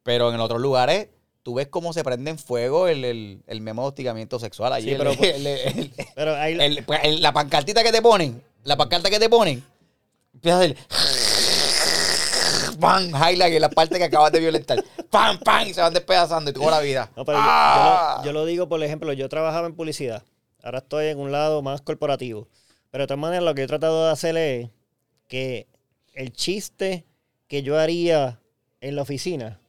Pero 0.02 0.32
en 0.34 0.40
otros 0.40 0.60
lugares, 0.60 1.08
tú 1.42 1.54
ves 1.54 1.68
cómo 1.68 1.94
se 1.94 2.04
prende 2.04 2.30
en 2.30 2.38
fuego 2.38 2.86
el, 2.86 3.04
el, 3.04 3.42
el 3.46 3.60
memo 3.62 3.82
de 3.82 3.88
hostigamiento 3.88 4.38
sexual. 4.38 4.74
Allí 4.74 4.90
Sí, 4.90 4.96
pero- 4.98 5.10
el- 5.22 5.92
Pero 6.14 6.36
ahí. 6.36 6.58
el- 6.60 6.84
pues, 6.84 7.20
la 7.20 7.32
pancartita 7.32 7.82
que 7.82 7.92
te 7.92 8.02
ponen, 8.02 8.42
la 8.64 8.76
pancarta 8.76 9.08
que 9.08 9.18
te 9.18 9.30
ponen, 9.30 9.64
empieza 10.34 10.56
a 10.58 10.60
hacer 10.60 10.76
¡pam! 12.78 13.04
highlight 13.08 13.54
en 13.54 13.60
la 13.62 13.70
parte 13.70 13.96
que 13.98 14.04
acabas 14.04 14.32
de 14.32 14.40
violentar. 14.40 14.84
¡Pam! 15.10 15.38
¡pam! 15.38 15.66
Y 15.68 15.72
se 15.74 15.80
van 15.80 15.94
despedazando 15.94 16.50
y 16.50 16.54
toda 16.54 16.70
la 16.72 16.80
vida. 16.80 17.10
no, 17.16 17.24
pero 17.24 17.38
yo- 17.38 17.44
¡Ah! 17.46 18.16
yo, 18.18 18.20
lo, 18.20 18.26
yo 18.26 18.32
lo 18.40 18.44
digo, 18.46 18.68
por 18.68 18.82
ejemplo, 18.82 19.12
yo 19.12 19.28
trabajaba 19.28 19.66
en 19.66 19.74
publicidad. 19.74 20.22
Ahora 20.64 20.78
estoy 20.78 21.08
en 21.08 21.18
un 21.18 21.30
lado 21.30 21.60
más 21.60 21.82
corporativo. 21.82 22.48
Pero 22.90 23.02
de 23.02 23.06
todas 23.08 23.20
maneras, 23.20 23.44
lo 23.44 23.54
que 23.54 23.64
he 23.64 23.66
tratado 23.66 24.06
de 24.06 24.12
hacer 24.12 24.34
es 24.38 24.70
que 25.28 25.68
el 26.14 26.32
chiste 26.32 27.04
que 27.48 27.62
yo 27.62 27.78
haría 27.78 28.40
en 28.80 28.96
la 28.96 29.02
oficina 29.02 29.60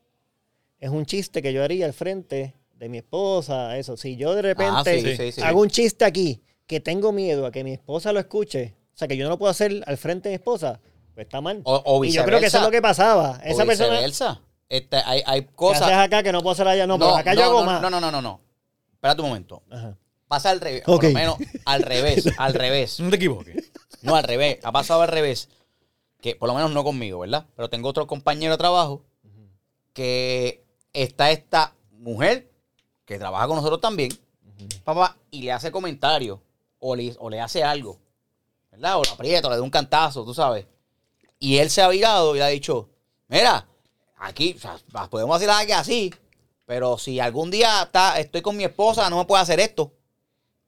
es 0.80 0.90
un 0.90 1.06
chiste 1.06 1.42
que 1.42 1.52
yo 1.52 1.64
haría 1.64 1.86
al 1.86 1.92
frente 1.92 2.56
de 2.76 2.88
mi 2.88 3.00
esposa. 3.00 3.78
Eso. 3.78 3.98
Si 3.98 4.16
yo 4.16 4.36
de 4.36 4.42
repente 4.42 4.74
Ah, 4.74 4.84
sí, 4.86 5.18
sí, 5.18 5.32
sí. 5.34 5.42
hago 5.42 5.62
un 5.62 5.70
chiste 5.70 6.06
aquí 6.06 6.42
que 6.66 6.80
tengo 6.80 7.12
miedo 7.12 7.46
a 7.46 7.52
que 7.52 7.66
mi 7.66 7.74
esposa 7.74 8.14
lo 8.14 8.22
escuche, 8.22 8.76
o 8.94 8.98
sea, 8.98 9.10
que 9.10 9.18
yo 9.18 9.26
no 9.26 9.32
lo 9.32 9.38
puedo 9.38 9.52
hacer 9.52 9.84
al 9.86 9.98
frente 9.98 10.30
de 10.30 10.34
mi 10.34 10.36
esposa, 10.36 10.80
pues 11.14 11.26
está 11.26 11.42
mal. 11.42 11.62
O, 11.66 11.82
o 11.86 12.06
y 12.06 12.12
yo 12.12 12.24
creo 12.24 12.40
que 12.40 12.46
eso 12.46 12.60
es 12.60 12.64
lo 12.64 12.72
que 12.72 12.82
pasaba. 12.82 13.42
Esa 13.44 13.64
o 13.64 13.66
persona. 13.66 14.00
Este, 14.70 14.98
hay, 14.98 15.22
hay 15.26 15.44
cosas. 15.44 15.82
haces 15.82 15.98
acá 15.98 16.24
que 16.24 16.32
no 16.32 16.42
puedo 16.42 16.54
hacer 16.54 16.68
allá. 16.70 16.88
No, 16.88 16.98
pero 16.98 17.18
acá 17.18 17.34
yo 17.34 17.42
no, 17.42 17.46
hago 17.48 17.60
no, 17.60 17.66
más. 17.66 17.82
No, 17.82 17.90
no, 17.90 18.00
no, 18.00 18.12
no, 18.12 18.22
no. 18.22 18.42
Espérate 18.94 19.22
un 19.22 19.28
momento. 19.28 19.62
Ajá. 19.70 19.98
Pasa 20.28 20.50
al 20.50 20.60
revés. 20.60 20.84
Por 20.84 21.04
lo 21.04 21.12
menos 21.12 21.38
al 21.66 21.84
revés. 21.84 22.26
Al 22.38 22.54
revés. 22.54 23.00
No 23.00 23.10
te 23.10 23.18
equivoques. 23.18 23.72
No, 24.02 24.16
al 24.16 24.24
revés. 24.24 24.60
Ha 24.64 24.72
pasado 24.72 25.02
al 25.02 25.08
revés. 25.08 25.50
Que 26.22 26.36
por 26.36 26.48
lo 26.48 26.56
menos 26.56 26.72
no 26.72 26.84
conmigo, 26.84 27.20
¿verdad? 27.20 27.46
Pero 27.56 27.70
tengo 27.70 27.90
otro 27.90 28.08
compañero 28.08 28.54
de 28.54 28.58
trabajo 28.58 29.04
que 29.94 30.64
está 30.94 31.32
esta 31.32 31.74
mujer 31.92 32.52
que 33.06 33.20
trabaja 33.20 33.48
con 33.48 33.58
nosotros 33.58 33.80
también, 33.80 34.12
papá, 34.84 35.16
y 35.32 35.44
le 35.44 35.52
hace 35.52 35.72
comentarios 35.72 36.40
o 36.80 36.96
le, 36.96 37.16
o 37.20 37.30
le 37.30 37.40
hace 37.40 37.64
algo, 37.64 38.00
¿verdad? 38.72 39.00
O 39.00 39.04
lo 39.04 39.12
aprieta, 39.12 39.48
o 39.48 39.52
le 39.52 39.58
da 39.58 39.62
un 39.62 39.70
cantazo, 39.70 40.26
tú 40.26 40.34
sabes. 40.34 40.66
Y 41.40 41.58
él 41.58 41.70
se 41.70 41.82
ha 41.82 41.88
virado 41.88 42.36
y 42.36 42.40
le 42.40 42.44
ha 42.44 42.48
dicho, 42.48 42.90
mira, 43.28 43.68
aquí 44.18 44.56
o 44.58 44.60
sea, 44.60 44.78
podemos 45.10 45.36
hacer 45.36 45.50
algo 45.50 45.74
así, 45.76 46.14
pero 46.66 46.98
si 46.98 47.20
algún 47.20 47.52
día 47.52 47.84
está, 47.84 48.20
estoy 48.20 48.42
con 48.42 48.58
mi 48.58 48.64
esposa, 48.64 49.10
no 49.10 49.20
me 49.20 49.26
puede 49.26 49.44
hacer 49.44 49.60
esto. 49.60 49.94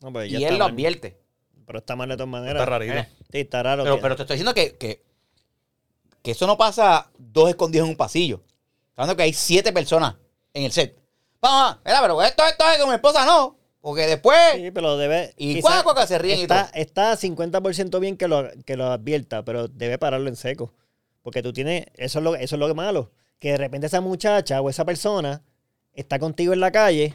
No, 0.01 0.11
pues 0.13 0.31
Y 0.31 0.35
él 0.35 0.43
está 0.43 0.53
lo 0.53 0.59
mal. 0.65 0.71
advierte. 0.71 1.17
Pero 1.65 1.79
está 1.79 1.95
mal 1.95 2.09
de 2.09 2.15
todas 2.15 2.29
maneras. 2.29 2.61
Está 2.61 2.65
rarito. 2.65 2.93
Eh. 2.93 3.07
Sí, 3.31 3.39
está 3.39 3.63
raro. 3.63 3.83
Pero, 3.83 3.95
que- 3.97 4.01
pero 4.01 4.15
te 4.15 4.21
estoy 4.23 4.35
diciendo 4.35 4.53
que, 4.53 4.75
que, 4.77 5.03
que 6.21 6.31
eso 6.31 6.47
no 6.47 6.57
pasa 6.57 7.09
dos 7.17 7.49
escondidos 7.49 7.85
en 7.85 7.91
un 7.91 7.97
pasillo. 7.97 8.37
Estás 8.89 9.03
hablando 9.03 9.17
que 9.17 9.23
hay 9.23 9.33
siete 9.33 9.73
personas 9.73 10.15
en 10.53 10.63
el 10.63 10.71
set. 10.71 10.97
Vamos, 11.41 11.77
mira, 11.85 12.01
pero 12.01 12.21
esto, 12.23 12.43
esto 12.45 12.65
es 12.71 12.77
con 12.79 12.89
mi 12.89 12.95
esposa 12.95 13.25
no. 13.25 13.57
Porque 13.81 14.07
después. 14.07 14.37
Sí, 14.55 14.71
pero 14.71 14.97
debe. 14.97 15.33
Y 15.37 15.61
cuaco 15.61 15.93
que 15.93 16.07
se 16.07 16.17
ríen 16.17 16.39
y 16.39 16.41
está, 16.43 16.67
todo. 16.71 16.81
está 16.81 17.13
50% 17.17 17.99
bien 17.99 18.17
que 18.17 18.27
lo, 18.27 18.49
que 18.65 18.75
lo 18.75 18.91
advierta, 18.91 19.43
pero 19.43 19.67
debe 19.67 19.97
pararlo 19.97 20.29
en 20.29 20.35
seco. 20.35 20.73
Porque 21.21 21.43
tú 21.43 21.53
tienes. 21.53 21.85
Eso 21.95 22.19
es, 22.19 22.23
lo, 22.23 22.35
eso 22.35 22.55
es 22.55 22.59
lo 22.59 22.73
malo. 22.75 23.11
Que 23.39 23.51
de 23.51 23.57
repente 23.57 23.87
esa 23.87 24.01
muchacha 24.01 24.61
o 24.61 24.69
esa 24.69 24.83
persona 24.83 25.41
está 25.93 26.17
contigo 26.19 26.53
en 26.53 26.59
la 26.59 26.71
calle, 26.71 27.13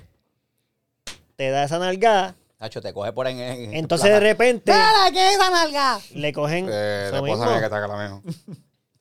te 1.37 1.51
da 1.51 1.65
esa 1.65 1.79
nalgada, 1.79 2.37
Nacho, 2.63 2.81
te 2.81 2.93
coge 2.93 3.13
por 3.13 3.27
ahí 3.27 3.35
en, 3.35 3.41
en- 3.41 3.75
entonces 3.75 4.09
de 4.09 4.21
repente 4.21 4.71
¡Mira, 4.73 5.11
qué 5.13 5.29
es 5.31 5.35
esa 5.35 5.51
nalga! 5.51 5.99
le 6.15 6.33
cogen. 6.33 6.69
Eh, 6.71 7.09
la 7.11 7.19
esposa 7.19 7.47
mía 7.47 7.59
que 7.59 7.65
está 7.65 7.85
acá. 7.85 8.21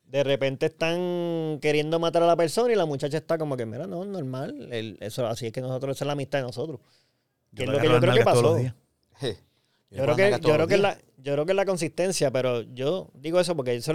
De 0.05 0.23
repente 0.23 0.65
están 0.65 1.59
queriendo 1.61 1.99
matar 1.99 2.23
a 2.23 2.25
la 2.25 2.35
persona 2.35 2.73
y 2.73 2.75
la 2.75 2.85
muchacha 2.87 3.17
está 3.17 3.37
como 3.37 3.55
que, 3.55 3.67
mira, 3.67 3.85
no, 3.85 4.03
normal. 4.03 4.67
el- 4.71 4.97
eso, 4.99 5.27
así 5.27 5.45
es 5.45 5.53
que 5.53 5.61
nosotros, 5.61 5.95
esa 5.95 6.05
es 6.05 6.07
la 6.07 6.13
amistad 6.13 6.39
de 6.39 6.45
nosotros. 6.45 6.79
Que 7.55 7.63
es 7.63 7.69
lo 7.69 7.79
que 7.79 7.87
yo 7.87 7.99
creo 7.99 8.13
que 8.15 8.23
pasó. 8.23 8.41
los 8.41 8.57
días. 8.57 8.73
Yo 9.91 10.03
creo 10.03 10.15
que, 10.15 10.31
yo 10.41 10.53
creo 10.55 10.67
que 10.67 10.73
es 10.75 10.79
la, 10.81 10.97
yo 11.17 11.33
creo 11.33 11.45
que 11.45 11.51
es 11.51 11.55
la 11.55 11.65
consistencia, 11.65 12.31
pero 12.31 12.61
yo 12.61 13.09
digo 13.13 13.39
eso 13.39 13.55
porque 13.55 13.75
eso 13.75 13.93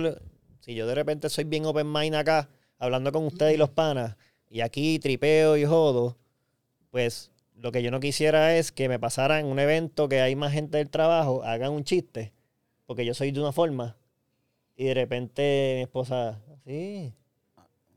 si 0.60 0.74
yo 0.76 0.86
de 0.86 0.94
repente 0.94 1.28
soy 1.28 1.42
bien 1.44 1.66
open 1.66 1.90
mind 1.92 2.14
acá, 2.14 2.48
hablando 2.78 3.10
con 3.10 3.24
ustedes 3.26 3.54
y 3.54 3.56
los 3.56 3.70
panas, 3.70 4.14
y 4.48 4.60
aquí 4.60 4.98
tripeo 5.00 5.56
y 5.56 5.64
jodo, 5.64 6.16
pues 6.90 7.30
lo 7.56 7.72
que 7.72 7.82
yo 7.82 7.90
no 7.90 8.00
quisiera 8.00 8.56
es 8.56 8.70
que 8.72 8.88
me 8.88 8.98
pasara 8.98 9.40
en 9.40 9.46
un 9.46 9.58
evento 9.58 10.08
que 10.08 10.20
hay 10.20 10.36
más 10.36 10.52
gente 10.52 10.78
del 10.78 10.90
trabajo, 10.90 11.42
hagan 11.44 11.72
un 11.72 11.84
chiste, 11.84 12.32
porque 12.86 13.04
yo 13.04 13.14
soy 13.14 13.30
de 13.32 13.40
una 13.40 13.52
forma, 13.52 13.96
y 14.76 14.84
de 14.84 14.94
repente 14.94 15.72
mi 15.76 15.82
esposa, 15.82 16.40
sí, 16.64 17.12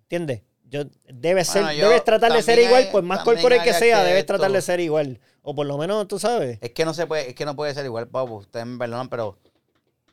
¿entiendes? 0.03 0.41
Yo, 0.70 0.84
debes, 1.12 1.47
ser, 1.47 1.64
Bueno, 1.64 1.80
yo 1.80 1.88
debes 1.89 2.03
tratar 2.03 2.32
de 2.32 2.43
ser 2.43 2.60
igual, 2.60 2.84
hay- 2.86 2.91
por 2.91 3.01
más 3.03 3.24
corporate 3.24 3.64
que 3.64 3.74
sea, 3.74 4.01
que 4.01 4.07
debes 4.10 4.26
tratar 4.26 4.51
de 4.51 4.62
ser 4.62 4.80
igual. 4.80 5.20
O 5.41 5.55
por 5.55 5.66
lo 5.66 5.78
menos, 5.80 6.07
tú 6.07 6.20
sabes. 6.20 6.60
Es 6.62 6.72
que 6.72 6.86
no 6.86 6.93
se 6.93 7.07
puede, 7.07 7.30
es 7.30 7.36
que 7.36 7.43
no 7.43 7.55
puede 7.55 7.74
ser 7.74 7.86
igual, 7.86 8.07
Pablo. 8.07 8.36
Ustedes 8.36 8.68
me 8.68 8.78
perdonan, 8.78 9.10
pero 9.10 9.39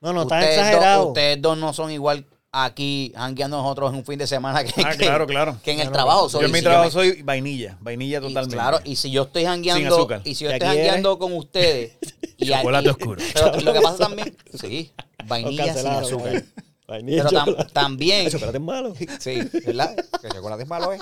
No, 0.01 0.15
no, 0.15 0.23
ustedes, 0.23 0.57
exagerado. 0.57 0.99
dos, 1.01 1.07
ustedes 1.09 1.43
dos 1.43 1.59
no 1.59 1.75
son 1.75 1.91
igual 1.91 2.25
aquí, 2.65 3.13
hangueando 3.17 3.57
nosotros 3.61 3.91
en 3.93 3.99
un 3.99 4.05
fin 4.05 4.19
de 4.19 4.27
semana 4.27 4.65
que, 4.65 4.73
Ah, 4.85 4.91
que- 4.93 4.99
claro, 4.99 5.27
claro. 5.27 5.59
que 5.63 5.73
en 5.73 5.81
el 5.81 5.91
trabajo. 5.93 6.25
Yo 6.27 6.31
soy. 6.31 6.45
en 6.47 6.53
mi 6.53 6.59
Si 6.59 6.65
yo 6.65 6.71
trabajo 6.71 6.87
me- 6.87 6.93
soy 6.93 7.23
vainilla, 7.23 7.77
vainilla 7.81 8.19
y, 8.19 8.21
totalmente. 8.23 8.55
Claro, 8.57 8.81
y 8.85 8.97
si 8.97 9.11
yo 9.11 9.23
estoy 9.25 9.43
Sin 9.43 9.51
jangueando, 9.51 9.95
azúcar. 9.97 10.21
y 10.25 10.35
si 10.35 10.45
yo 10.45 10.51
¿Y 10.51 10.55
estoy 10.55 10.69
eres? 10.69 10.79
jangueando 10.85 11.19
con 11.19 11.33
ustedes, 11.35 11.93
y 12.39 12.47
Chocolate 12.49 12.91
oscuro. 12.91 13.23
Pero 13.35 13.61
lo 13.61 13.73
que 13.73 13.81
pasa 13.81 13.99
también, 13.99 14.37
sí, 14.55 14.93
vainilla 15.27 15.75
sin 15.75 15.87
azúcar. 15.89 16.43
Vainilla, 16.89 17.25
Pero 17.29 17.41
tam- 17.45 17.73
también, 17.73 18.27
El 18.27 18.33
chocolate 18.33 18.59
es 18.59 18.63
malo. 18.65 18.95
sí, 19.19 19.41
¿verdad? 19.67 19.97
Que 20.21 20.27
el 20.29 20.33
chocolate 20.35 20.63
es 20.63 20.69
malo, 20.69 20.93
¿eh? 20.93 20.99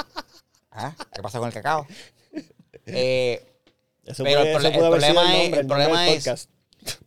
Ah, 0.73 0.95
¿Qué 1.15 1.23
pasa 1.23 1.39
con 1.39 1.49
el 1.49 1.55
cacao? 1.55 1.87
Eh, 2.87 3.43
Eso 4.07 4.23
Pero 4.25 4.43
el 4.43 4.53
puede- 4.53 4.57
eso 4.57 4.59
el 4.59 4.67
haber 4.67 4.73
sido 4.73 4.91
problema 4.91 5.23
es- 5.35 5.43
nombre, 5.43 5.61
el 5.61 5.67
problema 5.67 6.09
es-. 6.09 6.49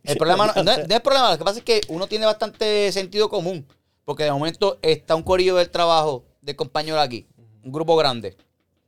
El 0.04 0.16
problema 0.16 0.46
no, 0.46 0.52
es, 0.72 0.88
no 0.88 0.94
es 0.96 1.00
problema, 1.00 1.30
lo 1.30 1.38
que 1.38 1.44
pasa 1.44 1.58
es 1.58 1.64
que 1.64 1.80
uno 1.88 2.06
tiene 2.08 2.26
bastante 2.26 2.90
sentido 2.90 3.28
común. 3.28 3.64
Porque 4.08 4.24
de 4.24 4.32
momento 4.32 4.78
está 4.80 5.14
un 5.14 5.22
corillo 5.22 5.56
del 5.56 5.68
trabajo 5.68 6.24
del 6.40 6.56
compañero 6.56 6.98
aquí, 6.98 7.26
un 7.62 7.70
grupo 7.70 7.94
grande. 7.94 8.38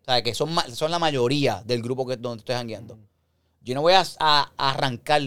O 0.01 0.05
sea, 0.07 0.23
que 0.23 0.33
son, 0.33 0.49
son 0.75 0.91
la 0.91 0.99
mayoría 0.99 1.63
del 1.67 1.83
grupo 1.83 2.07
que 2.07 2.17
donde 2.17 2.39
estoy 2.41 2.55
jangueando. 2.55 2.97
Yo 3.61 3.75
no 3.75 3.83
voy 3.83 3.93
a, 3.93 4.03
a- 4.19 4.51
a 4.57 4.71
arrancar 4.71 5.21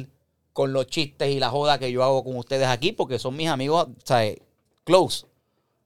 con 0.51 0.73
los 0.73 0.87
chistes 0.87 1.29
y 1.29 1.39
la 1.39 1.51
joda 1.51 1.77
que 1.77 1.91
yo 1.91 2.01
hago 2.03 2.23
con 2.23 2.35
ustedes 2.37 2.65
aquí 2.69 2.91
porque 2.91 3.19
son 3.19 3.35
mis 3.35 3.47
amigos, 3.49 3.87
sea, 4.03 4.33
close. 4.83 5.27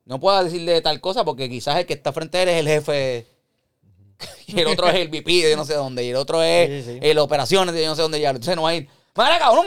No 0.05 0.21
puedo 0.21 0.41
decirle 0.41 0.79
tal 0.81 1.01
cosa 1.01 1.25
porque 1.25 1.49
quizás 1.49 1.75
el 1.75 1.85
que 1.85 1.95
está 1.95 2.13
frente 2.13 2.37
a 2.37 2.43
él 2.43 2.47
es 2.47 2.59
el 2.61 2.67
jefe 2.69 3.27
y 4.47 4.57
el 4.61 4.67
otro 4.67 4.87
es 4.87 4.95
el 4.95 5.09
VP 5.09 5.31
de 5.43 5.51
yo 5.51 5.57
no 5.57 5.65
sé 5.65 5.73
dónde 5.73 6.05
y 6.05 6.11
el 6.11 6.15
otro 6.15 6.41
es 6.41 6.85
Sí, 6.85 6.93
sí. 6.93 6.99
el 7.01 7.17
operaciones 7.19 7.75
de 7.75 7.81
yo 7.83 7.89
no 7.89 7.95
sé 7.97 8.03
dónde 8.03 8.21
ya. 8.21 8.29
Entonces 8.29 8.55
no 8.55 8.61
va 8.61 8.69
a 8.69 8.75
ir. 8.75 8.87
Madre 9.15 9.37
cabrón, 9.37 9.65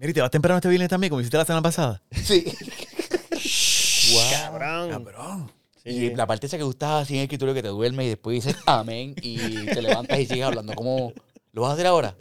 Mira, 0.00 0.12
¿y 0.12 0.14
te 0.14 0.22
vas 0.22 0.30
temprano 0.30 0.56
este 0.56 0.68
viernes 0.70 0.88
también, 0.88 1.10
como 1.10 1.20
hiciste 1.20 1.36
la 1.36 1.44
semana 1.44 1.60
pasada. 1.60 2.02
Sí. 2.24 2.42
Cabrón. 4.32 4.88
Cabrón. 4.88 5.52
Sí. 5.76 5.90
Y 5.90 6.14
la 6.14 6.26
parte 6.26 6.46
esa 6.46 6.56
que 6.56 6.62
tú 6.62 6.70
estás 6.70 7.02
así 7.02 7.14
en 7.14 7.20
el 7.20 7.24
escritorio 7.24 7.52
que 7.52 7.60
te 7.60 7.68
duermes 7.68 8.06
y 8.06 8.08
después 8.08 8.42
dices 8.42 8.56
amén 8.64 9.14
y 9.20 9.66
te 9.66 9.82
levantas 9.82 10.18
y 10.18 10.24
sigues 10.24 10.44
hablando. 10.44 10.72
¿Cómo 10.74 11.12
lo 11.52 11.62
vas 11.62 11.72
a 11.72 11.74
hacer 11.74 11.86
ahora? 11.86 12.16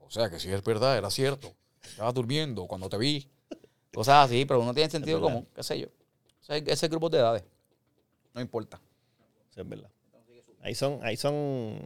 O 0.00 0.10
sea 0.10 0.28
que 0.28 0.38
si 0.38 0.50
es 0.50 0.62
verdad, 0.62 0.98
era 0.98 1.08
cierto. 1.08 1.54
Estabas 1.82 2.12
durmiendo 2.12 2.66
cuando 2.66 2.90
te 2.90 2.98
vi. 2.98 3.30
Cosas 3.90 4.26
así, 4.26 4.44
pero 4.44 4.60
uno 4.60 4.74
tiene 4.74 4.90
sentido 4.90 5.22
común, 5.22 5.48
qué 5.54 5.62
sé 5.62 5.80
yo. 5.80 5.86
O 5.86 6.44
sea, 6.44 6.58
ese 6.58 6.88
grupo 6.88 7.08
de 7.08 7.16
edades. 7.16 7.44
No 8.34 8.42
importa. 8.42 8.78
Sí, 9.54 9.60
es 9.62 9.68
verdad. 9.68 9.88
Ahí 10.60 10.74
son, 10.74 11.00
ahí 11.02 11.16
son. 11.16 11.78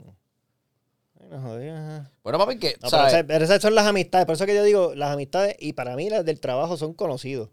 Bueno, 2.23 2.39
papi, 2.39 2.59
que, 2.59 2.77
No, 2.83 2.89
pero, 2.91 3.27
pero 3.27 3.45
esas 3.45 3.61
son 3.61 3.75
las 3.75 3.87
amistades. 3.87 4.27
Por 4.27 4.35
eso 4.35 4.47
que 4.47 4.55
yo 4.55 4.65
digo, 4.65 4.95
las 4.95 5.13
amistades, 5.13 5.57
y 5.59 5.75
para 5.75 5.97
mí 5.97 6.09
las 6.11 6.25
del 6.25 6.41
trabajo 6.41 6.77
son 6.77 6.95
conocidos. 6.95 7.51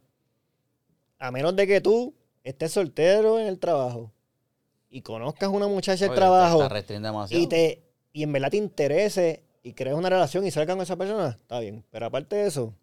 A 1.19 1.31
menos 1.31 1.55
de 1.55 1.67
que 1.67 1.81
tú 1.81 2.13
estés 2.43 2.71
soltero 2.71 3.39
en 3.39 3.47
el 3.47 3.59
trabajo 3.59 4.11
y 4.89 5.01
conozcas 5.01 5.49
una 5.49 5.67
muchacha 5.67 6.05
del 6.05 6.15
trabajo 6.15 6.69
Te 7.27 7.37
y 7.37 7.47
te 7.47 7.83
y 8.13 8.23
en 8.23 8.31
verdad 8.31 8.51
te 8.51 8.57
interese 8.57 9.43
y 9.61 9.73
crees 9.73 9.95
una 9.95 10.09
relación 10.09 10.45
y 10.45 10.51
salgas 10.51 10.75
con 10.75 10.83
esa 10.83 10.95
persona, 10.95 11.37
está 11.41 11.59
bien. 11.59 11.83
Pero 11.89 12.05
aparte 12.05 12.37
de 12.37 12.47
eso, 12.47 12.73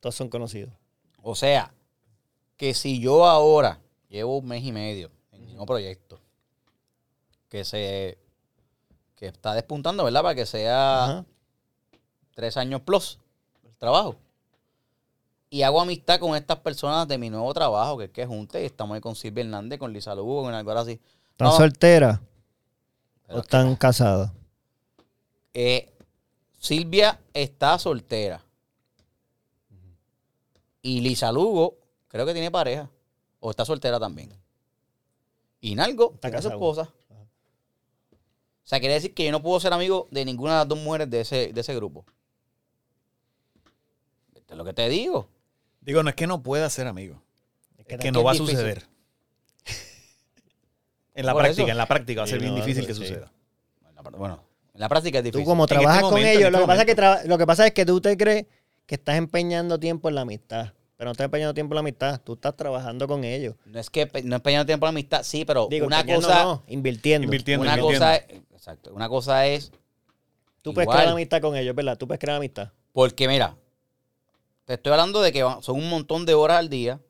todos 0.00 0.14
son 0.14 0.28
conocidos. 0.28 0.74
O 1.22 1.34
sea, 1.34 1.72
que 2.56 2.74
si 2.74 3.00
yo 3.00 3.24
ahora 3.24 3.80
llevo 4.08 4.38
un 4.38 4.46
mes 4.46 4.62
y 4.64 4.72
medio 4.72 5.10
en 5.32 5.46
mismo 5.46 5.64
proyecto, 5.64 6.20
que 7.48 7.64
se 7.64 8.18
que 9.16 9.26
está 9.26 9.54
despuntando, 9.54 10.04
¿verdad? 10.04 10.22
Para 10.22 10.34
que 10.34 10.46
sea 10.46 11.04
Ajá. 11.04 11.24
tres 12.34 12.56
años 12.56 12.82
plus 12.82 13.18
el 13.64 13.74
trabajo. 13.76 14.16
Y 15.48 15.62
hago 15.62 15.80
amistad 15.80 16.20
con 16.20 16.36
estas 16.36 16.58
personas 16.58 17.08
de 17.08 17.18
mi 17.18 17.30
nuevo 17.30 17.52
trabajo, 17.54 17.96
que 17.98 18.04
es 18.04 18.10
que 18.10 18.26
junte, 18.26 18.62
y 18.62 18.66
estamos 18.66 18.94
ahí 18.94 19.00
con 19.00 19.14
Silvia 19.16 19.42
Hernández, 19.44 19.78
con 19.78 19.92
Lisa 19.92 20.14
Lugo, 20.14 20.42
con 20.42 20.54
algo 20.54 20.70
así. 20.72 21.00
¿Están 21.30 21.48
No. 21.48 21.56
solteras 21.56 22.20
o 23.28 23.38
están 23.38 23.74
casadas? 23.76 24.32
Eh, 25.54 25.92
Silvia 26.58 27.20
está 27.32 27.78
soltera. 27.78 28.42
Y 30.82 31.00
Lisa 31.00 31.32
Lugo, 31.32 31.78
creo 32.08 32.26
que 32.26 32.32
tiene 32.32 32.50
pareja. 32.50 32.90
O 33.40 33.50
está 33.50 33.64
soltera 33.64 33.98
también. 33.98 34.32
Y 35.60 35.74
Nalgo 35.74 36.12
Está 36.14 36.28
tiene 36.28 36.42
su 36.42 36.48
esposa. 36.48 36.92
O 38.66 38.68
sea, 38.68 38.80
quiere 38.80 38.94
decir 38.94 39.14
que 39.14 39.24
yo 39.24 39.30
no 39.30 39.40
puedo 39.42 39.60
ser 39.60 39.72
amigo 39.72 40.08
de 40.10 40.24
ninguna 40.24 40.52
de 40.54 40.58
las 40.58 40.68
dos 40.68 40.78
mujeres 40.80 41.08
de 41.08 41.20
ese, 41.20 41.52
de 41.52 41.60
ese 41.60 41.72
grupo. 41.74 42.04
Esto 44.34 44.54
es 44.54 44.58
lo 44.58 44.64
que 44.64 44.72
te 44.72 44.88
digo. 44.88 45.28
Digo, 45.80 46.02
no 46.02 46.10
es 46.10 46.16
que 46.16 46.26
no 46.26 46.42
pueda 46.42 46.68
ser 46.68 46.86
amigo. 46.88 47.22
Es 47.78 47.86
que 47.98 48.10
no 48.12 48.24
va 48.24 48.32
a 48.32 48.34
suceder. 48.34 48.84
En 51.14 51.24
la 51.24 51.32
Por 51.32 51.42
práctica, 51.42 51.62
eso. 51.62 51.70
en 51.70 51.78
la 51.78 51.86
práctica 51.86 52.20
va 52.20 52.24
a 52.24 52.26
ser 52.28 52.38
Sí, 52.40 52.42
bien 52.44 52.54
no, 52.54 52.60
difícil 52.60 52.86
que 52.86 52.92
sí. 52.94 53.00
suceda. 53.00 53.32
Bueno, 54.18 54.42
en 54.74 54.80
la 54.80 54.88
práctica 54.88 55.18
es 55.18 55.22
Tú 55.24 55.26
difícil. 55.28 55.46
como 55.46 55.64
este 55.64 55.74
trabajas 55.76 56.02
con 56.02 56.10
momento, 56.10 56.28
ellos, 56.28 56.42
este 56.42 56.50
lo, 56.50 56.58
que 56.60 56.66
pasa 56.66 56.82
es 56.82 56.86
que 56.86 56.94
momento. 56.94 57.12
traba- 57.20 57.24
lo 57.24 57.38
que 57.38 57.46
pasa 57.46 57.66
es 57.66 57.72
que 57.72 57.86
tú 57.86 58.00
te 58.00 58.16
crees 58.16 58.46
que 58.84 58.94
estás 58.96 59.16
empeñando 59.16 59.78
tiempo 59.80 60.08
en 60.08 60.14
la 60.16 60.20
amistad. 60.22 60.72
Pero 60.96 61.08
no 61.08 61.12
estás 61.12 61.24
empeñando 61.26 61.54
tiempo 61.54 61.72
en 61.72 61.76
la 61.76 61.80
amistad, 61.80 62.20
tú 62.22 62.34
estás 62.34 62.56
trabajando 62.56 63.06
con 63.08 63.24
ellos. 63.24 63.54
No 63.66 63.78
es 63.80 63.90
que 63.90 64.10
no 64.24 64.36
es 64.36 64.42
peñando 64.42 64.66
tiempo 64.66 64.86
en 64.86 64.88
la 64.88 64.98
amistad, 64.98 65.22
sí, 65.22 65.44
pero 65.44 65.68
Digo, 65.70 65.86
una 65.86 66.00
empeñando 66.00 66.26
cosa, 66.28 66.42
no, 66.44 66.62
invirtiendo. 66.68 67.24
Invirtiendo, 67.24 67.62
una 67.62 67.72
invirtiendo. 67.78 67.98
cosa 68.06 68.16
es, 68.16 68.40
exacto, 68.66 68.92
una 68.92 69.08
cosa 69.08 69.46
es 69.46 69.70
Tú 70.66 70.74
puedes 70.74 70.86
igual. 70.86 70.98
crear 70.98 71.12
amistad 71.12 71.40
con 71.40 71.54
ellos, 71.54 71.76
¿verdad? 71.76 71.96
Tú 71.96 72.08
puedes 72.08 72.18
crear 72.18 72.38
amistad. 72.38 72.72
Porque 72.92 73.28
mira, 73.28 73.56
te 74.64 74.74
estoy 74.74 74.90
hablando 74.90 75.22
de 75.22 75.30
que 75.30 75.44
son 75.60 75.76
un 75.76 75.88
montón 75.88 76.26
de 76.26 76.34
horas 76.34 76.58
al 76.58 76.68
día, 76.68 77.00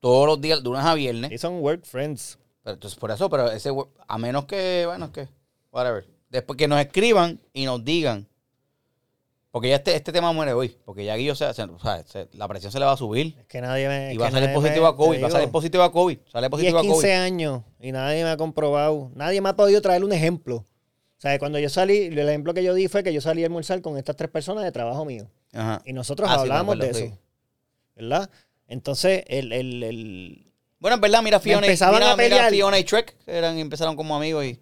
todos 0.00 0.26
los 0.26 0.40
días, 0.40 0.58
de 0.58 0.64
lunes 0.64 0.84
a 0.84 0.94
viernes. 0.94 1.30
Y 1.30 1.38
son 1.38 1.60
work 1.60 1.84
friends. 1.84 2.40
Pero, 2.64 2.74
entonces, 2.74 2.98
por 2.98 3.12
eso, 3.12 3.30
pero 3.30 3.52
ese, 3.52 3.70
a 4.08 4.18
menos 4.18 4.46
que, 4.46 4.82
bueno, 4.84 5.04
es 5.04 5.10
que, 5.12 5.28
whatever. 5.70 6.04
Después 6.28 6.56
que 6.56 6.66
nos 6.66 6.80
escriban 6.80 7.38
y 7.52 7.66
nos 7.66 7.84
digan, 7.84 8.26
porque 9.52 9.68
ya 9.68 9.76
este, 9.76 9.94
este 9.94 10.10
tema 10.12 10.32
muere 10.32 10.52
hoy, 10.54 10.76
porque 10.84 11.04
ya 11.04 11.14
Guillo 11.14 11.36
se, 11.36 11.52
se- 11.54 11.62
o 11.62 11.78
sea, 11.78 12.02
se- 12.04 12.28
la 12.32 12.48
presión 12.48 12.72
se 12.72 12.80
le 12.80 12.84
va 12.84 12.92
a 12.92 12.96
subir 12.96 13.36
Es 13.38 13.46
que 13.46 13.60
nadie 13.60 13.86
me. 13.86 14.12
y 14.14 14.16
va 14.16 14.26
a 14.26 14.30
salir 14.32 14.52
positivo 14.52 14.82
me- 14.86 14.88
a 14.90 14.96
COVID, 14.96 15.22
va 15.22 15.28
a 15.28 15.30
salir 15.30 15.50
positivo 15.50 15.82
a 15.84 15.92
COVID, 15.92 16.18
sale 16.32 16.48
10, 16.48 16.50
positivo 16.50 16.78
a 16.78 16.82
15 16.82 16.96
COVID. 16.96 17.10
años 17.14 17.62
y 17.78 17.92
nadie 17.92 18.24
me 18.24 18.30
ha 18.30 18.36
comprobado. 18.36 19.12
Nadie 19.14 19.40
me 19.40 19.50
ha 19.50 19.54
podido 19.54 19.80
traer 19.80 20.02
un 20.02 20.12
ejemplo. 20.12 20.56
O 20.56 21.20
sea, 21.22 21.38
cuando 21.38 21.60
yo 21.60 21.68
salí, 21.68 21.98
el 22.06 22.18
ejemplo 22.18 22.52
que 22.52 22.64
yo 22.64 22.74
di 22.74 22.88
fue 22.88 23.04
que 23.04 23.12
yo 23.12 23.20
salí 23.20 23.44
a 23.44 23.46
almorzar 23.46 23.80
con 23.80 23.96
estas 23.96 24.16
tres 24.16 24.28
personas 24.28 24.64
de 24.64 24.72
trabajo 24.72 25.04
mío. 25.04 25.30
Ajá. 25.52 25.80
Y 25.84 25.92
nosotros 25.92 26.28
Ah, 26.28 26.34
sí, 26.34 26.40
hablamos 26.40 26.76
de 26.80 26.90
eso. 26.90 26.98
sí. 26.98 27.12
¿Verdad? 27.94 28.28
Entonces, 28.66 29.22
el, 29.28 29.52
el, 29.52 29.82
el- 29.82 30.52
Bueno, 30.78 30.94
en 30.96 31.00
verdad, 31.00 31.22
mira 31.22 31.38
Fiona, 31.38 31.66
y- 31.66 31.70
mira, 31.70 32.12
a 32.12 32.16
mira. 32.16 32.48
Fiona 32.48 32.78
y 32.78 32.84
Trek, 32.84 33.14
eran, 33.26 33.58
empezaron 33.58 33.94
como 33.96 34.16
amigos 34.16 34.44
y... 34.46 34.58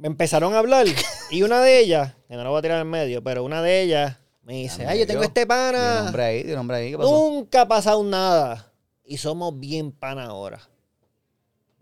me 0.00 0.06
empezaron 0.06 0.54
a 0.54 0.58
hablar 0.58 0.86
y 1.30 1.42
una 1.42 1.60
de 1.60 1.78
ellas, 1.78 2.14
que 2.26 2.34
no 2.34 2.42
la 2.42 2.48
voy 2.48 2.58
a 2.58 2.62
tirar 2.62 2.80
en 2.80 2.88
medio, 2.88 3.22
pero 3.22 3.44
una 3.44 3.60
de 3.60 3.82
ellas 3.82 4.16
me 4.42 4.54
dice, 4.54 4.86
ay, 4.86 5.00
yo 5.00 5.06
tengo 5.06 5.22
este 5.22 5.46
pana. 5.46 6.04
nombre 6.04 6.22
ahí, 6.24 6.42
di 6.42 6.54
nombre 6.54 6.78
ahí, 6.78 6.90
¿qué 6.92 6.96
pasó? 6.96 7.10
Nunca 7.10 7.60
ha 7.60 7.68
pasado 7.68 8.02
nada. 8.02 8.72
Y 9.04 9.18
somos 9.18 9.58
bien 9.60 9.92
pana 9.92 10.24
ahora. 10.24 10.58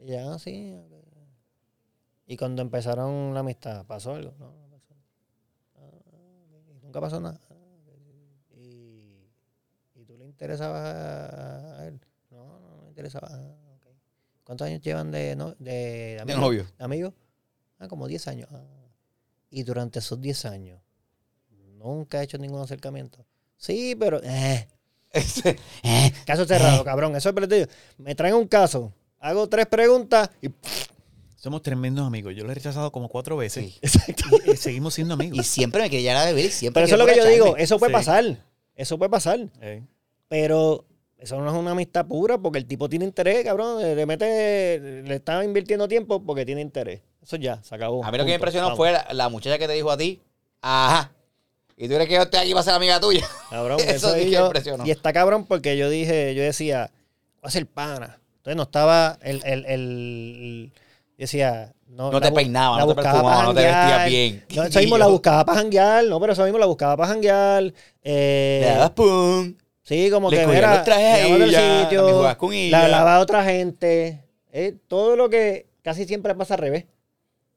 Y 0.00 0.10
ya, 0.10 0.36
sí. 0.40 0.74
Y 2.26 2.36
cuando 2.36 2.60
empezaron 2.60 3.32
la 3.34 3.40
amistad, 3.40 3.86
¿pasó 3.86 4.14
algo? 4.14 4.34
No, 4.36 4.50
no 4.50 4.68
pasó. 4.68 4.94
Ah. 5.76 5.80
Nunca 6.82 7.00
pasó 7.00 7.20
nada. 7.20 7.38
Y, 8.56 9.28
y 9.94 10.04
tú 10.04 10.18
le 10.18 10.26
interesabas 10.26 10.82
a, 10.82 11.86
él. 11.86 12.00
No, 12.30 12.58
no, 12.58 12.82
me 12.82 12.88
interesaba. 12.88 13.28
Ah. 13.30 13.54
¿Cuántos 14.42 14.66
años 14.66 14.80
llevan 14.80 15.12
de, 15.12 15.36
no, 15.36 15.54
de, 15.60 15.70
de 15.70 16.14
De 16.16 16.20
amigos? 16.20 16.40
novio. 16.40 16.66
¿De 16.76 16.84
amigos? 16.84 17.14
Ah, 17.78 17.88
como 17.88 18.06
10 18.08 18.28
años. 18.28 18.48
Ah. 18.52 18.62
Y 19.50 19.62
durante 19.62 19.98
esos 20.00 20.20
10 20.20 20.44
años, 20.46 20.80
nunca 21.76 22.20
he 22.20 22.24
hecho 22.24 22.38
ningún 22.38 22.60
acercamiento. 22.60 23.24
Sí, 23.56 23.94
pero. 23.98 24.20
Eh, 24.22 24.66
eh, 25.82 26.12
caso 26.26 26.44
cerrado, 26.44 26.84
cabrón. 26.84 27.16
Eso 27.16 27.30
es 27.30 27.48
digo. 27.48 27.66
Me 27.96 28.14
traen 28.14 28.34
un 28.34 28.46
caso, 28.46 28.92
hago 29.18 29.48
tres 29.48 29.66
preguntas 29.66 30.30
y. 30.42 30.48
Somos 31.36 31.62
tremendos 31.62 32.04
amigos. 32.04 32.34
Yo 32.34 32.44
lo 32.44 32.50
he 32.50 32.54
rechazado 32.54 32.90
como 32.90 33.08
cuatro 33.08 33.36
veces. 33.36 33.78
Sí. 33.82 34.12
Y, 34.46 34.50
y 34.50 34.56
seguimos 34.56 34.94
siendo 34.94 35.14
Y 35.14 35.26
amigos. 35.28 35.46
siempre 35.46 35.82
me 35.82 35.88
quería 35.88 36.24
beber 36.24 36.46
y 36.46 36.50
siempre 36.50 36.82
Pero 36.82 36.86
eso 36.86 36.94
es 36.96 36.98
lo 36.98 37.06
que 37.06 37.16
yo 37.16 37.24
digo. 37.26 37.56
Eso 37.56 37.78
puede 37.78 37.90
Sí. 37.90 37.94
pasar. 37.94 38.44
Eso 38.74 38.98
puede 38.98 39.08
pasar. 39.10 39.48
Eh. 39.60 39.84
Pero 40.28 40.84
eso 41.16 41.40
no 41.40 41.48
es 41.48 41.56
una 41.56 41.70
amistad 41.70 42.06
pura 42.06 42.38
porque 42.38 42.58
el 42.58 42.66
tipo 42.66 42.88
tiene 42.88 43.04
interés, 43.04 43.44
cabrón. 43.44 43.80
Le 43.80 44.04
mete. 44.04 45.02
Le 45.04 45.14
está 45.14 45.44
invirtiendo 45.44 45.86
tiempo 45.86 46.22
porque 46.24 46.44
tiene 46.44 46.60
interés. 46.60 47.02
Eso 47.28 47.36
ya, 47.36 47.62
se 47.62 47.74
acabó. 47.74 48.02
A 48.02 48.10
mí 48.10 48.16
lo 48.16 48.24
que 48.24 48.30
me 48.30 48.34
impresionó 48.36 48.74
fue 48.74 48.90
la, 48.90 49.06
la 49.12 49.28
muchacha 49.28 49.58
que 49.58 49.66
te 49.66 49.74
dijo 49.74 49.90
a 49.90 49.98
ti, 49.98 50.18
ajá. 50.62 51.12
¿Y 51.76 51.86
tú 51.86 51.92
crees 51.94 52.08
que 52.08 52.14
yo 52.14 52.22
estoy 52.22 52.40
aquí 52.40 52.52
para 52.52 52.62
ser 52.62 52.72
amiga 52.72 52.98
tuya? 53.00 53.20
Cabrón, 53.50 53.78
Eso 53.86 54.16
yo- 54.16 54.46
impresionó. 54.46 54.86
Y 54.86 54.90
está 54.90 55.12
cabrón 55.12 55.44
porque 55.44 55.76
yo 55.76 55.90
dije, 55.90 56.34
yo 56.34 56.42
decía, 56.42 56.90
voy 57.42 57.48
a 57.48 57.50
ser 57.50 57.66
pana. 57.66 58.18
Entonces 58.38 58.56
no 58.56 58.62
estaba 58.62 59.18
el, 59.20 59.42
el, 59.44 59.66
el- 59.66 60.72
decía, 61.18 61.74
no, 61.88 62.10
No 62.10 62.18
te 62.18 62.30
la 62.30 62.30
no 62.78 62.86
te 62.94 62.94
pa' 62.94 63.42
no 63.42 63.54
te 63.54 63.60
vestías 63.62 64.06
bien. 64.06 64.44
No, 64.56 64.64
eso 64.64 64.78
mismo 64.80 64.96
la 64.96 65.06
buscaba 65.08 65.44
para 65.44 65.58
janguear, 65.60 66.04
no, 66.06 66.18
pero 66.20 66.32
eso 66.32 66.44
mismo 66.44 66.58
la 66.58 66.64
buscaba 66.64 66.96
para 66.96 67.10
janguear. 67.10 67.74
Eh, 68.02 68.60
Le 68.62 68.70
dabas 68.70 68.90
pum. 68.92 69.54
sí, 69.82 70.08
como 70.10 70.30
le 70.30 70.38
que 70.38 70.46
mira, 70.46 70.76
los 70.76 70.84
trajes 70.84 71.04
a 71.04 71.20
ella, 71.26 71.82
sitio, 71.82 72.36
con 72.38 72.54
ella. 72.54 72.78
la 72.80 72.88
lavaba 72.88 73.16
a 73.16 73.20
otra 73.20 73.44
gente. 73.44 74.24
Eh, 74.50 74.76
todo 74.88 75.14
lo 75.14 75.28
que 75.28 75.66
casi 75.82 76.06
siempre 76.06 76.34
pasa 76.34 76.54
al 76.54 76.60
revés. 76.60 76.86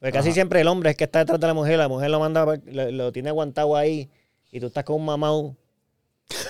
Porque 0.01 0.11
casi 0.11 0.31
siempre 0.33 0.59
el 0.61 0.67
hombre 0.67 0.89
es 0.89 0.97
que 0.97 1.03
está 1.05 1.19
detrás 1.19 1.39
de 1.39 1.47
la 1.47 1.53
mujer, 1.53 1.77
la 1.77 1.87
mujer 1.87 2.09
lo 2.09 2.19
manda, 2.19 2.43
lo, 2.65 2.91
lo 2.91 3.11
tiene 3.13 3.29
aguantado 3.29 3.77
ahí 3.77 4.09
y 4.51 4.59
tú 4.59 4.65
estás 4.67 4.83
con 4.83 4.97
un 4.97 5.05
mamau 5.05 5.55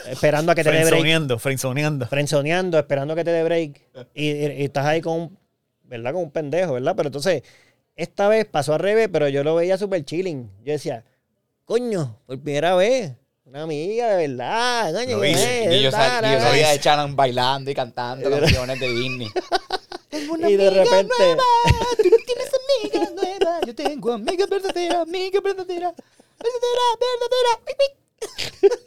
esperando 0.08 0.52
a 0.52 0.56
que 0.56 0.64
te 0.64 0.70
dé 0.72 0.78
break. 0.86 0.90
Frenzoneando, 0.90 2.08
frenzoneando. 2.08 2.80
esperando 2.80 3.16
que 3.16 3.24
te 3.24 3.32
dé 3.32 3.44
break. 3.44 3.82
Y, 4.14 4.30
y- 4.32 4.52
y 4.62 4.64
estás 4.64 4.86
ahí 4.86 5.02
con 5.02 5.20
un, 5.20 5.38
¿verdad? 5.84 6.14
Con 6.14 6.24
un 6.24 6.32
pendejo, 6.32 6.74
¿verdad? 6.74 6.94
Pero 6.96 7.08
entonces, 7.08 7.44
esta 7.96 8.28
vez 8.30 8.46
pasó 8.46 8.74
al 8.74 8.80
revés, 8.80 9.10
pero 9.12 9.28
yo 9.28 9.44
lo 9.44 9.56
veía 9.56 9.78
súper 9.78 10.06
chilling. 10.06 10.50
Yo 10.64 10.72
decía, 10.74 11.04
coño, 11.66 12.20
por 12.26 12.40
primera 12.40 12.74
vez, 12.76 13.14
una 13.44 13.64
amiga, 13.64 14.16
de 14.16 14.28
verdad, 14.28 14.94
coño, 14.94 15.18
eh, 15.24 15.78
Y 15.80 15.84
yo, 15.84 15.92
salía 15.92 16.70
de 16.72 16.80
Chanan 16.80 17.16
bailando 17.18 17.70
y 17.70 17.74
cantando 17.76 18.30
canciones 18.40 18.80
de 18.80 18.90
Disney. 18.90 19.28
Y 20.12 20.56
de 20.58 20.70
repente, 20.70 21.14
Tú 21.98 22.10
no 22.10 22.18
tienes 22.26 22.52
amigas 22.84 23.12
nuevas. 23.14 23.62
Yo 23.66 23.76
tengo 23.76 24.12
amigas 24.14 24.50
verdaderas, 24.50 24.98
amigas 25.08 25.44
verdaderas. 25.44 25.94
Verdadera, 26.40 27.62
verdadera. 28.20 28.82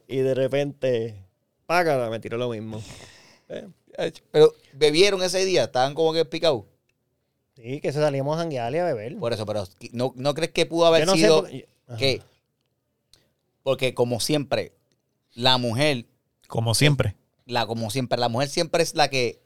y 0.08 0.16
de 0.18 0.34
repente, 0.34 1.24
págala, 1.66 2.08
me 2.10 2.20
tiró 2.20 2.36
lo 2.38 2.48
mismo. 2.50 2.82
Eh, 3.48 3.68
Pero 4.30 4.54
bebieron 4.72 5.22
ese 5.22 5.44
día, 5.44 5.64
estaban 5.64 5.94
como 5.94 6.12
que 6.12 6.24
picados. 6.24 6.64
Sí, 7.56 7.80
que 7.80 7.92
se 7.92 8.00
salíamos 8.00 8.36
a 8.36 8.40
janguear 8.40 8.72
y 8.74 8.78
a 8.78 8.84
beber. 8.84 9.18
Por 9.18 9.32
eso, 9.32 9.44
pero 9.44 9.66
¿no, 9.92 10.12
no 10.16 10.34
crees 10.34 10.52
que 10.52 10.64
pudo 10.66 10.86
haber 10.86 11.06
sé 11.08 11.16
sido 11.16 11.42
por- 11.42 11.98
que, 11.98 12.22
porque 13.62 13.92
como 13.92 14.20
siempre, 14.20 14.72
la 15.34 15.58
mujer, 15.58 16.06
Como 16.46 16.74
siempre. 16.74 17.16
la 17.44 17.66
como 17.66 17.90
siempre, 17.90 18.18
la 18.18 18.28
mujer 18.28 18.48
siempre 18.48 18.82
es 18.82 18.94
la 18.94 19.08
que, 19.10 19.42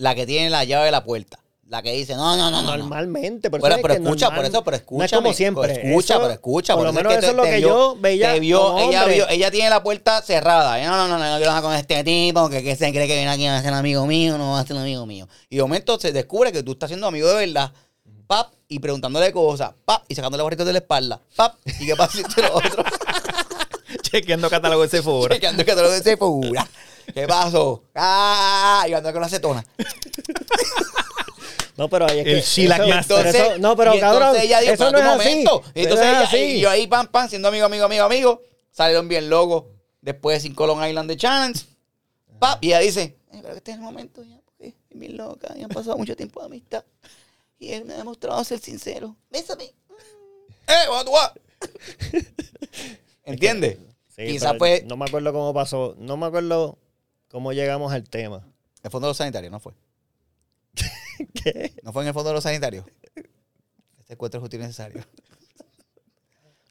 la 0.00 0.14
que 0.14 0.26
tiene 0.26 0.48
la 0.50 0.64
llave 0.64 0.86
de 0.86 0.90
la 0.92 1.04
puerta. 1.04 1.38
La 1.68 1.82
que 1.82 1.92
dice, 1.92 2.16
no, 2.16 2.36
no, 2.36 2.50
no, 2.50 2.62
no. 2.62 2.70
no. 2.72 2.76
Normalmente, 2.78 3.48
por 3.48 3.60
Bueno, 3.60 3.76
eso 3.76 3.78
es 3.78 3.82
pero 3.82 3.94
que 3.94 4.02
escucha, 4.02 4.26
normal- 4.26 4.40
por 4.40 4.50
eso, 4.50 4.64
pero 4.64 4.76
escucha. 4.76 4.98
No 4.98 5.04
es 5.04 5.12
como 5.12 5.32
siempre. 5.32 5.72
Escucha, 5.88 6.14
Eso- 6.14 6.22
pero 6.22 6.32
escucha. 6.32 6.74
Por 6.74 6.82
lo 6.82 6.88
eso 6.90 6.96
menos 6.96 7.12
que 7.12 7.18
eso 7.18 7.26
te- 7.26 7.30
es 7.30 7.36
lo 7.36 7.42
que 7.44 7.56
vio- 7.58 7.68
yo 7.68 7.96
veía. 8.00 8.32
te 8.32 8.40
vio, 8.40 8.78
ella, 8.78 9.00
hombre. 9.02 9.14
vio, 9.14 9.28
ella 9.28 9.50
tiene 9.52 9.70
la 9.70 9.80
puerta 9.82 10.20
cerrada. 10.22 10.82
No, 10.84 10.96
no, 10.96 11.06
no, 11.06 11.16
no, 11.18 11.38
no 11.38 11.52
voy 11.52 11.62
con 11.62 11.74
este 11.74 12.02
tipo 12.02 12.48
que, 12.50 12.64
que 12.64 12.74
se 12.74 12.90
cree 12.90 13.06
que 13.06 13.14
viene 13.14 13.30
aquí 13.30 13.46
a 13.46 13.62
ser 13.62 13.72
amigo 13.72 14.04
mío, 14.06 14.36
no 14.36 14.52
va 14.52 14.60
a 14.60 14.66
ser 14.66 14.76
amigo 14.78 15.06
mío. 15.06 15.28
Y 15.48 15.56
de 15.56 15.62
momento 15.62 15.96
se 16.00 16.10
descubre 16.10 16.50
que 16.50 16.64
tú 16.64 16.72
estás 16.72 16.88
siendo 16.90 17.06
amigo 17.06 17.28
de 17.28 17.46
verdad. 17.46 17.70
Pap, 18.26 18.52
y 18.66 18.78
preguntándole 18.80 19.30
cosas, 19.32 19.70
pap, 19.84 20.02
y 20.08 20.14
sacándole 20.16 20.42
barritos 20.42 20.66
de 20.66 20.72
la 20.72 20.78
espalda, 20.80 21.20
pap, 21.36 21.54
y 21.80 21.86
qué 21.86 21.94
pasa 21.96 22.20
esto 22.20 22.40
y 22.40 22.42
lo 22.44 22.54
otro. 22.54 22.84
Chequeando 24.02 24.48
catálogo 24.48 24.82
de 24.82 24.88
Sephora. 24.88 25.34
Chequeando 25.34 25.64
catálogo 25.64 25.92
de 25.94 26.02
Sephora. 26.02 26.68
¿Qué 27.14 27.26
pasó? 27.26 27.84
Ah, 27.94 28.84
y 28.88 28.92
ando 28.92 29.10
con 29.12 29.20
la 29.20 29.26
acetona. 29.26 29.64
No, 31.76 31.88
pero 31.88 32.06
ahí 32.06 32.18
es 32.18 32.24
que. 32.24 32.32
El 32.34 32.42
Sheila 32.42 32.76
eso- 32.76 32.86
Master. 32.88 33.26
eso- 33.26 33.58
no, 33.58 33.74
pero 33.76 33.94
y 33.94 33.98
entonces 33.98 34.20
cabrón. 34.20 34.40
ella 34.42 34.60
dijo, 34.60 34.72
eso 34.74 34.90
no 34.90 34.98
es 34.98 35.04
"Espérate 35.04 35.14
un 35.14 35.20
así. 35.20 35.30
momento". 35.44 35.62
Y 35.74 35.82
entonces 35.82 36.06
ella, 36.06 36.20
así. 36.20 36.36
y 36.36 36.60
yo 36.60 36.70
ahí, 36.70 36.86
pam, 36.86 37.06
pam, 37.08 37.28
siendo 37.28 37.48
amigo, 37.48 37.64
amigo, 37.66 37.84
amigo, 37.86 38.04
amigo, 38.04 38.42
salieron 38.70 39.08
bien 39.08 39.30
locos. 39.30 39.64
Después 40.02 40.36
de 40.42 40.48
Cinco 40.48 40.66
Long 40.66 40.84
Island 40.86 41.08
de 41.08 41.16
Challenge. 41.16 41.60
Pap, 42.38 42.62
y 42.62 42.68
ella 42.68 42.80
dice, 42.80 43.02
"Eh, 43.32 43.38
pero 43.42 43.50
que 43.50 43.56
este 43.58 43.70
es 43.72 43.76
el 43.78 43.82
momento 43.82 44.22
ya, 44.22 44.40
porque 44.44 44.68
es 44.68 44.74
bien 44.90 45.16
loca, 45.16 45.54
y 45.56 45.62
han 45.62 45.68
pasado 45.70 45.96
mucho 45.96 46.16
tiempo 46.16 46.40
de 46.40 46.46
amistad. 46.46 46.84
Y 47.58 47.72
él 47.72 47.84
me 47.84 47.94
ha 47.94 47.98
demostrado 47.98 48.42
ser 48.44 48.58
sincero. 48.60 49.16
Bésame. 49.30 49.64
¡Eh, 49.64 50.74
¿cómo 50.86 51.04
tú 51.04 51.12
vas? 51.12 51.32
¿Entiendes? 53.24 53.78
Sí, 54.16 54.38
fue 54.58 54.82
No 54.86 54.96
me 54.96 55.04
acuerdo 55.06 55.32
cómo 55.32 55.52
pasó. 55.54 55.94
No 55.98 56.16
me 56.16 56.26
acuerdo 56.26 56.78
cómo 57.30 57.52
llegamos 57.52 57.92
al 57.92 58.08
tema. 58.08 58.46
el 58.82 58.90
fondo 58.90 59.06
de 59.06 59.10
los 59.10 59.16
sanitarios, 59.16 59.50
no 59.52 59.60
fue. 59.60 59.72
¿Qué? 61.34 61.74
No 61.82 61.92
fue 61.92 62.02
en 62.02 62.08
el 62.08 62.14
fondo 62.14 62.30
de 62.30 62.34
los 62.34 62.42
sanitarios. 62.44 62.84
Este 63.98 64.14
encuentro 64.14 64.38
es 64.38 64.42
justo 64.42 64.56
y 64.56 64.58
necesario. 64.58 65.02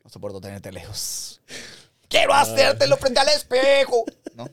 No 0.03 0.09
soporto 0.09 0.41
tenerte 0.41 0.71
lejos. 0.71 1.41
Quiero 2.07 2.33
hacértelo 2.33 2.97
frente 2.97 3.19
al 3.19 3.29
espejo. 3.29 4.03
¿No? 4.33 4.47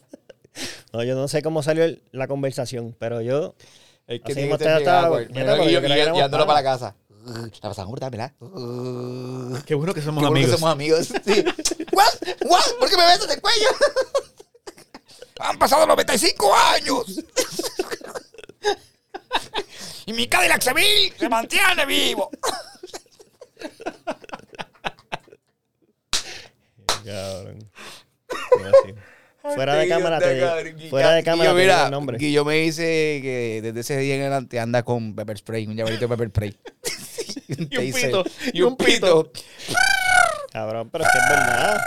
No, 0.93 1.03
yo 1.03 1.15
no 1.15 1.29
sé 1.29 1.43
cómo 1.43 1.63
salió 1.63 1.85
el- 1.85 2.03
la 2.13 2.27
conversación, 2.29 2.95
pero 2.99 3.21
yo. 3.23 3.55
Es 4.07 4.21
Así 4.23 4.35
tiene 4.35 4.43
mismo 4.43 4.59
que 4.59 4.65
ser 4.65 4.73
te- 4.75 4.79
bien 4.79 4.89
estaba- 4.89 5.07
awkward. 5.09 5.29
mira, 5.31 5.41
Mira, 5.41 5.53
pero 5.55 5.65
y 5.65 5.67
yo 5.67 5.71
yo- 5.73 5.81
creía 5.81 5.87
y 5.89 5.89
que 5.95 5.97
yo- 5.99 6.03
éramos 6.03 6.19
llevándolo 6.19 6.47
para 6.47 6.61
la 6.61 6.65
casa. 6.71 6.97
La 7.27 7.69
pasamos 7.71 7.91
brutal, 7.91 8.11
¿verdad? 8.11 8.33
Qué 9.67 9.75
bueno 9.75 9.93
que 9.93 10.01
somos 10.01 10.23
Qué 10.23 10.29
bueno 10.29 10.35
que 10.35 10.43
amigos. 10.45 10.61
somos 10.61 10.71
amigos. 10.73 11.07
Sí. 11.07 11.45
¿What? 11.93 12.07
¿What? 12.49 12.79
¿Por 12.79 12.89
qué 12.89 12.97
me 12.97 13.05
besas 13.05 13.29
el 13.35 13.41
cuello? 13.41 13.69
Han 15.41 15.59
pasado 15.59 15.87
95 15.87 16.55
años. 16.55 17.21
y 20.07 20.13
mi 20.13 20.27
Cadillac 20.27 20.63
Seville 20.63 21.13
se 21.19 21.29
mantiene 21.29 21.87
vivo. 21.87 22.31
Cabrón. 27.05 27.71
Sí. 28.85 28.95
Fuera 29.55 29.77
de 29.77 29.89
cámara 29.89 30.19
te 30.19 30.89
Fuera 30.91 31.13
de 31.13 31.23
cámara 31.23 31.51
te 31.51 31.57
digo 31.57 31.73
mira, 31.73 31.85
el 31.85 31.91
nombre. 31.91 32.19
Guillo 32.19 32.45
me 32.45 32.57
dice 32.57 33.21
que 33.23 33.61
desde 33.63 33.81
ese 33.81 33.97
día 33.99 34.17
en 34.17 34.23
adelante 34.23 34.59
anda 34.59 34.83
con 34.83 35.15
pepper 35.15 35.39
spray, 35.39 35.67
un 35.67 35.77
llaverito 35.77 36.09
de 36.09 36.09
pepper 36.09 36.29
spray. 36.31 36.57
y 37.49 37.77
un, 37.77 37.85
Y 37.85 37.93
pito, 37.93 38.25
Y 38.53 38.63
un 38.63 38.77
pito. 38.77 39.31
Cabrón, 40.53 40.91
pero 40.91 41.05
es 41.05 41.11
que 41.11 41.19
es 41.19 41.29
verdad. 41.29 41.81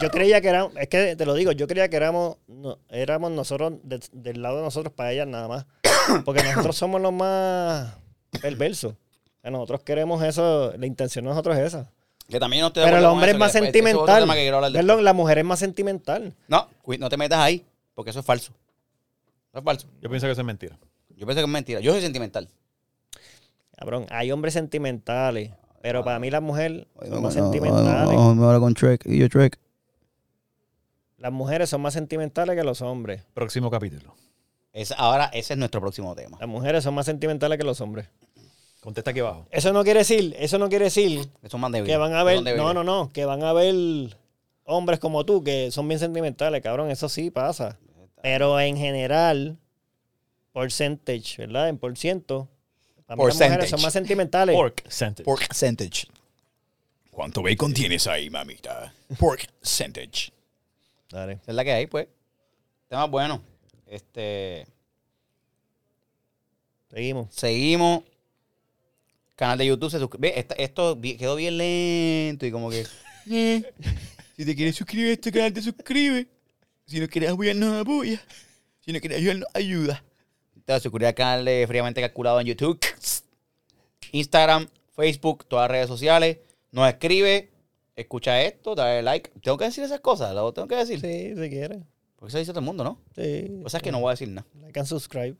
Yo 0.00 0.10
creía 0.10 0.40
que 0.40 0.48
éramos, 0.48 0.72
es 0.76 0.88
que 0.88 1.16
te 1.16 1.26
lo 1.26 1.34
digo, 1.34 1.52
yo 1.52 1.66
creía 1.66 1.88
que 1.88 1.96
éramos, 1.96 2.36
no, 2.46 2.78
éramos 2.88 3.30
nosotros, 3.32 3.74
de- 3.82 4.00
del 4.12 4.42
lado 4.42 4.58
de 4.58 4.62
nosotros 4.62 4.92
para 4.94 5.12
ellas 5.12 5.26
nada 5.26 5.48
más. 5.48 5.66
Porque 6.24 6.42
nosotros 6.42 6.76
somos 6.76 7.00
los 7.00 7.12
más 7.12 7.94
perversos. 8.40 8.94
Nosotros 9.42 9.82
queremos 9.82 10.22
eso, 10.22 10.72
la 10.76 10.86
intención 10.86 11.24
de 11.24 11.30
nosotros 11.30 11.56
es 11.56 11.66
esa. 11.68 11.90
Que 12.28 12.38
también 12.38 12.60
no 12.60 12.68
estoy 12.68 12.82
de 12.82 12.86
Pero 12.86 12.98
el 12.98 13.04
hombre 13.06 13.30
es 13.32 13.38
más 13.38 13.52
después- 13.52 13.68
es 13.68 13.72
sentimental. 13.74 14.26
después. 14.26 14.72
Perdón, 14.72 15.04
la 15.04 15.12
mujer 15.12 15.38
es 15.38 15.44
más 15.44 15.58
sentimental. 15.58 16.34
No, 16.48 16.68
no 16.98 17.08
te 17.08 17.16
metas 17.16 17.38
ahí, 17.40 17.64
porque 17.94 18.10
eso 18.10 18.20
es 18.20 18.26
falso. 18.26 18.52
Eso 19.50 19.58
es 19.58 19.64
falso. 19.64 19.86
Yo 20.00 20.08
pienso 20.08 20.26
que 20.26 20.32
eso 20.32 20.40
es 20.42 20.46
mentira. 20.46 20.76
Yo 21.16 21.26
pienso 21.26 21.40
que 21.40 21.46
es 21.46 21.48
mentira. 21.48 21.80
Yo 21.80 21.92
soy 21.92 22.00
sentimental. 22.02 22.48
Cabrón, 23.76 24.06
hay 24.10 24.30
hombres 24.30 24.54
sentimentales. 24.54 25.50
Pero 25.82 26.04
para 26.04 26.18
mí 26.18 26.30
las 26.30 26.42
mujeres 26.42 26.86
son 27.08 27.22
más 27.22 27.32
sentimentales. 27.34 28.10
me 28.18 28.44
habla 28.46 28.60
con 28.60 28.74
Trek. 28.74 29.02
Y 29.06 29.18
yo 29.18 29.28
Trek. 29.30 29.58
Las 31.20 31.32
mujeres 31.32 31.68
son 31.68 31.82
más 31.82 31.92
sentimentales 31.92 32.56
que 32.56 32.64
los 32.64 32.80
hombres. 32.80 33.22
Próximo 33.34 33.70
capítulo. 33.70 34.16
Es, 34.72 34.90
ahora, 34.92 35.26
ese 35.34 35.52
es 35.52 35.58
nuestro 35.58 35.78
próximo 35.82 36.14
tema. 36.16 36.38
Las 36.40 36.48
mujeres 36.48 36.82
son 36.82 36.94
más 36.94 37.04
sentimentales 37.04 37.58
que 37.58 37.64
los 37.64 37.78
hombres. 37.82 38.08
Contesta 38.80 39.10
aquí 39.10 39.20
abajo. 39.20 39.46
Eso 39.50 39.70
no 39.74 39.84
quiere 39.84 39.98
decir, 39.98 40.34
eso 40.38 40.58
no 40.58 40.70
quiere 40.70 40.86
decir 40.86 41.28
Que 41.42 41.50
son 41.50 41.60
más 41.60 41.70
débiles. 41.72 41.92
que 41.92 41.98
van 41.98 42.14
a 42.14 42.24
ver, 42.24 42.42
no, 42.56 42.72
no, 42.72 42.82
no, 42.82 43.12
que 43.12 43.26
van 43.26 43.42
a 43.42 43.52
ver 43.52 44.16
hombres 44.64 44.98
como 44.98 45.26
tú 45.26 45.44
que 45.44 45.70
son 45.70 45.86
bien 45.88 46.00
sentimentales, 46.00 46.62
cabrón, 46.62 46.90
eso 46.90 47.10
sí 47.10 47.30
pasa. 47.30 47.78
Pero 48.22 48.58
en 48.58 48.78
general, 48.78 49.58
percentage, 50.54 51.36
¿verdad? 51.36 51.68
En 51.68 51.76
por 51.76 51.98
ciento. 51.98 52.48
Las 53.06 53.18
mujeres 53.18 53.68
son 53.68 53.82
más 53.82 53.92
sentimentales. 53.92 54.56
Pork 54.56 54.82
percentage. 54.84 55.24
Pork 55.24 55.46
percentage. 55.48 56.06
¿Cuánto 57.10 57.42
bacon 57.42 57.74
tienes 57.74 58.06
ahí, 58.06 58.30
mamita? 58.30 58.94
Pork 59.18 59.48
percentage. 59.60 60.32
Dale. 61.10 61.34
Esa 61.34 61.50
es 61.50 61.54
la 61.54 61.64
que 61.64 61.72
hay, 61.72 61.86
pues. 61.86 62.08
Tema 62.88 63.06
bueno. 63.06 63.42
Este. 63.86 64.66
Seguimos. 66.88 67.34
Seguimos. 67.34 68.04
Canal 69.34 69.58
de 69.58 69.66
YouTube 69.66 69.90
se 69.90 69.98
suscribe. 69.98 70.46
Esto 70.58 71.00
quedó 71.00 71.36
bien 71.36 71.58
lento 71.58 72.46
y 72.46 72.50
como 72.50 72.70
que. 72.70 72.86
eh, 73.30 73.72
si 74.36 74.44
te 74.44 74.54
quieres 74.54 74.76
suscribir 74.76 75.10
a 75.10 75.12
este 75.12 75.32
canal, 75.32 75.52
te 75.52 75.62
suscribe. 75.62 76.26
Si 76.86 77.00
no 77.00 77.08
quieres 77.08 77.30
apoyarnos, 77.30 77.80
apoya. 77.80 78.20
Si 78.80 78.92
no 78.92 79.00
quieres 79.00 79.18
ayudarnos, 79.18 79.48
ayuda. 79.54 80.02
Te 80.64 80.72
vas 80.72 80.80
a 80.80 80.82
suscribir 80.82 81.06
al 81.08 81.14
canal 81.14 81.44
de 81.44 81.64
Fríamente 81.66 82.00
Calculado 82.00 82.40
en 82.40 82.46
YouTube, 82.46 82.80
Instagram, 84.12 84.68
Facebook, 84.94 85.44
todas 85.46 85.64
las 85.64 85.70
redes 85.70 85.88
sociales. 85.88 86.38
Nos 86.72 86.88
escribe, 86.88 87.49
escucha 88.02 88.42
esto, 88.42 88.74
dale 88.74 89.02
like. 89.02 89.30
Tengo 89.40 89.56
que 89.56 89.64
decir 89.64 89.84
esas 89.84 90.00
cosas, 90.00 90.34
lo 90.34 90.52
tengo 90.52 90.68
que 90.68 90.76
decir. 90.76 91.00
Sí, 91.00 91.34
si 91.34 91.50
quiere. 91.50 91.82
Porque 92.16 92.30
eso 92.30 92.38
dice 92.38 92.52
todo 92.52 92.60
el 92.60 92.66
mundo, 92.66 92.84
¿no? 92.84 93.00
Sí. 93.14 93.62
O 93.64 93.68
sea, 93.68 93.78
es 93.78 93.82
que 93.82 93.92
no 93.92 94.00
voy 94.00 94.08
a 94.08 94.12
decir 94.12 94.28
nada. 94.28 94.46
Like 94.60 94.78
and 94.78 94.88
subscribe. 94.88 95.36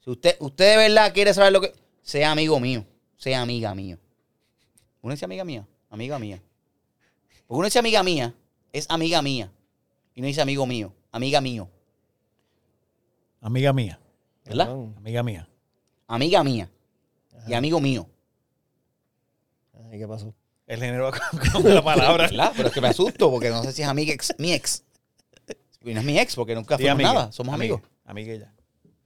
Si 0.00 0.10
usted, 0.10 0.36
usted 0.40 0.72
de 0.72 0.76
verdad 0.88 1.12
quiere 1.14 1.32
saber 1.32 1.52
lo 1.52 1.60
que. 1.60 1.72
Sea 2.02 2.32
amigo 2.32 2.58
mío. 2.60 2.84
Sea 3.16 3.42
amiga 3.42 3.74
mío. 3.74 3.98
Uno 5.02 5.12
dice 5.12 5.24
amiga 5.24 5.44
mía. 5.44 5.66
Amiga 5.90 6.18
mía. 6.18 6.42
Porque 7.46 7.58
uno 7.58 7.64
dice 7.64 7.78
amiga 7.78 8.02
mía. 8.02 8.34
Es 8.72 8.86
amiga 8.90 9.22
mía. 9.22 9.52
Y 10.14 10.20
no 10.20 10.26
dice 10.26 10.40
amigo 10.40 10.66
mío. 10.66 10.92
Amiga 11.12 11.40
mío. 11.40 11.68
Amiga 13.40 13.72
mía. 13.72 14.00
¿Verdad? 14.44 14.66
Perdón. 14.66 14.94
Amiga 14.98 15.22
mía. 15.22 15.48
Amiga 16.08 16.44
mía. 16.44 16.70
Y 17.46 17.54
amigo 17.54 17.80
mío. 17.80 18.08
Ay, 19.90 19.98
¿qué 19.98 20.08
pasó? 20.08 20.34
El 20.66 20.80
género 20.80 21.12
con 21.52 21.62
la 21.74 21.82
palabra. 21.82 22.26
¿Verdad? 22.30 22.52
Pero 22.56 22.68
es 22.68 22.74
que 22.74 22.80
me 22.80 22.88
asusto 22.88 23.30
porque 23.30 23.50
no 23.50 23.62
sé 23.62 23.72
si 23.72 23.82
es 23.82 23.88
amiga 23.88 24.12
ex, 24.12 24.34
mi 24.38 24.52
ex. 24.52 24.82
Y 25.84 25.94
no 25.94 26.00
es 26.00 26.06
mi 26.06 26.18
ex 26.18 26.34
porque 26.34 26.54
nunca 26.54 26.76
fuimos 26.76 26.92
amiga. 26.92 27.12
nada. 27.12 27.32
Somos 27.32 27.54
Amiga. 27.54 27.74
amigos. 27.76 27.90
Amiga 28.04 28.34
ya. 28.34 28.52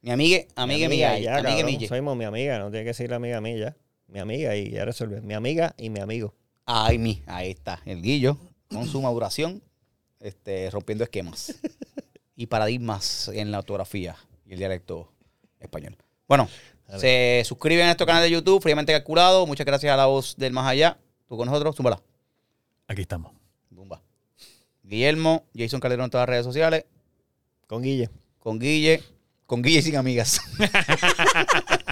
Mi 0.03 0.11
amiga, 0.11 0.45
amiga, 0.57 0.89
Mi 0.89 0.97
mía. 0.97 1.19
ya, 1.19 1.37
Amiga 1.37 1.65
mía. 1.67 1.89
Somos 1.89 2.17
mi 2.17 2.25
amiga, 2.25 2.59
no 2.59 2.71
tiene 2.71 2.85
que 2.85 2.89
decir 2.91 3.11
la 3.11 3.17
amiga 3.17 3.41
mía 3.43 3.57
ya. 3.59 3.77
Mi 4.07 4.19
amiga 4.19 4.57
y 4.57 4.71
ya 4.71 4.85
resuelve. 4.87 5.21
Mi 5.21 5.35
amiga 5.35 5.75
y 5.77 5.91
mi 5.91 6.01
amigo. 6.01 6.35
Ay, 6.65 6.97
mi. 6.99 7.23
Ahí 7.27 7.51
está. 7.51 7.81
El 7.85 8.01
guillo. 8.01 8.39
Con 8.69 8.87
su 8.87 9.03
maduración. 9.03 9.63
Este, 10.21 10.71
rompiendo 10.71 11.05
esquemas. 11.05 11.55
y 12.37 12.47
paradigmas 12.47 13.29
en 13.35 13.51
la 13.51 13.59
ortografía 13.59 14.17
y 14.47 14.53
el 14.55 14.59
dialecto 14.59 15.13
español. 15.59 15.97
Bueno, 16.27 16.49
se 16.97 17.43
suscriben 17.45 17.87
a 17.87 17.91
este 17.91 18.07
canal 18.07 18.23
de 18.23 18.31
YouTube, 18.31 18.63
fríamente 18.63 18.93
calculado. 18.93 19.47
Muchas 19.47 19.67
gracias 19.67 19.93
a 19.93 19.97
la 19.99 20.07
voz 20.07 20.35
del 20.39 20.53
más 20.55 20.67
allá. 20.67 20.97
Tú 21.31 21.37
con 21.37 21.47
nosotros, 21.47 21.77
zúmbala. 21.77 22.03
Aquí 22.89 23.03
estamos. 23.03 23.31
Bumba. 23.71 24.03
Guillermo, 24.83 25.45
Jason 25.55 25.79
Calderón 25.79 26.07
en 26.07 26.11
todas 26.11 26.23
las 26.23 26.29
redes 26.29 26.45
sociales. 26.45 26.87
Con 27.69 27.83
Guille. 27.83 28.11
Con 28.41 28.59
Guille. 28.59 29.01
Con 29.47 29.63
Guille 29.63 29.81
sin 29.81 29.95
amigas. 29.95 30.41